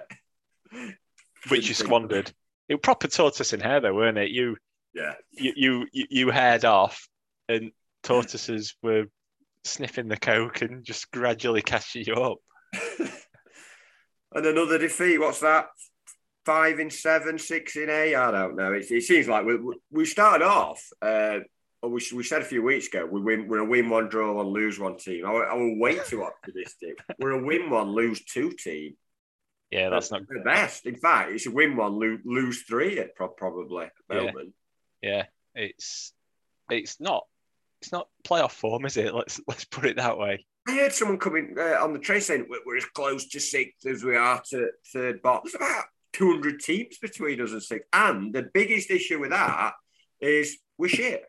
Which 1.49 1.67
you 1.67 1.73
squandered. 1.73 2.31
It 2.69 2.75
was 2.75 2.81
proper 2.81 3.07
tortoise 3.07 3.53
in 3.53 3.59
hair 3.59 3.79
though, 3.81 3.93
weren't 3.93 4.17
it? 4.17 4.31
You 4.31 4.57
Yeah. 4.93 5.13
you 5.31 5.53
you 5.55 5.87
you, 5.91 6.05
you 6.09 6.29
haired 6.31 6.65
off, 6.65 7.07
and 7.49 7.71
tortoises 8.03 8.75
were 8.81 9.05
sniffing 9.65 10.07
the 10.07 10.17
coke 10.17 10.61
and 10.61 10.83
just 10.83 11.09
gradually 11.11 11.61
catching 11.61 12.03
you 12.05 12.13
up. 12.15 12.37
and 14.33 14.45
another 14.45 14.77
defeat. 14.77 15.19
What's 15.19 15.39
that? 15.41 15.67
Five 16.45 16.79
in 16.79 16.89
seven, 16.89 17.37
six 17.39 17.75
in 17.77 17.89
eight. 17.89 18.15
I 18.15 18.31
don't 18.31 18.55
know. 18.55 18.73
It, 18.73 18.89
it 18.91 19.03
seems 19.03 19.27
like 19.27 19.45
we, 19.45 19.57
we- 19.91 20.05
started 20.05 20.43
off. 20.45 20.83
Uh, 21.01 21.39
we, 21.81 22.01
we 22.13 22.23
said 22.23 22.41
a 22.41 22.45
few 22.45 22.61
weeks 22.63 22.87
ago 22.87 23.05
we 23.05 23.21
win. 23.21 23.47
We're 23.47 23.59
a 23.59 23.65
win 23.65 23.89
one, 23.89 24.09
draw 24.09 24.33
one, 24.33 24.47
lose 24.47 24.79
one 24.79 24.97
team. 24.97 25.25
I, 25.25 25.29
I 25.31 25.75
way 25.77 25.99
too 26.07 26.23
optimistic. 26.23 26.97
We're 27.19 27.31
a 27.31 27.45
win 27.45 27.69
one, 27.69 27.89
lose 27.91 28.23
two 28.25 28.51
team. 28.51 28.95
Yeah, 29.73 29.89
that's 29.89 30.11
not. 30.11 30.21
the 30.27 30.39
best. 30.41 30.85
In 30.85 30.95
fact, 30.95 31.31
it's 31.31 31.47
a 31.47 31.51
win 31.51 31.75
one, 31.75 31.93
lose, 31.93 32.19
lose 32.25 32.61
three. 32.61 32.99
At 32.99 33.15
probably 33.15 33.85
at 33.85 33.91
the 34.07 34.15
Yeah. 34.15 34.21
moment. 34.31 34.53
Yeah, 35.01 35.25
it's 35.55 36.13
it's 36.69 36.99
not 37.01 37.25
it's 37.81 37.91
not 37.91 38.07
playoff 38.23 38.51
form, 38.51 38.85
is 38.85 38.97
it? 38.97 39.13
Let's 39.15 39.41
let's 39.47 39.65
put 39.65 39.85
it 39.85 39.97
that 39.97 40.17
way. 40.17 40.45
I 40.67 40.75
heard 40.75 40.93
someone 40.93 41.17
coming 41.17 41.55
uh, 41.57 41.77
on 41.83 41.91
the 41.91 41.99
train 41.99 42.21
saying 42.21 42.45
we're, 42.47 42.59
we're 42.65 42.77
as 42.77 42.85
close 42.85 43.27
to 43.29 43.39
sixth 43.39 43.85
as 43.87 44.03
we 44.03 44.15
are 44.15 44.41
to 44.51 44.69
third 44.93 45.21
bottom. 45.21 45.41
There's 45.45 45.55
about 45.55 45.85
200 46.13 46.59
teams 46.59 46.99
between 46.99 47.41
us 47.41 47.51
and 47.51 47.61
sixth. 47.61 47.87
And 47.91 48.31
the 48.33 48.43
biggest 48.53 48.91
issue 48.91 49.19
with 49.19 49.31
that 49.31 49.73
is 50.21 50.57
we're 50.77 50.87
shit. 50.87 51.25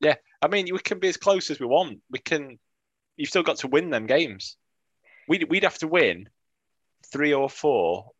Yeah, 0.00 0.16
I 0.42 0.48
mean, 0.48 0.68
we 0.70 0.78
can 0.78 0.98
be 0.98 1.08
as 1.08 1.16
close 1.16 1.50
as 1.50 1.58
we 1.58 1.66
want. 1.66 2.00
We 2.10 2.18
can. 2.18 2.58
You've 3.16 3.30
still 3.30 3.42
got 3.42 3.56
to 3.58 3.68
win 3.68 3.88
them 3.88 4.06
games. 4.06 4.58
We'd 5.26 5.48
we'd 5.48 5.64
have 5.64 5.78
to 5.78 5.88
win 5.88 6.28
three 7.12 7.32
or 7.34 7.48
four, 7.48 8.10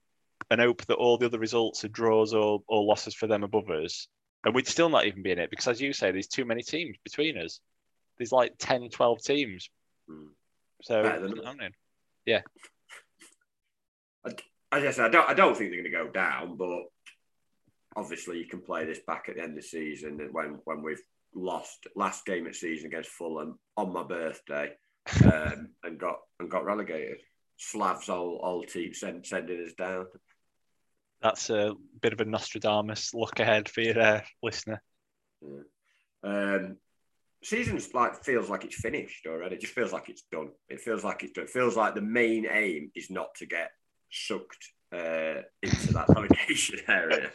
and 0.51 0.61
hope 0.61 0.85
that 0.87 0.95
all 0.95 1.19
the 1.19 1.27
other 1.27 1.39
results 1.39 1.85
are 1.85 1.89
draws 1.89 2.33
or, 2.35 2.63
or 2.69 2.85
losses 2.85 3.15
for 3.15 3.27
them 3.27 3.43
above 3.43 3.71
us, 3.71 4.09
and 4.45 4.55
we'd 4.55 4.69
still 4.69 4.89
not 4.89 5.07
even 5.07 5.23
be 5.23 5.33
in 5.33 5.39
it 5.39 5.51
because, 5.51 5.69
as 5.69 5.81
you 5.81 5.93
say, 5.93 6.11
there's 6.11 6.29
too 6.29 6.45
many 6.45 6.63
teams 6.63 6.97
between 7.05 7.39
us. 7.39 7.61
There's 8.19 8.33
like 8.33 8.55
10, 8.59 8.91
12 8.91 9.23
teams. 9.23 9.69
Hmm. 10.09 10.27
So 10.83 11.03
Better 11.03 11.21
than 11.21 11.31
it's 11.31 11.41
us. 11.41 11.45
not 11.45 11.55
happening. 11.55 11.73
As 14.73 14.85
I 14.85 14.91
said, 14.91 15.05
I 15.07 15.09
don't, 15.09 15.31
I 15.31 15.35
don't 15.35 15.57
think 15.57 15.71
they're 15.71 15.81
going 15.81 15.93
to 15.93 16.05
go 16.05 16.11
down, 16.11 16.57
but 16.57 16.85
obviously 17.97 18.39
you 18.39 18.47
can 18.47 18.61
play 18.61 18.85
this 18.85 18.99
back 19.07 19.27
at 19.29 19.37
the 19.37 19.43
end 19.43 19.51
of 19.51 19.57
the 19.57 19.63
season 19.63 20.29
when, 20.33 20.59
when 20.65 20.83
we've 20.83 21.01
lost 21.35 21.87
last 21.95 22.27
game 22.27 22.47
of 22.47 22.57
season 22.57 22.89
against 22.89 23.11
Fulham 23.11 23.59
on 23.77 23.93
my 23.93 24.03
birthday 24.03 24.73
um, 25.25 25.71
and 25.85 25.99
got 25.99 26.19
and 26.41 26.51
got 26.51 26.65
relegated. 26.65 27.19
Slav's 27.57 28.09
old, 28.09 28.41
old 28.43 28.69
team 28.69 28.95
send, 28.95 29.27
sending 29.27 29.65
us 29.65 29.73
down. 29.73 30.07
That's 31.23 31.51
a 31.51 31.75
bit 32.01 32.13
of 32.13 32.21
a 32.21 32.25
Nostradamus 32.25 33.15
look 33.15 33.41
ahead 33.41 33.69
for 33.69 33.81
your 33.81 33.99
uh, 33.99 34.21
listener. 34.43 34.83
Um, 36.23 36.77
season's 37.43 37.95
like 37.95 38.23
feels 38.25 38.51
like 38.51 38.65
it's 38.65 38.77
finished 38.77 39.27
already. 39.27 39.57
It 39.57 39.63
just 39.63 39.73
feels 39.73 39.93
like 39.93 40.09
it's 40.09 40.25
done. 40.31 40.51
It 40.69 40.81
feels 40.81 41.05
like 41.05 41.23
it's 41.23 41.33
done. 41.33 41.45
It 41.45 41.51
feels 41.51 41.77
like 41.77 41.95
the 41.95 42.03
main 42.03 42.47
aim 42.51 42.91
is 42.95 43.11
not 43.11 43.35
to 43.37 43.47
get 43.47 43.71
sucked 44.11 44.73
uh, 44.93 45.43
into 45.63 45.93
that 45.95 46.09
relegation 46.09 46.81
area. 46.89 47.31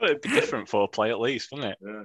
Well, 0.00 0.10
it'd 0.10 0.22
be 0.22 0.30
different 0.30 0.68
for 0.68 0.88
play 0.88 1.10
at 1.10 1.20
least, 1.20 1.50
wouldn't 1.52 1.72
it? 1.72 1.78
Yeah. 1.80 2.04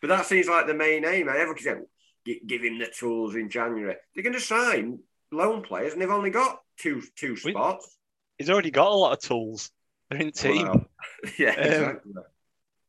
But 0.00 0.08
that 0.08 0.26
seems 0.26 0.48
like 0.48 0.66
the 0.66 0.74
main 0.74 1.04
aim. 1.04 1.28
Everyone 1.28 1.86
"Gi- 2.26 2.42
give 2.46 2.62
him 2.62 2.78
the 2.78 2.86
tools 2.86 3.34
in 3.34 3.48
January. 3.48 3.96
They're 4.14 4.24
going 4.24 4.34
to 4.34 4.40
sign 4.40 5.00
loan 5.32 5.62
players, 5.62 5.92
and 5.92 6.00
they've 6.00 6.10
only 6.10 6.30
got 6.30 6.60
two 6.78 7.02
two 7.16 7.36
spots. 7.36 7.96
He's 8.38 8.50
already 8.50 8.70
got 8.70 8.90
a 8.90 8.94
lot 8.94 9.12
of 9.12 9.20
tools. 9.20 9.70
They're 10.08 10.20
in 10.20 10.32
team. 10.32 10.66
Wow. 10.66 10.86
yeah, 11.38 11.50
Um, 11.50 11.58
exactly. 11.58 12.12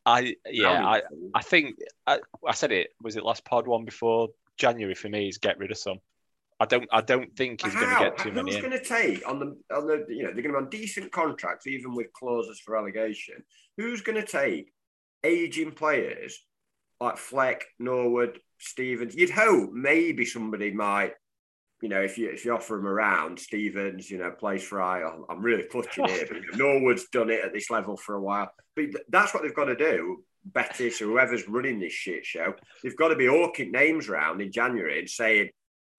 I 0.05 0.35
yeah, 0.49 0.85
I, 0.85 1.01
I 1.35 1.41
think 1.43 1.75
I, 2.07 2.19
I 2.47 2.53
said 2.53 2.71
it. 2.71 2.89
Was 3.01 3.15
it 3.15 3.23
last 3.23 3.45
pod 3.45 3.67
one 3.67 3.85
before 3.85 4.29
January 4.57 4.95
for 4.95 5.09
me? 5.09 5.27
Is 5.27 5.37
get 5.37 5.59
rid 5.59 5.71
of 5.71 5.77
some. 5.77 5.99
I 6.59 6.65
don't. 6.65 6.87
I 6.91 7.01
don't 7.01 7.35
think 7.35 7.63
he's 7.63 7.73
going 7.73 7.89
to 7.89 7.99
get 7.99 8.17
too 8.17 8.29
Who's 8.29 8.35
many. 8.35 8.51
Who's 8.53 8.61
going 8.61 8.79
to 8.79 8.83
take 8.83 9.27
on 9.27 9.39
the 9.39 9.75
on 9.75 9.87
the 9.87 10.05
you 10.09 10.23
know 10.23 10.31
they're 10.33 10.43
going 10.43 10.53
to 10.53 10.59
be 10.59 10.63
on 10.65 10.69
decent 10.69 11.11
contracts 11.11 11.67
even 11.67 11.93
with 11.95 12.13
clauses 12.13 12.59
for 12.59 12.73
relegation. 12.73 13.43
Who's 13.77 14.01
going 14.01 14.19
to 14.19 14.25
take 14.25 14.71
aging 15.23 15.71
players 15.71 16.39
like 16.99 17.17
Fleck, 17.17 17.65
Norwood, 17.79 18.39
Stevens? 18.59 19.15
You'd 19.15 19.29
hope 19.29 19.71
maybe 19.71 20.25
somebody 20.25 20.71
might. 20.71 21.13
You 21.81 21.89
know, 21.89 22.01
if 22.01 22.17
you 22.17 22.29
if 22.29 22.45
you 22.45 22.53
offer 22.53 22.77
him 22.77 22.87
around, 22.87 23.39
Stevens, 23.39 24.09
you 24.09 24.19
know, 24.19 24.31
plays 24.31 24.63
for 24.63 24.81
I. 24.81 25.01
I'm 25.29 25.41
really 25.41 25.63
clutching 25.63 26.07
here, 26.07 26.27
but 26.29 26.41
Norwood's 26.57 27.07
done 27.11 27.29
it 27.29 27.43
at 27.43 27.53
this 27.53 27.69
level 27.69 27.97
for 27.97 28.15
a 28.15 28.21
while. 28.21 28.51
But 28.75 28.85
that's 29.09 29.33
what 29.33 29.43
they've 29.43 29.55
got 29.55 29.65
to 29.65 29.75
do. 29.75 30.23
Betis 30.43 31.01
or 31.01 31.05
whoever's 31.05 31.47
running 31.47 31.79
this 31.79 31.93
shit 31.93 32.25
show, 32.25 32.53
they've 32.83 32.97
got 32.97 33.09
to 33.09 33.15
be 33.15 33.27
hawking 33.27 33.71
names 33.71 34.09
around 34.09 34.41
in 34.41 34.51
January 34.51 34.99
and 34.99 35.09
saying, 35.09 35.49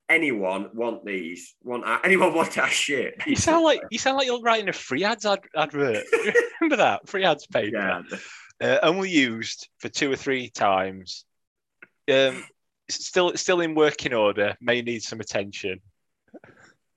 anyone 0.08 0.68
want 0.74 1.04
these? 1.04 1.54
Want 1.62 1.84
anyone 2.04 2.34
want 2.34 2.58
our 2.58 2.68
shit? 2.68 3.14
You 3.26 3.36
sound 3.36 3.64
like 3.64 3.80
you 3.90 3.98
sound 3.98 4.16
like 4.18 4.26
you're 4.26 4.40
writing 4.40 4.68
a 4.68 4.72
free 4.72 5.04
ads 5.04 5.26
ad- 5.26 5.40
advert. 5.56 6.04
Remember 6.60 6.76
that 6.76 7.08
free 7.08 7.24
ads 7.24 7.46
paper? 7.46 7.76
Yeah. 7.76 8.18
Uh, 8.60 8.78
only 8.82 9.10
used 9.10 9.68
for 9.78 9.88
two 9.88 10.12
or 10.12 10.16
three 10.16 10.48
times. 10.48 11.24
Um, 12.10 12.44
still, 12.94 13.36
still 13.36 13.60
in 13.60 13.74
working 13.74 14.14
order. 14.14 14.56
May 14.60 14.82
need 14.82 15.02
some 15.02 15.20
attention. 15.20 15.80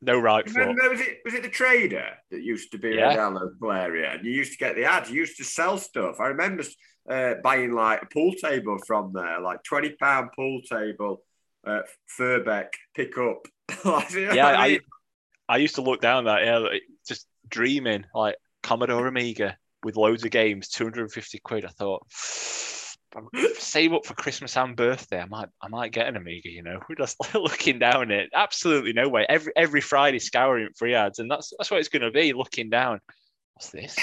No 0.02 0.20
right 0.20 0.48
foot. 0.48 0.60
Remember, 0.60 0.90
was 0.90 1.02
it 1.02 1.20
was 1.26 1.34
it 1.34 1.44
the 1.44 1.50
trader 1.50 2.10
that 2.30 2.42
used 2.42 2.72
to 2.74 2.78
be 2.78 2.90
Yeah. 2.90 3.16
around 3.16 3.36
the 3.36 3.40
local 3.40 3.72
area, 3.72 4.12
and 4.12 4.26
you 4.26 4.32
used 4.32 4.52
to 4.52 4.58
get 4.58 4.76
the 4.76 4.86
ads. 4.86 5.10
You 5.10 5.16
used 5.16 5.38
to 5.38 5.44
sell 5.44 5.78
stuff. 5.78 6.20
I 6.20 6.28
remember 6.28 6.64
uh, 7.10 7.36
buying 7.44 7.72
like 7.74 8.04
a 8.04 8.06
pool 8.08 8.34
table 8.34 8.78
from 8.86 9.14
there, 9.14 9.40
like 9.40 9.64
twenty 9.64 9.96
pound 10.00 10.30
pool 10.36 10.62
table, 10.70 11.24
uh, 11.66 11.82
Furbeck 12.20 12.68
pick 12.94 13.18
up. 13.18 13.48
Yeah, 14.14 14.46
I, 14.48 14.80
I 15.50 15.58
used 15.58 15.76
to 15.76 15.82
look 15.82 16.02
down 16.02 16.26
that. 16.26 16.44
Yeah, 16.44 16.58
like, 16.58 16.84
just 17.08 17.28
dreaming 17.48 18.06
like 18.14 18.36
Commodore 18.62 19.08
Amiga 19.08 19.58
with 19.84 19.96
loads 19.96 20.24
of 20.24 20.30
games, 20.32 20.68
two 20.68 20.84
hundred 20.84 21.04
and 21.04 21.12
fifty 21.12 21.40
quid. 21.40 21.66
I 21.66 21.70
thought. 21.70 22.06
Save 23.58 23.94
up 23.94 24.06
for 24.06 24.14
Christmas 24.14 24.58
and 24.58 24.76
birthday. 24.76 25.20
I 25.20 25.26
might, 25.26 25.50
I 25.62 25.68
might 25.68 25.92
get 25.92 26.08
an 26.08 26.18
Amiga. 26.18 26.50
You 26.50 26.64
know, 26.64 26.80
we're 26.90 26.96
just 26.96 27.18
looking 27.34 27.80
down 27.80 28.12
it. 28.12 28.30
Absolutely 28.34 28.94
no 28.94 29.10
way. 29.10 29.26
Every 29.28 29.54
every 29.56 29.82
Friday 29.82 30.20
scouring 30.20 30.70
free 30.78 30.96
ads, 30.96 31.20
and 31.20 31.30
that's 31.30 31.54
that's 31.58 31.72
what 31.72 31.80
it's 31.80 31.90
going 31.90 32.04
to 32.04 32.12
be. 32.12 32.34
Looking 32.34 32.70
down. 32.70 33.00
What's 33.54 33.70
this? 33.70 33.96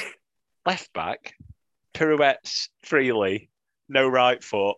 Left 0.65 0.93
back, 0.93 1.35
pirouettes 1.93 2.69
freely, 2.85 3.51
no 3.89 4.09
right 4.09 4.43
foot, 4.43 4.77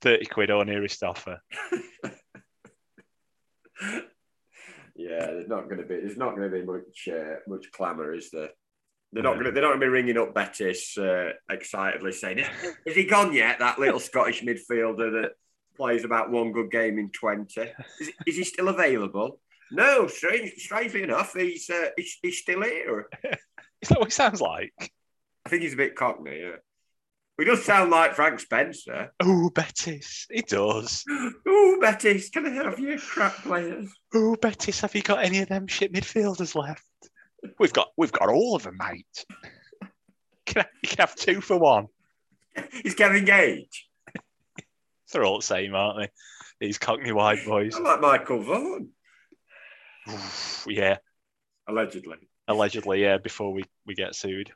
thirty 0.00 0.26
quid 0.26 0.50
on 0.50 0.66
nearest 0.66 1.02
offer. 1.02 1.40
yeah, 4.96 5.26
there's 5.26 5.48
not 5.48 5.68
going 5.68 5.78
to 5.78 5.86
be 5.86 5.96
there's 5.96 6.16
not 6.16 6.34
going 6.34 6.50
to 6.50 6.56
be 6.58 6.64
much 6.64 7.08
uh, 7.08 7.36
much 7.46 7.70
clamour, 7.72 8.14
is 8.14 8.30
there? 8.30 8.50
They're 9.12 9.22
not 9.22 9.36
No. 9.36 9.42
going 9.42 9.44
to 9.46 9.52
they're 9.52 9.62
not 9.62 9.68
going 9.70 9.80
to 9.80 9.86
be 9.86 9.90
ringing 9.90 10.18
up 10.18 10.34
Bettis 10.34 10.96
uh, 10.96 11.30
excitedly 11.50 12.12
saying, 12.12 12.44
"Is 12.86 12.94
he 12.96 13.04
gone 13.04 13.32
yet?" 13.32 13.58
That 13.58 13.78
little 13.78 14.00
Scottish 14.10 14.42
midfielder 14.42 15.22
that 15.22 15.32
plays 15.76 16.04
about 16.04 16.30
one 16.30 16.52
good 16.52 16.70
game 16.70 16.98
in 16.98 17.10
twenty. 17.10 17.70
Is, 18.00 18.10
is 18.26 18.36
he 18.36 18.44
still 18.44 18.68
available? 18.68 19.40
No, 19.70 20.06
strange, 20.06 20.52
strangely 20.58 21.02
enough, 21.02 21.32
he's, 21.34 21.68
uh, 21.70 21.88
he's 21.96 22.18
he's 22.22 22.38
still 22.38 22.62
here. 22.62 23.08
Is 23.80 23.88
that 23.88 23.98
what 23.98 24.08
he 24.08 24.12
sounds 24.12 24.40
like? 24.40 24.72
I 25.44 25.48
think 25.48 25.62
he's 25.62 25.72
a 25.74 25.78
bit 25.78 25.96
cockney. 25.96 26.40
Yeah, 26.40 26.56
he 27.38 27.44
does 27.44 27.64
sound 27.64 27.90
like 27.90 28.14
Frank 28.14 28.38
Spencer. 28.40 29.12
Oh, 29.20 29.50
Bettis, 29.50 30.26
it 30.30 30.48
does. 30.48 31.04
Oh, 31.46 31.78
Bettis, 31.80 32.28
can 32.30 32.46
I 32.46 32.50
have 32.50 32.78
your 32.78 32.98
crap 32.98 33.34
players? 33.42 33.90
Oh, 34.14 34.36
Bettis, 34.40 34.80
have 34.82 34.94
you 34.94 35.02
got 35.02 35.24
any 35.24 35.38
of 35.40 35.48
them 35.48 35.66
shit 35.66 35.92
midfielders 35.92 36.54
left? 36.54 36.84
We've 37.58 37.72
got, 37.72 37.88
we've 37.96 38.12
got 38.12 38.28
all 38.28 38.56
of 38.56 38.62
them, 38.64 38.78
mate. 38.78 39.26
Can 40.46 40.62
I, 40.62 40.66
you 40.82 40.88
can 40.88 40.98
have 40.98 41.14
two 41.14 41.40
for 41.40 41.56
one. 41.56 41.86
He's 42.82 42.96
getting 42.96 43.18
engaged. 43.18 43.84
They're 45.12 45.24
all 45.24 45.38
the 45.38 45.44
same, 45.44 45.74
aren't 45.74 46.00
they? 46.00 46.66
These 46.66 46.78
Cockney 46.78 47.12
white 47.12 47.44
boys. 47.46 47.76
I 47.76 47.78
like 47.80 48.00
Michael 48.00 48.42
Vaughan, 48.42 48.88
yeah, 50.66 50.98
allegedly. 51.68 52.16
allegedly, 52.48 53.02
yeah. 53.02 53.18
Before 53.18 53.52
we 53.52 53.64
we 53.86 53.94
get 53.94 54.14
sued. 54.14 54.52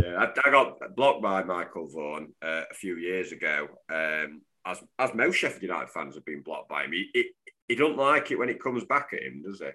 Yeah, 0.00 0.16
I, 0.16 0.48
I 0.48 0.50
got 0.50 0.78
blocked 0.96 1.22
by 1.22 1.44
Michael 1.44 1.88
Vaughan 1.88 2.32
uh, 2.42 2.62
a 2.70 2.74
few 2.74 2.96
years 2.96 3.32
ago. 3.32 3.68
Um, 3.92 4.42
as 4.66 4.82
as 4.98 5.14
most 5.14 5.36
Sheffield 5.36 5.62
United 5.62 5.90
fans 5.90 6.14
have 6.14 6.24
been 6.24 6.42
blocked 6.42 6.68
by 6.68 6.84
him. 6.84 6.92
He, 6.92 7.10
he, 7.12 7.30
he 7.68 7.74
don't 7.74 7.96
like 7.96 8.30
it 8.30 8.38
when 8.38 8.48
it 8.48 8.62
comes 8.62 8.84
back 8.84 9.10
at 9.12 9.22
him, 9.22 9.42
does 9.42 9.60
he? 9.60 9.70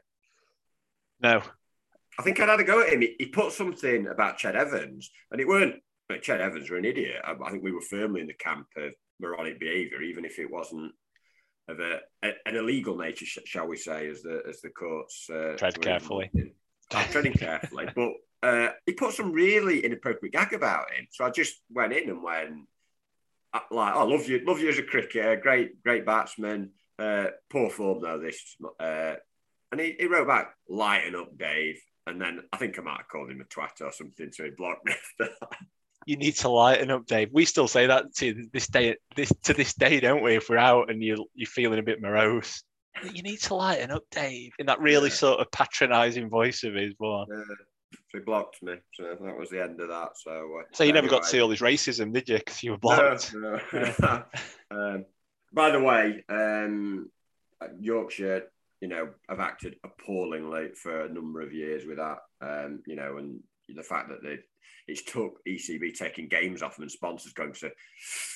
No, 1.22 1.42
I 2.18 2.24
think 2.24 2.40
I'd 2.40 2.50
had 2.50 2.60
a 2.60 2.64
go 2.64 2.82
at 2.82 2.90
him. 2.94 3.02
He, 3.02 3.16
he 3.20 3.26
put 3.28 3.52
something 3.54 4.08
about 4.08 4.38
Ched 4.38 4.56
Evans, 4.56 5.10
and 5.32 5.40
it 5.42 5.48
weren't. 5.48 5.76
But 6.08 6.24
Ched 6.24 6.40
Evans 6.40 6.70
were 6.70 6.78
an 6.78 6.86
idiot. 6.86 7.22
I, 7.24 7.34
I 7.46 7.52
think 7.52 7.64
we 7.64 7.72
were 7.72 7.82
firmly 7.82 8.22
in 8.22 8.28
the 8.28 8.34
camp 8.34 8.68
of 8.78 8.94
moronic 9.20 9.60
behaviour, 9.60 10.02
even 10.02 10.26
if 10.26 10.40
it 10.40 10.50
wasn't 10.50 10.94
of 11.68 11.80
a, 11.80 12.00
a- 12.24 12.48
an 12.48 12.56
illegal 12.56 12.98
nature, 12.98 13.26
shall 13.46 13.68
we 13.68 13.78
say, 13.78 14.08
as 14.10 14.24
the 14.24 14.42
as 14.50 14.60
the 14.62 14.70
courts 14.70 15.30
uh, 15.30 15.54
Tread 15.58 15.80
carefully. 15.82 16.30
in. 16.34 16.52
Treading 16.90 17.34
carefully, 17.34 17.86
but 17.96 18.14
uh, 18.42 18.70
he 18.88 18.94
put 18.94 19.14
some 19.14 19.32
really 19.32 19.86
inappropriate 19.86 20.34
gag 20.34 20.54
about 20.54 20.92
him. 20.92 21.06
So 21.12 21.24
I 21.26 21.30
just 21.30 21.62
went 21.70 21.94
in 21.94 22.10
and 22.10 22.24
went 22.24 22.62
uh, 23.54 23.60
like, 23.70 23.94
"I 23.94 24.02
love 24.04 24.28
you, 24.28 24.42
love 24.44 24.60
you 24.60 24.70
as 24.70 24.80
a 24.80 24.84
cricketer, 24.84 25.36
great, 25.36 25.84
great 25.84 26.06
batsman. 26.08 26.72
Uh, 26.98 27.28
poor 27.52 27.70
form 27.70 28.02
though 28.02 28.18
this." 28.18 28.56
Uh, 28.80 29.16
and 29.72 29.80
he, 29.80 29.96
he 30.00 30.08
wrote 30.08 30.28
back, 30.28 30.54
"Lighten 30.68 31.16
up, 31.16 31.38
Dave." 31.38 31.80
And 32.08 32.20
then 32.20 32.42
I 32.52 32.58
think 32.58 32.80
I 32.80 32.82
might 32.82 32.98
have 32.98 33.08
called 33.08 33.30
him 33.30 33.42
a 33.42 33.44
twat 33.44 33.82
or 33.82 33.92
something, 33.92 34.32
so 34.32 34.44
he 34.44 34.50
blocked 34.50 34.86
me 34.86 34.94
after 34.94 35.34
that. 35.40 35.58
you 36.06 36.18
need 36.18 36.36
to 36.38 36.50
lighten 36.50 36.90
up, 36.90 37.06
Dave. 37.06 37.30
We 37.32 37.46
still 37.46 37.68
say 37.68 37.88
that 37.88 38.16
to 38.16 38.48
this 38.52 38.68
day, 38.68 38.96
this 39.16 39.32
to 39.44 39.54
this 39.54 39.74
day, 39.74 40.00
don't 40.00 40.24
we? 40.24 40.36
If 40.36 40.50
we're 40.50 40.58
out 40.58 40.90
and 40.90 41.04
you 41.04 41.28
you're 41.36 41.48
feeling 41.48 41.80
a 41.80 41.84
bit 41.84 42.02
morose, 42.02 42.64
you 43.14 43.22
need 43.22 43.42
to 43.42 43.56
lighten 43.56 43.92
up, 43.92 44.04
Dave, 44.12 44.54
in 44.60 44.66
that 44.68 44.80
really 44.80 45.10
Yeah. 45.10 45.16
sort 45.16 45.40
of 45.40 45.52
patronising 45.52 46.30
voice 46.30 46.64
of 46.64 46.74
his. 46.74 46.94
But 47.00 47.24
Uh, 47.24 47.44
so 47.92 48.18
he 48.18 48.20
blocked 48.20 48.64
me. 48.64 48.76
So 48.94 49.04
that 49.04 49.38
was 49.38 49.50
the 49.50 49.62
end 49.62 49.80
of 49.82 49.90
that. 49.90 50.18
So, 50.18 50.60
uh, 50.60 50.64
so 50.74 50.84
you 50.84 50.94
never 50.94 51.08
got 51.08 51.24
to 51.24 51.30
see 51.30 51.42
all 51.42 51.50
his 51.50 51.62
racism, 51.62 52.12
did 52.14 52.28
you? 52.28 52.38
Because 52.38 52.64
you 52.64 52.72
were 52.72 52.78
blocked. 52.78 53.34
No, 53.36 53.60
no. 53.72 54.24
um, 54.72 55.06
by 55.54 55.70
the 55.72 55.80
way, 55.80 56.24
um, 56.30 57.10
Yorkshire, 57.80 58.52
you 58.82 58.88
know, 58.88 59.10
have 59.28 59.40
acted 59.40 59.76
appallingly 59.84 60.70
for 60.74 61.02
a 61.06 61.14
number 61.14 61.42
of 61.42 61.54
years 61.54 61.86
with 61.86 61.98
that. 61.98 62.20
Um, 62.42 62.82
you 62.88 62.96
know, 62.96 63.18
and 63.18 63.40
the 63.68 63.84
fact 63.84 64.10
that 64.10 64.24
they 64.24 64.40
it's 64.88 65.04
took 65.04 65.40
ECB 65.48 65.94
taking 65.94 66.28
games 66.28 66.64
off 66.64 66.76
them 66.76 66.84
and 66.84 66.92
sponsors 66.92 67.34
going 67.34 67.54
to 67.54 67.72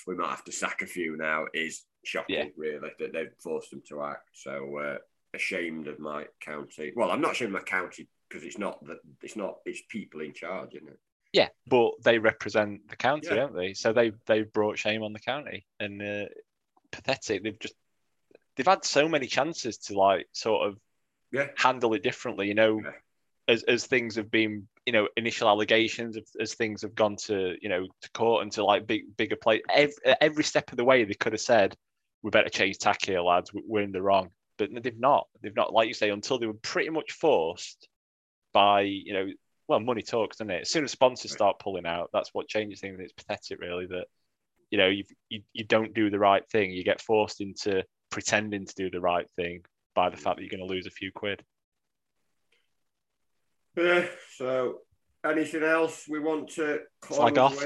we 0.06 0.16
might 0.16 0.30
have 0.30 0.44
to 0.44 0.52
sack 0.52 0.82
a 0.82 0.86
few 0.86 1.18
now 1.18 1.46
is 1.54 1.84
shocking, 2.06 2.36
Yeah. 2.36 2.46
really, 2.56 2.92
that 3.00 3.14
they've 3.14 3.34
forced 3.42 3.72
them 3.72 3.82
to 3.90 4.04
act. 4.04 4.30
So 4.34 4.78
uh, 4.78 4.98
ashamed 5.34 5.88
of 5.88 6.00
my 6.00 6.26
county. 6.42 6.92
Well, 6.96 7.10
I'm 7.12 7.22
not 7.22 7.32
ashamed 7.32 7.56
of 7.56 7.62
my 7.62 7.66
county 7.66 8.08
because 8.30 8.44
it's 8.44 8.58
not 8.60 8.86
that 8.88 8.98
it's 9.22 9.36
not 9.36 9.56
it's 9.66 9.82
people 9.90 10.22
in 10.22 10.34
charge, 10.34 10.76
isn't 10.76 10.90
it? 10.90 11.00
Yeah, 11.32 11.48
but 11.68 11.94
they 12.04 12.20
represent 12.20 12.88
the 12.88 12.96
county, 12.96 13.30
Yeah. 13.30 13.36
don't 13.36 13.56
they? 13.56 13.74
So 13.74 13.92
they 13.94 14.12
they 14.28 14.44
brought 14.44 14.78
shame 14.78 15.02
on 15.02 15.14
the 15.14 15.20
county, 15.20 15.66
and 15.80 16.02
uh, 16.02 16.26
pathetic. 16.92 17.44
They've 17.44 17.60
just 17.60 17.74
they've 18.56 18.68
had 18.68 18.86
so 18.86 19.08
many 19.08 19.28
chances 19.28 19.78
to 19.78 19.98
like 19.98 20.28
sort 20.32 20.68
of 20.68 20.78
Yeah. 21.32 21.50
handle 21.56 21.94
it 21.94 22.04
differently. 22.04 22.48
You 22.48 22.54
know, 22.56 22.82
Yeah. 22.84 22.92
as 23.48 23.64
as 23.64 23.86
things 23.88 24.16
have 24.16 24.30
been, 24.32 24.68
you 24.86 24.94
know, 24.94 25.08
initial 25.18 25.48
allegations, 25.50 26.18
as, 26.18 26.32
as 26.40 26.54
things 26.54 26.82
have 26.84 26.96
gone 26.96 27.16
to 27.28 27.56
you 27.62 27.70
know 27.70 27.88
to 28.02 28.12
court 28.12 28.44
and 28.44 28.52
to 28.54 28.64
like 28.64 28.88
big 28.88 29.16
bigger 29.18 29.36
play. 29.36 29.62
Every, 29.70 29.96
every 30.22 30.44
step 30.44 30.72
of 30.72 30.78
the 30.78 30.86
way, 30.86 31.04
they 31.04 31.14
could 31.14 31.34
have 31.34 31.42
said, 31.42 31.76
"We 32.22 32.30
better 32.30 32.50
change 32.50 32.78
tack 32.78 33.04
here, 33.06 33.22
lads. 33.22 33.54
we- 33.54 33.64
We're 33.66 33.84
in 33.84 33.92
the 33.92 34.02
wrong." 34.02 34.32
But 34.58 34.70
they've 34.84 35.00
not. 35.00 35.28
They've 35.42 35.56
not, 35.56 35.74
like 35.74 35.88
you 35.88 35.96
say, 35.96 36.10
until 36.12 36.38
they 36.38 36.46
were 36.46 36.54
pretty 36.54 36.90
much 36.92 37.12
forced 37.14 37.88
by 38.54 38.82
you 38.82 39.14
know 39.14 39.28
well, 39.68 39.80
money 39.80 40.02
talks, 40.02 40.38
doesn't 40.38 40.52
it? 40.52 40.62
As 40.64 40.70
soon 40.70 40.84
as 40.84 40.92
sponsors 40.92 41.32
start 41.32 41.58
pulling 41.58 41.86
out, 41.86 42.10
that's 42.12 42.34
what 42.34 42.50
changes 42.50 42.82
things. 42.82 43.00
It's 43.00 43.14
pathetic, 43.14 43.60
really, 43.62 43.86
that 43.88 44.06
you 44.70 44.78
know 44.78 44.88
you 44.88 45.04
you 45.30 45.64
don't 45.64 45.94
do 45.94 46.10
the 46.10 46.20
right 46.20 46.48
thing. 46.50 46.72
You 46.72 46.84
get 46.84 47.02
forced 47.02 47.42
into 47.42 47.84
pretending 48.14 48.64
to 48.64 48.76
do 48.76 48.92
the 48.92 49.02
right 49.02 49.28
thing 49.36 49.64
by 49.96 50.12
the 50.12 50.18
fact 50.18 50.38
that 50.38 50.44
you're 50.44 50.56
going 50.56 50.68
to 50.68 50.72
lose 50.72 50.86
a 50.86 50.92
few 50.92 51.12
quid. 51.12 51.42
Yeah. 53.76 54.06
So, 54.36 54.82
anything 55.26 55.64
else 55.64 56.06
we 56.08 56.20
want 56.20 56.50
to 56.52 56.82
Slag 57.10 57.40
off. 57.40 57.66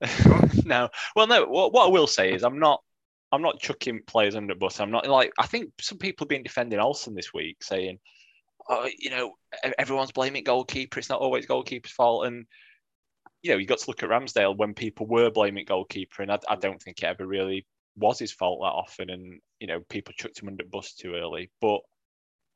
no, 0.64 0.88
well, 1.14 1.26
no. 1.26 1.44
What, 1.44 1.74
what 1.74 1.86
I 1.86 1.90
will 1.90 2.06
say 2.06 2.32
is, 2.32 2.42
I'm 2.42 2.58
not. 2.58 2.82
I'm 3.30 3.42
not 3.42 3.58
chucking 3.58 4.00
players 4.06 4.36
under 4.36 4.54
the 4.54 4.58
bus. 4.58 4.80
I'm 4.80 4.90
not 4.90 5.06
like. 5.06 5.32
I 5.38 5.46
think 5.46 5.70
some 5.80 5.98
people 5.98 6.24
have 6.24 6.30
been 6.30 6.42
defending 6.42 6.78
Olsen 6.78 7.14
this 7.14 7.34
week, 7.34 7.62
saying, 7.62 7.98
"Oh, 8.70 8.88
you 8.98 9.10
know, 9.10 9.34
everyone's 9.78 10.12
blaming 10.12 10.44
goalkeeper. 10.44 10.98
It's 10.98 11.10
not 11.10 11.20
always 11.20 11.44
goalkeeper's 11.44 11.92
fault." 11.92 12.26
And 12.26 12.46
you 13.42 13.50
know, 13.50 13.58
you 13.58 13.66
got 13.66 13.78
to 13.78 13.90
look 13.90 14.02
at 14.02 14.08
Ramsdale 14.08 14.56
when 14.56 14.72
people 14.72 15.06
were 15.06 15.30
blaming 15.30 15.66
goalkeeper, 15.66 16.22
and 16.22 16.32
I, 16.32 16.38
I 16.48 16.56
don't 16.56 16.80
think 16.82 17.02
it 17.02 17.06
ever 17.06 17.26
really 17.26 17.66
was 17.96 18.18
his 18.18 18.32
fault 18.32 18.60
that 18.60 18.66
often, 18.66 19.10
and 19.10 19.40
you 19.60 19.66
know 19.66 19.80
people 19.88 20.14
chucked 20.16 20.40
him 20.40 20.48
under 20.48 20.64
the 20.64 20.70
bus 20.70 20.94
too 20.94 21.14
early. 21.14 21.50
But 21.60 21.80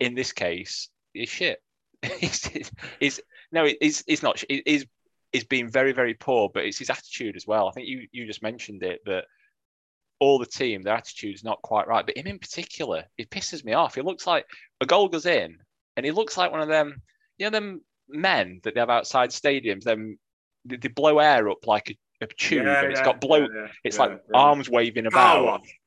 in 0.01 0.15
this 0.15 0.33
case, 0.33 0.89
he's 1.13 1.29
shit. 1.29 1.63
he's 2.03 3.21
no, 3.51 3.69
he's, 3.81 4.05
he's 4.07 4.23
not. 4.23 4.43
He's 4.49 4.87
he's 5.33 5.45
been 5.45 5.71
very 5.71 5.93
very 5.93 6.15
poor, 6.15 6.49
but 6.53 6.65
it's 6.65 6.79
his 6.79 6.91
attitude 6.91 7.37
as 7.37 7.47
well. 7.47 7.69
I 7.69 7.73
think 7.73 7.89
you 7.89 8.07
you 8.13 8.27
just 8.27 8.43
mentioned 8.43 8.83
it 8.83 9.01
that 9.07 9.25
all 10.21 10.39
the 10.39 10.47
team 10.47 10.83
their 10.83 10.95
attitude's 10.95 11.45
not 11.45 11.63
quite 11.63 11.87
right, 11.87 12.05
but 12.05 12.17
him 12.17 12.27
in 12.27 12.39
particular, 12.39 13.05
it 13.17 13.31
pisses 13.31 13.65
me 13.65 13.73
off. 13.73 13.95
He 13.95 14.03
looks 14.03 14.27
like 14.27 14.47
a 14.81 14.87
goal 14.87 15.09
goes 15.09 15.27
in, 15.27 15.59
and 15.97 16.07
he 16.07 16.13
looks 16.13 16.37
like 16.37 16.51
one 16.51 16.61
of 16.61 16.69
them, 16.69 17.03
you 17.37 17.47
know, 17.47 17.51
them 17.51 17.81
men 18.09 18.61
that 18.65 18.75
they 18.75 18.81
have 18.81 18.91
outside 18.91 19.31
stadiums. 19.31 19.85
Them 19.85 20.19
they 20.65 20.89
blow 20.89 21.19
air 21.19 21.49
up 21.49 21.67
like 21.67 21.91
a, 21.91 21.97
a 22.21 22.27
tube. 22.27 22.65
Yeah, 22.65 22.83
and 22.83 22.91
it's 22.93 23.01
yeah, 23.01 23.05
got 23.05 23.21
blow. 23.21 23.41
yeah, 23.41 23.69
it's 23.85 23.99
like 23.99 24.21
arms 24.35 24.69
waving 24.69 25.05
Car 25.11 25.39
about. 25.39 25.45
wash. 25.45 25.79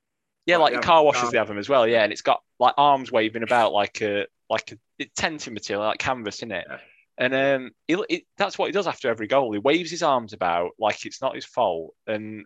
Yeah, 0.45 0.57
like 0.57 0.73
Yeah, 0.73 0.81
car 0.81 1.03
washes 1.03 1.21
car 1.21 1.31
they 1.31 1.37
have 1.37 1.47
them 1.47 1.57
as 1.57 1.69
well. 1.69 1.87
Yeah, 1.87 2.03
and 2.03 2.11
it's 2.11 2.21
got 2.21 2.41
like 2.59 2.73
arms 2.77 3.11
waving 3.11 3.43
about 3.43 3.73
like 3.73 4.01
a 4.01 4.25
like 4.49 4.77
a 4.99 5.05
tenting 5.15 5.53
material, 5.53 5.85
like 5.85 5.99
canvas 5.99 6.41
in 6.41 6.51
it. 6.51 6.67
And 7.17 7.35
um, 7.35 7.71
he, 7.87 8.03
it, 8.09 8.23
that's 8.37 8.57
what 8.57 8.65
he 8.65 8.71
does 8.71 8.87
after 8.87 9.09
every 9.09 9.27
goal. 9.27 9.51
He 9.51 9.59
waves 9.59 9.91
his 9.91 10.01
arms 10.01 10.33
about 10.33 10.71
like 10.79 11.05
it's 11.05 11.21
not 11.21 11.35
his 11.35 11.45
fault, 11.45 11.93
and 12.07 12.45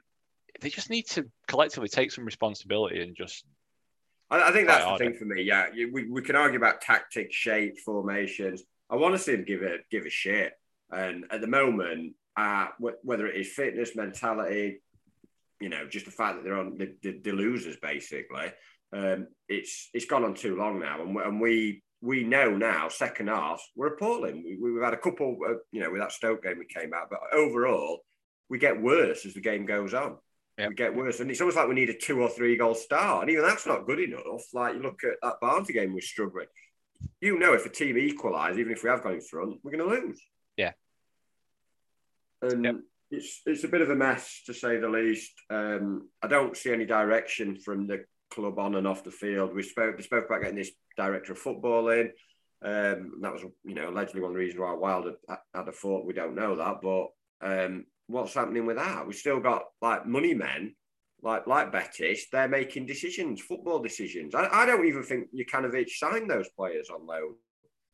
they 0.61 0.69
just 0.69 0.89
need 0.89 1.07
to 1.09 1.29
collectively 1.47 1.89
take 1.89 2.11
some 2.11 2.25
responsibility 2.25 3.01
and 3.01 3.15
just 3.15 3.45
I, 4.29 4.49
I 4.49 4.51
think 4.51 4.67
that's 4.67 4.85
the 4.85 4.97
thing 4.97 5.13
for 5.13 5.25
me. 5.25 5.43
Yeah, 5.43 5.67
we, 5.91 6.09
we 6.09 6.21
can 6.21 6.35
argue 6.35 6.57
about 6.57 6.81
tactics, 6.81 7.35
shape, 7.35 7.79
formations. 7.79 8.63
I 8.89 8.95
want 8.95 9.15
to 9.15 9.19
see 9.19 9.33
him 9.33 9.45
give 9.45 9.61
a 9.61 9.77
give 9.91 10.05
a 10.05 10.09
shit. 10.09 10.53
And 10.91 11.25
at 11.31 11.41
the 11.41 11.47
moment, 11.47 12.13
wh- 12.37 13.03
whether 13.03 13.27
it 13.27 13.35
is 13.39 13.53
fitness, 13.53 13.95
mentality, 13.95 14.81
you 15.61 15.69
know, 15.69 15.87
just 15.87 16.05
the 16.05 16.11
fact 16.11 16.35
that 16.37 16.43
they're 16.43 16.57
on 16.57 16.77
the, 16.77 16.93
the, 17.01 17.19
the 17.23 17.31
losers 17.31 17.77
basically, 17.81 18.51
um, 18.93 19.27
it's 19.47 19.89
it's 19.93 20.05
gone 20.05 20.23
on 20.23 20.33
too 20.33 20.55
long 20.55 20.79
now, 20.79 21.01
and, 21.01 21.15
we- 21.15 21.23
and 21.23 21.41
we 21.41 21.83
we 22.01 22.23
know 22.23 22.55
now 22.55 22.87
second 22.89 23.27
half 23.29 23.61
we're 23.75 23.93
appalling. 23.95 24.43
We, 24.43 24.71
we've 24.73 24.83
had 24.83 24.93
a 24.93 24.97
couple, 24.97 25.37
uh, 25.47 25.53
you 25.71 25.81
know, 25.81 25.91
with 25.91 26.01
that 26.01 26.11
Stoke 26.11 26.43
game 26.43 26.59
we 26.59 26.65
came 26.65 26.93
out, 26.93 27.09
but 27.09 27.19
overall 27.33 27.99
we 28.49 28.59
get 28.59 28.79
worse 28.81 29.25
as 29.25 29.33
the 29.33 29.41
game 29.41 29.65
goes 29.65 29.93
on. 29.93 30.17
Yep. 30.57 30.69
We 30.69 30.75
get 30.75 30.95
worse, 30.95 31.19
and 31.19 31.29
it's 31.29 31.41
almost 31.41 31.57
like 31.57 31.67
we 31.67 31.73
need 31.75 31.89
a 31.89 31.97
two 31.97 32.21
or 32.21 32.29
three 32.29 32.55
goal 32.55 32.75
start, 32.75 33.23
and 33.23 33.31
even 33.31 33.43
that's 33.43 33.65
not 33.65 33.85
good 33.87 33.99
enough. 33.99 34.43
Like 34.53 34.75
you 34.75 34.81
look 34.81 35.03
at 35.03 35.15
that 35.21 35.41
Barnsley 35.41 35.73
game, 35.73 35.93
we're 35.93 35.99
struggling. 36.01 36.47
You 37.19 37.37
know, 37.37 37.53
if 37.53 37.65
a 37.65 37.69
team 37.69 37.97
equalise, 37.97 38.57
even 38.57 38.71
if 38.71 38.83
we 38.83 38.89
have 38.89 39.03
gone 39.03 39.15
in 39.15 39.21
front, 39.21 39.59
we're 39.63 39.71
going 39.75 39.89
to 39.89 40.07
lose. 40.07 40.21
Yeah. 40.55 40.71
And 42.53 42.63
Yep. 42.65 42.75
it's 43.11 43.41
it's 43.45 43.63
a 43.63 43.67
bit 43.67 43.81
of 43.81 43.89
a 43.89 43.95
mess 43.95 44.43
to 44.45 44.53
say 44.53 44.77
the 44.77 44.89
least. 44.89 45.33
Um, 45.49 46.09
I 46.21 46.27
don't 46.27 46.57
see 46.57 46.71
any 46.71 46.85
direction 46.85 47.57
from 47.57 47.87
the 47.87 48.05
club 48.31 48.59
on 48.59 48.75
and 48.75 48.87
off 48.87 49.03
the 49.03 49.11
field. 49.11 49.53
We 49.53 49.63
spoke, 49.63 49.97
we 49.97 50.03
spoke 50.03 50.25
about 50.25 50.41
getting 50.41 50.57
this 50.57 50.71
director 50.97 51.33
of 51.33 51.39
football 51.39 51.89
in. 51.89 52.11
Um, 52.63 53.19
that 53.21 53.33
was, 53.33 53.43
you 53.63 53.75
know, 53.75 53.89
allegedly 53.89 54.21
one 54.21 54.31
of 54.31 54.35
the 54.35 54.39
reasons 54.39 54.59
why 54.59 54.73
Wilder 54.73 55.13
had 55.29 55.37
had 55.53 55.67
a 55.67 55.71
thought. 55.71 56.05
We 56.05 56.13
don't 56.13 56.35
know 56.35 56.55
that, 56.55 56.81
but 56.81 57.07
um, 57.41 57.85
what's 58.07 58.33
happening 58.33 58.65
with 58.65 58.77
that? 58.77 59.05
We've 59.05 59.15
still 59.15 59.39
got 59.39 59.63
like 59.81 60.05
money 60.07 60.33
men, 60.33 60.75
like 61.21 61.47
like 61.47 61.71
Bettis. 61.71 62.27
They're 62.31 62.47
making 62.47 62.87
decisions, 62.87 63.41
football 63.41 63.79
decisions. 63.79 64.33
I, 64.33 64.47
I 64.51 64.65
don't 64.65 64.87
even 64.87 65.03
think 65.03 65.27
Jokanovic 65.35 65.89
signed 65.89 66.29
those 66.29 66.49
players 66.57 66.89
on 66.89 67.05
loan. 67.05 67.35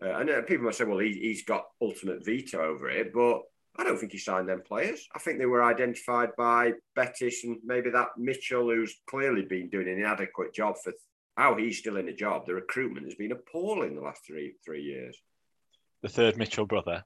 Uh, 0.03 0.17
and 0.17 0.47
people 0.47 0.65
might 0.65 0.75
say, 0.75 0.83
well, 0.83 0.97
he, 0.97 1.13
he's 1.13 1.43
got 1.43 1.65
ultimate 1.79 2.25
veto 2.25 2.59
over 2.59 2.89
it, 2.89 3.13
but 3.13 3.41
I 3.77 3.83
don't 3.83 3.97
think 3.97 4.11
he 4.11 4.17
signed 4.17 4.49
them 4.49 4.61
players. 4.67 5.07
I 5.15 5.19
think 5.19 5.39
they 5.39 5.45
were 5.45 5.63
identified 5.63 6.29
by 6.37 6.73
Bettis 6.95 7.43
and 7.45 7.57
maybe 7.63 7.89
that 7.91 8.09
Mitchell, 8.17 8.69
who's 8.69 8.95
clearly 9.09 9.43
been 9.43 9.69
doing 9.69 9.87
an 9.87 9.97
inadequate 9.99 10.53
job 10.53 10.75
for 10.83 10.93
how 11.37 11.55
he's 11.55 11.77
still 11.77 11.97
in 11.97 12.09
a 12.09 12.13
job. 12.13 12.45
The 12.45 12.53
recruitment 12.53 13.05
has 13.05 13.15
been 13.15 13.31
appalling 13.31 13.95
the 13.95 14.01
last 14.01 14.21
three 14.27 14.55
three 14.65 14.83
years. 14.83 15.17
the 16.01 16.09
third 16.09 16.37
Mitchell 16.37 16.65
brother. 16.65 17.03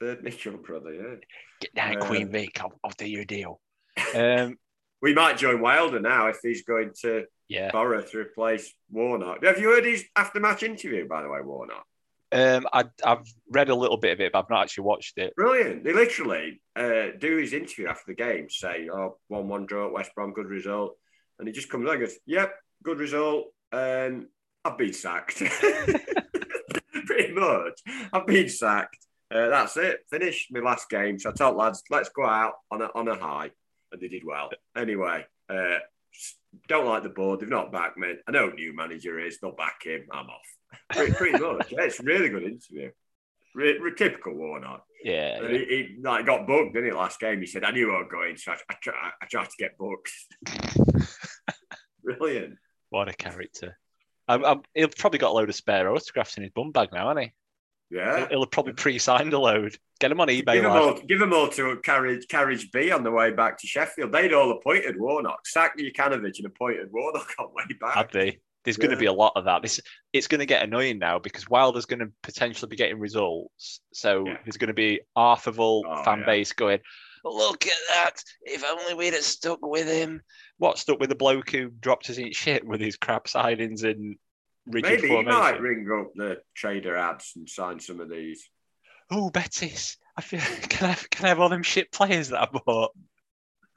Third 0.00 0.24
Mitchell 0.24 0.56
brother, 0.56 0.92
yeah. 0.92 1.14
Get 1.60 1.74
down, 1.74 2.02
Um, 2.02 2.08
Queen 2.08 2.30
Vic. 2.32 2.60
I'll, 2.60 2.72
I'll 2.82 2.90
do 2.98 3.08
your 3.08 3.24
deal. 3.24 3.60
Um, 4.14 4.58
We 5.02 5.12
might 5.12 5.36
join 5.36 5.60
Wilder 5.60 6.00
now 6.00 6.28
if 6.28 6.38
he's 6.42 6.62
going 6.62 6.92
to 7.02 7.26
yeah. 7.46 7.70
Borough 7.70 8.00
to 8.00 8.18
replace 8.18 8.72
Warnock. 8.90 9.44
Have 9.44 9.58
you 9.58 9.68
heard 9.68 9.84
his 9.84 10.02
after 10.16 10.40
match 10.40 10.62
interview, 10.62 11.06
by 11.06 11.20
the 11.20 11.28
way, 11.28 11.40
Warnock? 11.42 11.84
Um, 12.34 12.66
I, 12.72 12.84
I've 13.04 13.32
read 13.48 13.68
a 13.68 13.74
little 13.76 13.96
bit 13.96 14.12
of 14.12 14.20
it, 14.20 14.32
but 14.32 14.40
I've 14.40 14.50
not 14.50 14.62
actually 14.62 14.84
watched 14.84 15.18
it. 15.18 15.36
Brilliant. 15.36 15.84
They 15.84 15.92
literally 15.92 16.60
uh, 16.74 17.16
do 17.16 17.36
his 17.36 17.52
interview 17.52 17.86
after 17.86 18.06
the 18.08 18.14
game, 18.14 18.50
say, 18.50 18.88
oh, 18.92 19.18
1 19.28 19.46
1 19.46 19.66
draw 19.66 19.86
at 19.86 19.92
West 19.92 20.10
Brom, 20.16 20.32
good 20.32 20.48
result. 20.48 20.96
And 21.38 21.46
he 21.46 21.54
just 21.54 21.70
comes 21.70 21.86
out 21.86 21.94
and 21.94 22.00
goes, 22.00 22.16
yep, 22.26 22.54
good 22.82 22.98
result. 22.98 23.46
Um, 23.70 24.26
I've 24.64 24.76
been 24.76 24.92
sacked. 24.92 25.38
Pretty 27.06 27.32
much. 27.34 27.80
I've 28.12 28.26
been 28.26 28.48
sacked. 28.48 29.06
Uh, 29.32 29.48
that's 29.48 29.76
it. 29.76 30.00
Finished 30.10 30.52
my 30.52 30.58
last 30.58 30.90
game. 30.90 31.20
So 31.20 31.30
I 31.30 31.34
told 31.34 31.56
lads, 31.56 31.84
let's 31.88 32.08
go 32.08 32.26
out 32.26 32.54
on 32.70 32.82
a, 32.82 32.90
on 32.96 33.06
a 33.06 33.14
high. 33.14 33.50
And 33.92 34.00
they 34.00 34.08
did 34.08 34.24
well. 34.24 34.50
Anyway, 34.76 35.24
uh, 35.48 35.78
don't 36.68 36.86
like 36.86 37.04
the 37.04 37.10
board. 37.10 37.40
They've 37.40 37.48
not 37.48 37.70
backed 37.70 37.96
me. 37.96 38.14
I 38.26 38.32
know 38.32 38.48
new 38.48 38.74
manager 38.74 39.20
is. 39.20 39.38
They'll 39.38 39.52
back 39.52 39.84
him. 39.84 40.06
I'm 40.10 40.26
off. 40.26 40.56
Pretty, 40.90 41.12
pretty 41.12 41.38
much. 41.38 41.72
Yeah, 41.72 41.82
it's 41.82 42.00
a 42.00 42.02
really 42.02 42.28
good 42.28 42.42
interview. 42.42 42.90
Re- 43.54 43.78
re- 43.78 43.94
typical 43.96 44.34
Warnock. 44.34 44.84
Yeah. 45.02 45.40
Yeah. 45.42 45.48
he, 45.48 45.58
he 45.58 45.96
like 46.02 46.26
got 46.26 46.46
booked, 46.46 46.74
didn't 46.74 46.90
he, 46.90 46.96
last 46.96 47.20
game? 47.20 47.40
He 47.40 47.46
said, 47.46 47.64
I 47.64 47.70
knew 47.70 47.94
I 47.94 47.98
was 47.98 48.08
going, 48.10 48.36
so 48.36 48.52
I, 48.52 48.56
I, 48.70 48.74
try, 48.82 48.94
I 49.22 49.26
tried 49.26 49.50
to 49.50 49.56
get 49.58 49.78
booked. 49.78 50.10
Brilliant. 52.04 52.56
What 52.90 53.08
a 53.08 53.12
character. 53.12 53.78
I'm, 54.26 54.44
I'm, 54.44 54.62
he'll 54.74 54.88
probably 54.88 55.18
got 55.18 55.30
a 55.30 55.34
load 55.34 55.48
of 55.48 55.54
spare 55.54 55.90
autographs 55.90 56.36
in 56.36 56.42
his 56.42 56.52
bum 56.52 56.72
bag 56.72 56.88
now, 56.92 57.08
hasn't 57.08 57.26
he? 57.26 57.32
Yeah. 57.96 58.18
He'll, 58.18 58.28
he'll 58.28 58.40
have 58.40 58.50
probably 58.50 58.72
pre-signed 58.72 59.32
a 59.32 59.38
load. 59.38 59.76
Get 60.00 60.08
them 60.08 60.20
on 60.20 60.28
eBay. 60.28 60.54
Give 60.54 60.62
them, 60.62 60.72
all, 60.72 61.00
give 61.06 61.18
them 61.20 61.32
all 61.32 61.48
to 61.48 61.76
carriage, 61.84 62.26
carriage 62.28 62.70
B 62.72 62.90
on 62.90 63.04
the 63.04 63.10
way 63.10 63.30
back 63.30 63.58
to 63.58 63.66
Sheffield. 63.66 64.12
They'd 64.12 64.32
all 64.32 64.50
appointed 64.50 64.98
Warnock, 64.98 65.46
sacked 65.46 65.78
Jokanovic 65.78 66.38
and 66.38 66.46
appointed 66.46 66.88
Warnock 66.90 67.32
on 67.38 67.48
the 67.48 67.54
way 67.54 67.64
back. 67.80 67.94
Had 67.94 68.10
they? 68.12 68.40
There's 68.64 68.76
going 68.78 68.90
to 68.92 68.96
be 68.96 69.06
a 69.06 69.12
lot 69.12 69.32
of 69.36 69.44
that. 69.44 69.62
This 69.62 69.80
it's 70.12 70.26
going 70.26 70.38
to 70.40 70.46
get 70.46 70.62
annoying 70.62 70.98
now 70.98 71.18
because 71.18 71.48
Wilder's 71.48 71.84
going 71.86 71.98
to 72.00 72.10
potentially 72.22 72.68
be 72.70 72.76
getting 72.76 72.98
results. 72.98 73.80
So 73.92 74.26
Yeah. 74.26 74.38
there's 74.44 74.56
going 74.56 74.68
to 74.68 74.74
be 74.74 75.00
half 75.16 75.46
of 75.46 75.60
all 75.60 75.84
Oh, 75.88 76.02
fan 76.02 76.20
yeah. 76.20 76.26
base 76.26 76.52
going, 76.52 76.80
"Look 77.24 77.66
at 77.66 77.72
that! 77.94 78.22
If 78.42 78.64
only 78.64 78.94
we'd 78.94 79.12
have 79.14 79.22
stuck 79.22 79.58
with 79.64 79.86
him." 79.86 80.22
What 80.58 80.78
stuck 80.78 80.98
with 80.98 81.10
the 81.10 81.14
bloke 81.14 81.50
who 81.50 81.68
dropped 81.68 82.08
us 82.10 82.16
in 82.18 82.32
shit 82.32 82.64
with 82.66 82.80
his 82.80 82.96
crap 82.96 83.26
signings 83.26 83.84
and 83.84 84.16
rigid 84.66 84.90
Maybe 84.90 85.02
he 85.02 85.08
formation? 85.08 85.38
might 85.40 85.60
ring 85.60 85.86
up 86.00 86.12
the 86.14 86.40
trader 86.54 86.96
ads 86.96 87.32
and 87.36 87.48
sign 87.48 87.80
some 87.80 88.00
of 88.00 88.08
these. 88.08 88.48
Oh, 89.10 89.28
Bettis! 89.30 89.98
I 90.16 90.22
feel 90.22 90.40
can 90.70 90.90
I 90.90 90.94
can 91.10 91.26
I 91.26 91.28
have 91.28 91.40
all 91.40 91.50
them 91.50 91.62
shit 91.62 91.92
players 91.92 92.28
that 92.30 92.40
I 92.40 92.46
bought? 92.64 92.92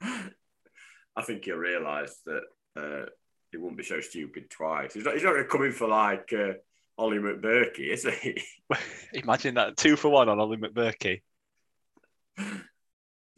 I 0.00 1.22
think 1.22 1.46
you'll 1.46 1.58
realise 1.58 2.16
that 2.26 2.42
uh, 2.76 3.06
he 3.50 3.58
won't 3.58 3.76
be 3.76 3.84
so 3.84 4.00
stupid 4.00 4.50
twice. 4.50 4.94
He's 4.94 5.04
not, 5.04 5.14
he's 5.14 5.22
not 5.22 5.32
going 5.32 5.44
to 5.44 5.48
come 5.48 5.64
in 5.64 5.72
for 5.72 5.88
like 5.88 6.32
uh, 6.32 6.52
Ollie 6.98 7.18
McBurnie, 7.18 7.92
is 7.92 8.04
he? 8.04 8.42
Imagine 9.14 9.54
that 9.54 9.76
two 9.76 9.96
for 9.96 10.08
one 10.08 10.28
on 10.28 10.40
Ollie 10.40 10.56
McBurnie. 10.56 11.22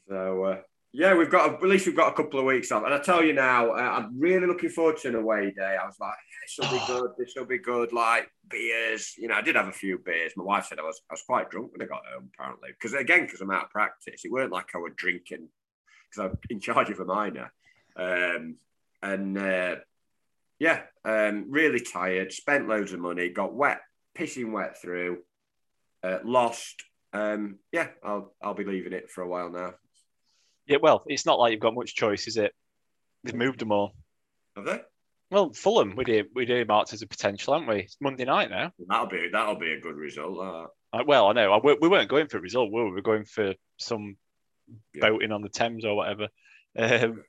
So 0.08 0.44
uh, 0.44 0.60
yeah, 0.92 1.14
we've 1.14 1.30
got 1.30 1.54
at 1.54 1.62
least 1.62 1.86
we've 1.86 1.96
got 1.96 2.12
a 2.12 2.16
couple 2.16 2.40
of 2.40 2.46
weeks 2.46 2.72
off, 2.72 2.84
and 2.84 2.92
I 2.92 2.98
tell 2.98 3.22
you 3.22 3.32
now, 3.32 3.70
uh, 3.70 3.74
I'm 3.74 4.18
really 4.18 4.46
looking 4.46 4.70
forward 4.70 4.96
to 4.98 5.08
an 5.08 5.14
away 5.14 5.52
day. 5.56 5.76
I 5.80 5.86
was 5.86 5.96
like, 6.00 6.14
this 6.42 6.58
will 6.58 6.78
be 6.78 6.84
good, 6.88 7.10
this 7.16 7.34
will 7.36 7.46
be 7.46 7.58
good. 7.58 7.92
Like 7.92 8.28
beers, 8.48 9.14
you 9.16 9.28
know, 9.28 9.36
I 9.36 9.42
did 9.42 9.54
have 9.54 9.68
a 9.68 9.72
few 9.72 9.98
beers. 9.98 10.32
My 10.36 10.42
wife 10.42 10.66
said 10.66 10.80
I 10.80 10.82
was 10.82 11.00
I 11.08 11.14
was 11.14 11.22
quite 11.22 11.50
drunk 11.50 11.72
when 11.72 11.82
I 11.82 11.86
got 11.86 12.02
home, 12.12 12.30
apparently, 12.34 12.70
because 12.70 12.94
again, 12.94 13.26
because 13.26 13.40
I'm 13.40 13.52
out 13.52 13.64
of 13.64 13.70
practice, 13.70 14.22
it 14.24 14.32
weren't 14.32 14.52
like 14.52 14.74
I 14.74 14.78
was 14.78 14.92
drinking 14.96 15.48
because 16.10 16.30
I'm 16.30 16.38
in 16.48 16.60
charge 16.60 16.90
of 16.90 16.98
a 16.98 17.04
minor, 17.04 17.52
um, 17.94 18.56
and 19.00 19.38
uh, 19.38 19.76
yeah, 20.60 20.82
um, 21.04 21.46
really 21.48 21.80
tired, 21.80 22.32
spent 22.32 22.68
loads 22.68 22.92
of 22.92 23.00
money, 23.00 23.30
got 23.30 23.54
wet, 23.54 23.80
pissing 24.16 24.52
wet 24.52 24.80
through, 24.80 25.18
uh, 26.04 26.18
lost. 26.22 26.84
Um, 27.12 27.58
yeah, 27.72 27.88
I'll 28.04 28.32
I'll 28.40 28.54
be 28.54 28.64
leaving 28.64 28.92
it 28.92 29.10
for 29.10 29.22
a 29.22 29.28
while 29.28 29.50
now. 29.50 29.74
Yeah, 30.66 30.76
well, 30.80 31.02
it's 31.06 31.26
not 31.26 31.40
like 31.40 31.50
you've 31.50 31.60
got 31.60 31.74
much 31.74 31.96
choice, 31.96 32.28
is 32.28 32.36
it? 32.36 32.54
They've 33.24 33.34
moved 33.34 33.58
them 33.58 33.72
all. 33.72 33.94
Have 34.54 34.66
they? 34.66 34.80
Well, 35.30 35.52
Fulham, 35.52 35.96
we 35.96 36.04
did 36.04 36.26
we 36.34 36.44
did 36.44 36.68
marked 36.68 36.92
as 36.92 37.02
a 37.02 37.06
potential, 37.06 37.54
haven't 37.54 37.68
we? 37.68 37.80
It's 37.80 37.96
Monday 38.00 38.24
night 38.24 38.50
now. 38.50 38.72
That'll 38.88 39.06
be 39.08 39.28
that'll 39.32 39.58
be 39.58 39.72
a 39.72 39.80
good 39.80 39.96
result. 39.96 40.70
Uh, 40.92 41.02
well, 41.06 41.28
I 41.28 41.32
know 41.32 41.52
I, 41.52 41.60
we 41.62 41.76
we 41.80 41.88
weren't 41.88 42.10
going 42.10 42.28
for 42.28 42.38
a 42.38 42.42
result, 42.42 42.70
were 42.70 42.84
we? 42.84 42.90
We 42.90 42.96
were 42.96 43.02
going 43.02 43.24
for 43.24 43.54
some 43.78 44.16
Yeah. 44.92 45.08
boating 45.08 45.32
on 45.32 45.42
the 45.42 45.48
Thames 45.48 45.84
or 45.84 45.96
whatever. 45.96 46.28
Um, 46.76 47.24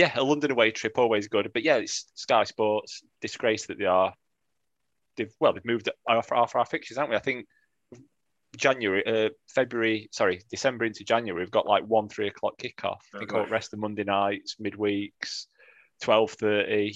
yeah, 0.00 0.12
a 0.14 0.22
London 0.22 0.50
away 0.50 0.70
trip 0.70 0.96
always 0.98 1.28
good, 1.28 1.50
but 1.52 1.62
yeah, 1.62 1.76
it's 1.76 2.10
Sky 2.14 2.44
Sports. 2.44 3.02
Disgrace 3.20 3.66
that 3.66 3.78
they 3.78 3.84
are. 3.84 4.14
They've 5.16 5.32
well, 5.38 5.52
they've 5.52 5.64
moved 5.64 5.88
off, 6.08 6.32
off 6.32 6.56
our 6.56 6.64
fixtures, 6.64 6.96
haven't 6.96 7.10
we? 7.10 7.16
I 7.16 7.20
think 7.20 7.46
January, 8.56 9.04
uh, 9.06 9.28
February, 9.48 10.08
sorry, 10.12 10.40
December 10.50 10.84
into 10.86 11.04
January, 11.04 11.42
we've 11.42 11.50
got 11.50 11.66
like 11.66 11.84
one 11.84 12.08
three 12.08 12.28
o'clock 12.28 12.54
kickoff. 12.58 13.00
I 13.14 13.18
think 13.18 13.32
Okay. 13.32 13.40
all 13.40 13.46
rest 13.46 13.72
of 13.72 13.78
Monday 13.78 14.04
nights, 14.04 14.56
midweeks. 14.60 15.46
twelve 16.00 16.30
thirty. 16.32 16.94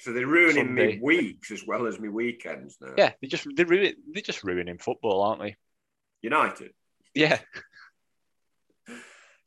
So 0.00 0.12
they're 0.12 0.26
ruining 0.28 0.66
Sunday. 0.68 0.94
me 0.96 1.00
weeks 1.02 1.50
as 1.50 1.66
well 1.66 1.86
as 1.88 1.98
me 1.98 2.08
weekends 2.08 2.76
now. 2.80 2.94
Yeah, 2.96 3.12
they 3.20 3.26
just 3.26 3.46
they're 3.56 3.66
ruin, 3.66 3.94
they're 4.12 4.22
just 4.22 4.44
ruining 4.44 4.78
football, 4.78 5.22
aren't 5.22 5.42
they? 5.42 5.56
United. 6.22 6.72
Yeah, 7.14 7.40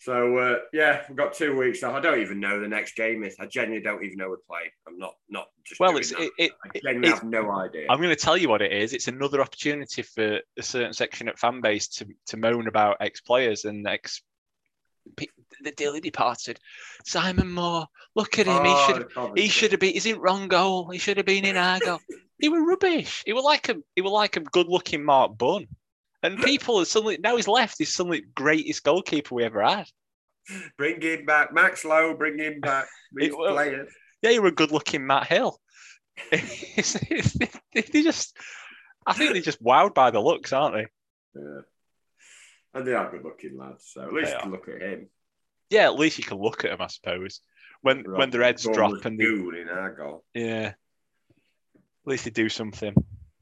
So 0.02 0.36
uh, 0.40 0.56
yeah, 0.74 1.04
we've 1.08 1.16
got 1.16 1.34
two 1.36 1.56
weeks 1.56 1.84
off. 1.84 1.94
I 1.94 2.00
don't 2.00 2.20
even 2.22 2.40
know 2.40 2.60
the 2.60 2.68
next 2.68 2.96
game 2.96 3.24
is. 3.24 3.36
I 3.40 3.46
genuinely 3.46 3.84
don't 3.84 4.04
even 4.04 4.18
know 4.18 4.30
we're 4.30 4.38
playing. 4.50 4.72
I'm 4.88 4.98
not 4.98 5.14
not 5.30 5.46
just. 5.64 5.80
Well, 5.80 5.92
it's- 5.92 6.10
that. 6.10 6.32
it- 6.40 6.52
I 6.66 6.80
genuinely 6.80 7.10
it's- 7.10 7.22
have 7.22 7.30
no 7.30 7.52
idea. 7.52 7.86
I'm 7.88 8.00
going 8.00 8.10
to 8.10 8.16
tell 8.16 8.36
you 8.36 8.50
what 8.50 8.64
it 8.64 8.72
is. 8.72 8.94
It's 8.94 9.08
another 9.08 9.42
opportunity 9.42 10.02
for 10.02 10.40
a 10.58 10.64
certain 10.64 10.94
section 10.94 11.30
of 11.30 11.38
fan 11.38 11.62
base 11.62 11.88
to 11.90 12.08
to 12.28 12.38
moan 12.38 12.68
about 12.68 12.98
ex 13.00 13.22
players 13.22 13.66
and 13.66 13.86
ex 13.88 14.22
the 15.64 15.72
dearly 15.72 16.00
departed 16.02 16.60
Simon 17.06 17.52
Moore. 17.52 17.86
Look 18.16 18.40
at 18.40 18.48
him. 18.48 18.66
he 18.66 18.72
Oh, 18.72 18.86
should 18.88 19.08
the 19.36 19.42
he 19.42 19.48
should 19.50 19.72
have 19.72 19.80
been. 19.80 19.94
Is 19.94 20.06
it 20.08 20.20
wrong 20.20 20.48
goal? 20.48 20.90
He 20.90 20.98
should 20.98 21.18
have 21.18 21.26
been 21.26 21.46
in 21.46 21.58
our 21.58 21.80
goal. 21.80 22.00
he 22.40 22.50
were 22.50 22.66
rubbish. 22.66 23.22
He 23.26 23.34
were 23.34 23.42
like 23.42 23.70
a 23.70 23.76
he 23.96 24.02
were 24.02 24.10
like 24.10 24.36
a 24.38 24.42
good 24.42 24.68
looking 24.68 25.04
Mark 25.04 25.38
Bunn. 25.38 25.68
And 26.24 26.38
people 26.44 26.80
are 26.80 26.86
suddenly 26.86 27.18
now 27.22 27.36
he's 27.36 27.48
left. 27.48 27.76
He's 27.78 27.94
suddenly 27.94 28.22
the 28.22 28.28
greatest 28.36 28.84
goalkeeper 28.84 29.36
we 29.36 29.44
ever 29.44 29.62
had. 29.64 29.88
Bring 30.78 31.02
him 31.02 31.26
back, 31.26 31.54
Max 31.54 31.86
Lowe. 31.86 32.14
Bring 32.16 32.38
him 32.40 32.60
back. 32.62 32.88
These 33.14 33.36
players. 33.36 33.90
Yeah, 34.22 34.32
you 34.32 34.42
were 34.42 34.50
a 34.50 34.52
good 34.52 34.72
looking 34.72 35.06
Matt 35.08 35.28
Hill. 35.28 35.60
It's- 36.32 36.96
it's- 37.10 37.38
they 37.74 38.04
just, 38.04 38.38
I 39.08 39.14
think 39.14 39.34
they're 39.34 39.42
just 39.42 39.64
wowed 39.64 39.94
by 39.94 40.12
the 40.12 40.20
looks, 40.20 40.52
aren't 40.54 40.76
they? 40.76 40.88
Yeah. 41.36 41.62
And 42.74 42.86
they 42.88 42.94
are 42.94 43.10
good 43.10 43.24
looking 43.24 43.58
lads. 43.58 43.90
So 43.94 44.02
at 44.02 44.14
least 44.14 44.32
you 44.34 44.40
can 44.40 44.52
look 44.52 44.68
at 44.68 44.82
him. 44.82 45.10
Yeah, 45.70 45.86
at 45.86 45.96
least 45.96 46.18
you 46.18 46.24
can 46.24 46.38
look 46.38 46.64
at 46.66 46.72
him, 46.72 46.82
I 46.82 46.88
suppose. 46.88 47.40
When 47.82 48.04
when 48.04 48.30
their 48.30 48.44
heads 48.44 48.64
drop 48.68 49.06
and 49.06 49.20
they, 49.20 49.24
in 49.24 49.68
our 49.72 49.96
goal. 49.96 50.24
yeah, 50.34 50.74
at 51.74 52.06
least 52.06 52.26
they 52.26 52.30
do 52.32 52.50
something. 52.50 52.94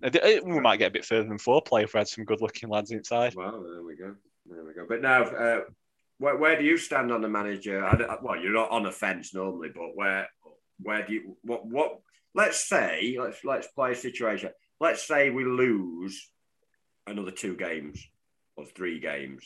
We 0.02 0.60
might 0.60 0.78
get 0.78 0.88
a 0.88 0.92
bit 0.92 1.06
further 1.06 1.28
than 1.28 1.38
foreplay 1.38 1.84
if 1.84 1.94
we 1.94 1.98
had 1.98 2.08
some 2.08 2.24
good 2.24 2.42
looking 2.42 2.70
lads 2.70 2.92
inside. 2.92 3.36
Well, 3.36 3.62
there 3.62 3.84
we 3.84 3.96
go. 3.96 4.16
There 4.46 4.64
we 4.64 4.74
go. 4.74 4.86
But 4.88 5.02
now, 5.02 5.24
uh, 5.24 5.62
where, 6.18 6.38
where 6.38 6.58
do 6.58 6.64
you 6.64 6.78
stand 6.78 7.12
on 7.12 7.22
the 7.22 7.28
manager? 7.30 7.84
I 7.84 8.18
well, 8.22 8.38
you're 8.38 8.54
not 8.54 8.72
on 8.72 8.84
the 8.84 8.92
fence 8.92 9.34
normally, 9.34 9.70
but 9.74 9.96
where 9.96 10.28
where 10.82 11.06
do 11.06 11.14
you 11.14 11.38
what 11.44 11.66
what? 11.66 12.00
Let's 12.34 12.68
say 12.68 13.18
let's 13.20 13.44
let's 13.44 13.68
play 13.68 13.92
a 13.92 13.96
situation. 13.96 14.52
Let's 14.80 15.06
say 15.06 15.30
we 15.30 15.44
lose 15.44 16.30
another 17.08 17.32
two 17.32 17.56
games 17.56 18.06
or 18.56 18.66
three 18.66 19.00
games. 19.00 19.44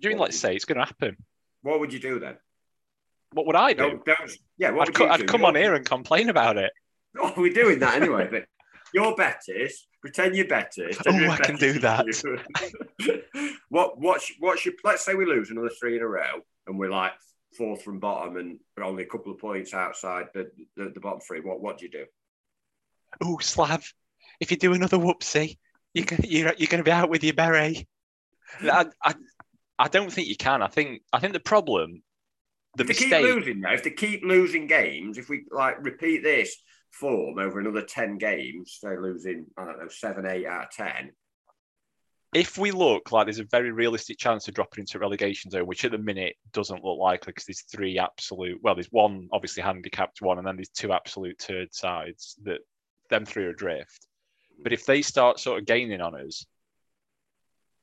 Do 0.00 0.08
you 0.08 0.14
mean, 0.14 0.22
let's 0.22 0.38
say 0.38 0.54
it's 0.54 0.64
going 0.64 0.78
to 0.78 0.84
happen? 0.84 1.16
What 1.62 1.80
would 1.80 1.92
you 1.92 2.00
do 2.00 2.18
then? 2.18 2.36
What 3.32 3.46
would 3.46 3.56
I 3.56 3.72
do? 3.72 3.78
Don't, 3.78 4.04
don't, 4.04 4.32
yeah, 4.58 4.70
what 4.70 4.82
I'd, 4.82 4.88
would 4.88 4.94
co- 4.96 5.04
you 5.04 5.10
I'd 5.10 5.26
come 5.26 5.40
Your- 5.42 5.48
on 5.48 5.54
here 5.54 5.74
and 5.74 5.86
complain 5.86 6.28
about 6.28 6.56
it. 6.58 6.72
Oh, 7.16 7.32
we're 7.36 7.52
doing 7.54 7.78
that 7.78 8.02
anyway. 8.02 8.44
But 8.94 9.02
your 9.02 9.16
betters, 9.16 9.86
pretend 10.00 10.36
you're 10.36 10.46
betters. 10.46 10.96
Oh, 11.06 11.28
I 11.28 11.36
can 11.36 11.56
do 11.56 11.78
that. 11.80 12.06
what? 13.68 13.98
What's 13.98 14.32
what's 14.38 14.64
your? 14.64 14.74
Let's 14.84 15.04
say 15.04 15.14
we 15.14 15.26
lose 15.26 15.50
another 15.50 15.70
three 15.70 15.96
in 15.96 16.02
a 16.02 16.06
row, 16.06 16.40
and 16.66 16.78
we're 16.78 16.90
like 16.90 17.12
fourth 17.56 17.82
from 17.82 17.98
bottom, 17.98 18.36
and 18.36 18.58
we're 18.76 18.84
only 18.84 19.04
a 19.04 19.06
couple 19.06 19.32
of 19.32 19.38
points 19.38 19.74
outside 19.74 20.26
the, 20.34 20.50
the, 20.76 20.90
the 20.90 21.00
bottom 21.00 21.20
three. 21.20 21.40
What 21.40 21.60
what 21.60 21.78
do 21.78 21.86
you 21.86 21.90
do? 21.90 22.04
Oh, 23.22 23.38
Slav, 23.38 23.92
if 24.40 24.50
you 24.50 24.56
do 24.56 24.74
another 24.74 24.98
whoopsie, 24.98 25.56
you 25.92 26.04
can, 26.04 26.18
you're, 26.24 26.52
you're 26.58 26.68
going 26.68 26.82
to 26.82 26.84
be 26.84 26.90
out 26.90 27.08
with 27.08 27.22
your 27.22 27.34
beret. 27.34 27.86
I, 28.60 28.86
I, 29.02 29.14
I 29.78 29.88
don't 29.88 30.12
think 30.12 30.26
you 30.26 30.36
can. 30.36 30.62
I 30.62 30.66
think 30.66 31.02
I 31.12 31.20
think 31.20 31.32
the 31.32 31.40
problem, 31.40 32.02
the 32.76 32.82
If 32.82 32.88
they 32.88 32.94
keep 32.94 33.12
losing 33.12 33.60
now, 33.60 33.72
if 33.72 33.84
they 33.84 33.90
keep 33.90 34.24
losing 34.24 34.66
games, 34.66 35.18
if 35.18 35.28
we 35.28 35.44
like 35.50 35.84
repeat 35.84 36.22
this 36.22 36.56
form 37.00 37.38
over 37.38 37.58
another 37.60 37.82
ten 37.82 38.18
games, 38.18 38.78
say 38.80 38.96
losing 38.96 39.46
I 39.56 39.64
don't 39.64 39.80
know 39.80 39.88
seven, 39.88 40.26
eight 40.26 40.46
out 40.46 40.64
of 40.66 40.70
ten. 40.70 41.12
if 42.34 42.58
we 42.58 42.70
look 42.72 43.12
like 43.12 43.26
there's 43.26 43.38
a 43.38 43.44
very 43.44 43.70
realistic 43.70 44.18
chance 44.18 44.48
of 44.48 44.54
dropping 44.54 44.82
into 44.82 44.98
relegation 44.98 45.50
zone, 45.50 45.66
which 45.66 45.84
at 45.84 45.92
the 45.92 45.98
minute 45.98 46.34
doesn't 46.52 46.82
look 46.84 46.98
likely 46.98 47.30
because 47.30 47.44
there's 47.44 47.62
three 47.62 47.96
absolute, 47.98 48.58
well, 48.62 48.74
there's 48.74 48.90
one 48.90 49.28
obviously 49.32 49.62
handicapped 49.62 50.20
one, 50.20 50.38
and 50.38 50.46
then 50.46 50.56
there's 50.56 50.68
two 50.70 50.92
absolute 50.92 51.40
third 51.40 51.72
sides 51.72 52.36
that 52.42 52.58
them 53.10 53.24
three 53.24 53.44
are 53.44 53.50
adrift. 53.50 54.06
But 54.62 54.72
if 54.72 54.84
they 54.84 55.02
start 55.02 55.38
sort 55.38 55.60
of 55.60 55.66
gaining 55.66 56.00
on 56.00 56.14
us, 56.26 56.44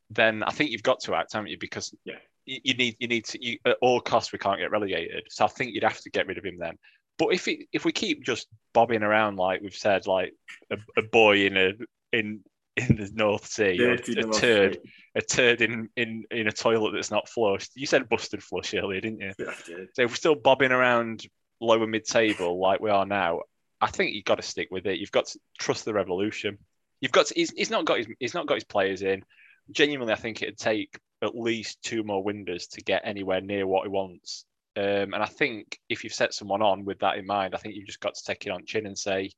then 0.09 0.43
I 0.43 0.51
think 0.51 0.71
you've 0.71 0.83
got 0.83 0.99
to 1.01 1.15
act, 1.15 1.33
haven't 1.33 1.49
you? 1.51 1.57
Because 1.57 1.93
Yeah. 2.03 2.19
you, 2.45 2.59
you 2.63 2.73
need 2.73 2.95
you 2.99 3.07
need 3.07 3.25
to 3.25 3.45
you, 3.45 3.57
at 3.65 3.77
all 3.81 4.01
costs 4.01 4.33
we 4.33 4.39
can't 4.39 4.59
get 4.59 4.71
relegated. 4.71 5.23
So 5.29 5.45
I 5.45 5.47
think 5.47 5.73
you'd 5.73 5.83
have 5.83 6.01
to 6.01 6.09
get 6.09 6.27
rid 6.27 6.37
of 6.37 6.45
him 6.45 6.57
then. 6.59 6.77
But 7.17 7.33
if 7.33 7.47
it, 7.47 7.67
if 7.71 7.85
we 7.85 7.91
keep 7.93 8.23
just 8.25 8.47
bobbing 8.73 9.03
around 9.03 9.37
like 9.37 9.61
we've 9.61 9.73
said, 9.73 10.07
like 10.07 10.33
a, 10.69 10.77
a 10.97 11.01
boy 11.01 11.45
in 11.45 11.57
a 11.57 11.73
in 12.11 12.41
in 12.77 12.95
the 12.95 13.11
North 13.13 13.47
Sea, 13.47 13.77
Dirty 13.77 14.19
a 14.19 14.23
turd, 14.23 14.73
Sea. 14.75 14.91
a 15.15 15.21
turd 15.21 15.61
in, 15.61 15.89
in 15.95 16.23
in 16.31 16.47
a 16.47 16.51
toilet 16.51 16.91
that's 16.93 17.11
not 17.11 17.27
flushed. 17.27 17.71
You 17.75 17.85
said 17.85 18.09
busted 18.09 18.41
flush 18.41 18.73
earlier, 18.73 19.01
didn't 19.01 19.19
you? 19.19 19.33
Yeah, 19.37 19.53
did. 19.65 19.89
So 19.93 20.03
if 20.03 20.11
we're 20.11 20.15
still 20.15 20.35
bobbing 20.35 20.71
around 20.71 21.25
lower 21.59 21.87
mid 21.87 22.05
table 22.05 22.59
like 22.59 22.79
we 22.79 22.89
are 22.89 23.05
now, 23.05 23.41
I 23.81 23.87
think 23.87 24.13
you've 24.13 24.25
got 24.25 24.35
to 24.35 24.41
stick 24.43 24.69
with 24.71 24.85
it. 24.87 24.99
You've 24.99 25.11
got 25.11 25.27
to 25.27 25.39
trust 25.59 25.85
the 25.85 25.93
revolution. 25.93 26.57
You've 27.01 27.11
got 27.11 27.27
to, 27.27 27.33
he's, 27.35 27.51
he's 27.51 27.71
not 27.71 27.85
got 27.85 27.97
his 27.97 28.07
he's 28.19 28.33
not 28.33 28.47
got 28.47 28.55
his 28.55 28.63
players 28.63 29.01
in. 29.01 29.23
Genuinely, 29.71 30.13
I 30.13 30.17
think 30.17 30.41
it'd 30.41 30.57
take 30.57 30.99
at 31.21 31.35
least 31.35 31.81
two 31.83 32.03
more 32.03 32.23
windows 32.23 32.67
to 32.67 32.81
get 32.81 33.01
anywhere 33.05 33.41
near 33.41 33.67
what 33.67 33.83
he 33.83 33.89
wants. 33.89 34.45
Um, 34.77 35.13
and 35.13 35.17
I 35.17 35.25
think 35.25 35.77
if 35.89 36.03
you've 36.03 36.13
set 36.13 36.33
someone 36.33 36.61
on 36.61 36.85
with 36.85 36.99
that 36.99 37.17
in 37.17 37.25
mind, 37.25 37.53
I 37.53 37.57
think 37.57 37.75
you've 37.75 37.87
just 37.87 37.99
got 37.99 38.15
to 38.15 38.23
take 38.23 38.45
it 38.45 38.51
on 38.51 38.65
chin 38.65 38.85
and 38.85 38.97
say, 38.97 39.31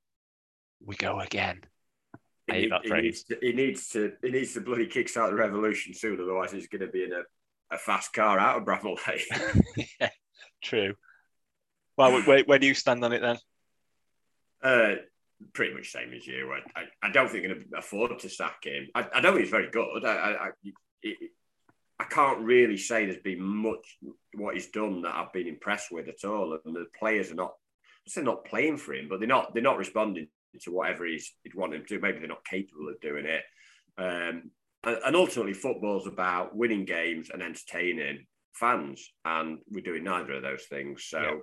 "We 0.86 0.96
go 0.96 1.20
again." 1.20 1.62
I 2.50 2.54
hate 2.54 2.64
He, 2.64 2.70
that 2.70 3.02
needs 3.02 3.24
to, 3.24 3.38
he 3.42 3.54
needs 3.54 3.90
to 3.90 4.12
he 4.22 4.30
needs 4.30 4.54
to 4.54 4.62
bloody 4.62 4.88
kickstart 4.88 5.30
the 5.30 5.36
revolution 5.36 5.94
soon, 5.94 6.22
otherwise 6.22 6.52
he's 6.52 6.68
going 6.68 6.82
to 6.82 6.88
be 6.88 7.04
in 7.04 7.14
a, 7.14 7.24
a 7.74 7.78
fast 7.78 8.14
car 8.14 8.38
out 8.38 8.58
of 8.58 8.66
Bramall 8.66 8.98
Lane. 9.08 9.64
yeah, 10.00 10.10
true. 10.62 10.94
Well, 11.98 12.22
where, 12.24 12.44
where 12.44 12.60
do 12.60 12.68
you 12.68 12.74
stand 12.74 13.04
on 13.04 13.14
it 13.14 13.22
then? 13.22 13.38
uh, 14.64 14.96
pretty 15.54 15.74
much 15.74 15.92
same 15.92 16.14
as 16.14 16.26
you. 16.26 16.52
I, 16.52 16.80
I, 16.80 16.84
I 17.08 17.12
don't 17.12 17.30
think 17.30 17.46
going 17.46 17.66
to 17.70 17.78
afford 17.78 18.18
to 18.20 18.30
sack 18.30 18.64
him. 18.64 18.88
I, 18.96 19.06
I 19.14 19.22
don't 19.22 19.34
think 19.34 19.46
he's 19.46 19.52
very 19.52 19.70
good. 19.70 20.06
I 20.06 20.16
I, 20.16 20.30
I, 20.32 20.50
it, 21.04 21.18
I 22.00 22.06
can't 22.06 22.40
really 22.40 22.78
say 22.78 23.06
there's 23.06 23.22
been 23.22 23.42
much 23.42 23.98
what 24.36 24.56
he's 24.56 24.68
done 24.68 25.02
that 25.04 25.16
I've 25.16 25.34
been 25.34 25.48
impressed 25.48 25.92
with 25.92 26.08
at 26.08 26.26
all. 26.26 26.58
And 26.66 26.76
the 26.76 26.88
players 26.98 27.32
are 27.32 27.36
not, 27.36 27.54
they're 28.14 28.24
not 28.24 28.46
playing 28.46 28.78
for 28.78 28.94
him, 28.94 29.08
but 29.10 29.20
they're 29.20 29.28
not 29.28 29.54
they're 29.54 29.64
not 29.64 29.78
responding 29.78 30.28
to 30.62 30.72
whatever 30.72 31.06
he's 31.06 31.34
he'd 31.44 31.56
want 31.56 31.74
him 31.74 31.86
to. 31.88 32.00
Maybe 32.00 32.20
they're 32.20 32.28
not 32.28 32.46
capable 32.46 32.90
of 32.90 33.00
doing 33.00 33.26
it. 33.26 33.44
Um, 33.98 34.52
and, 34.86 35.16
ultimately, 35.16 35.54
football's 35.54 36.08
about 36.08 36.56
winning 36.56 36.84
games 36.84 37.30
and 37.30 37.42
entertaining 37.42 38.26
fans, 38.52 39.14
and 39.24 39.60
we're 39.70 39.82
doing 39.82 40.04
neither 40.04 40.34
of 40.34 40.42
those 40.42 40.64
things. 40.64 41.06
So 41.06 41.42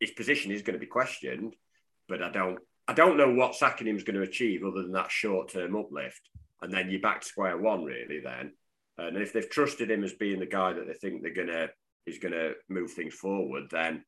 his 0.00 0.10
position 0.10 0.52
is 0.52 0.62
going 0.62 0.74
to 0.74 0.80
be 0.80 0.86
questioned, 0.86 1.56
but 2.08 2.22
I 2.22 2.30
don't 2.30 2.58
I 2.86 2.94
don't 2.94 3.16
know 3.18 3.32
what 3.32 3.54
sacking 3.54 3.86
him 3.86 3.96
is 3.96 4.04
going 4.04 4.16
to 4.16 4.22
achieve 4.22 4.64
other 4.64 4.82
than 4.82 4.92
that 4.92 5.10
short 5.10 5.50
term 5.52 5.76
uplift. 5.76 6.28
And 6.60 6.72
then 6.72 6.90
you're 6.90 7.00
back 7.00 7.20
to 7.20 7.26
square 7.26 7.56
one, 7.56 7.84
really. 7.84 8.20
Then, 8.20 8.52
and 9.06 9.16
if 9.16 9.32
they've 9.32 9.48
trusted 9.48 9.90
him 9.90 10.04
as 10.04 10.12
being 10.14 10.38
the 10.40 10.46
guy 10.46 10.72
that 10.72 10.86
they 10.86 10.94
think 10.94 11.22
they're 11.22 11.32
gonna 11.34 11.68
is 12.06 12.18
going 12.18 12.32
to 12.32 12.54
move 12.68 12.90
things 12.92 13.14
forward, 13.14 13.64
then 13.70 14.02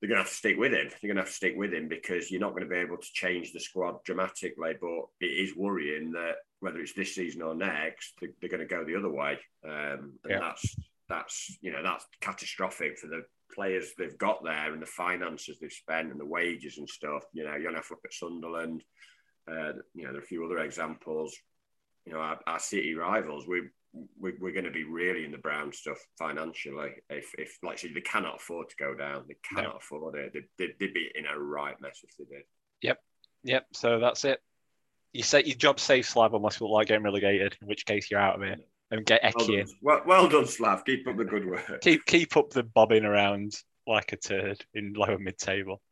they're 0.00 0.08
going 0.08 0.18
to 0.18 0.22
have 0.24 0.28
to 0.30 0.34
stick 0.36 0.56
with 0.58 0.72
him. 0.72 0.88
They're 0.90 1.08
going 1.08 1.16
to 1.16 1.22
have 1.22 1.28
to 1.30 1.34
stick 1.34 1.54
with 1.56 1.72
him 1.72 1.88
because 1.88 2.30
you're 2.30 2.40
not 2.40 2.50
going 2.50 2.62
to 2.64 2.68
be 2.68 2.76
able 2.76 2.98
to 2.98 3.12
change 3.12 3.52
the 3.52 3.60
squad 3.60 4.04
dramatically. 4.04 4.74
But 4.80 5.06
it 5.20 5.26
is 5.26 5.56
worrying 5.56 6.12
that 6.12 6.36
whether 6.60 6.78
it's 6.80 6.92
this 6.92 7.14
season 7.14 7.42
or 7.42 7.54
next, 7.54 8.14
they- 8.20 8.28
they're 8.40 8.50
going 8.50 8.60
to 8.60 8.66
go 8.66 8.84
the 8.84 8.96
other 8.96 9.08
way, 9.10 9.38
um, 9.64 10.18
and 10.24 10.30
Yeah. 10.30 10.40
that's 10.40 10.76
that's 11.08 11.56
you 11.62 11.72
know 11.72 11.82
that's 11.82 12.06
catastrophic 12.20 12.98
for 12.98 13.06
the 13.06 13.24
players 13.54 13.94
they've 13.96 14.18
got 14.18 14.44
there 14.44 14.74
and 14.74 14.82
the 14.82 14.86
finances 14.86 15.58
they've 15.58 15.72
spent 15.72 16.10
and 16.10 16.20
the 16.20 16.26
wages 16.26 16.76
and 16.76 16.88
stuff. 16.88 17.24
You 17.32 17.44
know, 17.44 17.52
you're 17.52 17.62
going 17.62 17.74
to 17.74 17.78
have 17.78 17.88
to 17.88 17.94
look 17.94 18.04
at 18.04 18.12
Sunderland. 18.12 18.84
Uh, 19.50 19.72
you 19.94 20.04
know, 20.04 20.12
there 20.12 20.20
are 20.20 20.24
a 20.24 20.26
few 20.26 20.44
other 20.44 20.58
examples. 20.58 21.34
You 22.04 22.12
know, 22.12 22.18
our, 22.20 22.38
our 22.46 22.58
city 22.58 22.94
rivals. 22.94 23.46
We, 23.48 23.62
we 24.20 24.32
we're 24.40 24.52
going 24.52 24.64
to 24.64 24.70
be 24.70 24.84
really 24.84 25.24
in 25.24 25.32
the 25.32 25.38
brown 25.38 25.72
stuff 25.72 25.98
financially. 26.18 26.90
If, 27.10 27.32
if 27.38 27.58
like 27.62 27.84
I 27.84 27.88
they 27.92 28.00
cannot 28.00 28.36
afford 28.36 28.68
to 28.70 28.76
go 28.76 28.94
down. 28.94 29.24
They 29.28 29.36
cannot 29.42 29.78
afford 29.78 30.16
it. 30.16 30.32
They, 30.32 30.40
they, 30.58 30.72
they'd 30.78 30.94
be 30.94 31.10
in 31.14 31.26
a 31.26 31.38
right 31.38 31.74
mess 31.80 32.00
if 32.02 32.16
they 32.16 32.36
did. 32.36 32.44
Yep. 32.82 32.98
Yep. 33.44 33.66
So 33.72 33.98
that's 33.98 34.24
it. 34.24 34.40
You 35.12 35.22
say 35.22 35.42
your 35.44 35.56
job 35.56 35.80
safe, 35.80 36.06
Slav, 36.06 36.34
unless 36.34 36.60
you 36.60 36.66
look 36.66 36.74
like 36.74 36.88
getting 36.88 37.04
relegated, 37.04 37.56
in 37.62 37.68
which 37.68 37.86
case 37.86 38.10
you're 38.10 38.20
out 38.20 38.36
of 38.36 38.42
it. 38.42 38.58
And 38.90 39.04
get 39.04 39.22
Well 39.22 39.46
Eki 39.46 39.60
in. 39.60 39.66
well, 39.82 40.02
well 40.06 40.28
done, 40.28 40.46
Slav. 40.46 40.84
Keep 40.84 41.08
up 41.08 41.16
the 41.16 41.24
good 41.24 41.46
work. 41.46 41.80
Keep 41.82 42.06
keep 42.06 42.36
up 42.36 42.50
the 42.50 42.62
bobbing 42.62 43.04
around 43.04 43.52
like 43.86 44.12
a 44.12 44.16
turd 44.16 44.64
in 44.74 44.94
lower 44.94 45.18
mid 45.18 45.36
table. 45.38 45.82